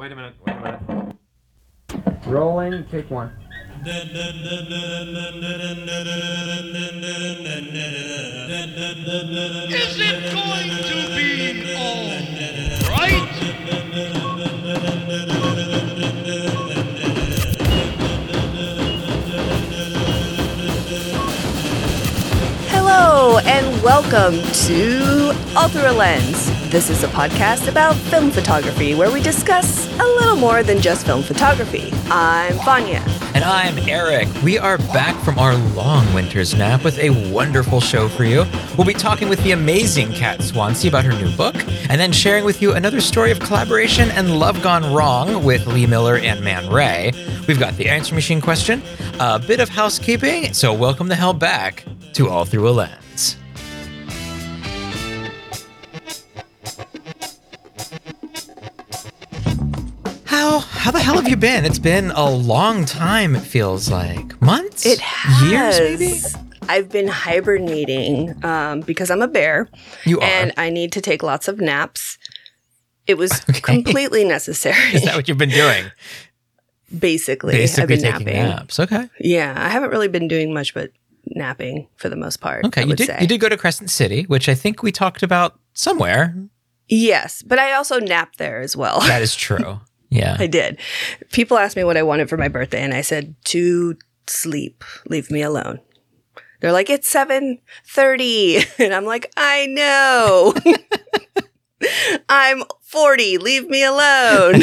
Wait 0.00 0.12
a 0.12 0.16
minute. 0.16 0.32
Wait 0.46 0.56
a 0.56 0.60
minute. 0.62 0.80
Rolling, 2.26 2.86
take 2.86 3.10
one. 3.10 3.36
Is 3.84 3.98
it 10.00 10.32
going 10.32 10.70
to 10.88 10.94
be 11.14 11.76
all 11.76 12.08
right? 12.96 13.28
Hello 22.70 23.38
and 23.44 23.82
welcome 23.82 24.40
to 24.64 25.34
All 25.54 25.68
Through 25.68 25.90
a 25.90 25.92
Lens. 25.92 26.49
This 26.70 26.88
is 26.88 27.02
a 27.02 27.08
podcast 27.08 27.66
about 27.66 27.96
film 27.96 28.30
photography 28.30 28.94
where 28.94 29.10
we 29.10 29.20
discuss 29.20 29.92
a 29.98 30.04
little 30.04 30.36
more 30.36 30.62
than 30.62 30.80
just 30.80 31.04
film 31.04 31.24
photography. 31.24 31.90
I'm 32.08 32.54
Vanya. 32.58 33.02
And 33.34 33.42
I'm 33.42 33.76
Eric. 33.88 34.28
We 34.44 34.56
are 34.56 34.78
back 34.78 35.20
from 35.24 35.36
our 35.40 35.56
long 35.74 36.14
winter's 36.14 36.54
nap 36.54 36.84
with 36.84 36.96
a 37.00 37.10
wonderful 37.32 37.80
show 37.80 38.08
for 38.08 38.22
you. 38.22 38.44
We'll 38.78 38.86
be 38.86 38.94
talking 38.94 39.28
with 39.28 39.42
the 39.42 39.50
amazing 39.50 40.12
Kat 40.12 40.44
Swansea 40.44 40.88
about 40.88 41.04
her 41.04 41.12
new 41.12 41.36
book, 41.36 41.56
and 41.88 42.00
then 42.00 42.12
sharing 42.12 42.44
with 42.44 42.62
you 42.62 42.72
another 42.72 43.00
story 43.00 43.32
of 43.32 43.40
collaboration 43.40 44.08
and 44.12 44.38
love 44.38 44.62
gone 44.62 44.94
wrong 44.94 45.42
with 45.42 45.66
Lee 45.66 45.88
Miller 45.88 46.18
and 46.18 46.40
Man 46.44 46.70
Ray. 46.70 47.10
We've 47.48 47.58
got 47.58 47.76
the 47.78 47.88
answer 47.88 48.14
machine 48.14 48.40
question, 48.40 48.80
a 49.18 49.40
bit 49.40 49.58
of 49.58 49.68
housekeeping, 49.68 50.54
so 50.54 50.72
welcome 50.72 51.08
the 51.08 51.16
hell 51.16 51.34
back 51.34 51.84
to 52.12 52.28
All 52.28 52.44
Through 52.44 52.68
a 52.68 52.70
Lens. 52.70 53.09
Have 61.20 61.28
you 61.28 61.36
been? 61.36 61.64
It's 61.64 61.78
been 61.78 62.10
a 62.12 62.28
long 62.30 62.84
time. 62.84 63.36
It 63.36 63.40
feels 63.42 63.90
like 63.90 64.40
months, 64.40 64.86
It 64.86 65.00
has. 65.00 65.50
years, 65.50 66.00
maybe. 66.00 66.20
I've 66.68 66.88
been 66.88 67.08
hibernating 67.08 68.42
um, 68.44 68.80
because 68.80 69.10
I'm 69.10 69.20
a 69.22 69.28
bear 69.28 69.68
You 70.04 70.20
are. 70.20 70.24
and 70.24 70.52
I 70.56 70.70
need 70.70 70.92
to 70.92 71.00
take 71.00 71.22
lots 71.22 71.48
of 71.48 71.60
naps. 71.60 72.16
It 73.06 73.18
was 73.18 73.32
Okay. 73.50 73.60
completely 73.60 74.24
necessary. 74.24 74.78
Is 74.94 75.04
that 75.04 75.16
what 75.16 75.28
you've 75.28 75.36
been 75.38 75.48
doing? 75.50 75.90
Basically, 76.96 77.52
Basically 77.54 77.82
I've 77.82 77.88
been 77.88 77.98
taking 78.12 78.26
napping. 78.26 78.42
naps. 78.50 78.80
Okay. 78.80 79.08
Yeah, 79.20 79.54
I 79.56 79.68
haven't 79.68 79.90
really 79.90 80.08
been 80.08 80.26
doing 80.28 80.54
much 80.54 80.72
but 80.74 80.90
napping 81.26 81.86
for 81.96 82.08
the 82.08 82.16
most 82.16 82.40
part. 82.40 82.64
Okay. 82.66 82.82
I 82.82 82.84
You 82.84 82.94
did 82.96 83.06
say. 83.06 83.18
you 83.20 83.26
did 83.26 83.40
go 83.40 83.48
to 83.48 83.56
Crescent 83.56 83.90
City, 83.90 84.22
which 84.24 84.48
I 84.48 84.54
think 84.54 84.82
we 84.82 84.90
talked 84.90 85.22
about 85.22 85.58
somewhere. 85.74 86.34
Yes, 86.88 87.42
but 87.42 87.58
I 87.58 87.72
also 87.72 88.00
napped 88.00 88.38
there 88.38 88.60
as 88.60 88.76
well. 88.76 89.00
That 89.00 89.22
is 89.22 89.34
true. 89.36 89.80
Yeah. 90.10 90.36
I 90.38 90.46
did. 90.48 90.78
People 91.32 91.56
asked 91.56 91.76
me 91.76 91.84
what 91.84 91.96
I 91.96 92.02
wanted 92.02 92.28
for 92.28 92.36
my 92.36 92.48
birthday, 92.48 92.82
and 92.82 92.92
I 92.92 93.00
said 93.00 93.34
to 93.46 93.96
sleep. 94.26 94.84
Leave 95.08 95.30
me 95.30 95.42
alone. 95.42 95.80
They're 96.60 96.72
like, 96.72 96.90
it's 96.90 97.08
seven 97.08 97.58
thirty, 97.86 98.58
and 98.78 98.92
I'm 98.92 99.04
like, 99.04 99.32
I 99.36 99.66
know. 99.66 100.54
I'm 102.28 102.64
forty. 102.82 103.38
Leave 103.38 103.68
me 103.68 103.84
alone. 103.84 104.62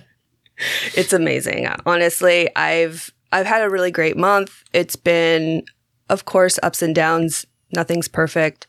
it's 0.94 1.12
amazing. 1.12 1.68
Honestly, 1.86 2.54
I've 2.56 3.10
I've 3.32 3.46
had 3.46 3.62
a 3.62 3.70
really 3.70 3.90
great 3.90 4.16
month. 4.16 4.64
It's 4.72 4.96
been, 4.96 5.64
of 6.10 6.24
course, 6.24 6.58
ups 6.62 6.82
and 6.82 6.94
downs. 6.94 7.46
Nothing's 7.72 8.08
perfect, 8.08 8.66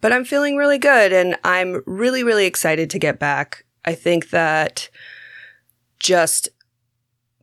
but 0.00 0.12
I'm 0.12 0.24
feeling 0.24 0.56
really 0.56 0.78
good, 0.78 1.12
and 1.12 1.36
I'm 1.42 1.82
really 1.86 2.22
really 2.22 2.46
excited 2.46 2.90
to 2.90 2.98
get 2.98 3.18
back. 3.18 3.64
I 3.84 3.94
think 3.94 4.30
that 4.30 4.88
just 6.06 6.48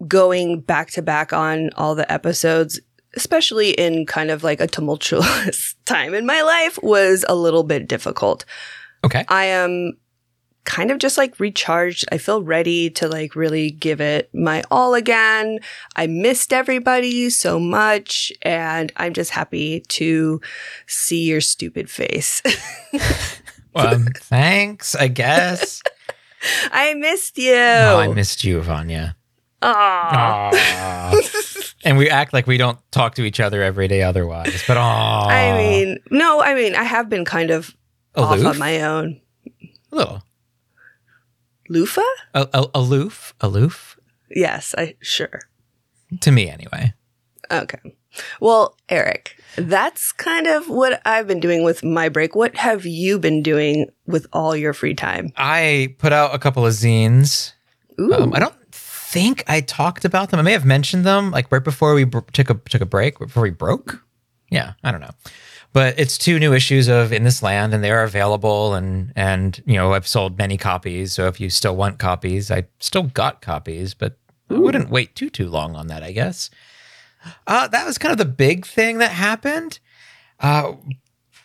going 0.08 0.62
back 0.62 0.90
to 0.92 1.02
back 1.02 1.34
on 1.34 1.70
all 1.76 1.96
the 1.96 2.10
episodes, 2.12 2.80
especially 3.16 3.72
in 3.72 4.06
kind 4.06 4.32
of 4.32 4.42
like 4.44 4.62
a 4.62 4.68
tumultuous 4.68 5.76
time 5.86 6.14
in 6.14 6.26
my 6.26 6.42
life, 6.42 6.80
was 6.82 7.26
a 7.28 7.36
little 7.36 7.64
bit 7.64 7.88
difficult. 7.90 8.46
Okay. 9.04 9.26
I 9.28 9.46
am 9.46 9.98
kind 10.64 10.92
of 10.92 10.98
just 10.98 11.18
like 11.18 11.42
recharged. 11.42 12.06
I 12.10 12.18
feel 12.18 12.42
ready 12.42 12.90
to 12.92 13.10
like 13.10 13.36
really 13.36 13.70
give 13.70 14.00
it 14.00 14.30
my 14.34 14.64
all 14.72 14.94
again. 14.94 15.60
I 15.98 16.08
missed 16.08 16.54
everybody 16.54 17.30
so 17.30 17.60
much 17.60 18.32
and 18.44 18.94
I'm 18.96 19.12
just 19.12 19.32
happy 19.32 19.82
to 19.90 20.40
see 20.88 21.26
your 21.26 21.42
stupid 21.42 21.90
face. 21.90 22.42
Well, 23.76 23.96
um, 23.96 24.08
thanks, 24.16 24.96
I 24.96 25.08
guess. 25.08 25.82
I 26.72 26.94
missed 26.96 27.38
you. 27.38 27.54
Oh, 27.56 28.00
I 28.00 28.08
missed 28.14 28.44
you, 28.44 28.60
Vanya. 28.62 29.16
Aw. 29.62 30.50
Aw. 30.54 31.22
and 31.86 31.98
we 31.98 32.10
act 32.10 32.34
like 32.34 32.48
we 32.48 32.58
don't 32.58 32.78
talk 32.92 33.16
to 33.16 33.24
each 33.24 33.40
other 33.40 33.62
every 33.64 33.88
day 33.88 34.02
otherwise. 34.04 34.64
But 34.68 34.78
aw, 34.78 35.28
I 35.30 35.58
mean, 35.58 36.00
no, 36.12 36.42
I 36.42 36.54
mean, 36.54 36.76
I 36.76 36.84
have 36.84 37.08
been 37.10 37.24
kind 37.26 37.50
of 37.52 37.74
off 38.16 38.34
aloof. 38.38 38.48
on 38.48 38.60
my 38.60 38.82
own. 38.82 39.22
a 39.92 39.96
little 39.96 40.24
Lufa? 41.70 42.04
a- 42.34 42.50
a- 42.54 42.70
aloof, 42.76 43.34
aloof 43.42 43.98
Yes, 44.30 44.76
I 44.78 44.96
sure. 45.02 45.40
to 46.22 46.32
me 46.32 46.50
anyway. 46.50 46.94
Okay. 47.52 47.80
Well, 48.40 48.78
Eric, 48.90 49.38
that's 49.56 50.12
kind 50.12 50.48
of 50.48 50.70
what 50.70 51.02
I've 51.06 51.28
been 51.28 51.40
doing 51.40 51.64
with 51.64 51.84
my 51.84 52.10
break. 52.10 52.36
What 52.36 52.56
have 52.58 52.86
you 52.86 53.20
been 53.20 53.42
doing 53.42 53.88
with 54.06 54.28
all 54.34 54.56
your 54.56 54.74
free 54.74 54.94
time? 54.94 55.32
I 55.38 55.96
put 56.00 56.14
out 56.14 56.34
a 56.34 56.40
couple 56.40 56.66
of 56.66 56.74
zines. 56.74 57.54
Ooh. 58.00 58.14
Um, 58.14 58.34
I 58.34 58.40
don't 58.40 58.56
think 58.72 59.44
I 59.48 59.62
talked 59.62 60.06
about 60.06 60.32
them. 60.32 60.40
I 60.40 60.44
may 60.44 60.54
have 60.54 60.66
mentioned 60.66 61.06
them 61.06 61.32
like 61.32 61.52
right 61.52 61.64
before 61.64 61.94
we 61.94 62.04
br- 62.04 62.20
took 62.32 62.50
a 62.50 62.56
took 62.56 62.82
a 62.82 62.86
break, 62.86 63.20
before 63.20 63.44
we 63.44 63.52
broke. 63.52 64.04
Yeah, 64.50 64.74
I 64.84 64.92
don't 64.92 65.02
know. 65.02 65.12
But 65.72 66.00
it's 66.00 66.18
two 66.20 66.40
new 66.40 66.54
issues 66.54 66.88
of 66.88 67.12
In 67.12 67.24
This 67.24 67.42
Land, 67.42 67.74
and 67.74 67.84
they 67.84 67.92
are 67.92 68.04
available. 68.04 68.76
And 68.76 69.14
and 69.16 69.62
you 69.66 69.76
know 69.76 69.94
I've 69.94 70.08
sold 70.08 70.38
many 70.38 70.58
copies, 70.58 71.14
so 71.14 71.28
if 71.28 71.40
you 71.40 71.50
still 71.50 71.76
want 71.76 72.00
copies, 72.00 72.52
I 72.52 72.66
still 72.80 73.04
got 73.04 73.42
copies, 73.42 73.94
but 73.94 74.18
I 74.50 74.56
wouldn't 74.56 74.90
wait 74.90 75.16
too 75.16 75.30
too 75.30 75.50
long 75.50 75.76
on 75.76 75.88
that. 75.88 76.04
I 76.04 76.12
guess. 76.12 76.50
Uh, 77.48 77.68
that 77.68 77.86
was 77.86 77.98
kind 77.98 78.12
of 78.12 78.18
the 78.18 78.26
big 78.26 78.66
thing 78.66 78.98
that 79.00 79.12
happened. 79.12 79.80
Uh, 80.40 80.74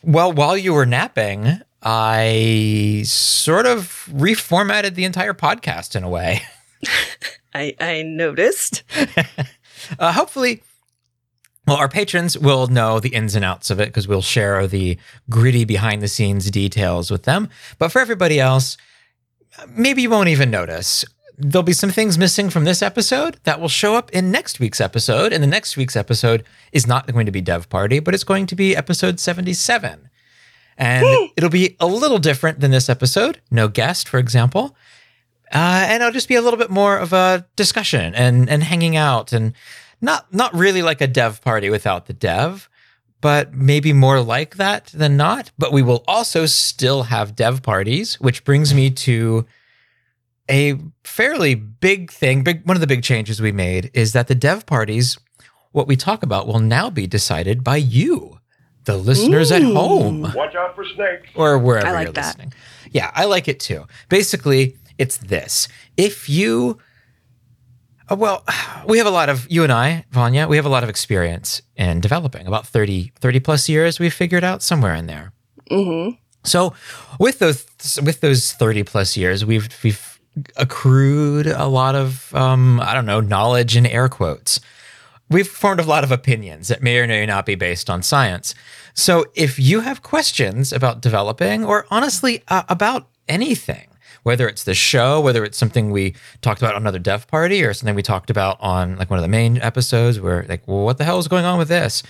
well, 0.03 0.33
while 0.33 0.57
you 0.57 0.73
were 0.75 0.87
napping, 0.87 1.61
I 1.83 3.03
sort 3.07 3.67
of 3.67 4.09
reformatted 4.11 4.95
the 4.95 5.05
entire 5.05 5.35
podcast 5.35 5.95
in 5.95 6.05
a 6.05 6.09
way. 6.09 6.43
I, 7.55 7.75
I 7.81 8.03
noticed. 8.03 8.83
Uh, 9.99 10.13
hopefully, 10.13 10.63
well, 11.67 11.77
our 11.77 11.89
patrons 11.89 12.37
will 12.37 12.67
know 12.67 12.99
the 12.99 13.11
ins 13.11 13.35
and 13.35 13.45
outs 13.45 13.71
of 13.71 13.81
it 13.81 13.87
because 13.87 14.09
we'll 14.09 14.23
share 14.23 14.67
the 14.67 14.99
gritty 15.31 15.65
behind 15.65 16.03
the 16.03 16.09
scenes 16.09 16.51
details 16.51 17.11
with 17.11 17.23
them. 17.23 17.49
But 17.79 17.93
for 17.93 18.01
everybody 18.01 18.41
else, 18.41 18.77
maybe 19.69 20.03
you 20.03 20.11
won't 20.11 20.29
even 20.29 20.51
notice. 20.51 21.05
There'll 21.41 21.63
be 21.63 21.73
some 21.73 21.91
things 21.91 22.19
missing 22.19 22.51
from 22.51 22.65
this 22.65 22.83
episode 22.83 23.39
that 23.45 23.61
will 23.61 23.69
show 23.69 23.95
up 23.95 24.11
in 24.11 24.33
next 24.33 24.59
week's 24.59 24.81
episode. 24.81 25.33
And 25.33 25.43
the 25.43 25.47
next 25.47 25.77
week's 25.77 25.95
episode 25.95 26.45
is 26.73 26.87
not 26.87 27.11
going 27.13 27.27
to 27.27 27.33
be 27.33 27.41
Dev 27.41 27.69
Party, 27.69 28.01
but 28.01 28.13
it's 28.13 28.25
going 28.25 28.47
to 28.47 28.57
be 28.57 28.75
episode 28.75 29.21
77. 29.21 30.11
And 30.77 31.31
it'll 31.37 31.51
be 31.51 31.77
a 31.79 31.87
little 31.87 32.19
different 32.19 32.61
than 32.61 32.73
this 32.73 32.89
episode. 32.89 33.41
No 33.51 33.69
guest, 33.69 34.09
for 34.09 34.19
example. 34.19 34.77
Uh, 35.53 35.87
and 35.89 36.03
it'll 36.03 36.13
just 36.13 36.29
be 36.29 36.35
a 36.35 36.43
little 36.43 36.59
bit 36.59 36.71
more 36.71 36.99
of 36.99 37.13
a 37.13 37.47
discussion 37.57 38.15
and 38.15 38.51
and 38.51 38.63
hanging 38.63 38.97
out 38.97 39.33
and 39.33 39.55
not 40.01 40.33
not 40.33 40.55
really 40.55 40.83
like 40.83 41.01
a 41.01 41.07
dev 41.07 41.41
party 41.43 41.71
without 41.71 42.07
the 42.07 42.13
dev, 42.13 42.69
but 43.21 43.55
maybe 43.55 43.93
more 43.93 44.21
like 44.21 44.57
that 44.57 44.87
than 44.87 45.17
not. 45.17 45.51
But 45.57 45.73
we 45.73 45.83
will 45.83 46.05
also 46.07 46.47
still 46.47 47.05
have 47.05 47.35
dev 47.35 47.63
parties, 47.63 48.21
which 48.21 48.45
brings 48.45 48.75
me 48.75 48.91
to 48.91 49.47
a 50.51 50.79
fairly 51.05 51.55
big 51.55 52.11
thing. 52.11 52.43
Big 52.43 52.67
one 52.67 52.77
of 52.77 52.81
the 52.81 52.87
big 52.87 53.03
changes 53.03 53.41
we 53.41 53.53
made 53.53 53.91
is 53.95 54.13
that 54.13 54.29
the 54.29 54.35
dev 54.35 54.67
parties, 54.67 55.19
what 55.73 55.87
we 55.87 55.97
talk 55.97 56.23
about, 56.23 56.47
will 56.47 56.61
now 56.61 56.91
be 56.91 57.07
decided 57.07 57.63
by 57.65 57.77
you, 57.77 58.39
the 58.85 58.97
listeners 58.97 59.53
at 59.53 59.63
home 59.63 60.23
Watch 60.35 60.55
out 60.55 60.75
for 60.75 60.85
snakes. 60.85 61.29
or 61.35 61.59
wherever 61.59 61.87
I 61.89 61.93
like 61.93 62.05
you're 62.07 62.13
that. 62.15 62.27
listening. 62.37 62.53
Yeah, 62.93 63.11
I 63.15 63.27
like 63.27 63.49
it 63.49 63.61
too. 63.61 63.87
Basically, 64.09 64.77
it's 64.97 65.19
this. 65.19 65.69
If 65.97 66.29
you 66.29 66.79
uh, 68.11 68.17
well, 68.17 68.43
we 68.87 68.97
have 68.99 69.07
a 69.07 69.11
lot 69.11 69.29
of 69.29 69.47
you 69.51 69.63
and 69.65 69.73
I, 69.73 70.07
Vanya, 70.11 70.49
we 70.49 70.57
have 70.57 70.65
a 70.65 70.71
lot 70.71 70.83
of 70.83 70.89
experience 70.89 71.61
in 71.77 72.01
developing. 72.01 72.47
About 72.47 72.67
30 72.67 73.13
30 73.21 73.41
plus 73.41 73.69
years 73.69 73.99
we've 74.01 74.15
figured 74.15 74.45
out 74.45 74.63
somewhere 74.63 74.95
in 74.95 75.07
there. 75.07 75.33
hmm 75.71 76.11
So, 76.45 76.73
with 77.21 77.39
those 77.41 77.67
with 78.03 78.21
those 78.23 78.53
30 78.53 78.85
plus 78.85 79.17
years, 79.19 79.45
we've 79.45 79.69
we've 79.85 80.08
accrued 80.57 81.47
a 81.47 81.67
lot 81.67 81.95
of 81.95 82.35
um, 82.35 82.81
I 82.81 82.95
don't 82.95 83.07
know, 83.07 83.21
knowledge 83.21 83.77
in 83.77 83.87
air 83.87 84.09
quotes. 84.09 84.61
We've 85.31 85.49
formed 85.49 85.81
a 85.81 85.85
lot 85.85 86.05
of 86.05 86.13
opinions 86.13 86.69
that 86.69 86.83
may 86.83 86.99
or 86.99 87.07
may 87.07 87.27
not 87.27 87.45
be 87.45 87.55
based 87.55 87.91
on 87.91 88.03
science. 88.03 88.55
So, 88.95 89.27
if 89.35 89.59
you 89.59 89.81
have 89.81 90.03
questions 90.03 90.73
about 90.73 91.03
developing 91.03 91.65
or 91.65 91.87
honestly 91.91 92.43
uh, 92.49 92.63
about 92.69 93.09
anything, 93.29 93.89
whether 94.23 94.49
it's 94.49 94.65
the 94.65 94.75
show, 94.75 95.21
whether 95.21 95.45
it's 95.45 95.59
something 95.59 95.91
we 95.91 96.15
talked 96.41 96.61
about 96.61 96.75
on 96.75 96.83
another 96.83 96.99
dev 96.99 97.27
party 97.29 97.63
or 97.63 97.73
something 97.75 97.95
we 97.95 98.03
talked 98.03 98.31
about 98.31 98.57
on 98.61 98.97
like 98.97 99.11
one 99.11 99.19
of 99.19 99.23
the 99.23 99.29
main 99.29 99.59
episodes 99.59 100.21
where 100.21 100.45
like, 100.49 100.67
well, 100.67 100.85
what 100.85 100.99
the 100.99 101.05
hell 101.05 101.19
is 101.19 101.29
going 101.29 101.45
on 101.45 101.59
with 101.59 101.69
this? 101.69 102.03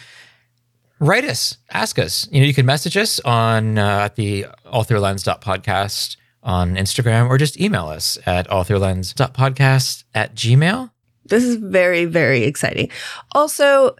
Write 1.00 1.24
us, 1.24 1.58
ask 1.70 1.98
us. 1.98 2.28
You 2.32 2.40
know, 2.40 2.46
you 2.46 2.54
can 2.54 2.66
message 2.66 2.96
us 2.96 3.20
on 3.20 3.78
uh, 3.78 4.00
at 4.06 4.16
the 4.16 4.46
podcast 4.64 6.16
on 6.42 6.76
Instagram 6.76 7.28
or 7.28 7.38
just 7.38 7.60
email 7.60 7.86
us 7.86 8.18
at 8.26 8.48
all 8.48 8.64
through 8.64 8.78
lens 8.78 9.12
podcast 9.14 10.04
at 10.14 10.34
gmail. 10.34 10.90
This 11.26 11.44
is 11.44 11.56
very, 11.56 12.04
very 12.06 12.44
exciting. 12.44 12.90
Also, 13.32 13.96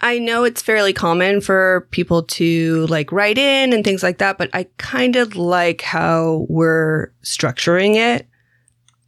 I 0.00 0.18
know 0.18 0.44
it's 0.44 0.60
fairly 0.60 0.92
common 0.92 1.40
for 1.40 1.88
people 1.90 2.22
to 2.24 2.86
like 2.88 3.12
write 3.12 3.38
in 3.38 3.72
and 3.72 3.82
things 3.82 4.02
like 4.02 4.18
that, 4.18 4.36
but 4.36 4.50
I 4.52 4.66
kind 4.76 5.16
of 5.16 5.36
like 5.36 5.80
how 5.80 6.44
we're 6.50 7.12
structuring 7.22 7.94
it. 7.96 8.26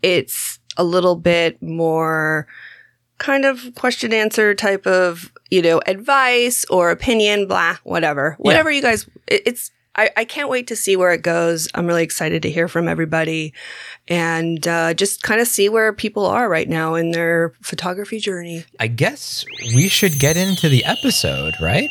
It's 0.03 0.59
a 0.79 0.85
little 0.85 1.17
bit 1.17 1.61
more 1.63 2.47
kind 3.19 3.45
of 3.45 3.75
question 3.75 4.13
answer 4.15 4.55
type 4.55 4.87
of, 4.87 5.31
you 5.51 5.61
know, 5.61 5.83
advice 5.87 6.65
or 6.71 6.91
opinion, 6.91 7.49
blah, 7.49 7.77
whatever. 7.83 8.37
Whatever 8.39 8.71
you 8.71 8.81
guys, 8.81 9.07
it- 9.27 9.43
it's, 9.45 9.71
I, 9.99 10.11
I 10.17 10.25
can't 10.25 10.49
wait 10.49 10.69
to 10.69 10.77
see 10.77 10.97
where 10.97 11.11
it 11.11 11.23
goes. 11.23 11.69
I'm 11.75 11.89
really 11.89 12.05
excited 12.05 12.41
to 12.43 12.51
hear 12.51 12.69
from 12.69 12.87
everybody 12.87 13.53
and 14.07 14.67
uh, 14.67 14.95
just 14.95 15.25
kind 15.25 15.41
of 15.41 15.49
see 15.49 15.69
where 15.69 15.93
people 15.93 16.25
are 16.25 16.49
right 16.49 16.69
now 16.69 16.95
in 16.95 17.11
their 17.11 17.53
photography 17.63 18.21
journey. 18.21 18.65
I 18.79 18.87
guess 18.87 19.45
we 19.75 19.89
should 19.89 20.21
get 20.21 20.37
into 20.37 20.69
the 20.69 20.85
episode, 20.85 21.55
right? 21.61 21.91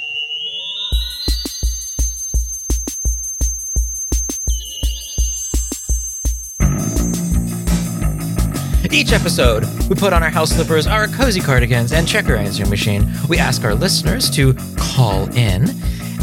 Each 8.89 9.13
episode, 9.13 9.63
we 9.89 9.95
put 9.95 10.11
on 10.11 10.23
our 10.23 10.31
house 10.31 10.49
slippers, 10.49 10.87
our 10.87 11.07
cozy 11.07 11.39
cardigans, 11.39 11.91
and 11.91 12.07
check 12.07 12.27
our 12.29 12.35
answering 12.35 12.71
machine. 12.71 13.07
We 13.29 13.37
ask 13.37 13.63
our 13.63 13.75
listeners 13.75 14.27
to 14.31 14.55
call 14.75 15.31
in 15.35 15.67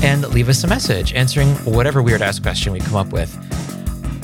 and 0.05 0.29
leave 0.29 0.49
us 0.51 0.62
a 0.65 0.67
message 0.67 1.15
answering 1.15 1.49
whatever 1.65 2.03
weird 2.03 2.21
ass 2.21 2.39
question 2.39 2.73
we 2.73 2.79
come 2.81 2.95
up 2.97 3.09
with. 3.11 3.35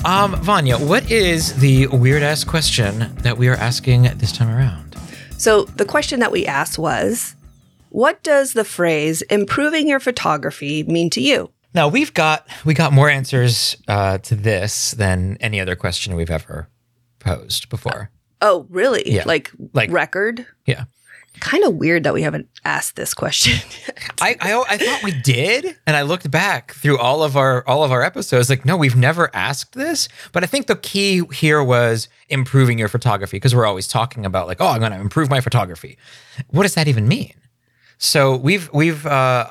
Um, 0.04 0.36
Vanya, 0.42 0.76
what 0.78 1.10
is 1.10 1.54
the 1.60 1.86
weird 1.88 2.22
ass 2.22 2.44
question 2.44 3.14
that 3.22 3.38
we 3.38 3.48
are 3.48 3.54
asking 3.56 4.02
this 4.18 4.30
time 4.32 4.50
around? 4.50 4.94
So 5.38 5.64
the 5.64 5.86
question 5.86 6.20
that 6.20 6.30
we 6.30 6.46
asked 6.46 6.78
was, 6.78 7.34
what 7.88 8.22
does 8.22 8.52
the 8.52 8.64
phrase 8.64 9.22
improving 9.22 9.88
your 9.88 10.00
photography 10.00 10.82
mean 10.84 11.08
to 11.10 11.20
you? 11.20 11.50
Now 11.74 11.88
we've 11.88 12.12
got 12.12 12.46
we 12.64 12.74
got 12.74 12.92
more 12.92 13.08
answers 13.08 13.76
uh, 13.88 14.18
to 14.18 14.34
this 14.34 14.90
than 14.92 15.38
any 15.40 15.60
other 15.60 15.76
question 15.76 16.14
we've 16.14 16.30
ever 16.30 16.68
posed 17.20 17.68
before. 17.68 18.10
Oh, 18.42 18.66
really? 18.70 19.02
Yeah. 19.10 19.24
Like, 19.26 19.50
Like- 19.72 19.90
record? 19.90 20.46
Yeah, 20.66 20.84
Kind 21.40 21.64
of 21.64 21.74
weird 21.74 22.04
that 22.04 22.14
we 22.14 22.22
haven't 22.22 22.48
asked 22.64 22.96
this 22.96 23.14
question. 23.14 23.58
I, 24.20 24.36
I 24.40 24.64
I 24.68 24.76
thought 24.78 25.02
we 25.02 25.12
did, 25.12 25.76
and 25.86 25.96
I 25.96 26.02
looked 26.02 26.30
back 26.30 26.72
through 26.74 26.98
all 26.98 27.22
of 27.22 27.36
our 27.36 27.66
all 27.66 27.82
of 27.82 27.90
our 27.92 28.02
episodes. 28.02 28.48
Like, 28.50 28.64
no, 28.64 28.76
we've 28.76 28.96
never 28.96 29.30
asked 29.34 29.72
this. 29.74 30.08
But 30.32 30.44
I 30.44 30.46
think 30.46 30.66
the 30.66 30.76
key 30.76 31.22
here 31.32 31.62
was 31.64 32.08
improving 32.28 32.78
your 32.78 32.88
photography 32.88 33.36
because 33.36 33.54
we're 33.54 33.66
always 33.66 33.88
talking 33.88 34.24
about 34.26 34.46
like, 34.46 34.58
oh, 34.60 34.68
I'm 34.68 34.80
going 34.80 34.92
to 34.92 35.00
improve 35.00 35.30
my 35.30 35.40
photography. 35.40 35.96
What 36.50 36.62
does 36.62 36.74
that 36.74 36.86
even 36.88 37.08
mean? 37.08 37.34
So 37.98 38.36
we've 38.36 38.70
we've 38.72 39.06
uh, 39.06 39.46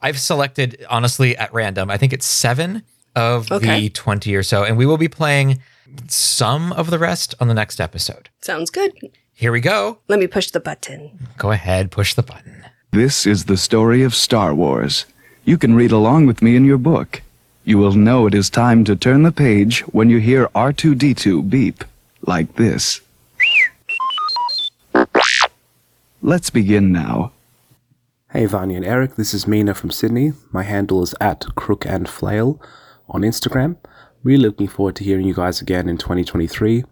I've 0.00 0.18
selected 0.20 0.84
honestly 0.90 1.36
at 1.36 1.52
random. 1.52 1.90
I 1.90 1.96
think 1.96 2.12
it's 2.12 2.26
seven 2.26 2.82
of 3.16 3.50
Okay. 3.50 3.80
the 3.80 3.88
twenty 3.90 4.34
or 4.34 4.42
so, 4.42 4.64
and 4.64 4.76
we 4.76 4.86
will 4.86 4.98
be 4.98 5.08
playing 5.08 5.60
some 6.08 6.72
of 6.72 6.90
the 6.90 6.98
rest 6.98 7.34
on 7.40 7.48
the 7.48 7.54
next 7.54 7.80
episode. 7.80 8.30
Sounds 8.40 8.70
good. 8.70 8.92
Here 9.34 9.50
we 9.50 9.60
go. 9.60 9.98
Let 10.08 10.18
me 10.18 10.26
push 10.26 10.50
the 10.50 10.60
button. 10.60 11.18
Go 11.38 11.50
ahead, 11.50 11.90
push 11.90 12.14
the 12.14 12.22
button. 12.22 12.64
This 12.92 13.26
is 13.26 13.46
the 13.46 13.56
story 13.56 14.02
of 14.02 14.14
Star 14.14 14.54
Wars. 14.54 15.06
You 15.44 15.56
can 15.58 15.74
read 15.74 15.90
along 15.90 16.26
with 16.26 16.42
me 16.42 16.54
in 16.54 16.64
your 16.64 16.78
book. 16.78 17.22
You 17.64 17.78
will 17.78 17.92
know 17.92 18.26
it 18.26 18.34
is 18.34 18.50
time 18.50 18.84
to 18.84 18.94
turn 18.94 19.22
the 19.22 19.32
page 19.32 19.80
when 19.92 20.10
you 20.10 20.18
hear 20.18 20.48
R2D2 20.48 21.48
beep, 21.48 21.84
like 22.26 22.56
this. 22.56 23.00
Let's 26.20 26.50
begin 26.50 26.92
now. 26.92 27.32
Hey 28.32 28.46
Vanya 28.46 28.76
and 28.76 28.86
Eric, 28.86 29.16
this 29.16 29.34
is 29.34 29.46
Mina 29.46 29.74
from 29.74 29.90
Sydney. 29.90 30.32
My 30.52 30.62
handle 30.62 31.02
is 31.02 31.14
at 31.20 31.46
Crook 31.54 31.84
and 31.86 32.08
Flail 32.08 32.60
on 33.08 33.22
Instagram. 33.22 33.76
Really 34.22 34.44
looking 34.44 34.68
forward 34.68 34.96
to 34.96 35.04
hearing 35.04 35.26
you 35.26 35.34
guys 35.34 35.60
again 35.60 35.88
in 35.88 35.98
2023. 35.98 36.84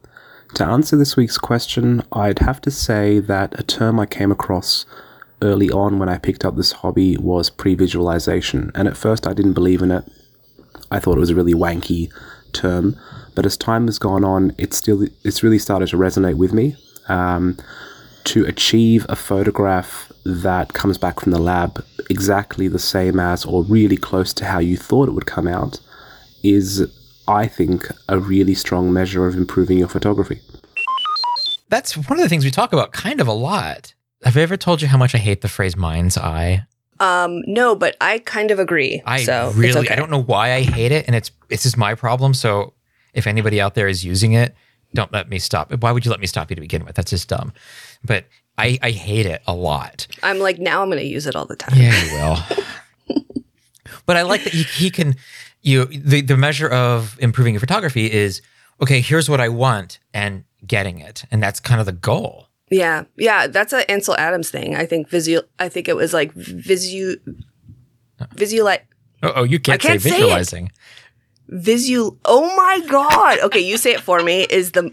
To 0.55 0.65
answer 0.65 0.97
this 0.97 1.17
week's 1.17 1.39
question, 1.39 2.03
I'd 2.13 2.41
have 2.41 2.61
to 2.63 2.71
say 2.71 3.19
that 3.21 3.59
a 3.59 3.63
term 3.63 3.99
I 4.01 4.07
came 4.07 4.33
across 4.33 4.85
early 5.43 5.71
on 5.71 5.99
when 5.99 6.09
I 6.09 6.19
picked 6.19 6.45
up 6.45 6.57
this 6.57 6.73
hobby 6.73 7.17
was 7.17 7.51
pre 7.51 7.75
visualization, 7.75 8.71
and 8.75 8.87
at 8.89 8.97
first 8.97 9.27
I 9.27 9.33
didn't 9.33 9.55
believe 9.55 9.81
in 9.81 9.91
it. 9.91 10.05
I 10.91 10.99
thought 10.99 11.17
it 11.17 11.21
was 11.21 11.31
a 11.31 11.35
really 11.35 11.55
wanky 11.55 12.13
term, 12.53 12.99
but 13.35 13.47
as 13.47 13.57
time 13.57 13.87
has 13.87 13.99
gone 13.99 14.25
on, 14.25 14.55
it's 14.59 14.77
still 14.77 15.07
it's 15.25 15.43
really 15.43 15.59
started 15.59 15.89
to 15.91 15.97
resonate 15.97 16.37
with 16.37 16.53
me. 16.53 16.77
Um, 17.09 17.57
to 18.25 18.45
achieve 18.45 19.07
a 19.09 19.17
photograph 19.17 20.13
that 20.25 20.75
comes 20.75 20.99
back 20.99 21.21
from 21.21 21.33
the 21.33 21.39
lab 21.39 21.83
exactly 22.11 22.69
the 22.69 22.79
same 22.79 23.19
as 23.19 23.45
or 23.45 23.65
really 23.65 23.97
close 23.97 24.35
to 24.35 24.45
how 24.45 24.59
you 24.59 24.77
thought 24.77 25.09
it 25.09 25.13
would 25.13 25.27
come 25.27 25.49
out 25.49 25.81
is 26.43 26.87
I 27.31 27.47
think 27.47 27.87
a 28.09 28.19
really 28.19 28.55
strong 28.55 28.93
measure 28.93 29.27
of 29.27 29.37
improving 29.37 29.79
your 29.79 29.89
photography. 29.89 30.41
That's 31.69 31.97
one 31.97 32.19
of 32.19 32.23
the 32.23 32.29
things 32.29 32.45
we 32.45 32.51
talk 32.51 32.73
about 32.73 32.93
kind 32.93 33.21
of 33.21 33.29
a 33.29 33.33
lot. 33.33 33.95
Have 34.25 34.37
I 34.37 34.41
ever 34.41 34.57
told 34.57 34.83
you 34.83 34.89
how 34.89 34.99
much 34.99 35.15
I 35.15 35.19
hate 35.19 35.41
the 35.41 35.49
phrase 35.49 35.77
mind's 35.77 36.19
eye? 36.19 36.67
Um, 36.99 37.43
no, 37.47 37.75
but 37.75 37.97
I 38.01 38.19
kind 38.19 38.51
of 38.51 38.59
agree. 38.59 39.01
I 39.07 39.23
so 39.23 39.53
really 39.55 39.81
okay. 39.81 39.95
I 39.95 39.97
don't 39.97 40.11
know 40.11 40.23
why 40.23 40.53
I 40.53 40.63
hate 40.63 40.93
it 40.93 41.07
and 41.07 41.17
it's 41.17 41.31
it's 41.49 41.63
just 41.63 41.79
my 41.79 41.95
problem. 41.95 42.35
So 42.35 42.75
if 43.15 43.27
anybody 43.27 43.61
out 43.61 43.75
there 43.75 43.89
is 43.89 44.05
using 44.05 44.33
it, 44.33 44.55
don't 44.93 45.13
let 45.13 45.29
me 45.29 45.39
stop. 45.39 45.73
Why 45.83 45.93
would 45.93 46.05
you 46.05 46.11
let 46.11 46.21
me 46.21 46.27
stop 46.27 46.51
you 46.51 46.57
to 46.57 46.61
begin 46.61 46.85
with? 46.85 46.97
That's 46.97 47.11
just 47.11 47.29
dumb. 47.29 47.53
But 48.05 48.27
I, 48.59 48.79
I 48.83 48.91
hate 48.91 49.27
it 49.27 49.41
a 49.47 49.55
lot. 49.55 50.07
I'm 50.23 50.39
like, 50.39 50.59
now 50.59 50.83
I'm 50.83 50.89
going 50.89 50.99
to 50.99 51.07
use 51.07 51.27
it 51.27 51.37
all 51.37 51.47
the 51.47 51.57
time. 51.57 51.79
Yeah, 51.79 52.05
you 52.05 52.13
will. 52.13 53.25
but 54.07 54.17
I 54.17 54.23
like 54.23 54.45
that 54.45 54.53
he, 54.53 54.65
he 54.65 54.91
can 54.91 55.17
you 55.63 55.85
the, 55.87 56.21
the 56.23 56.37
measure 56.37 56.69
of 56.69 57.17
improving 57.21 57.55
your 57.55 57.61
photography 57.61 58.11
is 58.11 58.41
okay, 58.83 59.01
here's 59.01 59.29
what 59.29 59.41
I 59.41 59.49
want 59.49 59.99
and 60.15 60.45
getting 60.67 60.99
it. 61.01 61.25
And 61.31 61.43
that's 61.43 61.61
kind 61.61 61.81
of 61.81 61.87
the 61.87 61.93
goal. 61.93 62.47
Yeah, 62.71 63.05
yeah, 63.17 63.47
that's 63.49 63.73
a 63.73 63.89
Ansel 63.91 64.17
Adams 64.17 64.49
thing. 64.51 64.77
I 64.77 64.87
think 64.87 65.09
visual. 65.09 65.43
I 65.59 65.69
think 65.69 65.89
it 65.89 65.97
was 65.97 66.13
like 66.15 66.33
visu, 66.33 67.17
visual, 68.35 68.69
Oh, 69.23 69.33
oh 69.37 69.43
you 69.43 69.59
can't, 69.59 69.81
can't 69.81 70.01
say 70.01 70.11
say 70.11 70.17
it. 70.17 70.21
visualizing. 70.21 70.71
visual. 71.49 72.17
Oh 72.25 72.55
my 72.57 72.87
god. 72.89 73.41
Okay, 73.41 73.61
you 73.61 73.77
say 73.77 73.93
it 73.93 74.01
for 74.01 74.23
me. 74.23 74.43
Is 74.51 74.73
the 74.73 74.91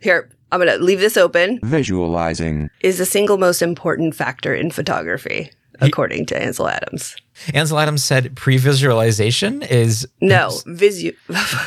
here? 0.00 0.30
I'm 0.50 0.58
gonna 0.60 0.76
leave 0.76 1.00
this 1.00 1.16
open. 1.16 1.60
Visualizing. 1.62 2.68
Is 2.80 2.98
the 2.98 3.06
single 3.06 3.38
most 3.38 3.62
important 3.62 4.14
factor 4.14 4.54
in 4.54 4.70
photography, 4.70 5.50
according 5.80 6.26
to 6.26 6.40
Ansel 6.40 6.68
Adams. 6.68 7.16
Ansel 7.54 7.78
Adams 7.78 8.04
said 8.04 8.36
pre-visualization 8.36 9.62
is 9.62 10.06
No, 10.20 10.50
visu. 10.66 11.12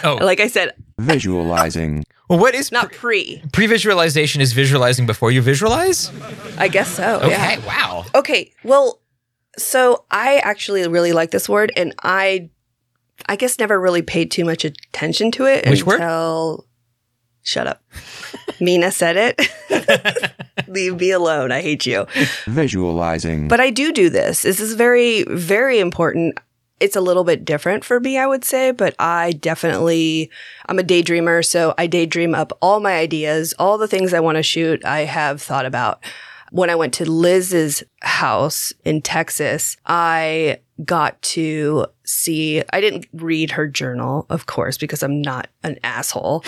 Oh. 0.03 0.17
like 0.21 0.39
I 0.39 0.47
said, 0.47 0.73
Visualizing. 0.99 2.03
Well, 2.29 2.39
what 2.39 2.55
is 2.55 2.71
not 2.71 2.91
pre. 2.91 3.41
pre-visualization? 3.51 4.41
Is 4.41 4.53
visualizing 4.53 5.05
before 5.05 5.31
you 5.31 5.41
visualize? 5.41 6.11
I 6.57 6.67
guess 6.67 6.89
so. 6.89 7.17
Okay, 7.19 7.29
Yeah. 7.29 7.65
wow. 7.65 8.05
Okay. 8.15 8.51
Well, 8.63 9.01
so 9.57 10.05
I 10.11 10.37
actually 10.37 10.87
really 10.87 11.11
like 11.13 11.31
this 11.31 11.47
word, 11.47 11.71
and 11.77 11.93
I, 12.03 12.49
I 13.27 13.35
guess, 13.35 13.59
never 13.59 13.79
really 13.79 14.01
paid 14.01 14.31
too 14.31 14.43
much 14.45 14.65
attention 14.65 15.31
to 15.31 15.45
it 15.45 15.67
Which 15.69 15.85
word? 15.85 15.95
until. 16.01 16.65
Shut 17.43 17.67
up. 17.67 17.83
Mina 18.59 18.91
said 18.91 19.15
it. 19.17 20.31
Leave 20.67 20.99
me 20.99 21.11
alone. 21.11 21.51
I 21.51 21.61
hate 21.61 21.85
you. 21.85 22.05
Visualizing. 22.45 23.47
But 23.47 23.59
I 23.59 23.69
do 23.69 23.91
do 23.91 24.09
this. 24.09 24.43
This 24.43 24.59
is 24.59 24.73
very, 24.73 25.23
very 25.23 25.79
important. 25.79 26.39
It's 26.79 26.95
a 26.95 27.01
little 27.01 27.23
bit 27.23 27.45
different 27.45 27.85
for 27.85 27.99
me, 27.99 28.17
I 28.17 28.27
would 28.27 28.43
say, 28.43 28.71
but 28.71 28.95
I 28.99 29.31
definitely, 29.33 30.29
I'm 30.67 30.79
a 30.79 30.83
daydreamer. 30.83 31.45
So 31.45 31.73
I 31.77 31.87
daydream 31.87 32.35
up 32.35 32.51
all 32.61 32.79
my 32.79 32.95
ideas, 32.97 33.53
all 33.57 33.77
the 33.77 33.87
things 33.87 34.13
I 34.13 34.19
want 34.19 34.37
to 34.37 34.43
shoot, 34.43 34.83
I 34.83 35.01
have 35.01 35.41
thought 35.41 35.65
about. 35.65 36.03
When 36.51 36.69
I 36.69 36.75
went 36.75 36.93
to 36.95 37.09
Liz's 37.09 37.83
house 38.01 38.73
in 38.83 39.01
Texas, 39.01 39.77
I 39.85 40.59
got 40.83 41.21
to 41.21 41.85
see, 42.03 42.61
I 42.73 42.81
didn't 42.81 43.07
read 43.13 43.51
her 43.51 43.67
journal, 43.67 44.25
of 44.29 44.45
course, 44.45 44.77
because 44.77 45.03
I'm 45.03 45.21
not 45.21 45.47
an 45.63 45.77
asshole, 45.83 46.43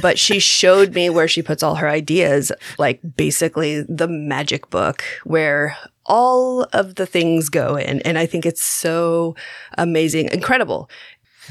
but 0.00 0.18
she 0.18 0.38
showed 0.58 0.94
me 0.94 1.10
where 1.10 1.26
she 1.26 1.42
puts 1.42 1.62
all 1.62 1.74
her 1.74 1.88
ideas, 1.88 2.52
like 2.78 3.00
basically 3.16 3.82
the 3.82 4.06
magic 4.06 4.70
book 4.70 5.02
where 5.24 5.76
all 6.06 6.62
of 6.72 6.94
the 6.94 7.06
things 7.06 7.48
go 7.48 7.76
in. 7.76 8.00
And 8.02 8.18
I 8.18 8.26
think 8.26 8.46
it's 8.46 8.62
so 8.62 9.34
amazing, 9.76 10.28
incredible. 10.32 10.88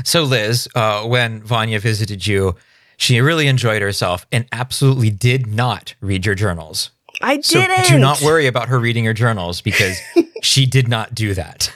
So, 0.06 0.24
Liz, 0.24 0.70
uh, 0.74 1.04
when 1.04 1.42
Vanya 1.44 1.80
visited 1.80 2.26
you, 2.26 2.56
She 3.02 3.20
really 3.20 3.48
enjoyed 3.48 3.82
herself 3.82 4.28
and 4.32 4.46
absolutely 4.52 5.10
did 5.10 5.48
not 5.48 5.96
read 6.02 6.24
your 6.24 6.36
journals. 6.36 6.92
I 7.20 7.38
didn't. 7.38 7.88
do 7.88 7.98
not 7.98 8.22
worry 8.22 8.46
about 8.46 8.68
her 8.70 8.80
reading 8.80 9.04
your 9.04 9.14
journals 9.16 9.60
because 9.60 9.98
she 10.44 10.68
did 10.68 10.88
not 10.88 11.16
do 11.16 11.34
that. 11.34 11.74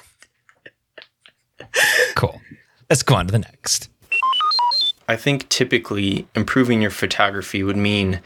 Cool. 2.15 2.41
Let's 2.89 3.03
go 3.03 3.15
on 3.15 3.27
to 3.27 3.31
the 3.31 3.39
next. 3.39 3.89
I 5.07 5.15
think 5.15 5.47
typically 5.49 6.27
improving 6.35 6.81
your 6.81 6.91
photography 6.91 7.63
would 7.63 7.77
mean 7.77 8.21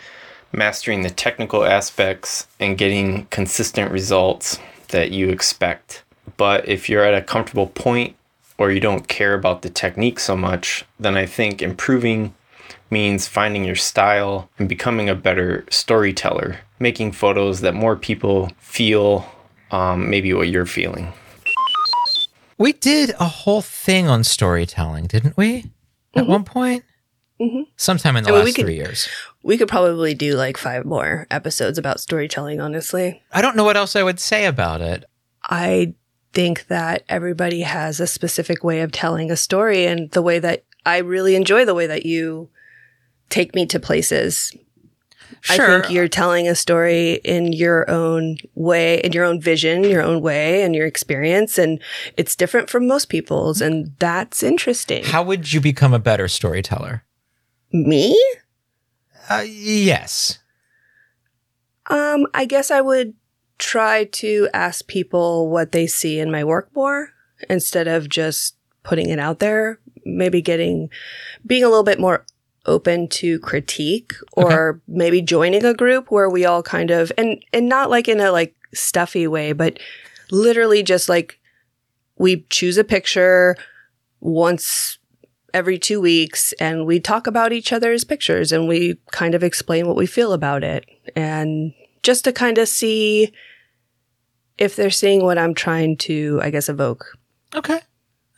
mastering 0.51 1.01
the 1.01 1.10
technical 1.10 1.65
aspects 1.65 2.48
and 2.60 2.77
getting 2.77 3.25
consistent 3.25 3.91
results 3.91 4.60
that 4.89 5.12
you 5.12 5.29
expect. 5.29 6.03
But 6.38 6.68
if 6.68 6.89
you're 6.89 7.03
at 7.03 7.13
a 7.13 7.22
comfortable 7.22 7.68
point 7.68 8.15
or 8.58 8.72
you 8.72 8.79
don't 8.79 9.08
care 9.08 9.34
about 9.34 9.62
the 9.62 9.70
technique 9.70 10.20
so 10.20 10.36
much, 10.36 10.86
then 11.00 11.18
I 11.18 11.25
think 11.25 11.62
improving 11.62 12.34
means 12.89 13.27
finding 13.27 13.63
your 13.65 13.75
style 13.75 14.50
and 14.58 14.68
becoming 14.68 15.10
a 15.10 15.15
better 15.15 15.65
storyteller, 15.70 16.60
making 16.79 17.12
photos 17.12 17.62
that 17.62 17.74
more 17.74 17.96
people 17.96 18.51
feel 18.60 19.29
um, 19.72 20.10
maybe 20.10 20.34
what 20.34 20.50
you're 20.50 20.65
feeling. 20.65 21.13
We 22.60 22.74
did 22.74 23.12
a 23.20 23.25
whole 23.25 23.62
thing 23.62 24.08
on 24.08 24.24
storytelling, 24.24 25.08
didn't 25.08 25.38
we? 25.38 25.72
At 26.16 26.28
one 26.28 26.44
point? 26.44 26.84
Mhm. 27.42 27.68
Sometime 27.78 28.18
in 28.18 28.25
the 28.25 28.32
I 28.32 28.34
mean, 28.34 28.46
last 28.46 28.56
could- 28.58 28.66
three 28.66 28.75
years. 28.75 29.08
We 29.42 29.58
could 29.58 29.70
probably 29.70 30.13
do 30.13 30.34
like 30.34 30.58
five 30.58 30.84
more 30.84 31.25
episodes 31.32 31.78
about 31.78 32.01
storytelling, 32.01 32.60
honestly. 32.60 33.24
I 33.32 33.42
don't 33.42 33.56
know 33.56 33.63
what 33.63 33.78
else 33.78 33.96
I 33.96 34.04
would 34.04 34.20
say 34.20 34.46
about 34.46 34.82
it. 34.82 35.06
I 35.50 35.94
think 36.34 36.68
that 36.68 37.04
everybody 37.08 37.62
has 37.62 38.01
a 38.01 38.08
specific 38.08 38.62
way 38.63 38.82
of 38.82 38.92
telling 38.92 39.32
a 39.32 39.38
story, 39.38 39.86
and 39.86 40.12
the 40.12 40.22
way 40.22 40.39
that 40.39 40.66
I 40.86 40.98
really 40.98 41.36
enjoy 41.36 41.63
the 41.63 41.74
way 41.74 41.88
that 41.88 42.06
you 42.06 42.50
take 43.30 43.56
me 43.56 43.66
to 43.68 43.80
places. 43.80 44.51
Sure. 45.42 45.78
I 45.78 45.82
think 45.82 45.94
you're 45.94 46.08
telling 46.08 46.48
a 46.48 46.56
story 46.56 47.22
in 47.24 47.54
your 47.54 47.90
own 47.90 48.38
way, 48.56 49.00
in 49.02 49.12
your 49.12 49.26
own 49.26 49.40
vision, 49.40 49.84
your 49.84 50.02
own 50.02 50.22
way, 50.22 50.64
and 50.64 50.76
your 50.76 50.86
experience, 50.86 51.58
and 51.58 51.80
it's 52.18 52.36
different 52.36 52.70
from 52.70 52.88
most 52.88 53.10
people's, 53.10 53.62
and 53.62 53.94
that's 54.00 54.44
interesting. 54.44 55.04
How 55.06 55.24
would 55.24 55.54
you 55.54 55.62
become 55.62 55.94
a 55.94 56.00
better 56.00 56.28
storyteller? 56.28 57.04
me? 57.72 58.20
Uh, 59.30 59.46
yes. 59.48 60.40
Um, 61.88 62.28
I 62.34 62.46
guess 62.46 62.72
I 62.72 62.82
would 62.82 63.14
try 63.58 64.06
to 64.06 64.48
ask 64.54 64.88
people 64.88 65.50
what 65.50 65.72
they 65.72 65.88
see 65.88 66.20
in 66.20 66.32
my 66.32 66.44
work 66.44 66.70
more 66.76 67.12
instead 67.50 67.88
of 67.88 68.10
just 68.10 68.56
putting 68.84 69.10
it 69.10 69.20
out 69.20 69.40
there. 69.40 69.80
Maybe 70.06 70.42
getting, 70.42 70.90
being 71.46 71.64
a 71.64 71.68
little 71.68 71.84
bit 71.84 72.00
more 72.00 72.26
open 72.66 73.08
to 73.08 73.39
critique 73.39 74.13
or 74.34 74.82
maybe 74.88 75.22
joining 75.22 75.66
a 75.66 75.74
group 75.74 76.12
where 76.12 76.30
we 76.30 76.46
all 76.46 76.62
kind 76.62 76.92
of, 76.92 77.12
and, 77.18 77.44
and 77.54 77.68
not 77.68 77.89
like 77.89 78.08
in 78.08 78.20
a 78.20 78.32
like 78.32 78.56
stuffy 78.74 79.28
way, 79.28 79.54
but 79.54 79.80
literally 80.32 80.84
just 80.84 81.10
like 81.10 81.39
we 82.18 82.46
choose 82.50 82.78
a 82.78 82.84
picture 82.84 83.56
once 84.20 84.98
every 85.54 85.80
two 85.80 86.00
weeks 86.00 86.54
and 86.54 86.86
we 86.86 87.00
talk 87.00 87.25
about 87.25 87.51
each 87.51 87.74
other's 87.74 88.04
pictures 88.04 88.51
and 88.51 88.68
we 88.68 89.00
kind 89.12 89.34
of 89.34 89.44
explain 89.44 89.88
what 89.88 89.96
we 89.96 90.06
feel 90.06 90.34
about 90.34 90.63
it 90.63 90.86
and 91.16 91.74
just 92.04 92.24
to 92.24 92.32
kind 92.32 92.58
of 92.58 92.68
see 92.68 93.34
if 94.58 94.75
they're 94.75 94.89
seeing 94.89 95.24
what 95.24 95.38
I'm 95.38 95.54
trying 95.54 95.98
to, 95.98 96.39
I 96.44 96.50
guess, 96.50 96.70
evoke. 96.70 97.18
Okay. 97.56 97.80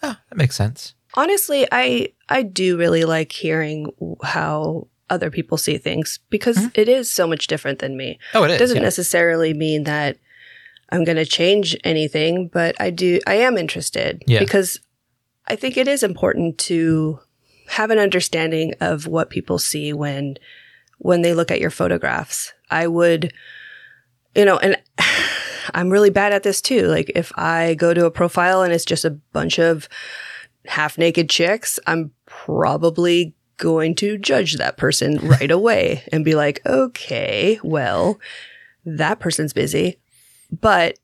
Oh, 0.03 0.15
that 0.29 0.37
makes 0.37 0.55
sense. 0.55 0.93
Honestly, 1.13 1.67
I 1.71 2.09
I 2.29 2.43
do 2.43 2.77
really 2.77 3.03
like 3.03 3.31
hearing 3.31 3.91
how 4.23 4.87
other 5.09 5.29
people 5.29 5.57
see 5.57 5.77
things 5.77 6.19
because 6.29 6.57
mm-hmm. 6.57 6.69
it 6.73 6.87
is 6.87 7.11
so 7.11 7.27
much 7.27 7.47
different 7.47 7.79
than 7.79 7.97
me. 7.97 8.17
Oh, 8.33 8.43
it 8.43 8.51
is. 8.51 8.55
It 8.55 8.59
doesn't 8.59 8.77
yeah. 8.77 8.83
necessarily 8.83 9.53
mean 9.53 9.83
that 9.83 10.17
I'm 10.89 11.03
going 11.03 11.17
to 11.17 11.25
change 11.25 11.77
anything, 11.83 12.47
but 12.47 12.75
I 12.79 12.89
do 12.89 13.19
I 13.27 13.35
am 13.35 13.57
interested 13.57 14.23
Yeah. 14.25 14.39
because 14.39 14.79
I 15.47 15.55
think 15.55 15.77
it 15.77 15.87
is 15.87 16.01
important 16.01 16.57
to 16.59 17.19
have 17.67 17.91
an 17.91 17.99
understanding 17.99 18.73
of 18.79 19.07
what 19.07 19.29
people 19.29 19.59
see 19.59 19.93
when 19.93 20.35
when 20.97 21.23
they 21.23 21.33
look 21.33 21.51
at 21.51 21.59
your 21.59 21.71
photographs. 21.71 22.53
I 22.69 22.87
would 22.87 23.33
you 24.33 24.45
know, 24.45 24.57
and 24.57 24.77
I'm 25.73 25.89
really 25.89 26.09
bad 26.09 26.33
at 26.33 26.43
this 26.43 26.61
too. 26.61 26.87
Like 26.87 27.11
if 27.15 27.31
I 27.37 27.73
go 27.75 27.93
to 27.93 28.05
a 28.05 28.11
profile 28.11 28.61
and 28.61 28.73
it's 28.73 28.85
just 28.85 29.05
a 29.05 29.11
bunch 29.11 29.59
of 29.59 29.89
half 30.65 30.97
naked 30.97 31.29
chicks, 31.29 31.79
I'm 31.87 32.11
probably 32.25 33.33
going 33.57 33.95
to 33.95 34.17
judge 34.17 34.57
that 34.57 34.77
person 34.77 35.17
right 35.27 35.51
away 35.51 36.03
and 36.11 36.25
be 36.25 36.35
like, 36.35 36.61
okay, 36.65 37.59
well, 37.63 38.19
that 38.85 39.19
person's 39.19 39.53
busy. 39.53 39.99
But 40.51 40.97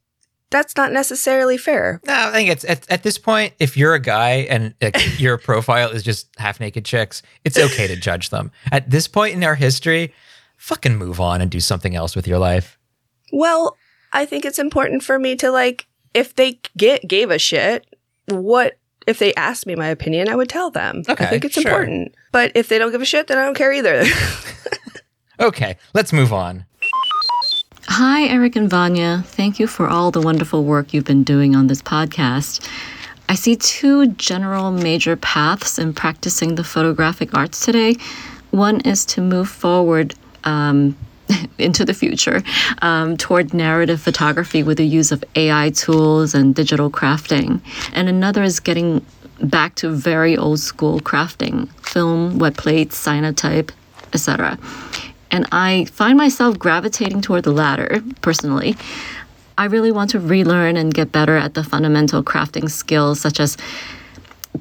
that's 0.49 0.75
not 0.75 0.91
necessarily 0.91 1.57
fair. 1.57 2.01
No, 2.05 2.13
I 2.13 2.31
think 2.31 2.49
it's 2.49 2.65
at, 2.65 2.89
at 2.89 3.03
this 3.03 3.17
point, 3.17 3.53
if 3.59 3.75
you're 3.75 3.93
a 3.93 3.99
guy 3.99 4.47
and 4.49 4.73
like, 4.81 4.97
your 5.19 5.37
profile 5.37 5.89
is 5.89 6.03
just 6.03 6.27
half 6.37 6.59
naked 6.59 6.85
chicks, 6.85 7.21
it's 7.43 7.57
okay 7.57 7.87
to 7.87 7.95
judge 7.95 8.29
them. 8.29 8.51
At 8.71 8.89
this 8.89 9.07
point 9.07 9.35
in 9.35 9.43
our 9.43 9.55
history, 9.55 10.13
fucking 10.57 10.95
move 10.95 11.19
on 11.19 11.41
and 11.41 11.51
do 11.51 11.59
something 11.59 11.95
else 11.95 12.15
with 12.15 12.27
your 12.27 12.39
life. 12.39 12.77
Well, 13.31 13.77
I 14.13 14.25
think 14.25 14.45
it's 14.45 14.59
important 14.59 15.03
for 15.03 15.19
me 15.19 15.35
to 15.37 15.51
like, 15.51 15.85
if 16.13 16.35
they 16.35 16.59
get 16.75 17.07
gave 17.07 17.29
a 17.29 17.37
shit, 17.37 17.85
what 18.27 18.77
if 19.07 19.17
they 19.19 19.33
asked 19.33 19.65
me 19.65 19.75
my 19.75 19.87
opinion, 19.87 20.29
I 20.29 20.35
would 20.35 20.49
tell 20.49 20.69
them. 20.69 21.03
Okay, 21.09 21.25
I 21.25 21.27
think 21.27 21.45
it's 21.45 21.55
sure. 21.55 21.63
important. 21.63 22.13
But 22.31 22.51
if 22.53 22.67
they 22.67 22.77
don't 22.77 22.91
give 22.91 23.01
a 23.01 23.05
shit, 23.05 23.27
then 23.27 23.37
I 23.37 23.45
don't 23.45 23.55
care 23.55 23.71
either. 23.73 24.03
Okay, 25.39 25.77
let's 25.93 26.11
move 26.11 26.33
on. 26.33 26.65
Hi, 27.89 28.23
Eric 28.23 28.55
and 28.55 28.69
Vanya. 28.69 29.23
Thank 29.23 29.59
you 29.59 29.67
for 29.67 29.87
all 29.87 30.09
the 30.09 30.19
wonderful 30.19 30.63
work 30.63 30.93
you've 30.93 31.05
been 31.05 31.23
doing 31.23 31.55
on 31.55 31.67
this 31.67 31.81
podcast. 31.81 32.67
I 33.29 33.35
see 33.35 33.55
two 33.55 34.07
general 34.13 34.71
major 34.71 35.15
paths 35.15 35.77
in 35.77 35.93
practicing 35.93 36.55
the 36.55 36.63
photographic 36.63 37.35
arts 37.35 37.63
today. 37.63 37.97
One 38.49 38.81
is 38.81 39.05
to 39.07 39.21
move 39.21 39.47
forward 39.47 40.15
um, 40.43 40.97
into 41.57 41.85
the 41.85 41.93
future 41.93 42.41
um, 42.81 43.17
toward 43.17 43.53
narrative 43.53 44.01
photography 44.01 44.63
with 44.63 44.77
the 44.77 44.85
use 44.85 45.11
of 45.11 45.23
AI 45.35 45.69
tools 45.71 46.33
and 46.33 46.55
digital 46.55 46.89
crafting. 46.89 47.61
And 47.93 48.09
another 48.09 48.43
is 48.43 48.59
getting 48.59 49.05
back 49.41 49.75
to 49.75 49.89
very 49.89 50.35
old 50.37 50.59
school 50.59 50.99
crafting 50.99 51.69
film, 51.81 52.39
wet 52.39 52.57
plates, 52.57 53.03
cyanotype, 53.03 53.71
etc. 54.13 54.57
And 55.31 55.47
I 55.51 55.85
find 55.85 56.17
myself 56.17 56.57
gravitating 56.57 57.21
toward 57.21 57.43
the 57.43 57.51
latter 57.51 58.01
personally. 58.21 58.75
I 59.57 59.65
really 59.65 59.91
want 59.91 60.11
to 60.11 60.19
relearn 60.19 60.77
and 60.77 60.93
get 60.93 61.11
better 61.11 61.35
at 61.35 61.55
the 61.55 61.63
fundamental 61.63 62.23
crafting 62.23 62.69
skills, 62.69 63.19
such 63.19 63.39
as 63.39 63.57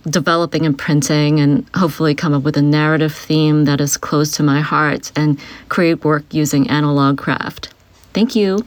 developing 0.05 0.67
and 0.67 0.79
printing, 0.79 1.41
and 1.41 1.67
hopefully 1.75 2.15
come 2.15 2.33
up 2.35 2.43
with 2.43 2.57
a 2.57 2.63
narrative 2.63 3.15
theme 3.15 3.65
that 3.65 3.81
is 3.81 3.97
close 3.97 4.33
to 4.33 4.43
my 4.43 4.61
heart 4.61 5.13
and 5.17 5.39
create 5.69 6.05
work 6.05 6.25
using 6.33 6.69
analog 6.69 7.19
craft. 7.19 7.73
Thank 8.13 8.35
you. 8.35 8.65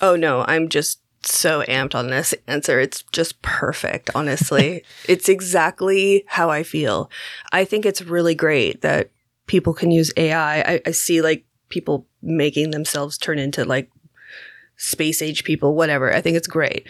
oh 0.00 0.16
no, 0.16 0.44
I'm 0.46 0.68
just 0.68 1.00
so 1.22 1.62
amped 1.62 1.94
on 1.94 2.08
this 2.08 2.34
answer. 2.46 2.80
It's 2.80 3.02
just 3.12 3.40
perfect, 3.42 4.10
honestly. 4.14 4.84
it's 5.08 5.28
exactly 5.28 6.24
how 6.26 6.50
I 6.50 6.62
feel. 6.62 7.10
I 7.52 7.64
think 7.64 7.84
it's 7.84 8.02
really 8.02 8.34
great 8.34 8.82
that 8.82 9.10
people 9.46 9.74
can 9.74 9.90
use 9.90 10.12
AI. 10.16 10.60
I, 10.60 10.80
I 10.86 10.90
see 10.92 11.20
like 11.20 11.44
people 11.68 12.06
making 12.22 12.70
themselves 12.70 13.18
turn 13.18 13.38
into 13.38 13.64
like 13.64 13.90
space 14.76 15.20
age 15.20 15.44
people, 15.44 15.74
whatever. 15.74 16.14
I 16.14 16.20
think 16.20 16.36
it's 16.36 16.48
great. 16.48 16.86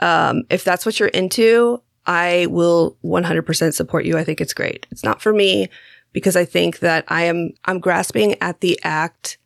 Um, 0.00 0.44
if 0.50 0.64
that's 0.64 0.86
what 0.86 0.98
you're 0.98 1.08
into, 1.08 1.82
I 2.08 2.46
will 2.46 2.96
100% 3.04 3.74
support 3.74 4.04
you. 4.04 4.18
I 4.18 4.24
think 4.24 4.40
it's 4.40 4.54
great. 4.54 4.86
It's 4.90 5.04
not 5.04 5.22
for 5.22 5.32
me 5.32 5.68
because 6.12 6.34
I 6.34 6.44
think 6.44 6.80
that 6.80 7.04
I 7.08 7.22
am, 7.24 7.50
I'm 7.66 7.78
grasping 7.78 8.34
at 8.40 8.60
the 8.60 8.80
act 8.82 9.37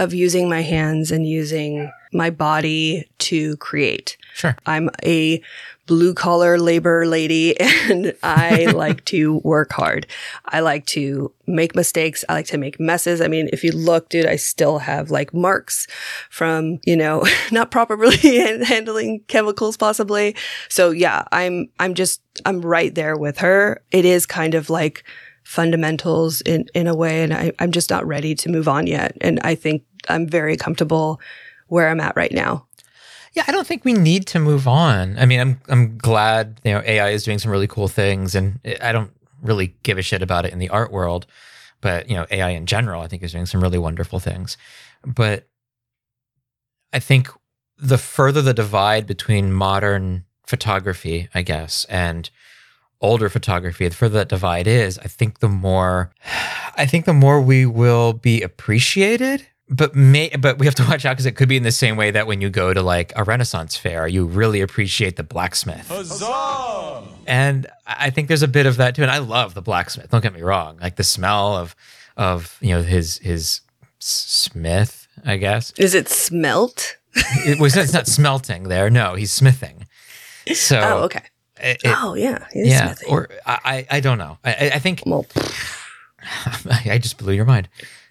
of 0.00 0.14
using 0.14 0.48
my 0.48 0.62
hands 0.62 1.12
and 1.12 1.28
using 1.28 1.92
my 2.10 2.30
body 2.30 3.06
to 3.18 3.56
create. 3.58 4.16
Sure. 4.34 4.56
I'm 4.64 4.88
a 5.04 5.42
blue 5.86 6.14
collar 6.14 6.58
labor 6.58 7.04
lady 7.04 7.58
and 7.90 8.14
I 8.22 8.64
like 8.74 9.04
to 9.06 9.38
work 9.44 9.72
hard. 9.72 10.06
I 10.46 10.60
like 10.60 10.86
to 10.86 11.32
make 11.46 11.74
mistakes. 11.74 12.24
I 12.30 12.32
like 12.32 12.46
to 12.46 12.58
make 12.58 12.80
messes. 12.80 13.20
I 13.20 13.28
mean, 13.28 13.50
if 13.52 13.62
you 13.62 13.72
look, 13.72 14.08
dude, 14.08 14.24
I 14.24 14.36
still 14.36 14.78
have 14.78 15.10
like 15.10 15.34
marks 15.34 15.86
from, 16.30 16.78
you 16.86 16.96
know, 16.96 17.26
not 17.52 17.70
properly 17.70 18.16
handling 18.64 19.20
chemicals 19.28 19.76
possibly. 19.76 20.34
So 20.70 20.92
yeah, 20.92 21.24
I'm, 21.30 21.68
I'm 21.78 21.92
just, 21.92 22.22
I'm 22.46 22.62
right 22.62 22.94
there 22.94 23.18
with 23.18 23.38
her. 23.38 23.82
It 23.90 24.06
is 24.06 24.24
kind 24.24 24.54
of 24.54 24.70
like 24.70 25.04
fundamentals 25.50 26.42
in, 26.42 26.64
in 26.74 26.86
a 26.86 26.94
way. 26.94 27.24
And 27.24 27.34
I, 27.34 27.50
I'm 27.58 27.72
just 27.72 27.90
not 27.90 28.06
ready 28.06 28.36
to 28.36 28.48
move 28.48 28.68
on 28.68 28.86
yet. 28.86 29.16
And 29.20 29.40
I 29.42 29.56
think 29.56 29.82
I'm 30.08 30.28
very 30.28 30.56
comfortable 30.56 31.20
where 31.66 31.88
I'm 31.88 31.98
at 31.98 32.14
right 32.14 32.30
now. 32.30 32.68
Yeah, 33.32 33.42
I 33.48 33.50
don't 33.50 33.66
think 33.66 33.84
we 33.84 33.92
need 33.92 34.28
to 34.28 34.38
move 34.38 34.68
on. 34.68 35.18
I 35.18 35.26
mean, 35.26 35.40
I'm 35.40 35.60
I'm 35.68 35.98
glad 35.98 36.60
you 36.64 36.72
know 36.72 36.82
AI 36.84 37.10
is 37.10 37.24
doing 37.24 37.38
some 37.38 37.50
really 37.50 37.66
cool 37.66 37.86
things, 37.86 38.34
and 38.34 38.58
I 38.80 38.90
don't 38.90 39.12
really 39.40 39.76
give 39.84 39.98
a 39.98 40.02
shit 40.02 40.22
about 40.22 40.44
it 40.44 40.52
in 40.52 40.58
the 40.58 40.68
art 40.68 40.90
world. 40.90 41.26
But 41.80 42.08
you 42.08 42.16
know, 42.16 42.26
AI 42.30 42.50
in 42.50 42.66
general, 42.66 43.02
I 43.02 43.06
think 43.06 43.22
is 43.22 43.32
doing 43.32 43.46
some 43.46 43.60
really 43.60 43.78
wonderful 43.78 44.18
things. 44.18 44.56
But 45.04 45.48
I 46.92 46.98
think 46.98 47.28
the 47.76 47.98
further 47.98 48.42
the 48.42 48.54
divide 48.54 49.06
between 49.06 49.52
modern 49.52 50.24
photography, 50.44 51.28
I 51.32 51.42
guess, 51.42 51.86
and 51.86 52.28
older 53.00 53.28
photography, 53.28 53.88
the 53.88 53.94
further 53.94 54.18
that 54.18 54.28
divide 54.28 54.66
is, 54.66 54.98
I 54.98 55.08
think 55.08 55.40
the 55.40 55.48
more 55.48 56.10
I 56.76 56.86
think 56.86 57.04
the 57.04 57.12
more 57.12 57.40
we 57.40 57.66
will 57.66 58.12
be 58.12 58.42
appreciated. 58.42 59.46
But 59.72 59.94
may 59.94 60.30
but 60.30 60.58
we 60.58 60.66
have 60.66 60.74
to 60.76 60.84
watch 60.84 61.04
out 61.04 61.12
because 61.12 61.26
it 61.26 61.36
could 61.36 61.48
be 61.48 61.56
in 61.56 61.62
the 61.62 61.70
same 61.70 61.96
way 61.96 62.10
that 62.10 62.26
when 62.26 62.40
you 62.40 62.50
go 62.50 62.74
to 62.74 62.82
like 62.82 63.12
a 63.14 63.22
Renaissance 63.22 63.76
fair, 63.76 64.08
you 64.08 64.26
really 64.26 64.60
appreciate 64.60 65.14
the 65.14 65.22
blacksmith. 65.22 65.86
Huzzah! 65.88 67.04
And 67.26 67.68
I 67.86 68.10
think 68.10 68.26
there's 68.26 68.42
a 68.42 68.48
bit 68.48 68.66
of 68.66 68.78
that 68.78 68.96
too. 68.96 69.02
And 69.02 69.10
I 69.12 69.18
love 69.18 69.54
the 69.54 69.62
blacksmith. 69.62 70.10
Don't 70.10 70.22
get 70.22 70.34
me 70.34 70.42
wrong. 70.42 70.78
Like 70.80 70.96
the 70.96 71.04
smell 71.04 71.56
of 71.56 71.76
of 72.16 72.58
you 72.60 72.74
know 72.74 72.82
his 72.82 73.18
his 73.18 73.60
smith, 74.00 75.06
I 75.24 75.36
guess. 75.36 75.72
Is 75.78 75.94
it 75.94 76.08
smelt? 76.08 76.96
It 77.46 77.60
was 77.60 77.76
it's 77.76 77.92
not 77.92 78.08
smelting 78.08 78.64
there. 78.64 78.90
No, 78.90 79.14
he's 79.14 79.32
smithing. 79.32 79.86
So 80.54 80.80
oh, 80.80 81.02
okay. 81.04 81.22
It- 81.62 81.80
oh, 81.84 82.14
yeah. 82.14 82.46
yeah, 82.54 82.84
smithing. 82.86 83.08
or 83.08 83.28
I, 83.46 83.86
I 83.90 84.00
don't 84.00 84.18
know. 84.18 84.38
I, 84.44 84.50
I- 84.52 84.70
I 84.74 84.78
think 84.78 85.02
well, 85.06 85.26
I 86.84 86.98
just 86.98 87.18
blew 87.18 87.32
your 87.32 87.44
mind. 87.44 87.68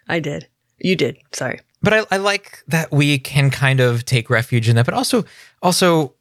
I 0.07 0.19
did. 0.19 0.47
You 0.79 0.95
did. 0.95 1.17
Sorry. 1.31 1.59
But 1.81 1.93
I, 1.93 2.05
I 2.11 2.17
like 2.17 2.63
that 2.67 2.91
we 2.91 3.19
can 3.19 3.49
kind 3.51 3.79
of 3.79 4.05
take 4.05 4.29
refuge 4.29 4.67
in 4.67 4.75
that. 4.75 4.85
But 4.85 4.93
also, 4.95 5.25
also, 5.61 6.13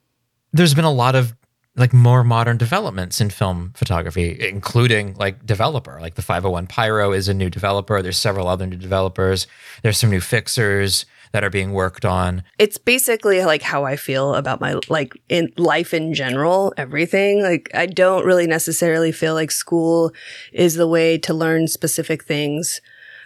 there's 0.52 0.74
been 0.74 0.84
a 0.84 0.92
lot 0.92 1.14
of 1.14 1.34
like 1.76 1.92
more 1.92 2.24
modern 2.24 2.56
developments 2.56 3.20
in 3.20 3.30
film 3.30 3.72
photography, 3.76 4.36
including 4.48 5.14
like 5.14 5.44
developer. 5.46 5.98
Like 6.00 6.14
the 6.16 6.22
501 6.22 6.66
Pyro 6.66 7.12
is 7.12 7.28
a 7.28 7.34
new 7.34 7.50
developer. 7.50 8.02
There's 8.02 8.16
several 8.16 8.48
other 8.48 8.66
new 8.66 8.76
developers. 8.76 9.46
There's 9.82 9.98
some 9.98 10.10
new 10.10 10.20
fixers 10.20 11.06
that 11.32 11.44
are 11.44 11.50
being 11.50 11.72
worked 11.72 12.04
on. 12.04 12.42
It's 12.58 12.78
basically 12.78 13.44
like 13.44 13.62
how 13.62 13.84
I 13.84 13.96
feel 13.96 14.34
about 14.34 14.60
my 14.60 14.80
like 14.88 15.12
in 15.28 15.52
life 15.56 15.92
in 15.94 16.14
general, 16.14 16.72
everything. 16.76 17.42
Like 17.42 17.70
I 17.74 17.86
don't 17.86 18.24
really 18.24 18.46
necessarily 18.46 19.12
feel 19.12 19.34
like 19.34 19.50
school 19.50 20.12
is 20.52 20.74
the 20.74 20.88
way 20.88 21.18
to 21.18 21.34
learn 21.34 21.68
specific 21.68 22.24
things. 22.24 22.80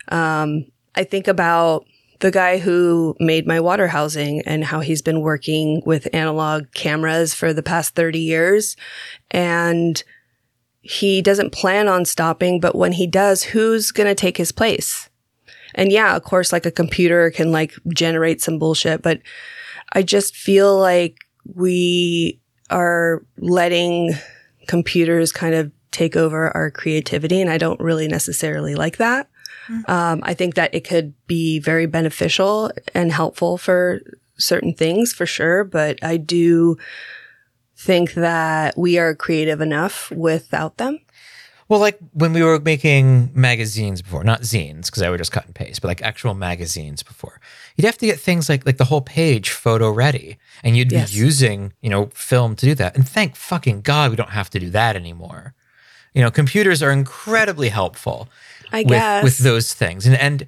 Um, 0.08 0.66
I 0.94 1.04
think 1.04 1.28
about 1.28 1.86
the 2.20 2.30
guy 2.30 2.58
who 2.58 3.16
made 3.18 3.46
my 3.46 3.58
water 3.58 3.88
housing 3.88 4.42
and 4.46 4.64
how 4.64 4.80
he's 4.80 5.02
been 5.02 5.20
working 5.20 5.82
with 5.84 6.08
analog 6.12 6.72
cameras 6.72 7.34
for 7.34 7.52
the 7.52 7.64
past 7.64 7.96
30 7.96 8.20
years. 8.20 8.76
And 9.32 10.02
he 10.82 11.20
doesn't 11.20 11.52
plan 11.52 11.88
on 11.88 12.04
stopping, 12.04 12.60
but 12.60 12.76
when 12.76 12.92
he 12.92 13.06
does, 13.06 13.42
who's 13.42 13.90
going 13.90 14.08
to 14.08 14.14
take 14.14 14.36
his 14.36 14.52
place? 14.52 15.08
And 15.74 15.92
yeah, 15.92 16.16
of 16.16 16.22
course, 16.24 16.52
like 16.52 16.66
a 16.66 16.70
computer 16.70 17.30
can 17.30 17.52
like 17.52 17.74
generate 17.94 18.40
some 18.40 18.58
bullshit, 18.58 19.02
but 19.02 19.20
I 19.92 20.02
just 20.02 20.36
feel 20.36 20.78
like 20.78 21.16
we 21.44 22.40
are 22.70 23.24
letting 23.38 24.14
computers 24.66 25.32
kind 25.32 25.54
of 25.54 25.70
take 25.90 26.16
over 26.16 26.50
our 26.56 26.70
creativity. 26.70 27.40
And 27.40 27.50
I 27.50 27.58
don't 27.58 27.80
really 27.80 28.08
necessarily 28.08 28.74
like 28.74 28.96
that. 28.96 29.28
Um, 29.86 30.20
I 30.22 30.34
think 30.34 30.54
that 30.54 30.74
it 30.74 30.84
could 30.84 31.14
be 31.26 31.58
very 31.58 31.86
beneficial 31.86 32.70
and 32.94 33.12
helpful 33.12 33.58
for 33.58 34.00
certain 34.36 34.74
things 34.74 35.12
for 35.12 35.26
sure. 35.26 35.64
But 35.64 36.02
I 36.02 36.16
do 36.16 36.76
think 37.76 38.14
that 38.14 38.76
we 38.76 38.98
are 38.98 39.14
creative 39.14 39.60
enough 39.60 40.10
without 40.10 40.78
them. 40.78 40.98
Well, 41.72 41.80
like 41.80 41.98
when 42.12 42.34
we 42.34 42.42
were 42.42 42.60
making 42.60 43.30
magazines 43.32 44.02
before, 44.02 44.22
not 44.24 44.42
zines, 44.42 44.88
because 44.88 45.00
I 45.00 45.08
would 45.08 45.16
just 45.16 45.32
cut 45.32 45.46
and 45.46 45.54
paste, 45.54 45.80
but 45.80 45.88
like 45.88 46.02
actual 46.02 46.34
magazines 46.34 47.02
before, 47.02 47.40
you'd 47.76 47.86
have 47.86 47.96
to 47.96 48.04
get 48.04 48.20
things 48.20 48.50
like 48.50 48.66
like 48.66 48.76
the 48.76 48.84
whole 48.84 49.00
page 49.00 49.48
photo 49.48 49.90
ready, 49.90 50.36
and 50.62 50.76
you'd 50.76 50.92
Yes. 50.92 51.10
be 51.10 51.16
using 51.16 51.72
you 51.80 51.88
know 51.88 52.10
film 52.12 52.56
to 52.56 52.66
do 52.66 52.74
that. 52.74 52.94
And 52.94 53.08
thank 53.08 53.36
fucking 53.36 53.80
God 53.80 54.10
we 54.10 54.16
don't 54.16 54.32
have 54.32 54.50
to 54.50 54.58
do 54.58 54.68
that 54.68 54.96
anymore. 54.96 55.54
You 56.12 56.20
know, 56.20 56.30
computers 56.30 56.82
are 56.82 56.90
incredibly 56.92 57.70
helpful 57.70 58.28
I 58.70 58.80
with 58.82 58.90
guess. 58.90 59.24
with 59.24 59.38
those 59.38 59.72
things, 59.72 60.04
and 60.06 60.14
and 60.14 60.46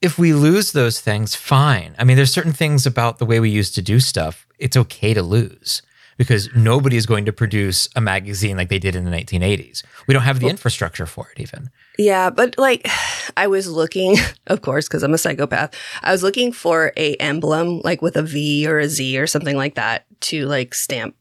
if 0.00 0.16
we 0.16 0.32
lose 0.32 0.70
those 0.70 1.00
things, 1.00 1.34
fine. 1.34 1.96
I 1.98 2.04
mean, 2.04 2.16
there's 2.16 2.32
certain 2.32 2.52
things 2.52 2.86
about 2.86 3.18
the 3.18 3.26
way 3.26 3.40
we 3.40 3.50
used 3.50 3.74
to 3.74 3.82
do 3.82 3.98
stuff. 3.98 4.46
It's 4.60 4.76
okay 4.76 5.12
to 5.12 5.24
lose 5.24 5.82
because 6.22 6.48
nobody 6.54 6.96
is 6.96 7.04
going 7.04 7.24
to 7.24 7.32
produce 7.32 7.88
a 7.96 8.00
magazine 8.00 8.56
like 8.56 8.68
they 8.68 8.78
did 8.78 8.94
in 8.94 9.04
the 9.04 9.10
1980s. 9.10 9.82
We 10.06 10.14
don't 10.14 10.22
have 10.22 10.38
the 10.38 10.46
infrastructure 10.46 11.04
for 11.04 11.28
it, 11.34 11.40
even. 11.40 11.68
Yeah, 11.98 12.30
but 12.30 12.56
like 12.58 12.88
I 13.36 13.48
was 13.48 13.68
looking, 13.68 14.18
of 14.46 14.62
course, 14.62 14.86
because 14.86 15.02
I'm 15.02 15.14
a 15.14 15.18
psychopath. 15.18 15.74
I 16.00 16.12
was 16.12 16.22
looking 16.22 16.52
for 16.52 16.92
a 16.96 17.16
emblem 17.16 17.80
like 17.80 18.02
with 18.02 18.16
a 18.16 18.22
V 18.22 18.68
or 18.68 18.78
a 18.78 18.88
Z 18.88 19.18
or 19.18 19.26
something 19.26 19.56
like 19.56 19.74
that 19.74 20.06
to 20.20 20.46
like 20.46 20.74
stamp 20.74 21.16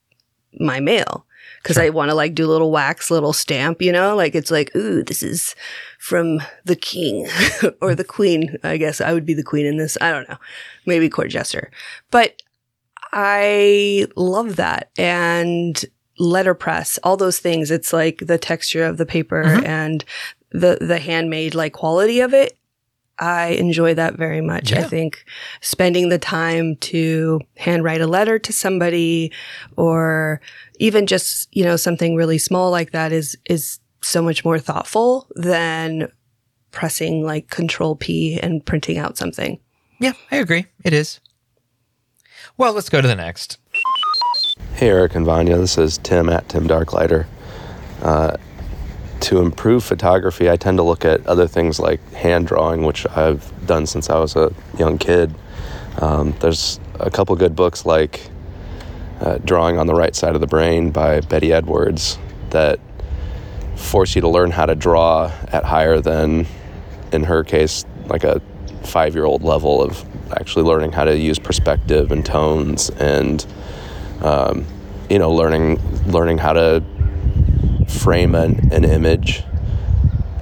my 0.59 0.79
mail 0.79 1.25
because 1.63 1.79
I 1.79 1.89
want 1.89 2.09
to 2.09 2.15
like 2.15 2.35
do 2.35 2.45
a 2.45 2.51
little 2.51 2.69
wax 2.69 3.09
little 3.09 3.33
stamp, 3.33 3.81
you 3.81 3.91
know, 3.91 4.15
like 4.15 4.35
it's 4.35 4.51
like 4.51 4.69
ooh, 4.75 5.01
this 5.01 5.23
is 5.23 5.55
from 5.97 6.43
the 6.63 6.75
king 6.75 7.27
or 7.81 7.95
the 7.95 8.03
queen. 8.03 8.55
I 8.63 8.77
guess 8.77 9.01
I 9.01 9.13
would 9.13 9.25
be 9.25 9.33
the 9.33 9.41
queen 9.41 9.65
in 9.65 9.77
this. 9.77 9.97
I 9.99 10.11
don't 10.11 10.29
know, 10.29 10.37
maybe 10.85 11.09
court 11.09 11.31
jester, 11.31 11.71
but 12.11 12.39
I 13.13 14.07
love 14.15 14.55
that 14.57 14.89
and 14.97 15.83
letterpress, 16.19 16.99
all 17.03 17.17
those 17.17 17.39
things. 17.39 17.71
It's 17.71 17.93
like 17.93 18.19
the 18.19 18.37
texture 18.37 18.83
of 18.85 18.97
the 18.97 19.05
paper 19.05 19.43
Mhm. 19.43 19.65
and 19.65 20.05
the 20.51 20.77
the 20.81 20.99
handmade 20.99 21.55
like 21.55 21.73
quality 21.73 22.19
of 22.21 22.33
it. 22.33 22.57
I 23.19 23.49
enjoy 23.49 23.93
that 23.95 24.15
very 24.15 24.41
much. 24.41 24.73
I 24.73 24.83
think 24.83 25.23
spending 25.61 26.09
the 26.09 26.17
time 26.17 26.75
to 26.77 27.39
handwrite 27.57 28.01
a 28.01 28.07
letter 28.07 28.39
to 28.39 28.51
somebody 28.53 29.31
or 29.77 30.41
even 30.79 31.05
just, 31.05 31.47
you 31.55 31.63
know, 31.63 31.75
something 31.75 32.15
really 32.15 32.39
small 32.39 32.71
like 32.71 32.91
that 32.91 33.11
is 33.11 33.37
is 33.45 33.79
so 34.01 34.21
much 34.23 34.43
more 34.43 34.57
thoughtful 34.57 35.27
than 35.35 36.11
pressing 36.71 37.23
like 37.23 37.49
control 37.49 37.95
P 37.95 38.39
and 38.41 38.65
printing 38.65 38.97
out 38.97 39.17
something. 39.17 39.59
Yeah, 39.99 40.13
I 40.31 40.37
agree. 40.37 40.65
It 40.83 40.93
is. 40.93 41.19
Well, 42.61 42.73
let's 42.73 42.89
go 42.89 43.01
to 43.01 43.07
the 43.07 43.15
next. 43.15 43.57
Hey, 44.75 44.89
Eric 44.89 45.15
and 45.15 45.25
Vanya. 45.25 45.57
This 45.57 45.79
is 45.79 45.97
Tim 45.97 46.29
at 46.29 46.47
Tim 46.47 46.67
Darklighter. 46.67 47.25
Uh, 48.03 48.37
to 49.21 49.39
improve 49.39 49.83
photography, 49.83 50.47
I 50.47 50.57
tend 50.57 50.77
to 50.77 50.83
look 50.83 51.03
at 51.03 51.25
other 51.25 51.47
things 51.47 51.79
like 51.79 51.99
hand 52.13 52.45
drawing, 52.45 52.83
which 52.83 53.07
I've 53.07 53.51
done 53.65 53.87
since 53.87 54.11
I 54.11 54.19
was 54.19 54.35
a 54.35 54.53
young 54.77 54.99
kid. 54.99 55.33
Um, 55.97 56.35
there's 56.39 56.79
a 56.99 57.09
couple 57.09 57.35
good 57.35 57.55
books 57.55 57.83
like 57.83 58.29
uh, 59.21 59.39
Drawing 59.39 59.79
on 59.79 59.87
the 59.87 59.95
Right 59.95 60.15
Side 60.15 60.35
of 60.35 60.41
the 60.41 60.45
Brain 60.45 60.91
by 60.91 61.21
Betty 61.21 61.51
Edwards 61.51 62.19
that 62.51 62.79
force 63.75 64.13
you 64.13 64.21
to 64.21 64.29
learn 64.29 64.51
how 64.51 64.67
to 64.67 64.75
draw 64.75 65.31
at 65.47 65.63
higher 65.63 65.99
than, 65.99 66.45
in 67.11 67.23
her 67.23 67.43
case, 67.43 67.85
like 68.05 68.23
a 68.23 68.39
five 68.83 69.15
year 69.15 69.25
old 69.25 69.41
level 69.41 69.81
of 69.81 70.05
actually 70.39 70.63
learning 70.63 70.91
how 70.91 71.03
to 71.05 71.17
use 71.17 71.39
perspective 71.39 72.11
and 72.11 72.25
tones 72.25 72.89
and 72.91 73.45
um, 74.21 74.65
you 75.09 75.19
know 75.19 75.31
learning 75.31 75.79
learning 76.07 76.37
how 76.37 76.53
to 76.53 76.83
frame 77.87 78.35
an, 78.35 78.71
an 78.71 78.83
image. 78.83 79.43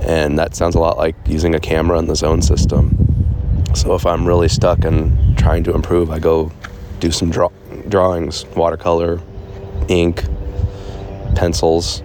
And 0.01 0.39
that 0.39 0.55
sounds 0.55 0.75
a 0.75 0.79
lot 0.79 0.97
like 0.97 1.15
using 1.25 1.55
a 1.55 1.59
camera 1.59 1.99
in 1.99 2.07
the 2.07 2.15
zone 2.15 2.41
system. 2.41 2.95
So 3.75 3.93
if 3.93 4.05
i'm 4.05 4.27
really 4.27 4.49
stuck 4.49 4.83
and 4.83 5.37
trying 5.37 5.63
to 5.65 5.75
improve 5.75 6.09
i 6.09 6.17
go 6.17 6.51
do 6.99 7.11
some 7.11 7.29
draw- 7.29 7.51
drawings 7.87 8.45
watercolor 8.55 9.21
ink 9.87 10.23
pencils 11.35 12.01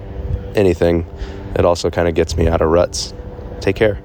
anything. 0.55 1.07
It 1.57 1.65
also 1.65 1.91
kind 1.91 2.09
of 2.09 2.15
gets 2.15 2.37
me 2.37 2.49
out 2.49 2.61
of 2.61 2.69
ruts. 2.69 3.15
Take 3.61 3.77
care 3.77 4.04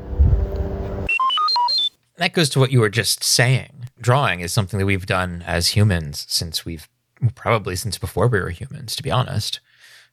That 2.19 2.33
goes 2.33 2.49
to 2.49 2.59
what 2.59 2.71
you 2.71 2.81
were 2.81 2.89
just 2.89 3.23
saying. 3.23 3.85
Drawing 3.99 4.41
is 4.41 4.51
something 4.51 4.77
that 4.77 4.85
we've 4.85 5.05
done 5.05 5.41
as 5.47 5.69
humans 5.69 6.25
since 6.27 6.65
we've 6.65 6.87
probably 7.33 7.77
since 7.77 7.97
before 7.97 8.27
we 8.27 8.39
were 8.39 8.49
humans, 8.49 8.95
to 8.97 9.03
be 9.03 9.09
honest. 9.09 9.61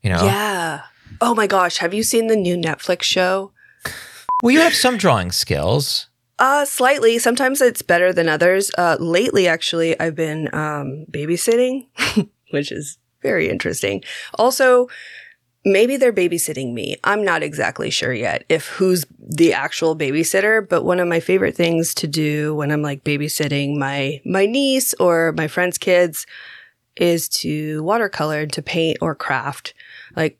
You 0.02 0.10
know? 0.10 0.24
Yeah. 0.24 0.82
Oh 1.20 1.34
my 1.34 1.48
gosh, 1.48 1.78
have 1.78 1.92
you 1.92 2.04
seen 2.04 2.28
the 2.28 2.36
new 2.36 2.56
Netflix 2.56 3.02
show? 3.02 3.52
Well, 4.42 4.52
you 4.52 4.60
have 4.60 4.74
some 4.74 4.96
drawing 4.96 5.32
skills. 5.32 6.06
Uh, 6.38 6.64
slightly. 6.64 7.18
Sometimes 7.18 7.60
it's 7.60 7.82
better 7.82 8.12
than 8.12 8.28
others. 8.28 8.70
Uh, 8.78 8.96
lately, 9.00 9.48
actually, 9.48 9.98
I've 9.98 10.14
been 10.14 10.48
um, 10.54 11.06
babysitting, 11.10 11.86
which 12.50 12.70
is 12.70 12.98
very 13.22 13.48
interesting. 13.48 14.04
Also, 14.34 14.88
maybe 15.66 15.96
they're 15.96 16.12
babysitting 16.12 16.72
me. 16.72 16.96
I'm 17.04 17.24
not 17.24 17.42
exactly 17.42 17.90
sure 17.90 18.14
yet 18.14 18.44
if 18.48 18.68
who's 18.68 19.04
the 19.18 19.52
actual 19.52 19.96
babysitter, 19.96 20.66
but 20.66 20.84
one 20.84 21.00
of 21.00 21.08
my 21.08 21.20
favorite 21.20 21.56
things 21.56 21.92
to 21.96 22.06
do 22.06 22.54
when 22.54 22.70
I'm 22.70 22.82
like 22.82 23.04
babysitting 23.04 23.76
my 23.76 24.20
my 24.24 24.46
niece 24.46 24.94
or 24.94 25.34
my 25.36 25.48
friend's 25.48 25.76
kids 25.76 26.24
is 26.96 27.28
to 27.28 27.82
watercolor, 27.82 28.46
to 28.46 28.62
paint 28.62 28.98
or 29.02 29.14
craft. 29.14 29.74
Like 30.14 30.38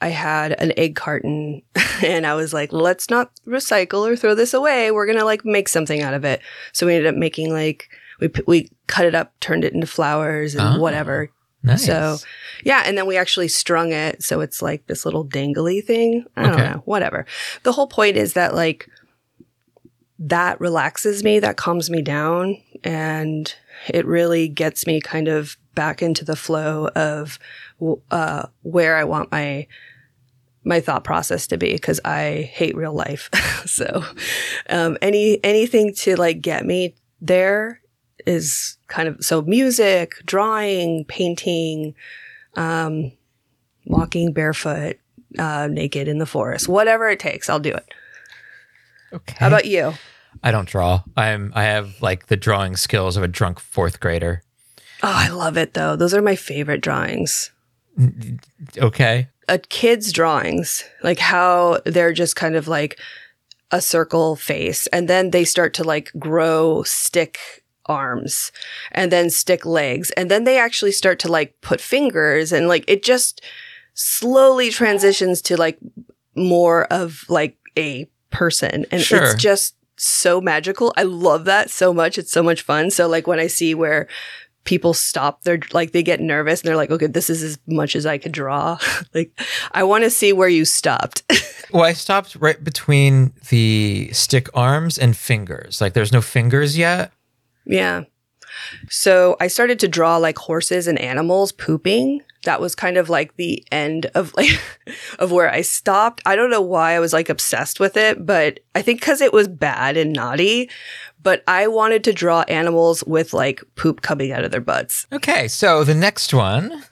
I 0.00 0.08
had 0.08 0.52
an 0.52 0.72
egg 0.76 0.94
carton 0.94 1.62
and 2.04 2.26
I 2.26 2.34
was 2.34 2.52
like, 2.52 2.72
let's 2.72 3.10
not 3.10 3.32
recycle 3.46 4.06
or 4.08 4.14
throw 4.14 4.34
this 4.34 4.54
away. 4.54 4.90
We're 4.90 5.06
going 5.06 5.18
to 5.18 5.24
like 5.24 5.44
make 5.44 5.68
something 5.68 6.00
out 6.02 6.14
of 6.14 6.24
it. 6.24 6.42
So 6.72 6.86
we 6.86 6.94
ended 6.94 7.12
up 7.12 7.18
making 7.18 7.52
like, 7.52 7.88
we, 8.20 8.30
we 8.46 8.70
cut 8.86 9.06
it 9.06 9.14
up, 9.16 9.32
turned 9.40 9.64
it 9.64 9.72
into 9.72 9.86
flowers 9.86 10.54
and 10.54 10.76
Oh, 10.76 10.80
whatever. 10.80 11.30
Nice. 11.62 11.84
So 11.84 12.16
yeah. 12.64 12.82
And 12.86 12.96
then 12.96 13.06
we 13.06 13.16
actually 13.16 13.48
strung 13.48 13.92
it. 13.92 14.22
So 14.22 14.40
it's 14.40 14.62
like 14.62 14.86
this 14.86 15.04
little 15.04 15.24
dangly 15.26 15.84
thing. 15.84 16.24
I 16.36 16.42
don't 16.44 16.54
Okay. 16.54 16.70
know, 16.70 16.82
whatever. 16.84 17.26
The 17.64 17.72
whole 17.72 17.86
point 17.86 18.16
is 18.16 18.32
that 18.34 18.54
like, 18.54 18.88
that 20.18 20.60
relaxes 20.60 21.24
me, 21.24 21.38
that 21.38 21.56
calms 21.56 21.88
me 21.90 22.02
down, 22.02 22.58
and 22.84 23.54
it 23.88 24.04
really 24.04 24.48
gets 24.48 24.86
me 24.86 25.00
kind 25.00 25.28
of 25.28 25.56
back 25.74 26.02
into 26.02 26.24
the 26.26 26.36
flow 26.36 26.88
of 26.88 27.38
uh, 28.10 28.46
where 28.62 28.96
I 28.96 29.04
want 29.04 29.32
my 29.32 29.66
my 30.62 30.78
thought 30.78 31.04
process 31.04 31.46
to 31.46 31.56
be 31.56 31.72
because 31.72 32.00
I 32.04 32.50
hate 32.52 32.76
real 32.76 32.92
life. 32.92 33.30
so 33.66 34.04
um, 34.68 34.98
any 35.00 35.42
anything 35.42 35.94
to 35.94 36.16
like 36.16 36.42
get 36.42 36.66
me 36.66 36.94
there 37.22 37.79
is 38.26 38.78
kind 38.88 39.08
of 39.08 39.24
so 39.24 39.42
music, 39.42 40.14
drawing, 40.24 41.04
painting, 41.06 41.94
um, 42.56 43.12
walking 43.86 44.32
barefoot, 44.32 44.98
uh, 45.38 45.68
naked 45.70 46.08
in 46.08 46.18
the 46.18 46.26
forest, 46.26 46.68
whatever 46.68 47.08
it 47.08 47.20
takes, 47.20 47.48
I'll 47.48 47.60
do 47.60 47.74
it. 47.74 47.86
okay. 49.12 49.36
How 49.38 49.48
about 49.48 49.66
you? 49.66 49.94
I 50.42 50.50
don't 50.50 50.68
draw. 50.68 51.02
I'm 51.16 51.52
I 51.54 51.64
have 51.64 52.00
like 52.00 52.26
the 52.26 52.36
drawing 52.36 52.76
skills 52.76 53.16
of 53.16 53.22
a 53.22 53.28
drunk 53.28 53.60
fourth 53.60 54.00
grader. 54.00 54.42
Oh, 55.02 55.12
I 55.12 55.28
love 55.28 55.56
it 55.56 55.74
though. 55.74 55.96
Those 55.96 56.14
are 56.14 56.22
my 56.22 56.36
favorite 56.36 56.80
drawings. 56.80 57.50
Okay. 58.78 59.28
A 59.48 59.58
kid's 59.58 60.12
drawings, 60.12 60.84
like 61.02 61.18
how 61.18 61.80
they're 61.84 62.12
just 62.12 62.36
kind 62.36 62.54
of 62.54 62.68
like 62.68 62.98
a 63.72 63.80
circle 63.80 64.36
face, 64.36 64.86
and 64.88 65.08
then 65.08 65.30
they 65.30 65.44
start 65.44 65.74
to 65.74 65.84
like 65.84 66.12
grow 66.18 66.82
stick 66.84 67.59
arms 67.90 68.52
and 68.92 69.10
then 69.12 69.28
stick 69.30 69.66
legs, 69.66 70.10
and 70.12 70.30
then 70.30 70.44
they 70.44 70.58
actually 70.58 70.92
start 70.92 71.18
to 71.20 71.28
like 71.28 71.54
put 71.60 71.80
fingers, 71.80 72.52
and 72.52 72.68
like 72.68 72.84
it 72.88 73.02
just 73.02 73.42
slowly 73.94 74.70
transitions 74.70 75.42
to 75.42 75.56
like 75.56 75.78
more 76.36 76.84
of 76.92 77.24
like 77.28 77.56
a 77.76 78.08
person. 78.30 78.86
And 78.90 79.02
Sure. 79.02 79.22
it's 79.24 79.34
just 79.34 79.74
so 79.96 80.40
magical. 80.40 80.94
I 80.96 81.02
love 81.02 81.44
that 81.46 81.68
so 81.70 81.92
much. 81.92 82.16
It's 82.16 82.32
so 82.32 82.42
much 82.42 82.62
fun. 82.62 82.90
So 82.90 83.08
like 83.08 83.26
when 83.26 83.40
I 83.40 83.48
see 83.48 83.74
where 83.74 84.06
people 84.64 84.92
stop 84.92 85.42
they're 85.42 85.58
like 85.72 85.92
they 85.92 86.02
get 86.02 86.20
nervous 86.20 86.60
and 86.60 86.68
they're 86.68 86.76
like 86.76 86.90
okay 86.90 87.06
this 87.06 87.30
is 87.30 87.42
as 87.42 87.58
much 87.66 87.96
as 87.96 88.04
i 88.04 88.18
could 88.18 88.30
draw 88.30 88.76
like 89.14 89.32
i 89.72 89.82
want 89.82 90.04
to 90.04 90.10
see 90.10 90.34
where 90.34 90.50
you 90.50 90.66
stopped 90.66 91.22
Well, 91.72 91.84
I 91.84 91.92
stopped 91.92 92.36
right 92.40 92.62
between 92.62 93.32
the 93.48 94.10
stick 94.12 94.48
arms 94.54 94.98
and 94.98 95.16
fingers. 95.16 95.80
Like 95.80 95.92
there's 95.92 96.12
no 96.12 96.20
fingers 96.20 96.76
yet. 96.76 97.12
Yeah 97.70 98.02
so 98.88 99.36
i 99.40 99.46
started 99.46 99.78
to 99.80 99.88
draw 99.88 100.16
like 100.16 100.38
horses 100.38 100.86
and 100.86 100.98
animals 100.98 101.52
pooping 101.52 102.20
that 102.44 102.60
was 102.60 102.74
kind 102.74 102.96
of 102.96 103.08
like 103.10 103.36
the 103.36 103.62
end 103.70 104.06
of 104.14 104.34
like 104.34 104.60
of 105.18 105.30
where 105.30 105.50
i 105.50 105.60
stopped 105.60 106.22
i 106.26 106.34
don't 106.36 106.50
know 106.50 106.60
why 106.60 106.92
i 106.92 107.00
was 107.00 107.12
like 107.12 107.28
obsessed 107.28 107.78
with 107.80 107.96
it 107.96 108.24
but 108.26 108.60
i 108.74 108.82
think 108.82 109.00
because 109.00 109.20
it 109.20 109.32
was 109.32 109.46
bad 109.48 109.96
and 109.96 110.12
naughty 110.12 110.68
but 111.22 111.42
i 111.46 111.66
wanted 111.66 112.02
to 112.02 112.12
draw 112.12 112.42
animals 112.48 113.04
with 113.04 113.32
like 113.32 113.62
poop 113.76 114.00
coming 114.02 114.32
out 114.32 114.44
of 114.44 114.50
their 114.50 114.60
butts 114.60 115.06
Okay, 115.12 115.48
so 115.48 115.84
the 115.84 115.94
next 115.94 116.32
one. 116.32 116.82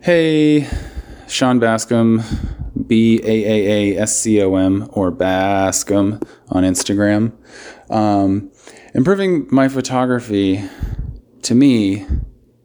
Hey, 0.00 0.68
Sean 1.28 1.58
Bascom, 1.58 2.22
B 2.86 3.20
A 3.24 3.26
A 3.26 3.96
A 3.96 4.02
S 4.02 4.18
C 4.20 4.42
O 4.42 4.54
M 4.56 4.88
or 4.92 5.10
Bascom 5.10 6.20
on 6.50 6.62
Instagram. 6.62 7.32
Um, 7.90 8.50
improving 8.94 9.46
my 9.50 9.68
photography 9.68 10.64
to 11.42 11.54
me, 11.54 12.06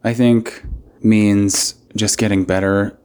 I 0.03 0.13
think, 0.13 0.63
means 1.01 1.73
just 1.95 2.17
getting 2.17 2.45
better 2.45 2.97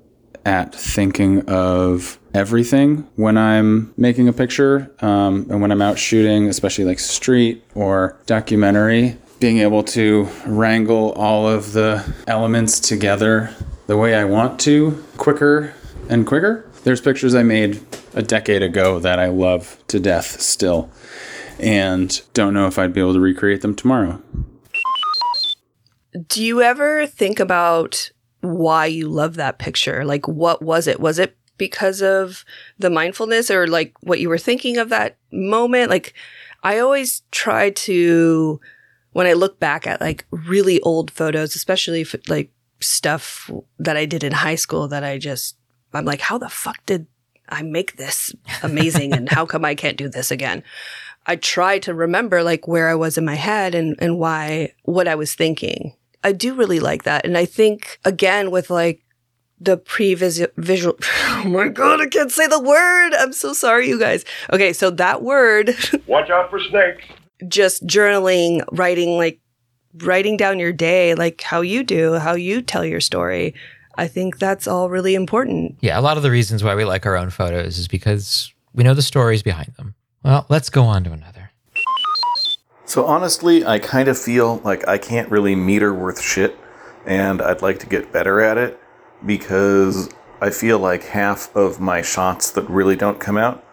at 0.45 0.75
thinking 0.75 1.49
of 1.49 2.19
everything 2.35 3.09
when 3.17 3.39
I'm 3.39 3.95
making 3.97 4.29
a 4.29 4.33
picture 4.33 4.95
um, 5.01 5.47
and 5.49 5.63
when 5.63 5.73
I'm 5.73 5.81
out 5.81 5.99
shooting, 5.99 6.49
especially 6.49 6.85
like 6.85 6.99
street 6.99 7.65
or 7.75 8.21
documentary. 8.27 9.17
Being 9.41 9.59
able 9.59 9.83
to 9.85 10.29
wrangle 10.47 11.13
all 11.13 11.49
of 11.49 11.73
the 11.73 12.05
elements 12.27 12.79
together 12.79 13.55
the 13.87 13.97
way 13.97 14.15
I 14.15 14.25
want 14.25 14.61
to 14.61 15.03
quicker 15.17 15.75
and 16.09 16.27
quicker. 16.27 16.71
There's 16.85 17.01
pictures 17.01 17.35
I 17.35 17.43
made 17.43 17.81
a 18.15 18.23
decade 18.23 18.63
ago 18.63 18.99
that 19.01 19.19
I 19.19 19.27
love 19.27 19.83
to 19.89 19.99
death 19.99 20.41
still 20.41 20.91
and 21.59 22.21
don't 22.33 22.55
know 22.55 22.67
if 22.67 22.79
I'd 22.79 22.93
be 22.93 23.01
able 23.01 23.15
to 23.15 23.21
recreate 23.21 23.61
them 23.63 23.75
tomorrow. 23.75 24.21
Do 26.29 26.43
you 26.45 26.63
ever 26.63 27.07
think 27.07 27.41
about 27.41 28.11
why 28.41 28.87
you 28.87 29.09
love 29.09 29.35
that 29.35 29.59
picture? 29.59 30.05
Like, 30.05 30.29
what 30.29 30.63
was 30.63 30.87
it? 30.87 31.01
Was 31.01 31.19
it 31.19 31.37
because 31.57 32.03
of 32.03 32.45
the 32.79 32.91
mindfulness 32.91 33.51
or 33.51 33.67
like 33.67 33.95
what 34.01 34.21
you 34.21 34.29
were 34.29 34.39
thinking 34.39 34.77
of 34.77 34.89
that 34.91 35.17
moment? 35.33 35.91
Like, 35.91 36.15
I 36.63 36.79
always 36.79 37.23
try 37.31 37.71
to, 37.71 38.61
when 39.13 39.27
I 39.27 39.33
look 39.33 39.59
back 39.59 39.87
at 39.87 40.01
like 40.01 40.25
really 40.31 40.81
old 40.81 41.11
photos, 41.11 41.57
especially 41.57 42.03
if, 42.03 42.15
like 42.29 42.51
stuff 42.81 43.51
that 43.79 43.97
I 43.97 44.05
did 44.05 44.25
in 44.25 44.33
high 44.33 44.55
school 44.55 44.89
that 44.89 45.05
I 45.05 45.19
just, 45.19 45.57
I'm 45.93 46.05
like, 46.05 46.21
how 46.21 46.39
the 46.39 46.49
fuck 46.49 46.85
did 46.87 47.07
I 47.49 47.63
make 47.63 47.97
this 47.97 48.35
amazing? 48.63 49.13
and 49.13 49.29
how 49.29 49.47
come 49.47 49.65
I 49.65 49.75
can't 49.75 49.97
do 49.97 50.09
this 50.09 50.31
again? 50.31 50.63
I 51.27 51.37
try 51.37 51.79
to 51.81 51.95
remember 51.95 52.43
like 52.43 52.69
where 52.69 52.89
I 52.89 52.95
was 52.95 53.17
in 53.17 53.25
my 53.25 53.35
head 53.35 53.75
and, 53.75 53.97
and 53.99 54.19
why, 54.19 54.73
what 54.83 55.09
I 55.09 55.15
was 55.15 55.35
thinking. 55.35 55.95
I 56.23 56.33
do 56.33 56.55
really 56.55 56.81
like 56.81 57.05
that. 57.05 57.25
And 57.27 57.37
I 57.37 57.45
think 57.45 57.99
again 58.05 58.51
with 58.51 58.71
like 58.71 59.03
the 59.61 59.77
pre-visual, 59.77 60.97
oh 61.03 61.45
my 61.47 61.69
God, 61.69 62.01
I 62.01 62.07
can't 62.07 62.31
say 62.33 62.47
the 62.47 62.61
word. 62.61 63.15
I'm 63.15 63.33
so 63.33 63.53
sorry, 63.53 63.89
you 63.89 63.99
guys. 63.99 64.25
Okay. 64.53 64.73
So 64.73 64.91
that 64.91 65.23
word, 65.23 65.71
Watch 66.07 66.31
out 66.31 66.51
for 66.51 66.61
snakes. 66.61 67.05
just 67.49 67.87
journaling, 67.87 68.65
writing, 68.73 69.17
like 69.17 69.41
writing 70.03 70.37
down 70.37 70.59
your 70.59 70.73
day, 70.73 71.15
like 71.15 71.41
how 71.41 71.61
you 71.61 71.83
do, 71.85 72.15
how 72.15 72.35
you 72.35 72.61
tell 72.63 72.85
your 72.85 73.01
story. 73.01 73.55
I 73.97 74.09
think 74.09 74.39
that's 74.39 74.67
all 74.67 74.91
really 74.91 75.15
important. 75.15 75.77
Yeah, 75.81 75.99
a 75.99 76.03
lot 76.03 76.17
of 76.17 76.23
the 76.25 76.31
reasons 76.31 76.65
why 76.65 76.75
we 76.75 76.85
like 76.85 77.07
our 77.07 77.17
own 77.17 77.31
photos 77.31 77.79
is 77.79 77.87
because 77.87 78.53
we 78.75 78.83
know 78.83 78.93
the 78.95 79.03
stories 79.03 79.43
behind 79.43 79.73
them. 79.77 79.95
Well, 80.25 80.47
let's 80.49 80.71
go 80.71 80.85
on 80.85 81.05
to 81.05 81.13
another. 81.13 81.51
So 82.87 83.05
honestly, 83.05 83.65
I 83.65 83.79
kind 83.79 84.09
of 84.09 84.19
feel 84.19 84.57
like 84.65 84.87
I 84.89 84.97
can't 84.97 85.31
really 85.31 85.55
meter 85.55 85.93
worth 85.93 86.21
shit, 86.21 86.57
and 87.05 87.43
I'd 87.43 87.61
like 87.61 87.79
to 87.81 87.87
get 87.87 88.11
better 88.11 88.41
at 88.41 88.57
it 88.57 88.81
because 89.25 90.09
I 90.41 90.51
feel 90.51 90.79
like 90.79 91.05
half 91.05 91.55
of 91.55 91.79
my 91.79 92.01
shots 92.01 92.51
that 92.53 92.69
really 92.71 92.97
don't 92.97 93.21
come 93.21 93.37
out 93.37 93.65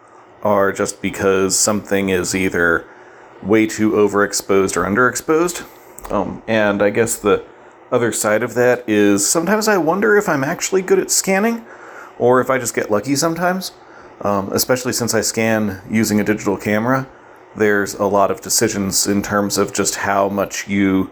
are 0.42 0.72
just 0.72 1.00
because 1.00 1.58
something 1.58 2.10
is 2.10 2.34
either 2.34 2.86
way 3.42 3.66
too 3.66 3.92
overexposed 3.92 4.76
or 4.76 4.84
underexposed. 4.84 5.66
Um, 6.12 6.42
and 6.46 6.82
I 6.82 6.90
guess 6.90 7.16
the 7.18 7.44
other 7.90 8.12
side 8.12 8.42
of 8.42 8.54
that 8.54 8.86
is 8.88 9.28
sometimes 9.28 9.68
I 9.68 9.78
wonder 9.78 10.16
if 10.16 10.28
I'm 10.28 10.44
actually 10.44 10.82
good 10.82 10.98
at 10.98 11.10
scanning 11.10 11.64
or 12.18 12.40
if 12.40 12.50
I 12.50 12.58
just 12.58 12.74
get 12.74 12.90
lucky 12.90 13.16
sometimes, 13.16 13.72
um, 14.22 14.52
especially 14.52 14.92
since 14.92 15.14
I 15.14 15.20
scan 15.20 15.82
using 15.90 16.20
a 16.20 16.24
digital 16.24 16.56
camera 16.56 17.08
there's 17.56 17.94
a 17.94 18.06
lot 18.06 18.30
of 18.30 18.40
decisions 18.40 19.06
in 19.06 19.22
terms 19.22 19.58
of 19.58 19.74
just 19.74 19.96
how 19.96 20.28
much 20.28 20.66
you 20.68 21.10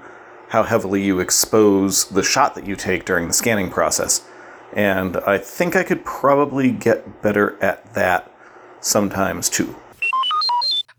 how 0.49 0.63
heavily 0.63 1.03
you 1.03 1.21
expose 1.21 2.07
the 2.07 2.23
shot 2.23 2.55
that 2.55 2.67
you 2.67 2.75
take 2.75 3.05
during 3.05 3.29
the 3.29 3.35
scanning 3.35 3.71
process 3.71 4.27
and 4.73 5.19
i 5.19 5.37
think 5.37 5.77
i 5.77 5.83
could 5.83 6.05
probably 6.05 6.73
get 6.73 7.23
better 7.23 7.63
at 7.63 7.93
that 7.95 8.33
sometimes 8.81 9.49
too 9.49 9.77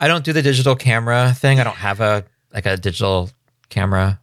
I 0.02 0.08
don't 0.08 0.26
do 0.26 0.34
the 0.34 0.42
digital 0.42 0.76
camera 0.76 1.32
thing. 1.32 1.60
I 1.60 1.64
don't 1.64 1.76
have 1.76 2.00
a 2.02 2.26
like 2.52 2.66
a 2.66 2.76
digital 2.76 3.30
camera, 3.70 4.20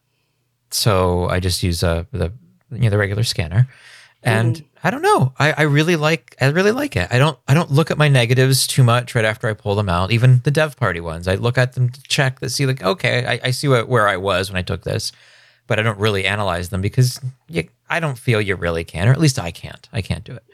so 0.73 1.29
I 1.29 1.39
just 1.39 1.63
use 1.63 1.85
a 1.85 2.05
the 2.11 2.33
you 2.73 2.81
know 2.81 2.91
the 2.91 2.99
regular 2.99 3.23
scanner. 3.23 3.69
And 4.23 4.65
I 4.83 4.91
don't 4.91 5.03
know. 5.03 5.33
I, 5.39 5.53
I 5.53 5.63
really 5.63 5.97
like 5.97 6.37
I 6.41 6.47
really 6.47 6.73
like 6.73 6.97
it. 6.97 7.09
I 7.11 7.19
don't 7.19 7.39
I 7.47 7.55
don't 7.55 7.71
look 7.71 7.91
at 7.91 7.99
my 7.99 8.09
negatives 8.09 8.67
too 8.67 8.83
much 8.83 9.15
right 9.15 9.25
after 9.25 9.49
I 9.49 9.55
pull 9.55 9.75
them 9.75 9.89
out. 9.89 10.11
Even 10.11 10.41
the 10.45 10.51
dev 10.51 10.77
party 10.77 11.01
ones, 11.01 11.29
I 11.29 11.37
look 11.37 11.59
at 11.59 11.75
them 11.75 11.89
to 11.91 12.03
check 12.03 12.41
to 12.41 12.51
see 12.51 12.67
like 12.67 12.83
okay, 12.83 13.27
I, 13.27 13.49
I 13.49 13.51
see 13.51 13.69
what, 13.69 13.89
where 13.89 14.09
I 14.09 14.17
was 14.17 14.51
when 14.51 14.59
I 14.59 14.63
took 14.63 14.83
this, 14.83 15.13
but 15.67 15.79
I 15.79 15.83
don't 15.83 15.99
really 15.99 16.27
analyze 16.27 16.69
them 16.71 16.81
because 16.81 17.21
you, 17.49 17.69
I 17.89 18.01
don't 18.01 18.19
feel 18.19 18.41
you 18.41 18.57
really 18.57 18.85
can, 18.85 19.09
or 19.09 19.13
at 19.13 19.21
least 19.21 19.39
I 19.39 19.51
can't. 19.51 19.89
I 19.93 20.03
can't 20.03 20.25
do 20.25 20.37
it. 20.37 20.45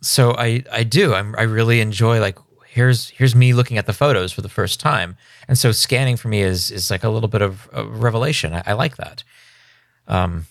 So 0.00 0.34
I 0.36 0.64
I 0.72 0.82
do. 0.82 1.14
I'm 1.14 1.34
I 1.36 1.42
really 1.42 1.80
enjoy 1.80 2.20
like 2.20 2.38
here's 2.66 3.10
here's 3.10 3.34
me 3.34 3.52
looking 3.52 3.78
at 3.78 3.86
the 3.86 3.92
photos 3.92 4.32
for 4.32 4.40
the 4.40 4.48
first 4.48 4.80
time, 4.80 5.16
and 5.46 5.56
so 5.56 5.70
scanning 5.72 6.16
for 6.16 6.28
me 6.28 6.42
is 6.42 6.70
is 6.70 6.90
like 6.90 7.04
a 7.04 7.08
little 7.08 7.28
bit 7.28 7.42
of 7.42 7.68
a 7.72 7.84
revelation. 7.84 8.54
I, 8.54 8.62
I 8.66 8.72
like 8.72 8.96
that. 8.96 9.22
Um, 10.08 10.46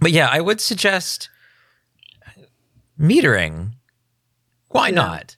but 0.00 0.12
yeah, 0.12 0.28
I 0.30 0.40
would 0.40 0.60
suggest 0.60 1.28
metering. 2.98 3.72
Why 4.68 4.90
not? 4.90 5.36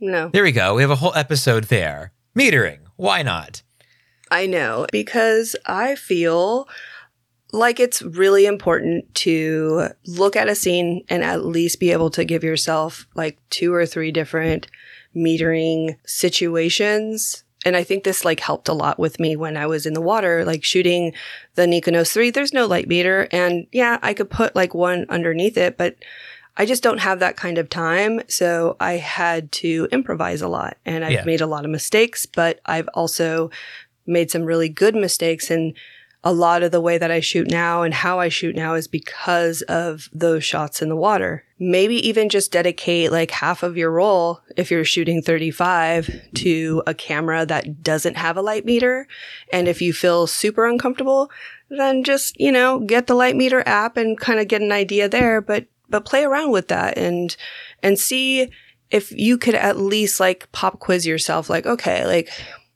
No. 0.00 0.28
There 0.28 0.42
we 0.42 0.52
go. 0.52 0.74
We 0.74 0.82
have 0.82 0.90
a 0.90 0.96
whole 0.96 1.14
episode 1.14 1.64
there. 1.64 2.12
Metering. 2.36 2.80
Why 2.96 3.22
not? 3.22 3.62
I 4.30 4.46
know 4.46 4.86
because 4.90 5.56
I 5.66 5.94
feel 5.94 6.68
like 7.52 7.78
it's 7.78 8.02
really 8.02 8.46
important 8.46 9.14
to 9.14 9.88
look 10.06 10.34
at 10.34 10.48
a 10.48 10.54
scene 10.54 11.04
and 11.08 11.22
at 11.22 11.44
least 11.44 11.78
be 11.78 11.92
able 11.92 12.10
to 12.10 12.24
give 12.24 12.42
yourself 12.42 13.06
like 13.14 13.38
two 13.48 13.72
or 13.72 13.86
three 13.86 14.10
different 14.10 14.66
metering 15.14 15.96
situations. 16.04 17.44
And 17.64 17.76
I 17.76 17.84
think 17.84 18.02
this 18.02 18.24
like 18.24 18.40
helped 18.40 18.68
a 18.68 18.74
lot 18.74 18.98
with 18.98 19.20
me 19.20 19.36
when 19.36 19.56
I 19.56 19.66
was 19.66 19.86
in 19.86 19.94
the 19.94 20.00
water, 20.00 20.44
like 20.44 20.64
shooting 20.64 21.14
the 21.54 21.66
Nikonos 21.66 22.12
3. 22.12 22.30
There's 22.30 22.52
no 22.52 22.66
light 22.66 22.88
meter. 22.88 23.28
And 23.30 23.68
yeah, 23.72 23.98
I 24.02 24.14
could 24.14 24.30
put 24.30 24.56
like 24.56 24.74
one 24.74 25.06
underneath 25.08 25.56
it, 25.56 25.78
but 25.78 25.96
I 26.56 26.66
just 26.66 26.82
don't 26.82 26.98
have 26.98 27.18
that 27.20 27.36
kind 27.36 27.58
of 27.58 27.68
time. 27.68 28.20
So 28.28 28.76
I 28.78 28.92
had 28.94 29.50
to 29.52 29.88
improvise 29.90 30.40
a 30.42 30.48
lot 30.48 30.76
and 30.84 31.04
I've 31.04 31.12
Yeah. 31.12 31.24
made 31.24 31.40
a 31.40 31.46
lot 31.46 31.64
of 31.64 31.70
mistakes, 31.70 32.26
but 32.26 32.60
I've 32.64 32.88
also 32.94 33.50
made 34.06 34.30
some 34.30 34.44
really 34.44 34.68
good 34.68 34.94
mistakes. 34.94 35.50
And 35.50 35.74
a 36.26 36.32
lot 36.32 36.62
of 36.62 36.70
the 36.70 36.80
way 36.80 36.96
that 36.96 37.10
I 37.10 37.20
shoot 37.20 37.50
now 37.50 37.82
and 37.82 37.92
how 37.92 38.18
I 38.18 38.30
shoot 38.30 38.56
now 38.56 38.74
is 38.74 38.88
because 38.88 39.60
of 39.62 40.08
those 40.12 40.42
shots 40.42 40.80
in 40.80 40.88
the 40.88 40.96
water. 40.96 41.44
Maybe 41.58 41.96
even 42.08 42.30
just 42.30 42.50
dedicate 42.50 43.12
like 43.12 43.30
half 43.30 43.62
of 43.62 43.76
your 43.76 43.90
roll 43.90 44.40
if 44.56 44.70
you're 44.70 44.86
shooting 44.86 45.20
35 45.20 46.08
to 46.36 46.82
a 46.86 46.94
camera 46.94 47.44
that 47.46 47.82
doesn't 47.82 48.16
have 48.16 48.38
a 48.38 48.42
light 48.42 48.64
meter. 48.64 49.06
And 49.52 49.68
if 49.68 49.82
you 49.82 49.92
feel 49.92 50.26
super 50.26 50.66
uncomfortable, 50.66 51.30
then 51.68 52.04
just, 52.04 52.38
you 52.40 52.52
know, 52.52 52.78
get 52.78 53.06
the 53.06 53.14
light 53.14 53.36
meter 53.36 53.62
app 53.66 53.96
and 53.98 54.18
kind 54.18 54.40
of 54.40 54.48
get 54.48 54.62
an 54.62 54.72
idea 54.72 55.08
there, 55.10 55.42
but 55.42 55.66
but 55.94 56.04
play 56.04 56.24
around 56.24 56.50
with 56.50 56.66
that 56.66 56.98
and 56.98 57.36
and 57.80 58.00
see 58.00 58.50
if 58.90 59.12
you 59.12 59.38
could 59.38 59.54
at 59.54 59.76
least 59.76 60.18
like 60.18 60.50
pop 60.50 60.80
quiz 60.80 61.06
yourself 61.06 61.48
like 61.48 61.66
okay, 61.66 62.04
like 62.04 62.28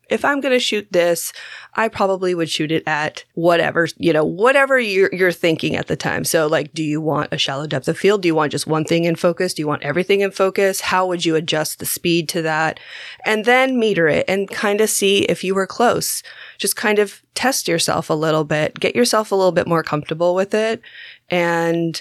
if 0.08 0.24
I'm 0.24 0.40
going 0.40 0.54
to 0.54 0.58
shoot 0.58 0.90
this, 0.90 1.32
I 1.74 1.88
probably 1.88 2.34
would 2.34 2.48
shoot 2.48 2.72
it 2.72 2.82
at 2.86 3.24
whatever, 3.34 3.88
you 3.98 4.12
know, 4.12 4.24
whatever 4.24 4.78
you're, 4.78 5.10
you're 5.12 5.32
thinking 5.32 5.76
at 5.76 5.86
the 5.86 5.96
time. 5.96 6.24
So 6.24 6.46
like, 6.46 6.72
do 6.72 6.82
you 6.82 6.98
want 7.00 7.30
a 7.30 7.36
shallow 7.36 7.66
depth 7.66 7.88
of 7.88 7.98
field? 7.98 8.22
Do 8.22 8.28
you 8.28 8.34
want 8.34 8.52
just 8.52 8.66
one 8.66 8.84
thing 8.84 9.04
in 9.04 9.16
focus? 9.16 9.52
Do 9.52 9.60
you 9.60 9.68
want 9.68 9.82
everything 9.82 10.20
in 10.20 10.30
focus? 10.30 10.80
How 10.80 11.06
would 11.06 11.26
you 11.26 11.36
adjust 11.36 11.78
the 11.78 11.84
speed 11.84 12.26
to 12.30 12.40
that? 12.42 12.80
And 13.26 13.44
then 13.44 13.78
meter 13.78 14.08
it 14.08 14.24
and 14.28 14.48
kind 14.48 14.80
of 14.80 14.88
see 14.88 15.24
if 15.24 15.44
you 15.44 15.54
were 15.54 15.66
close. 15.66 16.22
Just 16.56 16.74
kind 16.74 16.98
of 16.98 17.20
test 17.34 17.68
yourself 17.68 18.08
a 18.08 18.14
little 18.14 18.44
bit, 18.44 18.80
get 18.80 18.96
yourself 18.96 19.30
a 19.30 19.34
little 19.34 19.52
bit 19.52 19.68
more 19.68 19.82
comfortable 19.82 20.34
with 20.34 20.54
it 20.54 20.80
and 21.28 22.00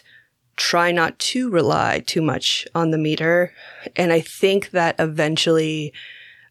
try 0.58 0.92
not 0.92 1.18
to 1.20 1.50
rely 1.50 2.04
too 2.06 2.22
much 2.22 2.68
on 2.76 2.92
the 2.92 2.98
meter. 2.98 3.54
And 3.96 4.12
I 4.12 4.20
think 4.20 4.72
that 4.72 4.96
eventually 5.00 5.94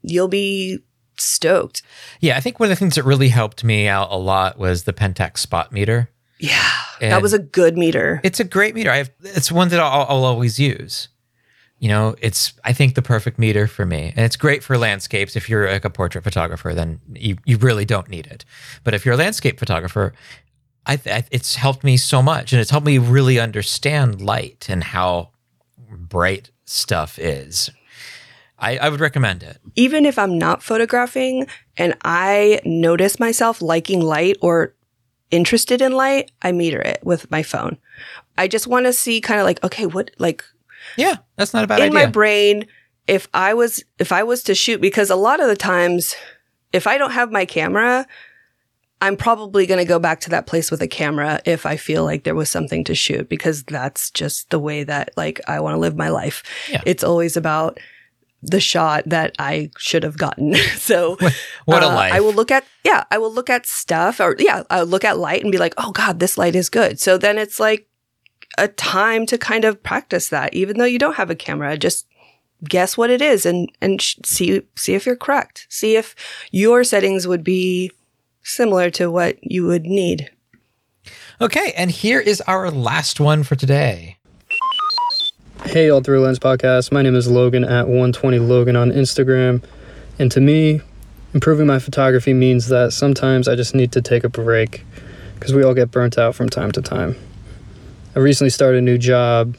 you'll 0.03 0.29
be 0.29 0.79
stoked. 1.19 1.83
Yeah, 2.21 2.37
I 2.37 2.41
think 2.41 2.59
one 2.59 2.67
of 2.67 2.71
the 2.71 2.77
things 2.77 2.95
that 2.95 3.05
really 3.05 3.29
helped 3.29 3.65
me 3.65 3.89
out 3.89 4.11
a 4.11 4.17
lot 4.17 4.59
was 4.59 4.85
the 4.85 4.93
Pentax 4.93 5.39
spot 5.39 5.73
meter. 5.73 6.11
Yeah, 6.39 6.71
that 7.01 7.23
was 7.23 7.33
a 7.33 7.39
good 7.39 7.79
meter. 7.79 8.21
It's 8.23 8.41
a 8.41 8.45
great 8.45 8.75
meter. 8.75 8.91
I 8.91 8.99
have, 8.99 9.11
it's 9.23 9.51
one 9.51 9.71
that 9.71 9.81
I'll, 9.81 10.07
I'll 10.09 10.25
always 10.25 10.59
use. 10.59 11.09
You 11.79 11.89
know, 11.89 12.15
it's 12.23 12.55
I 12.65 12.73
think 12.73 12.95
the 12.95 13.03
perfect 13.03 13.39
meter 13.39 13.67
for 13.67 13.85
me, 13.85 14.13
and 14.17 14.25
it's 14.25 14.37
great 14.37 14.63
for 14.63 14.79
landscapes. 14.79 15.37
If 15.37 15.49
you're 15.49 15.71
like 15.71 15.85
a 15.85 15.91
portrait 15.91 16.25
photographer, 16.25 16.73
then 16.73 17.01
you 17.13 17.37
you 17.45 17.59
really 17.59 17.85
don't 17.85 18.09
need 18.09 18.27
it. 18.27 18.47
But 18.83 18.95
if 18.95 19.05
you're 19.05 19.15
a 19.15 19.19
landscape 19.19 19.59
photographer, 19.59 20.15
I, 20.87 21.01
I 21.07 21.25
it's 21.31 21.57
helped 21.57 21.85
me 21.85 21.97
so 21.97 22.23
much, 22.23 22.53
and 22.53 22.61
it's 22.61 22.71
helped 22.71 22.87
me 22.87 22.99
really 22.99 23.39
understand 23.39 24.21
light 24.21 24.67
and 24.69 24.83
how 24.85 25.31
bright 25.91 26.51
stuff 26.65 27.19
is. 27.19 27.71
I, 28.59 28.79
I 28.79 28.89
would 28.89 29.01
recommend 29.01 29.43
it. 29.43 29.59
Even 29.75 30.07
if 30.07 30.19
I'm 30.19 30.39
not 30.39 30.63
photographing 30.63 31.47
and 31.77 31.95
I 32.05 32.61
notice 32.65 33.21
myself 33.21 33.61
liking 33.61 34.01
light 34.01 34.39
or 34.41 34.75
interested 35.31 35.83
in 35.83 35.93
light, 35.93 36.31
I 36.41 36.53
meter 36.53 36.81
it 36.81 37.01
with 37.03 37.31
my 37.31 37.43
phone. 37.43 37.77
I 38.39 38.49
just 38.49 38.67
want 38.67 38.87
to 38.87 38.93
see 38.95 39.21
kind 39.21 39.41
of 39.41 39.45
like, 39.45 39.63
okay, 39.63 39.85
what, 39.85 40.11
like, 40.19 40.43
Yeah, 40.97 41.17
that's 41.37 41.53
not 41.53 41.65
a 41.65 41.67
bad 41.67 41.81
in 41.81 41.87
idea. 41.89 41.95
my 41.95 42.07
brain, 42.07 42.67
if 43.07 43.29
I 43.35 43.53
was, 43.53 43.85
if 43.99 44.11
I 44.11 44.23
was 44.23 44.43
to 44.45 44.55
shoot, 44.55 44.81
because 44.81 45.11
a 45.11 45.17
lot 45.17 45.41
of 45.41 45.49
the 45.49 45.57
times, 45.57 46.15
if 46.73 46.87
I 46.87 46.97
don't 46.97 47.13
have 47.13 47.31
my 47.31 47.45
camera, 47.45 48.07
I'm 49.03 49.17
probably 49.17 49.67
going 49.67 49.79
to 49.79 49.89
go 49.89 49.99
back 49.99 50.21
to 50.21 50.31
that 50.31 50.47
place 50.47 50.71
with 50.71 50.81
a 50.81 50.89
camera 50.89 51.41
if 51.45 51.67
I 51.67 51.77
feel 51.77 52.05
like 52.05 52.25
there 52.25 52.35
was 52.35 52.49
something 52.49 52.83
to 52.85 52.95
shoot 52.95 53.29
because 53.29 53.63
that's 53.65 54.11
just 54.11 54.49
the 54.51 54.59
way 54.59 54.85
that 54.85 55.11
like 55.17 55.41
I 55.47 55.61
want 55.61 55.75
to 55.75 55.79
live 55.79 55.97
my 55.97 56.09
life. 56.09 56.43
Yeah. 56.71 56.83
It's 56.87 57.05
always 57.05 57.37
about 57.37 57.79
the 58.43 58.61
shot 58.61 59.05
that 59.07 59.35
I 59.39 59.71
should 59.77 60.03
have 60.03 60.17
gotten. 60.17 60.55
so 60.77 61.17
What 61.67 61.83
a 61.83 61.87
uh, 61.87 61.95
life. 61.95 62.13
I 62.13 62.21
will 62.21 62.33
look 62.33 62.51
at 62.51 62.65
yeah, 62.85 63.05
I 63.11 63.19
will 63.19 63.33
look 63.33 63.51
at 63.51 63.67
stuff 63.67 64.21
or 64.21 64.37
yeah, 64.39 64.63
I'll 64.71 64.87
look 64.87 65.05
at 65.05 65.19
light 65.19 65.43
and 65.43 65.53
be 65.53 65.59
like, 65.59 65.75
"Oh 65.77 65.93
god, 65.93 66.21
this 66.21 66.39
light 66.39 66.55
is 66.55 66.69
good." 66.71 66.99
So 66.99 67.19
then 67.19 67.39
it's 67.39 67.61
like 67.61 67.89
a 68.57 68.69
time 68.69 69.27
to 69.27 69.37
kind 69.37 69.65
of 69.65 69.83
practice 69.83 70.29
that 70.31 70.55
even 70.55 70.79
though 70.79 70.85
you 70.85 70.99
don't 70.99 71.17
have 71.17 71.31
a 71.31 71.35
camera, 71.35 71.77
just 71.77 72.07
guess 72.65 72.97
what 72.97 73.11
it 73.11 73.21
is 73.21 73.45
and 73.45 73.71
and 73.83 74.01
sh- 74.01 74.17
see 74.25 74.63
see 74.77 74.95
if 74.95 75.05
you're 75.05 75.17
correct. 75.17 75.67
See 75.69 75.97
if 75.97 76.15
your 76.51 76.85
settings 76.85 77.27
would 77.27 77.45
be 77.45 77.91
similar 78.47 78.91
to 78.91 79.11
what 79.11 79.37
you 79.43 79.67
would 79.67 79.85
need. 79.85 80.31
Okay, 81.41 81.73
and 81.77 81.91
here 81.91 82.21
is 82.21 82.41
our 82.43 82.71
last 82.71 83.21
one 83.21 83.43
for 83.43 83.57
today. 83.57 84.17
Hey, 85.65 85.91
All 85.91 86.01
Through 86.01 86.21
Lens 86.21 86.39
Podcast. 86.39 86.93
My 86.93 87.03
name 87.03 87.17
is 87.17 87.29
Logan 87.29 87.65
at 87.65 87.87
120 87.89 88.39
Logan 88.39 88.77
on 88.77 88.93
Instagram. 88.93 89.63
And 90.19 90.31
to 90.31 90.41
me, 90.41 90.81
improving 91.35 91.67
my 91.67 91.79
photography 91.79 92.33
means 92.33 92.69
that 92.69 92.93
sometimes 92.93 93.49
I 93.49 93.57
just 93.57 93.75
need 93.75 93.93
to 93.93 94.01
take 94.01 94.25
a 94.25 94.29
break 94.29 94.85
because 95.35 95.53
we 95.53 95.63
all 95.63 95.75
get 95.75 95.91
burnt 95.91 96.17
out 96.17 96.35
from 96.35 96.49
time 96.49 96.73
to 96.73 96.81
time. 96.81 97.17
I 98.15 98.21
recently 98.21 98.51
started 98.51 98.79
a 98.79 98.83
new 98.83 98.97
job. 98.97 99.57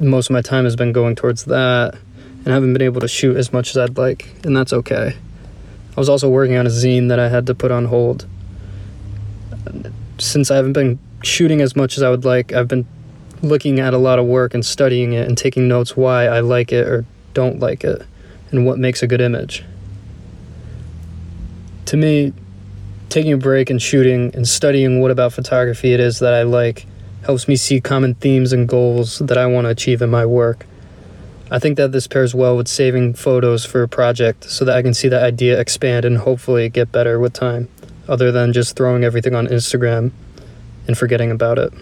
Most 0.00 0.28
of 0.28 0.34
my 0.34 0.42
time 0.42 0.64
has 0.64 0.76
been 0.76 0.92
going 0.92 1.16
towards 1.16 1.44
that 1.46 1.94
and 2.44 2.48
I 2.48 2.52
haven't 2.52 2.74
been 2.74 2.82
able 2.82 3.00
to 3.00 3.08
shoot 3.08 3.36
as 3.36 3.52
much 3.52 3.70
as 3.70 3.78
I'd 3.78 3.96
like, 3.96 4.28
and 4.44 4.54
that's 4.54 4.72
okay. 4.74 5.16
I 5.96 6.00
was 6.00 6.08
also 6.08 6.28
working 6.28 6.56
on 6.56 6.66
a 6.66 6.70
zine 6.70 7.08
that 7.08 7.20
I 7.20 7.28
had 7.28 7.46
to 7.46 7.54
put 7.54 7.70
on 7.70 7.84
hold. 7.84 8.26
Since 10.18 10.50
I 10.50 10.56
haven't 10.56 10.72
been 10.72 10.98
shooting 11.22 11.60
as 11.60 11.76
much 11.76 11.96
as 11.96 12.02
I 12.02 12.10
would 12.10 12.24
like, 12.24 12.52
I've 12.52 12.68
been 12.68 12.86
looking 13.42 13.78
at 13.78 13.94
a 13.94 13.98
lot 13.98 14.18
of 14.18 14.26
work 14.26 14.54
and 14.54 14.64
studying 14.64 15.12
it 15.12 15.28
and 15.28 15.36
taking 15.38 15.68
notes 15.68 15.96
why 15.96 16.26
I 16.26 16.40
like 16.40 16.72
it 16.72 16.86
or 16.86 17.04
don't 17.32 17.60
like 17.60 17.84
it 17.84 18.02
and 18.50 18.66
what 18.66 18.78
makes 18.78 19.02
a 19.02 19.06
good 19.06 19.20
image. 19.20 19.64
To 21.86 21.96
me, 21.96 22.32
taking 23.08 23.32
a 23.32 23.36
break 23.36 23.70
and 23.70 23.80
shooting 23.80 24.34
and 24.34 24.48
studying 24.48 25.00
what 25.00 25.10
about 25.10 25.32
photography 25.32 25.92
it 25.92 26.00
is 26.00 26.18
that 26.18 26.34
I 26.34 26.42
like 26.42 26.86
helps 27.24 27.46
me 27.46 27.56
see 27.56 27.80
common 27.80 28.14
themes 28.14 28.52
and 28.52 28.68
goals 28.68 29.20
that 29.20 29.38
I 29.38 29.46
want 29.46 29.66
to 29.66 29.70
achieve 29.70 30.02
in 30.02 30.10
my 30.10 30.26
work. 30.26 30.66
I 31.54 31.60
think 31.60 31.76
that 31.76 31.92
this 31.92 32.08
pairs 32.08 32.34
well 32.34 32.56
with 32.56 32.66
saving 32.66 33.14
photos 33.14 33.64
for 33.64 33.82
a 33.84 33.88
project 33.88 34.50
so 34.50 34.64
that 34.64 34.74
I 34.76 34.82
can 34.82 34.92
see 34.92 35.08
the 35.08 35.22
idea 35.22 35.60
expand 35.60 36.04
and 36.04 36.18
hopefully 36.18 36.68
get 36.68 36.90
better 36.90 37.20
with 37.20 37.32
time, 37.32 37.68
other 38.08 38.32
than 38.32 38.52
just 38.52 38.74
throwing 38.76 39.04
everything 39.04 39.36
on 39.36 39.46
Instagram 39.46 40.10
and 40.88 40.98
forgetting 40.98 41.30
about 41.30 41.58
it. 41.60 41.72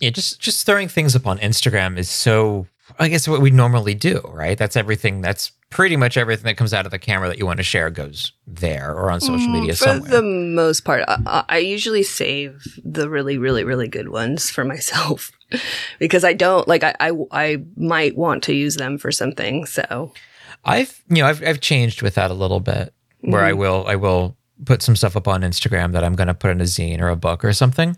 Yeah, 0.00 0.10
just 0.10 0.40
just 0.40 0.66
throwing 0.66 0.88
things 0.88 1.16
up 1.16 1.26
on 1.26 1.38
Instagram 1.38 1.96
is 1.96 2.10
so 2.10 2.66
I 2.98 3.08
guess 3.08 3.26
what 3.26 3.40
we 3.40 3.50
normally 3.50 3.94
do, 3.94 4.20
right? 4.32 4.58
That's 4.58 4.76
everything 4.76 5.22
that's 5.22 5.52
pretty 5.70 5.96
much 5.96 6.16
everything 6.16 6.44
that 6.44 6.56
comes 6.56 6.74
out 6.74 6.84
of 6.84 6.92
the 6.92 6.98
camera 6.98 7.28
that 7.28 7.38
you 7.38 7.46
want 7.46 7.56
to 7.56 7.62
share 7.64 7.88
goes 7.90 8.32
there 8.46 8.92
or 8.94 9.10
on 9.10 9.20
social 9.20 9.48
media 9.48 9.72
Mm, 9.72 9.78
For 9.78 9.84
somewhere. 9.84 10.10
the 10.10 10.22
most 10.22 10.82
part, 10.84 11.02
I- 11.08 11.18
I, 11.26 11.44
I 11.48 11.58
usually 11.58 12.02
save 12.04 12.62
the 12.84 13.08
really, 13.08 13.38
really, 13.38 13.64
really 13.64 13.88
good 13.88 14.08
ones 14.10 14.50
for 14.50 14.64
myself 14.74 15.32
because 15.98 16.24
I 16.24 16.32
don't 16.32 16.66
like. 16.68 16.82
I, 16.84 16.94
I 17.00 17.12
I 17.30 17.56
might 17.76 18.16
want 18.16 18.42
to 18.44 18.54
use 18.54 18.76
them 18.76 18.98
for 18.98 19.10
something. 19.12 19.66
So 19.66 20.12
I've 20.64 21.02
you 21.08 21.18
know 21.22 21.26
I've 21.28 21.42
I've 21.46 21.60
changed 21.60 22.02
with 22.02 22.14
that 22.14 22.30
a 22.30 22.34
little 22.34 22.60
bit 22.60 22.92
where 23.20 23.44
I 23.44 23.52
Mhm. 23.52 23.58
will 23.58 23.84
I 23.88 23.96
will 23.96 24.36
put 24.64 24.82
some 24.82 24.94
stuff 24.96 25.16
up 25.16 25.26
on 25.28 25.42
Instagram 25.42 25.92
that 25.92 26.04
I'm 26.04 26.14
going 26.14 26.28
to 26.28 26.34
put 26.34 26.50
in 26.50 26.60
a 26.60 26.64
zine 26.64 27.00
or 27.00 27.08
a 27.08 27.16
book 27.16 27.44
or 27.44 27.52
something. 27.52 27.96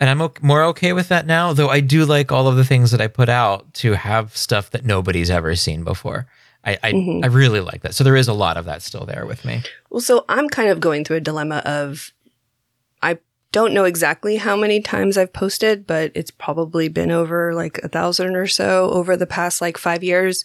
And 0.00 0.10
I'm 0.10 0.20
o- 0.20 0.32
more 0.42 0.62
okay 0.64 0.92
with 0.92 1.08
that 1.08 1.26
now, 1.26 1.52
though 1.52 1.68
I 1.68 1.80
do 1.80 2.04
like 2.04 2.32
all 2.32 2.48
of 2.48 2.56
the 2.56 2.64
things 2.64 2.90
that 2.90 3.00
I 3.00 3.06
put 3.06 3.28
out 3.28 3.72
to 3.74 3.92
have 3.92 4.36
stuff 4.36 4.70
that 4.70 4.84
nobody's 4.84 5.30
ever 5.30 5.54
seen 5.54 5.84
before. 5.84 6.26
I 6.64 6.76
I, 6.82 6.92
Mhm. 6.92 7.24
I 7.24 7.28
really 7.28 7.60
like 7.60 7.82
that. 7.82 7.94
So 7.94 8.02
there 8.04 8.16
is 8.16 8.28
a 8.28 8.32
lot 8.32 8.56
of 8.56 8.64
that 8.64 8.82
still 8.82 9.04
there 9.06 9.26
with 9.26 9.44
me. 9.44 9.62
Well, 9.90 10.00
so 10.00 10.24
I'm 10.28 10.48
kind 10.48 10.70
of 10.70 10.80
going 10.80 11.04
through 11.04 11.16
a 11.18 11.20
dilemma 11.20 11.58
of 11.64 12.12
I 12.21 12.21
don't 13.52 13.74
know 13.74 13.84
exactly 13.84 14.36
how 14.36 14.56
many 14.56 14.80
times 14.80 15.16
I've 15.16 15.32
posted, 15.32 15.86
but 15.86 16.10
it's 16.14 16.30
probably 16.30 16.88
been 16.88 17.10
over 17.10 17.54
like 17.54 17.78
a 17.78 17.88
thousand 17.88 18.34
or 18.34 18.46
so 18.46 18.90
over 18.90 19.16
the 19.16 19.26
past 19.26 19.60
like 19.60 19.76
five 19.78 20.02
years. 20.02 20.42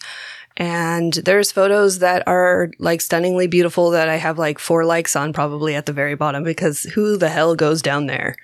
And 0.58 1.14
there's 1.14 1.52
photos 1.52 2.00
that 2.00 2.28
are 2.28 2.72
like 2.80 3.00
stunningly 3.02 3.48
beautiful 3.48 3.92
that 3.92 4.10
I 4.10 4.16
have 4.18 4.38
like 4.38 4.60
four 4.60 4.86
likes 4.86 5.16
on 5.16 5.32
probably 5.32 5.76
at 5.76 5.86
the 5.86 5.94
very 5.94 6.16
bottom 6.16 6.44
because 6.44 6.84
who 6.84 7.16
the 7.16 7.30
hell 7.30 7.56
goes 7.56 7.82
down 7.82 8.08
there? 8.08 8.36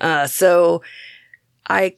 Uh, 0.00 0.26
so 0.26 0.82
I 1.68 1.94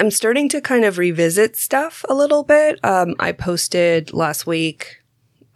I'm 0.00 0.10
starting 0.10 0.48
to 0.50 0.60
kind 0.60 0.84
of 0.84 0.98
revisit 0.98 1.56
stuff 1.56 2.04
a 2.08 2.14
little 2.14 2.44
bit. 2.44 2.78
Um, 2.84 3.14
I 3.18 3.32
posted 3.32 4.12
last 4.12 4.46
week 4.46 5.02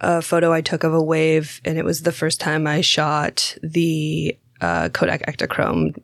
a 0.01 0.21
photo 0.21 0.53
I 0.53 0.63
took 0.63 0.83
of 0.83 0.93
a 0.93 1.03
wave, 1.03 1.61
and 1.65 1.79
it 1.79 1.85
was 1.85 2.03
the 2.03 2.13
first 2.13 2.41
time 2.41 2.67
I 2.67 2.81
shot 2.81 3.57
the 3.63 4.37
uh, 4.63 4.89
Kodak 4.89 5.27
Ektachrome 5.27 6.01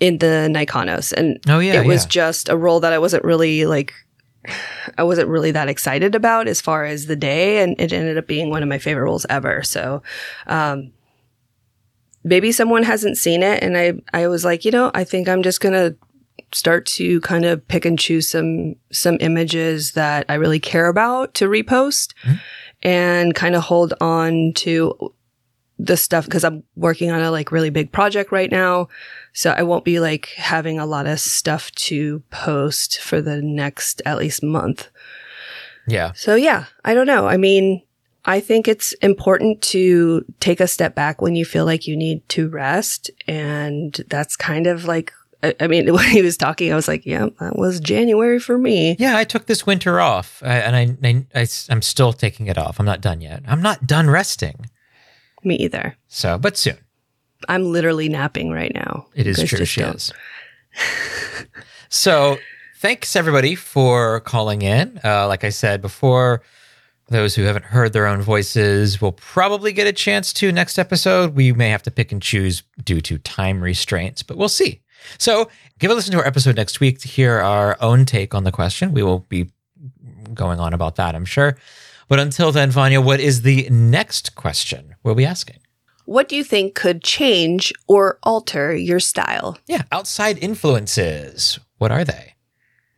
in 0.00 0.18
the 0.18 0.48
Nikonos, 0.48 1.12
and 1.12 1.38
Oh, 1.48 1.58
yeah, 1.58 1.80
it 1.82 1.86
was 1.86 2.04
yeah. 2.04 2.08
just 2.08 2.48
a 2.48 2.56
roll 2.56 2.80
that 2.80 2.92
I 2.92 2.98
wasn't 2.98 3.24
really 3.24 3.66
like. 3.66 3.92
I 4.96 5.02
wasn't 5.02 5.28
really 5.28 5.50
that 5.50 5.68
excited 5.68 6.14
about 6.14 6.46
as 6.48 6.60
far 6.60 6.84
as 6.84 7.06
the 7.06 7.16
day, 7.16 7.62
and 7.62 7.78
it 7.78 7.92
ended 7.92 8.16
up 8.16 8.26
being 8.26 8.48
one 8.50 8.62
of 8.62 8.68
my 8.68 8.78
favorite 8.78 9.02
rolls 9.04 9.26
ever. 9.28 9.62
So, 9.62 10.02
um, 10.46 10.92
maybe 12.24 12.52
someone 12.52 12.84
hasn't 12.84 13.18
seen 13.18 13.42
it, 13.42 13.62
and 13.62 13.76
I 13.76 13.94
I 14.14 14.28
was 14.28 14.44
like, 14.44 14.64
you 14.64 14.70
know, 14.70 14.90
I 14.94 15.04
think 15.04 15.28
I'm 15.28 15.42
just 15.42 15.60
gonna 15.60 15.94
start 16.52 16.86
to 16.86 17.20
kind 17.20 17.44
of 17.44 17.66
pick 17.68 17.84
and 17.84 17.98
choose 17.98 18.30
some 18.30 18.76
some 18.92 19.18
images 19.20 19.92
that 19.92 20.24
I 20.28 20.34
really 20.34 20.60
care 20.60 20.86
about 20.86 21.34
to 21.34 21.46
repost, 21.48 22.14
and 22.82 23.34
kind 23.34 23.54
of 23.56 23.64
hold 23.64 23.92
on 24.00 24.52
to 24.56 25.12
the 25.78 25.96
stuff 25.96 26.24
because 26.24 26.44
I'm 26.44 26.64
working 26.76 27.10
on 27.10 27.20
a 27.20 27.30
like 27.30 27.52
really 27.52 27.70
big 27.70 27.92
project 27.92 28.32
right 28.32 28.50
now. 28.50 28.88
So 29.32 29.50
I 29.50 29.62
won't 29.62 29.84
be 29.84 30.00
like 30.00 30.26
having 30.36 30.78
a 30.78 30.86
lot 30.86 31.06
of 31.06 31.20
stuff 31.20 31.70
to 31.72 32.20
post 32.30 33.00
for 33.00 33.22
the 33.22 33.40
next 33.40 34.02
at 34.04 34.18
least 34.18 34.42
month. 34.42 34.88
Yeah. 35.86 36.12
So 36.12 36.34
yeah, 36.34 36.66
I 36.84 36.94
don't 36.94 37.06
know. 37.06 37.26
I 37.26 37.36
mean, 37.36 37.82
I 38.24 38.40
think 38.40 38.68
it's 38.68 38.92
important 38.94 39.62
to 39.62 40.24
take 40.40 40.60
a 40.60 40.66
step 40.66 40.94
back 40.94 41.22
when 41.22 41.34
you 41.34 41.44
feel 41.44 41.64
like 41.64 41.86
you 41.86 41.96
need 41.96 42.28
to 42.30 42.48
rest. 42.48 43.10
And 43.26 43.94
that's 44.08 44.36
kind 44.36 44.66
of 44.66 44.84
like, 44.84 45.12
I 45.42 45.54
I 45.60 45.66
mean, 45.68 45.92
when 45.94 46.10
he 46.10 46.20
was 46.20 46.36
talking, 46.36 46.72
I 46.72 46.76
was 46.76 46.88
like, 46.88 47.06
yeah, 47.06 47.28
that 47.40 47.56
was 47.56 47.80
January 47.80 48.40
for 48.40 48.58
me. 48.58 48.96
Yeah, 48.98 49.16
I 49.16 49.24
took 49.24 49.46
this 49.46 49.64
winter 49.64 50.00
off, 50.00 50.42
I, 50.44 50.58
and 50.58 50.76
I, 50.76 51.08
I, 51.08 51.42
I, 51.42 51.46
am 51.72 51.80
still 51.80 52.12
taking 52.12 52.48
it 52.48 52.58
off. 52.58 52.78
I'm 52.78 52.86
not 52.86 53.00
done 53.00 53.20
yet. 53.20 53.44
I'm 53.46 53.62
not 53.62 53.86
done 53.86 54.10
resting. 54.10 54.66
Me 55.48 55.56
either. 55.56 55.96
So, 56.08 56.36
but 56.38 56.56
soon. 56.58 56.76
I'm 57.48 57.64
literally 57.72 58.08
napping 58.08 58.50
right 58.50 58.72
now. 58.74 59.06
It 59.14 59.26
is 59.26 59.42
true. 59.42 59.64
She 59.64 59.80
don't- 59.80 59.96
is. 59.96 60.12
so, 61.88 62.36
thanks 62.76 63.16
everybody 63.16 63.54
for 63.54 64.20
calling 64.20 64.60
in. 64.62 65.00
Uh, 65.02 65.26
like 65.26 65.44
I 65.44 65.48
said 65.48 65.80
before, 65.80 66.42
those 67.08 67.34
who 67.34 67.42
haven't 67.44 67.64
heard 67.64 67.94
their 67.94 68.06
own 68.06 68.20
voices 68.20 69.00
will 69.00 69.12
probably 69.12 69.72
get 69.72 69.86
a 69.86 69.92
chance 69.92 70.32
to 70.34 70.52
next 70.52 70.78
episode. 70.78 71.34
We 71.34 71.52
may 71.52 71.70
have 71.70 71.82
to 71.84 71.90
pick 71.90 72.12
and 72.12 72.20
choose 72.20 72.62
due 72.84 73.00
to 73.00 73.16
time 73.18 73.62
restraints, 73.62 74.22
but 74.22 74.36
we'll 74.36 74.50
see. 74.50 74.82
So, 75.16 75.48
give 75.78 75.90
a 75.90 75.94
listen 75.94 76.12
to 76.12 76.18
our 76.18 76.26
episode 76.26 76.56
next 76.56 76.80
week 76.80 76.98
to 77.00 77.08
hear 77.08 77.38
our 77.38 77.78
own 77.80 78.04
take 78.04 78.34
on 78.34 78.44
the 78.44 78.52
question. 78.52 78.92
We 78.92 79.02
will 79.02 79.20
be 79.20 79.50
going 80.34 80.60
on 80.60 80.74
about 80.74 80.96
that, 80.96 81.14
I'm 81.14 81.24
sure. 81.24 81.56
But 82.08 82.20
until 82.20 82.52
then, 82.52 82.70
Vanya, 82.70 83.00
what 83.00 83.20
is 83.20 83.42
the 83.42 83.68
next 83.70 84.34
question 84.34 84.96
we'll 85.02 85.14
be 85.14 85.26
asking? 85.26 85.58
What 86.06 86.28
do 86.28 86.36
you 86.36 86.44
think 86.44 86.74
could 86.74 87.02
change 87.02 87.72
or 87.86 88.18
alter 88.22 88.74
your 88.74 88.98
style? 88.98 89.58
Yeah, 89.66 89.82
outside 89.92 90.38
influences. 90.38 91.58
What 91.76 91.92
are 91.92 92.04
they? 92.04 92.34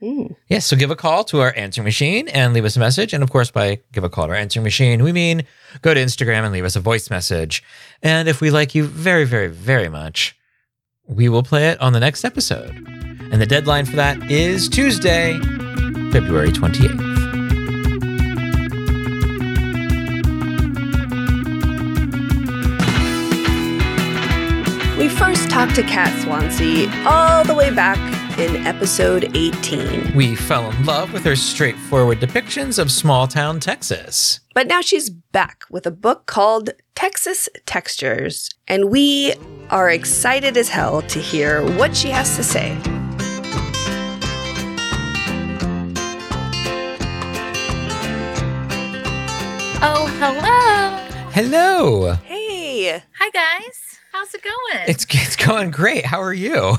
Mm. 0.00 0.36
Yes, 0.48 0.64
so 0.64 0.76
give 0.76 0.90
a 0.90 0.96
call 0.96 1.24
to 1.24 1.40
our 1.40 1.52
answering 1.56 1.84
machine 1.84 2.28
and 2.28 2.54
leave 2.54 2.64
us 2.64 2.76
a 2.76 2.80
message. 2.80 3.12
And 3.12 3.22
of 3.22 3.30
course, 3.30 3.50
by 3.50 3.80
give 3.92 4.04
a 4.04 4.08
call 4.08 4.26
to 4.26 4.30
our 4.30 4.38
answering 4.38 4.64
machine, 4.64 5.02
we 5.02 5.12
mean 5.12 5.42
go 5.82 5.92
to 5.92 6.00
Instagram 6.00 6.44
and 6.44 6.52
leave 6.52 6.64
us 6.64 6.76
a 6.76 6.80
voice 6.80 7.10
message. 7.10 7.62
And 8.02 8.28
if 8.28 8.40
we 8.40 8.50
like 8.50 8.74
you 8.74 8.84
very, 8.84 9.24
very, 9.24 9.48
very 9.48 9.88
much, 9.88 10.36
we 11.06 11.28
will 11.28 11.42
play 11.42 11.68
it 11.68 11.80
on 11.80 11.92
the 11.92 12.00
next 12.00 12.24
episode. 12.24 12.70
And 13.32 13.42
the 13.42 13.46
deadline 13.46 13.84
for 13.84 13.96
that 13.96 14.30
is 14.30 14.68
Tuesday, 14.68 15.38
February 16.12 16.50
28th. 16.50 17.09
First 25.20 25.50
talked 25.50 25.74
to 25.74 25.82
Kat 25.82 26.18
Swansea 26.22 26.90
all 27.04 27.44
the 27.44 27.54
way 27.54 27.68
back 27.70 27.98
in 28.38 28.56
episode 28.66 29.36
18. 29.36 30.16
We 30.16 30.34
fell 30.34 30.70
in 30.70 30.86
love 30.86 31.12
with 31.12 31.24
her 31.24 31.36
straightforward 31.36 32.20
depictions 32.20 32.78
of 32.78 32.90
small 32.90 33.28
town 33.28 33.60
Texas. 33.60 34.40
But 34.54 34.66
now 34.66 34.80
she's 34.80 35.10
back 35.10 35.64
with 35.68 35.86
a 35.86 35.90
book 35.90 36.24
called 36.24 36.70
Texas 36.94 37.50
Textures, 37.66 38.48
and 38.66 38.90
we 38.90 39.34
are 39.68 39.90
excited 39.90 40.56
as 40.56 40.70
hell 40.70 41.02
to 41.02 41.18
hear 41.18 41.66
what 41.76 41.94
she 41.94 42.08
has 42.08 42.34
to 42.36 42.42
say. 42.42 42.78
Oh, 49.82 50.06
hello. 50.18 50.96
Hello. 51.32 52.12
Hey. 52.24 53.02
Hi, 53.18 53.30
guys. 53.34 53.89
How's 54.12 54.34
it 54.34 54.42
going? 54.42 54.84
It's, 54.88 55.06
it's 55.10 55.36
going 55.36 55.70
great. 55.70 56.04
How 56.04 56.20
are 56.20 56.34
you? 56.34 56.76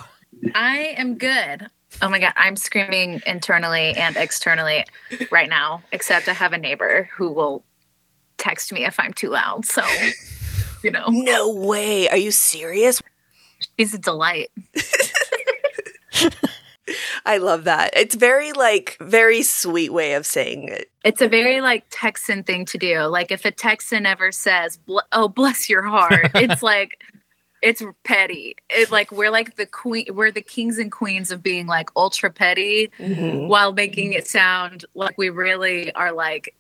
I 0.54 0.96
am 0.98 1.18
good. 1.18 1.68
Oh 2.02 2.10
my 2.10 2.20
God. 2.20 2.34
I'm 2.36 2.56
screaming 2.56 3.22
internally 3.26 3.94
and 3.96 4.18
externally 4.18 4.86
right 5.32 5.50
now, 5.50 5.84
except 5.92 6.28
I 6.28 6.34
have 6.34 6.54
a 6.54 6.58
neighbor 6.58 7.10
who 7.16 7.32
will 7.32 7.64
text 8.38 8.74
me 8.74 8.86
if 8.86 9.00
I'm 9.00 9.14
too 9.14 9.30
loud. 9.30 9.66
So, 9.66 9.84
you 10.84 10.92
know. 10.92 11.06
No 11.08 11.54
way. 11.54 12.10
Are 12.10 12.18
you 12.18 12.32
serious? 12.32 13.02
She's 13.78 13.94
a 13.94 14.00
delight. 14.00 14.50
I 17.26 17.38
love 17.38 17.66
that. 17.66 17.92
It's 17.96 18.16
very 18.16 18.52
like 18.52 18.98
very 19.00 19.44
sweet 19.44 19.94
way 19.94 20.14
of 20.14 20.26
saying 20.26 20.68
it. 20.68 20.90
It's 21.06 21.22
a 21.22 21.28
very 21.28 21.62
like 21.62 21.86
Texan 21.90 22.44
thing 22.44 22.66
to 22.66 22.78
do. 22.78 23.02
Like 23.04 23.32
if 23.32 23.46
a 23.46 23.52
Texan 23.52 24.06
ever 24.06 24.32
says, 24.32 24.80
"Oh, 25.12 25.28
bless 25.28 25.70
your 25.70 25.84
heart," 25.84 26.32
it's 26.36 26.64
like 26.64 27.02
it's 27.62 27.84
petty. 28.04 28.56
It 28.70 28.90
like 28.92 29.12
we're 29.12 29.30
like 29.32 29.56
the 29.56 29.66
queen, 29.66 30.06
we're 30.12 30.32
the 30.32 30.42
kings 30.42 30.78
and 30.78 30.92
queens 30.92 31.32
of 31.32 31.44
being 31.44 31.68
like 31.68 31.90
ultra 31.96 32.30
petty, 32.32 32.92
Mhm. 33.00 33.48
while 33.48 33.72
making 33.74 34.14
it 34.14 34.28
sound 34.28 34.86
like 34.96 35.18
we 35.18 35.30
really 35.30 35.92
are 35.94 36.12
like 36.12 36.56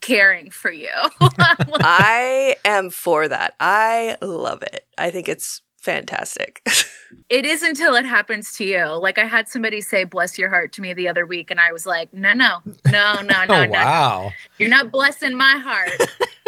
caring 0.00 0.50
for 0.50 0.72
you. 0.72 0.88
I 1.20 2.56
am 2.64 2.90
for 2.90 3.28
that. 3.28 3.54
I 3.60 4.16
love 4.20 4.62
it. 4.62 4.84
I 4.98 5.10
think 5.10 5.28
it's 5.28 5.62
fantastic. 5.80 6.60
it 7.28 7.44
is 7.44 7.62
until 7.62 7.94
it 7.94 8.04
happens 8.04 8.52
to 8.56 8.64
you. 8.64 8.84
Like 8.86 9.18
I 9.18 9.24
had 9.26 9.48
somebody 9.48 9.80
say 9.80 10.04
"bless 10.04 10.38
your 10.38 10.48
heart" 10.48 10.72
to 10.74 10.80
me 10.82 10.92
the 10.92 11.08
other 11.08 11.26
week, 11.26 11.50
and 11.50 11.60
I 11.60 11.72
was 11.72 11.86
like, 11.86 12.12
"No, 12.12 12.32
no, 12.32 12.58
no, 12.90 13.14
no, 13.22 13.22
no, 13.22 13.44
oh, 13.48 13.64
no. 13.66 13.70
wow. 13.70 14.32
You're 14.58 14.70
not 14.70 14.90
blessing 14.90 15.36
my 15.36 15.58
heart." 15.58 15.92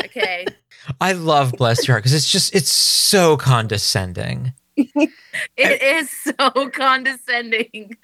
Okay. 0.04 0.46
I 1.00 1.12
love 1.12 1.52
Bless 1.52 1.86
Your 1.86 1.94
Heart 1.94 2.04
because 2.04 2.14
it's 2.14 2.30
just, 2.30 2.54
it's 2.54 2.72
so 2.72 3.36
condescending. 3.36 4.52
It 5.56 5.82
is 5.82 6.10
so 6.10 6.70
condescending. 6.70 7.96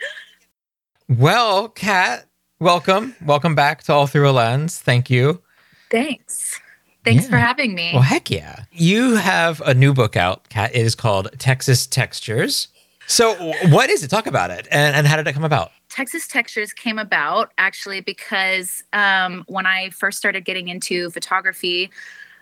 Well, 1.08 1.68
Kat, 1.68 2.26
welcome. 2.58 3.14
Welcome 3.24 3.54
back 3.54 3.84
to 3.84 3.92
All 3.92 4.06
Through 4.06 4.28
a 4.28 4.32
Lens. 4.32 4.78
Thank 4.78 5.10
you. 5.10 5.42
Thanks. 5.90 6.60
Thanks 7.04 7.28
for 7.28 7.36
having 7.36 7.74
me. 7.74 7.92
Well, 7.94 8.02
heck 8.02 8.30
yeah. 8.30 8.64
You 8.72 9.16
have 9.16 9.60
a 9.62 9.74
new 9.74 9.94
book 9.94 10.16
out, 10.16 10.48
Kat. 10.48 10.74
It 10.74 10.84
is 10.84 10.94
called 10.94 11.30
Texas 11.38 11.86
Textures. 11.86 12.68
So, 13.06 13.34
what 13.70 13.90
is 13.90 14.04
it? 14.04 14.08
Talk 14.08 14.26
about 14.26 14.50
it. 14.50 14.68
And, 14.70 14.94
and 14.94 15.06
how 15.06 15.16
did 15.16 15.26
it 15.26 15.32
come 15.32 15.44
about? 15.44 15.72
Texas 15.88 16.28
Textures 16.28 16.72
came 16.72 16.98
about 16.98 17.52
actually 17.58 18.00
because 18.00 18.84
um, 18.92 19.44
when 19.48 19.66
I 19.66 19.90
first 19.90 20.18
started 20.18 20.44
getting 20.44 20.68
into 20.68 21.10
photography, 21.10 21.90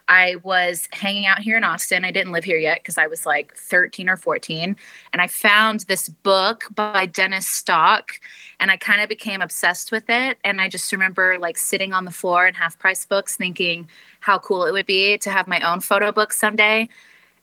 I 0.08 0.36
was 0.42 0.88
hanging 0.92 1.26
out 1.26 1.40
here 1.40 1.56
in 1.56 1.64
Austin. 1.64 2.04
I 2.04 2.10
didn't 2.10 2.32
live 2.32 2.44
here 2.44 2.58
yet 2.58 2.80
because 2.80 2.96
I 2.96 3.06
was 3.06 3.26
like 3.26 3.54
13 3.54 4.08
or 4.08 4.16
14. 4.16 4.74
And 5.12 5.22
I 5.22 5.26
found 5.26 5.80
this 5.80 6.08
book 6.08 6.64
by 6.74 7.04
Dennis 7.04 7.46
Stock 7.46 8.12
and 8.58 8.70
I 8.70 8.78
kind 8.78 9.02
of 9.02 9.08
became 9.08 9.42
obsessed 9.42 9.92
with 9.92 10.04
it. 10.08 10.38
And 10.44 10.60
I 10.60 10.68
just 10.68 10.90
remember 10.92 11.38
like 11.38 11.58
sitting 11.58 11.92
on 11.92 12.06
the 12.06 12.10
floor 12.10 12.46
in 12.46 12.54
half 12.54 12.78
price 12.78 13.04
books 13.04 13.36
thinking 13.36 13.88
how 14.20 14.38
cool 14.38 14.64
it 14.64 14.72
would 14.72 14.86
be 14.86 15.18
to 15.18 15.30
have 15.30 15.46
my 15.46 15.60
own 15.60 15.80
photo 15.80 16.10
book 16.10 16.32
someday. 16.32 16.88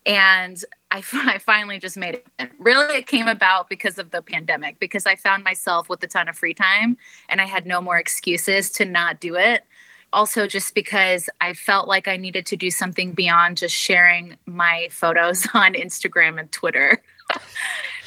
And 0.04 0.62
I, 0.90 1.02
I 1.12 1.38
finally 1.38 1.78
just 1.78 1.96
made 1.96 2.22
it. 2.38 2.50
Really, 2.58 2.96
it 2.96 3.06
came 3.06 3.28
about 3.28 3.68
because 3.68 3.98
of 3.98 4.10
the 4.10 4.22
pandemic, 4.22 4.80
because 4.80 5.06
I 5.06 5.14
found 5.14 5.44
myself 5.44 5.88
with 5.88 6.02
a 6.02 6.08
ton 6.08 6.28
of 6.28 6.36
free 6.36 6.54
time 6.54 6.96
and 7.28 7.40
I 7.40 7.44
had 7.44 7.64
no 7.64 7.80
more 7.80 7.98
excuses 7.98 8.70
to 8.72 8.84
not 8.84 9.20
do 9.20 9.36
it. 9.36 9.64
Also, 10.12 10.46
just 10.46 10.74
because 10.74 11.28
I 11.40 11.52
felt 11.52 11.88
like 11.88 12.08
I 12.08 12.16
needed 12.16 12.46
to 12.46 12.56
do 12.56 12.70
something 12.70 13.12
beyond 13.12 13.58
just 13.58 13.74
sharing 13.74 14.36
my 14.46 14.88
photos 14.90 15.46
on 15.54 15.74
Instagram 15.74 16.38
and 16.40 16.50
Twitter. 16.52 17.02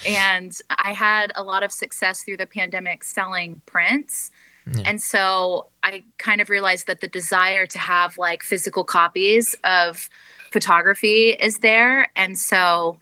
and 0.08 0.58
I 0.70 0.94
had 0.94 1.32
a 1.36 1.44
lot 1.44 1.64
of 1.64 1.72
success 1.72 2.24
through 2.24 2.38
the 2.38 2.48
pandemic 2.48 3.04
selling 3.04 3.62
prints. 3.66 4.32
And 4.86 5.02
so 5.02 5.68
I 5.82 6.04
kind 6.20 6.42
of 6.42 6.50
realized 6.52 6.86
that 6.86 7.02
the 7.02 7.08
desire 7.08 7.66
to 7.66 7.80
have 7.80 8.20
like 8.20 8.44
physical 8.44 8.84
copies 8.84 9.56
of 9.64 10.10
photography 10.52 11.30
is 11.30 11.60
there. 11.60 12.08
And 12.16 12.38
so 12.38 13.00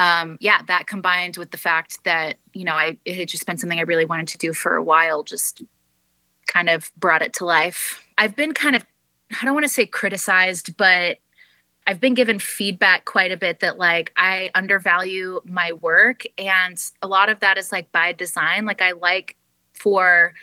um, 0.00 0.38
yeah, 0.40 0.62
that 0.62 0.86
combined 0.86 1.36
with 1.36 1.50
the 1.50 1.58
fact 1.58 2.04
that, 2.04 2.36
you 2.54 2.64
know, 2.64 2.72
I, 2.72 2.96
it 3.04 3.16
had 3.16 3.28
just 3.28 3.44
been 3.44 3.58
something 3.58 3.78
I 3.78 3.82
really 3.82 4.06
wanted 4.06 4.28
to 4.28 4.38
do 4.38 4.54
for 4.54 4.74
a 4.76 4.82
while, 4.82 5.22
just 5.22 5.62
kind 6.46 6.70
of 6.70 6.90
brought 6.96 7.20
it 7.20 7.34
to 7.34 7.44
life. 7.44 8.02
I've 8.20 8.36
been 8.36 8.52
kind 8.52 8.76
of, 8.76 8.84
I 9.40 9.44
don't 9.44 9.54
want 9.54 9.64
to 9.64 9.72
say 9.72 9.86
criticized, 9.86 10.76
but 10.76 11.18
I've 11.86 12.00
been 12.00 12.14
given 12.14 12.38
feedback 12.38 13.06
quite 13.06 13.32
a 13.32 13.36
bit 13.36 13.60
that 13.60 13.78
like 13.78 14.12
I 14.14 14.50
undervalue 14.54 15.40
my 15.44 15.72
work. 15.72 16.24
And 16.36 16.78
a 17.00 17.08
lot 17.08 17.30
of 17.30 17.40
that 17.40 17.56
is 17.56 17.72
like 17.72 17.90
by 17.90 18.12
design. 18.12 18.66
Like 18.66 18.82
I 18.82 18.92
like 18.92 19.36
for 19.72 20.34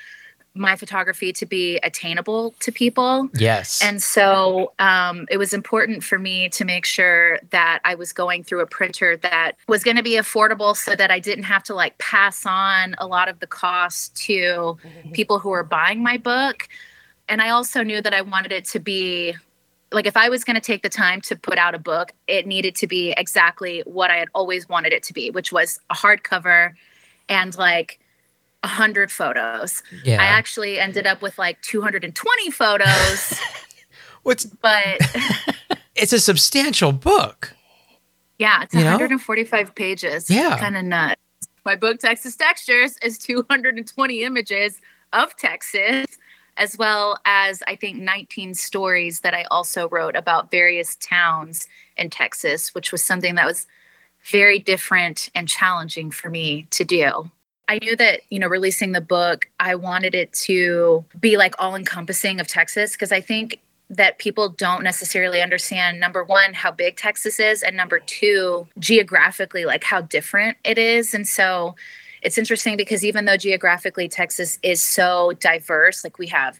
my 0.55 0.75
photography 0.75 1.31
to 1.33 1.45
be 1.45 1.77
attainable 1.83 2.55
to 2.61 2.71
people. 2.71 3.29
Yes. 3.35 3.79
And 3.83 4.01
so 4.01 4.73
um, 4.79 5.27
it 5.29 5.37
was 5.37 5.53
important 5.53 6.03
for 6.03 6.17
me 6.17 6.49
to 6.49 6.65
make 6.65 6.83
sure 6.83 7.37
that 7.51 7.79
I 7.85 7.93
was 7.93 8.11
going 8.11 8.43
through 8.43 8.61
a 8.61 8.65
printer 8.65 9.17
that 9.17 9.51
was 9.67 9.83
going 9.83 9.97
to 9.97 10.03
be 10.03 10.13
affordable 10.13 10.75
so 10.75 10.95
that 10.95 11.11
I 11.11 11.19
didn't 11.19 11.43
have 11.43 11.63
to 11.65 11.75
like 11.75 11.95
pass 11.99 12.43
on 12.47 12.95
a 12.97 13.05
lot 13.05 13.29
of 13.29 13.39
the 13.39 13.45
costs 13.47 14.09
to 14.25 14.77
people 15.13 15.37
who 15.37 15.51
are 15.51 15.63
buying 15.63 16.01
my 16.01 16.17
book. 16.17 16.67
And 17.29 17.41
I 17.41 17.49
also 17.49 17.83
knew 17.83 18.01
that 18.01 18.13
I 18.13 18.21
wanted 18.21 18.51
it 18.51 18.65
to 18.65 18.79
be 18.79 19.35
like 19.91 20.05
if 20.05 20.17
I 20.17 20.29
was 20.29 20.43
going 20.43 20.55
to 20.55 20.61
take 20.61 20.83
the 20.83 20.89
time 20.89 21.21
to 21.21 21.35
put 21.35 21.57
out 21.57 21.73
a 21.73 21.79
book, 21.79 22.11
it 22.27 22.45
needed 22.45 22.75
to 22.75 22.87
be 22.87 23.13
exactly 23.15 23.83
what 23.85 24.11
I 24.11 24.17
had 24.17 24.27
always 24.35 24.67
wanted 24.67 24.93
it 24.93 25.03
to 25.03 25.13
be, 25.13 25.29
which 25.29 25.51
was 25.51 25.79
a 25.89 25.95
hardcover 25.95 26.73
and 27.29 27.57
like 27.57 27.99
a 28.63 28.67
hundred 28.67 29.11
photos. 29.11 29.83
Yeah. 30.03 30.21
I 30.21 30.25
actually 30.25 30.79
ended 30.79 31.07
up 31.07 31.21
with 31.21 31.37
like 31.37 31.61
220 31.61 32.51
photos. 32.51 33.39
What's 34.23 34.45
but 34.45 34.99
it's 35.95 36.11
a 36.11 36.19
substantial 36.19 36.91
book. 36.91 37.53
yeah, 38.39 38.63
it's 38.63 38.73
You 38.73 38.81
know? 38.81 38.91
145 38.91 39.73
pages. 39.73 40.29
Yeah. 40.29 40.57
Kind 40.59 40.75
of 40.75 40.83
nuts. 40.83 41.21
My 41.63 41.75
book 41.75 41.99
Texas 41.99 42.35
Textures 42.35 42.97
is 43.01 43.17
220 43.17 44.23
images 44.23 44.81
of 45.13 45.35
Texas 45.37 46.05
as 46.57 46.77
well 46.77 47.17
as 47.25 47.63
I 47.67 47.75
think 47.75 47.97
19 47.97 48.53
stories 48.53 49.21
that 49.21 49.33
I 49.33 49.45
also 49.51 49.87
wrote 49.89 50.15
about 50.15 50.51
various 50.51 50.95
towns 50.95 51.67
in 51.95 52.09
Texas, 52.09 52.73
which 52.73 52.91
was 52.91 53.03
something 53.03 53.35
that 53.35 53.45
was 53.45 53.67
very 54.25 54.59
different 54.59 55.29
and 55.33 55.47
challenging 55.47 56.11
for 56.11 56.29
me 56.29 56.67
to 56.71 56.83
do. 56.83 57.31
I 57.69 57.79
knew 57.79 57.95
that, 57.97 58.21
you 58.29 58.39
know, 58.39 58.47
releasing 58.47 58.93
the 58.93 59.01
book, 59.01 59.49
I 59.59 59.75
wanted 59.75 60.15
it 60.15 60.31
to 60.33 61.03
be 61.19 61.37
like 61.37 61.55
all 61.59 61.75
encompassing 61.75 62.39
of 62.39 62.47
Texas 62.47 62.93
because 62.93 63.11
I 63.11 63.21
think 63.21 63.59
that 63.89 64.19
people 64.19 64.49
don't 64.49 64.83
necessarily 64.83 65.41
understand 65.41 65.99
number 65.99 66.23
one, 66.23 66.53
how 66.53 66.71
big 66.71 66.97
Texas 66.97 67.39
is, 67.39 67.63
and 67.63 67.75
number 67.75 67.99
two, 67.99 68.67
geographically, 68.79 69.65
like 69.65 69.83
how 69.83 70.01
different 70.01 70.57
it 70.63 70.77
is. 70.77 71.13
And 71.13 71.27
so 71.27 71.75
it's 72.27 72.37
interesting 72.37 72.75
because 72.75 73.05
even 73.05 73.23
though 73.23 73.37
geographically 73.37 74.09
Texas 74.09 74.59
is 74.61 74.81
so 74.81 75.31
diverse, 75.39 76.03
like 76.03 76.19
we 76.19 76.27
have 76.27 76.59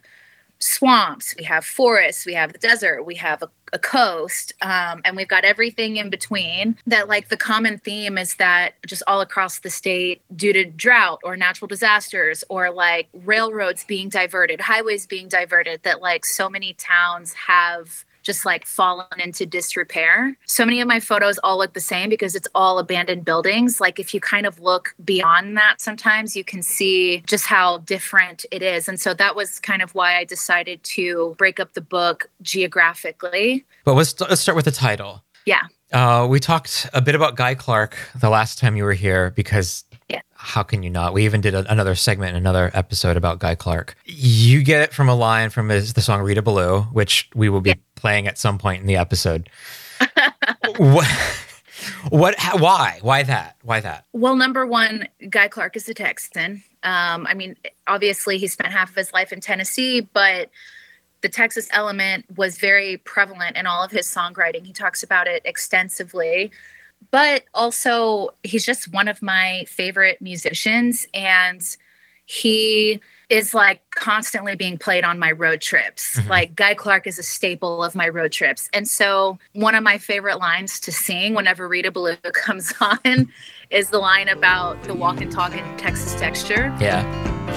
swamps, 0.60 1.34
we 1.36 1.44
have 1.44 1.62
forests, 1.62 2.24
we 2.24 2.32
have 2.32 2.54
the 2.54 2.58
desert, 2.58 3.02
we 3.04 3.14
have 3.16 3.42
a, 3.42 3.50
a 3.74 3.78
coast, 3.78 4.54
um, 4.62 5.02
and 5.04 5.14
we've 5.14 5.28
got 5.28 5.44
everything 5.44 5.98
in 5.98 6.08
between. 6.08 6.74
That, 6.86 7.06
like, 7.06 7.28
the 7.28 7.36
common 7.36 7.76
theme 7.76 8.16
is 8.16 8.36
that 8.36 8.76
just 8.86 9.02
all 9.06 9.20
across 9.20 9.58
the 9.58 9.68
state, 9.68 10.22
due 10.34 10.54
to 10.54 10.64
drought 10.64 11.20
or 11.22 11.36
natural 11.36 11.68
disasters 11.68 12.42
or 12.48 12.70
like 12.70 13.08
railroads 13.12 13.84
being 13.84 14.08
diverted, 14.08 14.62
highways 14.62 15.06
being 15.06 15.28
diverted, 15.28 15.82
that 15.82 16.00
like 16.00 16.24
so 16.24 16.48
many 16.48 16.72
towns 16.72 17.34
have 17.34 18.06
just 18.28 18.44
like 18.44 18.66
fallen 18.66 19.06
into 19.24 19.46
disrepair. 19.46 20.36
So 20.46 20.66
many 20.66 20.82
of 20.82 20.86
my 20.86 21.00
photos 21.00 21.38
all 21.38 21.56
look 21.56 21.72
the 21.72 21.80
same 21.80 22.10
because 22.10 22.34
it's 22.34 22.48
all 22.54 22.78
abandoned 22.78 23.24
buildings. 23.24 23.80
Like 23.80 23.98
if 23.98 24.12
you 24.12 24.20
kind 24.20 24.44
of 24.44 24.60
look 24.60 24.94
beyond 25.02 25.56
that 25.56 25.80
sometimes 25.88 26.36
you 26.36 26.44
can 26.44 26.62
see 26.62 27.22
just 27.26 27.46
how 27.46 27.78
different 27.78 28.44
it 28.50 28.62
is. 28.62 28.88
And 28.88 29.00
so 29.00 29.14
that 29.14 29.34
was 29.34 29.58
kind 29.60 29.80
of 29.80 29.94
why 29.94 30.18
I 30.18 30.24
decided 30.24 30.82
to 30.96 31.34
break 31.38 31.58
up 31.58 31.72
the 31.72 31.80
book 31.80 32.28
geographically. 32.42 33.64
But 33.86 33.94
let's 33.94 34.20
let's 34.20 34.42
start 34.42 34.56
with 34.56 34.66
the 34.66 34.70
title. 34.70 35.24
Yeah. 35.46 35.62
Uh, 35.92 36.26
we 36.28 36.38
talked 36.38 36.86
a 36.92 37.00
bit 37.00 37.14
about 37.14 37.36
Guy 37.36 37.54
Clark 37.54 37.96
the 38.20 38.28
last 38.28 38.58
time 38.58 38.76
you 38.76 38.84
were 38.84 38.92
here 38.92 39.30
because. 39.30 39.84
How 40.40 40.62
can 40.62 40.84
you 40.84 40.88
not? 40.88 41.12
We 41.12 41.24
even 41.24 41.40
did 41.40 41.52
a, 41.52 41.70
another 41.70 41.96
segment, 41.96 42.36
another 42.36 42.70
episode 42.72 43.16
about 43.16 43.40
Guy 43.40 43.56
Clark. 43.56 43.96
You 44.04 44.62
get 44.62 44.82
it 44.82 44.94
from 44.94 45.08
a 45.08 45.14
line 45.14 45.50
from 45.50 45.68
his, 45.68 45.94
the 45.94 46.00
song 46.00 46.22
Rita 46.22 46.42
Ballou, 46.42 46.82
which 46.92 47.28
we 47.34 47.48
will 47.48 47.60
be 47.60 47.74
playing 47.96 48.28
at 48.28 48.38
some 48.38 48.56
point 48.56 48.80
in 48.80 48.86
the 48.86 48.96
episode. 48.96 49.50
what? 50.76 51.08
What? 52.10 52.38
How, 52.38 52.56
why? 52.56 53.00
Why 53.02 53.24
that? 53.24 53.56
Why 53.62 53.80
that? 53.80 54.04
Well, 54.12 54.36
number 54.36 54.64
one, 54.64 55.08
Guy 55.28 55.48
Clark 55.48 55.74
is 55.74 55.88
a 55.88 55.94
Texan. 55.94 56.62
Um, 56.84 57.26
I 57.26 57.34
mean, 57.34 57.56
obviously, 57.88 58.38
he 58.38 58.46
spent 58.46 58.72
half 58.72 58.90
of 58.90 58.94
his 58.94 59.12
life 59.12 59.32
in 59.32 59.40
Tennessee, 59.40 60.00
but 60.00 60.50
the 61.20 61.28
Texas 61.28 61.68
element 61.72 62.26
was 62.36 62.58
very 62.58 62.98
prevalent 62.98 63.56
in 63.56 63.66
all 63.66 63.82
of 63.82 63.90
his 63.90 64.06
songwriting. 64.06 64.64
He 64.64 64.72
talks 64.72 65.02
about 65.02 65.26
it 65.26 65.42
extensively. 65.44 66.52
But 67.10 67.44
also, 67.54 68.30
he's 68.42 68.66
just 68.66 68.92
one 68.92 69.08
of 69.08 69.22
my 69.22 69.64
favorite 69.68 70.20
musicians. 70.20 71.06
And 71.14 71.62
he 72.26 73.00
is 73.30 73.52
like 73.54 73.80
constantly 73.90 74.54
being 74.54 74.78
played 74.78 75.04
on 75.04 75.18
my 75.18 75.30
road 75.32 75.60
trips. 75.60 76.16
Mhm. 76.18 76.28
Like, 76.28 76.54
Guy 76.54 76.74
Clark 76.74 77.06
is 77.06 77.18
a 77.18 77.22
staple 77.22 77.82
of 77.84 77.94
my 77.94 78.08
road 78.08 78.32
trips. 78.32 78.68
And 78.72 78.86
so, 78.88 79.38
one 79.52 79.74
of 79.74 79.82
my 79.82 79.98
favorite 79.98 80.38
lines 80.38 80.80
to 80.80 80.92
sing 80.92 81.34
whenever 81.34 81.68
Rita 81.68 81.90
Ballou 81.90 82.16
comes 82.32 82.72
on 82.80 83.30
is 83.70 83.90
the 83.90 83.98
line 83.98 84.28
about 84.28 84.82
the 84.84 84.94
walk 84.94 85.20
and 85.20 85.30
talk 85.30 85.54
in 85.54 85.76
Texas 85.76 86.14
texture. 86.14 86.74
Yeah. 86.80 87.04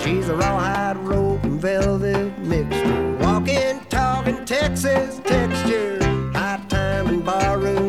She's 0.04 0.30
a 0.30 0.36
rawhide 0.36 0.98
rope 0.98 1.44
and 1.44 1.60
velvet 1.62 2.38
mixture. 2.40 3.18
Walking, 3.20 3.80
talking 3.90 4.44
Texas 4.46 5.20
texture. 5.26 6.00
High 6.34 6.62
time 6.70 7.08
and 7.08 7.26
barroom 7.26 7.76
fixture 7.76 7.81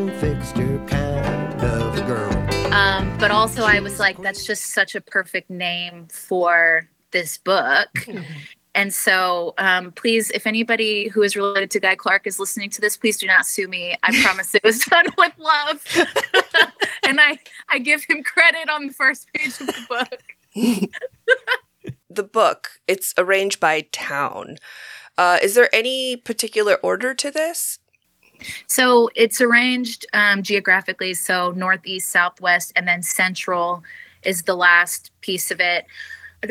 but 3.22 3.30
also, 3.30 3.62
I 3.62 3.78
was 3.78 4.00
like, 4.00 4.20
that's 4.20 4.44
just 4.44 4.74
such 4.74 4.96
a 4.96 5.00
perfect 5.00 5.48
name 5.48 6.08
for 6.08 6.88
this 7.12 7.38
book. 7.38 7.88
And 8.74 8.92
so, 8.92 9.54
um, 9.58 9.92
please, 9.92 10.32
if 10.32 10.44
anybody 10.44 11.06
who 11.06 11.22
is 11.22 11.36
related 11.36 11.70
to 11.70 11.78
Guy 11.78 11.94
Clark 11.94 12.26
is 12.26 12.40
listening 12.40 12.68
to 12.70 12.80
this, 12.80 12.96
please 12.96 13.18
do 13.18 13.28
not 13.28 13.46
sue 13.46 13.68
me. 13.68 13.96
I 14.02 14.20
promise 14.24 14.56
it 14.56 14.64
was 14.64 14.80
done 14.80 15.06
with 15.16 15.32
love. 15.38 15.84
and 17.04 17.20
I, 17.20 17.38
I 17.68 17.78
give 17.78 18.02
him 18.02 18.24
credit 18.24 18.68
on 18.68 18.88
the 18.88 18.92
first 18.92 19.28
page 19.32 19.60
of 19.60 19.68
the 19.68 19.86
book. 19.88 20.90
the 22.10 22.24
book, 22.24 22.70
it's 22.88 23.14
arranged 23.16 23.60
by 23.60 23.82
town. 23.92 24.56
Uh, 25.16 25.38
is 25.40 25.54
there 25.54 25.72
any 25.72 26.16
particular 26.16 26.74
order 26.82 27.14
to 27.14 27.30
this? 27.30 27.78
So 28.66 29.10
it's 29.14 29.40
arranged 29.40 30.06
um, 30.12 30.42
geographically. 30.42 31.14
So 31.14 31.52
northeast, 31.52 32.10
southwest, 32.10 32.72
and 32.76 32.86
then 32.86 33.02
central 33.02 33.82
is 34.22 34.42
the 34.42 34.54
last 34.54 35.10
piece 35.20 35.50
of 35.50 35.60
it. 35.60 35.86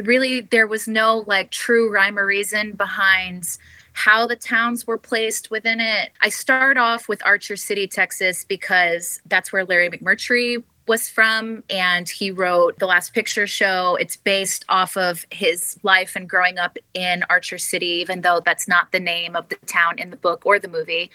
Really, 0.03 0.41
there 0.41 0.67
was 0.67 0.87
no 0.87 1.23
like 1.27 1.51
true 1.51 1.91
rhyme 1.91 2.17
or 2.17 2.25
reason 2.25 2.73
behind 2.73 3.57
how 3.93 4.25
the 4.25 4.35
towns 4.35 4.87
were 4.87 4.97
placed 4.97 5.51
within 5.51 5.79
it. 5.79 6.11
I 6.21 6.29
start 6.29 6.77
off 6.77 7.09
with 7.09 7.25
Archer 7.25 7.57
City, 7.57 7.87
Texas, 7.87 8.45
because 8.45 9.21
that's 9.25 9.51
where 9.51 9.65
Larry 9.65 9.89
McMurtry 9.89 10.63
was 10.87 11.07
from 11.07 11.63
and 11.69 12.09
he 12.09 12.31
wrote 12.31 12.79
the 12.79 12.85
last 12.85 13.13
picture 13.13 13.45
show 13.45 13.95
it's 13.97 14.17
based 14.17 14.65
off 14.67 14.97
of 14.97 15.25
his 15.31 15.77
life 15.83 16.15
and 16.15 16.27
growing 16.27 16.57
up 16.57 16.77
in 16.93 17.23
archer 17.29 17.57
city 17.57 17.85
even 18.01 18.21
though 18.21 18.41
that's 18.43 18.67
not 18.67 18.91
the 18.91 18.99
name 18.99 19.35
of 19.35 19.47
the 19.49 19.55
town 19.67 19.97
in 19.99 20.09
the 20.09 20.17
book 20.17 20.41
or 20.43 20.57
the 20.57 20.67
movie 20.67 21.11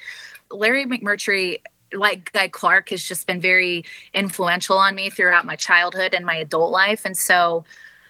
larry 0.51 0.87
mcmurtry 0.87 1.61
like 1.93 2.33
guy 2.33 2.49
clark 2.49 2.91
has 2.91 3.03
just 3.03 3.27
been 3.27 3.41
very 3.41 3.85
influential 4.15 4.79
on 4.79 4.95
me 4.95 5.11
throughout 5.11 5.45
my 5.45 5.57
childhood 5.57 6.15
and 6.15 6.25
my 6.25 6.37
adult 6.37 6.73
life 6.73 7.05
and 7.05 7.17
so 7.17 7.65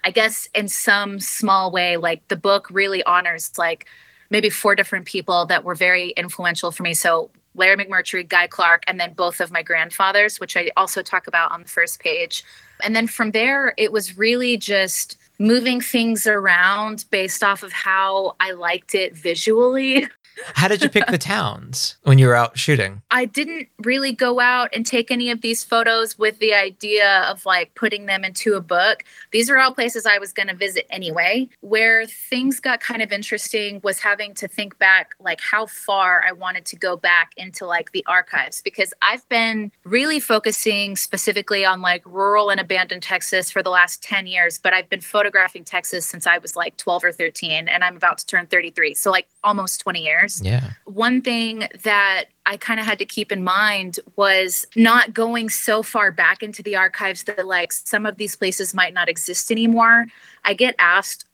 i 0.04 0.10
guess 0.10 0.48
in 0.54 0.68
some 0.68 1.20
small 1.20 1.70
way 1.70 1.96
like 1.96 2.26
the 2.28 2.36
book 2.36 2.68
really 2.70 3.02
honors 3.04 3.52
like 3.58 3.86
maybe 4.30 4.50
four 4.50 4.74
different 4.74 5.06
people 5.06 5.46
that 5.46 5.62
were 5.64 5.74
very 5.74 6.10
influential 6.10 6.70
for 6.70 6.82
me 6.82 6.94
so 6.94 7.30
Larry 7.56 7.76
McMurtry, 7.76 8.28
Guy 8.28 8.46
Clark, 8.46 8.84
and 8.86 9.00
then 9.00 9.14
both 9.14 9.40
of 9.40 9.50
my 9.50 9.62
grandfathers, 9.62 10.38
which 10.38 10.56
I 10.56 10.70
also 10.76 11.02
talk 11.02 11.26
about 11.26 11.52
on 11.52 11.62
the 11.62 11.68
first 11.68 12.00
page. 12.00 12.44
And 12.82 12.94
then 12.94 13.06
from 13.06 13.30
there, 13.30 13.72
it 13.76 13.92
was 13.92 14.18
really 14.18 14.56
just 14.56 15.16
moving 15.38 15.80
things 15.80 16.26
around 16.26 17.06
based 17.10 17.42
off 17.42 17.62
of 17.62 17.72
how 17.72 18.36
I 18.40 18.52
liked 18.52 18.94
it 18.94 19.14
visually. 19.14 20.08
How 20.54 20.68
did 20.68 20.82
you 20.82 20.88
pick 20.88 21.06
the 21.06 21.18
towns 21.18 21.96
when 22.02 22.18
you 22.18 22.26
were 22.26 22.34
out 22.34 22.58
shooting? 22.58 23.02
I 23.10 23.24
didn't 23.24 23.68
really 23.78 24.12
go 24.12 24.40
out 24.40 24.70
and 24.74 24.84
take 24.84 25.10
any 25.10 25.30
of 25.30 25.40
these 25.40 25.64
photos 25.64 26.18
with 26.18 26.38
the 26.38 26.54
idea 26.54 27.22
of 27.22 27.44
like 27.46 27.74
putting 27.74 28.06
them 28.06 28.24
into 28.24 28.54
a 28.54 28.60
book. 28.60 29.04
These 29.32 29.48
are 29.50 29.58
all 29.58 29.72
places 29.72 30.06
I 30.06 30.18
was 30.18 30.32
going 30.32 30.48
to 30.48 30.54
visit 30.54 30.86
anyway. 30.90 31.48
Where 31.60 32.06
things 32.06 32.60
got 32.60 32.80
kind 32.80 33.02
of 33.02 33.12
interesting 33.12 33.80
was 33.82 33.98
having 33.98 34.34
to 34.34 34.48
think 34.48 34.78
back 34.78 35.14
like 35.20 35.40
how 35.40 35.66
far 35.66 36.22
I 36.26 36.32
wanted 36.32 36.66
to 36.66 36.76
go 36.76 36.96
back 36.96 37.32
into 37.36 37.66
like 37.66 37.92
the 37.92 38.04
archives 38.06 38.60
because 38.60 38.92
I've 39.02 39.26
been 39.28 39.72
really 39.84 40.20
focusing 40.20 40.96
specifically 40.96 41.64
on 41.64 41.80
like 41.80 42.02
rural 42.04 42.50
and 42.50 42.60
abandoned 42.60 43.02
Texas 43.02 43.50
for 43.50 43.62
the 43.62 43.70
last 43.70 44.02
10 44.02 44.26
years, 44.26 44.58
but 44.58 44.72
I've 44.72 44.88
been 44.88 45.00
photographing 45.00 45.64
Texas 45.64 46.04
since 46.04 46.26
I 46.26 46.38
was 46.38 46.56
like 46.56 46.76
12 46.76 47.04
or 47.04 47.12
13 47.12 47.68
and 47.68 47.84
I'm 47.84 47.96
about 47.96 48.18
to 48.18 48.26
turn 48.26 48.46
33. 48.46 48.94
So 48.94 49.10
like 49.10 49.28
almost 49.42 49.80
20 49.80 50.04
years. 50.04 50.25
Yeah. 50.42 50.70
One 50.84 51.22
thing 51.22 51.68
that 51.82 52.26
I 52.44 52.56
kind 52.56 52.78
of 52.80 52.86
had 52.86 52.98
to 52.98 53.04
keep 53.04 53.32
in 53.32 53.42
mind 53.42 53.98
was 54.16 54.66
not 54.76 55.14
going 55.14 55.48
so 55.50 55.82
far 55.82 56.12
back 56.12 56.42
into 56.42 56.62
the 56.62 56.76
archives 56.76 57.24
that 57.24 57.46
like 57.46 57.72
some 57.72 58.06
of 58.06 58.16
these 58.16 58.36
places 58.36 58.74
might 58.74 58.94
not 58.94 59.08
exist 59.08 59.50
anymore. 59.50 60.06
I 60.44 60.54
get 60.54 60.74
asked 60.78 61.26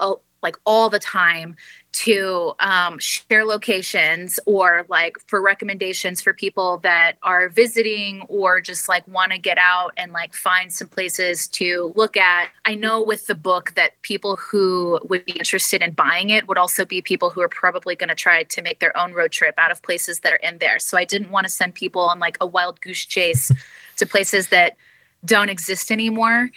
like 0.43 0.57
all 0.65 0.91
the 0.91 0.99
time 0.99 1.57
to 1.93 2.55
um, 2.59 2.99
share 2.99 3.45
locations 3.45 4.41
or 4.47 4.87
like 4.89 5.17
for 5.27 5.43
recommendations 5.43 6.23
for 6.23 6.33
people 6.33 6.79
that 6.79 7.19
are 7.23 7.51
visiting 7.51 8.23
or 8.29 8.61
just 8.61 8.89
like 8.89 9.07
want 9.07 9.31
to 9.33 9.39
get 9.39 9.59
out 9.59 9.93
and 9.99 10.11
like 10.11 10.35
find 10.35 10.73
some 10.73 10.89
places 10.89 11.47
to 11.49 11.93
look 11.95 12.17
at. 12.17 12.49
I 12.65 12.75
know 12.75 13.03
with 13.03 13.27
the 13.27 13.35
book 13.35 13.75
that 13.75 14.01
people 14.01 14.37
who 14.37 15.01
would 15.05 15.27
be 15.27 15.33
interested 15.33 15.83
in 15.83 15.93
buying 15.93 16.31
it 16.31 16.49
would 16.49 16.59
also 16.59 16.87
be 16.87 17.03
people 17.03 17.29
who 17.29 17.43
are 17.43 17.49
probably 17.49 17.95
going 17.95 18.09
to 18.09 18.15
try 18.15 18.43
to 18.43 18.63
make 18.63 18.81
their 18.81 18.97
own 18.97 19.13
road 19.13 19.31
trip 19.31 19.55
out 19.59 19.71
of 19.71 19.83
places 19.83 20.21
that 20.21 20.33
are 20.33 20.37
in 20.37 20.59
there. 20.59 20.79
So 20.79 20.97
I 20.97 21.05
didn't 21.05 21.31
want 21.31 21.45
to 21.45 21.51
send 21.51 21.75
people 21.75 22.03
on 22.03 22.19
like 22.19 22.39
a 22.41 22.47
wild 22.47 22.81
goose 22.81 23.05
chase 23.05 23.53
to 23.99 24.07
places 24.07 24.49
that 24.49 24.77
don't 25.25 25.51
exist 25.51 25.93
anymore. 25.93 26.51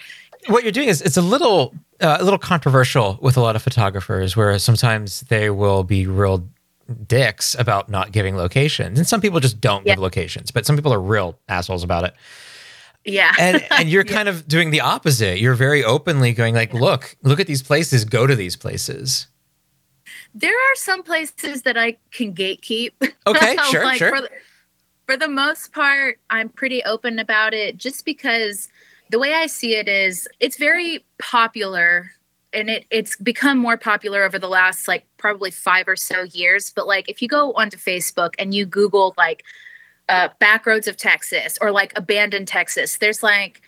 What 0.48 0.64
you're 0.64 0.72
doing 0.72 0.90
is 0.90 1.02
it's 1.02 1.18
a 1.18 1.22
little 1.22 1.74
uh, 2.02 2.18
a 2.20 2.24
little 2.24 2.39
controversial 2.39 3.18
with 3.22 3.38
a 3.38 3.41
lot 3.41 3.56
of 3.56 3.62
photographers, 3.62 4.36
where 4.36 4.58
sometimes 4.60 5.22
they 5.22 5.50
will 5.50 5.84
be 5.84 6.08
real 6.08 6.48
dicks 7.08 7.56
about 7.56 7.89
not 7.89 8.12
giving 8.12 8.38
locations, 8.38 9.00
and 9.00 9.08
some 9.08 9.22
people 9.22 9.39
just 9.39 9.60
don't 9.60 9.86
give 9.86 10.00
locations, 10.00 10.52
but 10.52 10.66
some 10.66 10.76
people 10.76 10.93
are 10.93 11.02
real 11.02 11.39
assholes 11.48 11.84
about 11.84 12.04
it. 12.04 12.14
Yeah. 13.06 13.34
and 13.39 13.64
and 13.72 13.89
you're 13.91 14.04
kind 14.04 14.28
of 14.28 14.48
doing 14.48 14.72
the 14.72 14.82
opposite. 14.82 15.39
You're 15.39 15.56
very 15.56 15.84
openly 15.84 16.34
going 16.34 16.56
like, 16.56 16.74
look, 16.74 17.16
look 17.24 17.39
at 17.39 17.48
these 17.48 17.62
places, 17.62 18.04
go 18.04 18.28
to 18.28 18.36
these 18.36 18.56
places. 18.56 19.28
There 20.34 20.52
are 20.54 20.76
some 20.76 21.02
places 21.04 21.62
that 21.62 21.78
I 21.78 21.98
can 22.12 22.34
gatekeep. 22.34 22.91
Okay, 23.28 23.58
sure, 23.72 23.96
sure. 23.96 24.16
For 24.16 24.22
the, 24.22 24.30
for 25.08 25.18
the 25.18 25.28
most 25.28 25.74
part, 25.74 26.20
I'm 26.30 26.48
pretty 26.50 26.84
open 26.84 27.18
about 27.18 27.56
it 27.56 27.76
just 27.78 28.06
because 28.06 28.70
the 29.10 29.20
way 29.20 29.34
I 29.34 29.47
see 29.47 29.76
it 29.76 29.88
is 29.88 30.28
it's 30.39 30.58
very 30.58 31.06
popular 31.20 32.12
and 32.53 32.70
it, 32.70 32.86
it's 32.89 33.16
become 33.18 33.58
more 33.58 33.78
popular 33.78 34.24
over 34.24 34.39
the 34.39 34.47
last 34.47 34.88
like 34.88 35.06
probably 35.18 35.51
five 35.51 35.88
or 35.88 35.95
so 35.95 36.24
years. 36.24 36.72
But 36.74 36.88
like 36.88 37.10
if 37.10 37.22
you 37.22 37.28
go 37.28 37.53
onto 37.53 37.78
Facebook 37.78 38.34
and 38.39 38.53
you 38.53 38.66
Google 38.66 39.14
like 39.18 39.43
uh, 40.08 40.30
back 40.39 40.66
roads 40.66 40.88
of 40.88 40.97
Texas 40.97 41.58
or 41.62 41.72
like 41.72 41.93
abandoned 41.97 42.47
Texas, 42.47 42.97
there's 42.97 43.22
like 43.22 43.62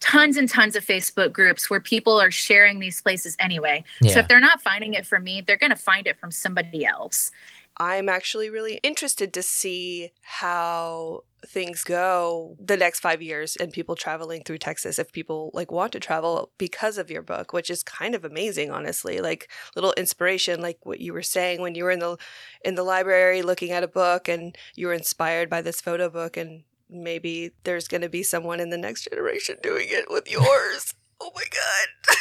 tons 0.00 0.36
and 0.36 0.48
tons 0.48 0.76
of 0.76 0.84
Facebook 0.84 1.32
groups 1.32 1.70
where 1.70 1.80
people 1.80 2.20
are 2.20 2.30
sharing 2.30 2.78
these 2.78 3.00
places 3.00 3.36
anyway. 3.38 3.82
So 4.12 4.18
if 4.18 4.28
they're 4.28 4.40
not 4.40 4.60
finding 4.60 4.94
it 4.94 5.06
from 5.06 5.24
me, 5.24 5.40
they're 5.40 5.56
going 5.56 5.70
to 5.70 5.76
find 5.76 6.06
it 6.06 6.18
from 6.18 6.30
somebody 6.30 6.84
else. 6.84 7.30
I'm 7.76 8.08
actually 8.08 8.50
really 8.50 8.78
interested 8.82 9.32
to 9.34 9.42
see 9.42 10.12
how 10.22 11.22
things 11.44 11.82
go 11.82 12.56
the 12.60 12.76
next 12.76 13.00
five 13.00 13.20
years 13.20 13.56
and 13.56 13.72
people 13.72 13.96
traveling 13.96 14.42
through 14.42 14.58
Texas 14.58 14.98
if 14.98 15.12
people 15.12 15.50
like 15.52 15.72
want 15.72 15.92
to 15.92 16.00
travel 16.00 16.52
because 16.56 16.98
of 16.98 17.10
your 17.10 17.22
book, 17.22 17.52
which 17.52 17.68
is 17.70 17.82
kind 17.82 18.14
of 18.14 18.24
amazing, 18.24 18.70
honestly. 18.70 19.20
Like 19.20 19.50
little 19.74 19.92
inspiration, 19.94 20.60
like 20.60 20.78
what 20.84 21.00
you 21.00 21.12
were 21.12 21.22
saying 21.22 21.60
when 21.60 21.74
you 21.74 21.84
were 21.84 21.90
in 21.90 21.98
the 21.98 22.16
in 22.64 22.76
the 22.76 22.84
library 22.84 23.42
looking 23.42 23.72
at 23.72 23.82
a 23.82 23.88
book 23.88 24.28
and 24.28 24.56
you 24.76 24.86
were 24.86 24.94
inspired 24.94 25.50
by 25.50 25.60
this 25.60 25.80
photo 25.80 26.08
book 26.08 26.36
and 26.36 26.62
maybe 26.88 27.50
there's 27.64 27.88
gonna 27.88 28.08
be 28.08 28.22
someone 28.22 28.60
in 28.60 28.70
the 28.70 28.78
next 28.78 29.08
generation 29.10 29.56
doing 29.62 29.86
it 29.88 30.06
with 30.08 30.30
yours. 30.30 30.94
oh 31.20 31.32
my 31.34 31.44
god. 31.50 32.16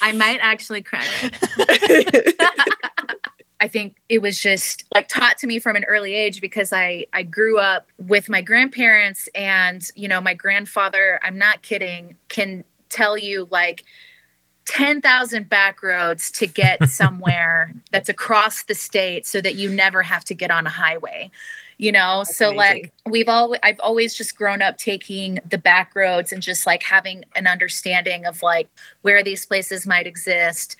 I 0.00 0.12
might 0.12 0.38
actually 0.40 0.84
it. 0.92 2.36
I 3.62 3.68
think 3.68 3.94
it 4.08 4.20
was 4.20 4.40
just 4.40 4.84
like 4.92 5.06
taught 5.06 5.38
to 5.38 5.46
me 5.46 5.60
from 5.60 5.76
an 5.76 5.84
early 5.84 6.14
age 6.14 6.40
because 6.40 6.72
I 6.72 7.06
I 7.12 7.22
grew 7.22 7.60
up 7.60 7.86
with 7.96 8.28
my 8.28 8.42
grandparents 8.42 9.28
and 9.36 9.88
you 9.94 10.08
know 10.08 10.20
my 10.20 10.34
grandfather 10.34 11.20
I'm 11.22 11.38
not 11.38 11.62
kidding 11.62 12.16
can 12.28 12.64
tell 12.88 13.16
you 13.16 13.46
like 13.52 13.84
10,000 14.64 15.48
back 15.48 15.80
roads 15.80 16.30
to 16.32 16.48
get 16.48 16.88
somewhere 16.88 17.72
that's 17.92 18.08
across 18.08 18.64
the 18.64 18.74
state 18.74 19.28
so 19.28 19.40
that 19.40 19.54
you 19.54 19.70
never 19.70 20.02
have 20.02 20.24
to 20.24 20.34
get 20.34 20.50
on 20.50 20.66
a 20.66 20.70
highway 20.70 21.30
you 21.78 21.90
know? 21.90 22.22
So 22.24 22.50
like 22.50 22.92
we've 23.06 23.28
all 23.28 23.54
i've 23.62 23.78
always 23.80 24.12
just 24.14 24.36
grown 24.36 24.60
up 24.60 24.76
taking 24.76 25.38
the 25.48 25.58
back 25.58 25.94
roads 25.94 26.32
and 26.32 26.42
just 26.42 26.66
like 26.66 26.82
having 26.82 27.24
an 27.36 27.46
understanding 27.46 28.26
of 28.26 28.42
like 28.42 28.68
where 29.02 29.22
these 29.22 29.46
places 29.46 29.86
might 29.86 30.08
exist 30.08 30.76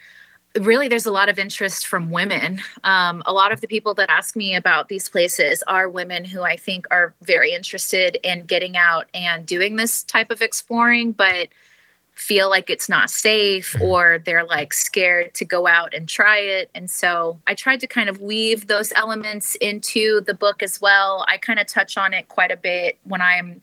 really 0.60 0.88
there's 0.88 1.06
a 1.06 1.12
lot 1.12 1.28
of 1.28 1.38
interest 1.38 1.86
from 1.86 2.10
women 2.10 2.60
um, 2.84 3.22
a 3.26 3.32
lot 3.32 3.52
of 3.52 3.60
the 3.60 3.66
people 3.66 3.94
that 3.94 4.10
ask 4.10 4.36
me 4.36 4.54
about 4.54 4.88
these 4.88 5.08
places 5.08 5.62
are 5.66 5.88
women 5.88 6.24
who 6.24 6.42
i 6.42 6.56
think 6.56 6.86
are 6.90 7.14
very 7.22 7.52
interested 7.52 8.18
in 8.22 8.44
getting 8.44 8.76
out 8.76 9.06
and 9.14 9.46
doing 9.46 9.76
this 9.76 10.02
type 10.02 10.30
of 10.30 10.42
exploring 10.42 11.12
but 11.12 11.48
feel 12.14 12.50
like 12.50 12.68
it's 12.68 12.88
not 12.88 13.10
safe 13.10 13.74
or 13.80 14.22
they're 14.24 14.44
like 14.44 14.72
scared 14.72 15.32
to 15.34 15.44
go 15.44 15.66
out 15.66 15.94
and 15.94 16.08
try 16.08 16.38
it. 16.38 16.70
And 16.74 16.90
so 16.90 17.40
I 17.46 17.54
tried 17.54 17.80
to 17.80 17.86
kind 17.86 18.08
of 18.08 18.20
weave 18.20 18.66
those 18.66 18.92
elements 18.92 19.54
into 19.56 20.20
the 20.20 20.34
book 20.34 20.62
as 20.62 20.80
well. 20.80 21.24
I 21.26 21.38
kind 21.38 21.58
of 21.58 21.66
touch 21.66 21.96
on 21.96 22.12
it 22.12 22.28
quite 22.28 22.50
a 22.50 22.56
bit 22.56 22.98
when 23.04 23.20
I'm 23.20 23.60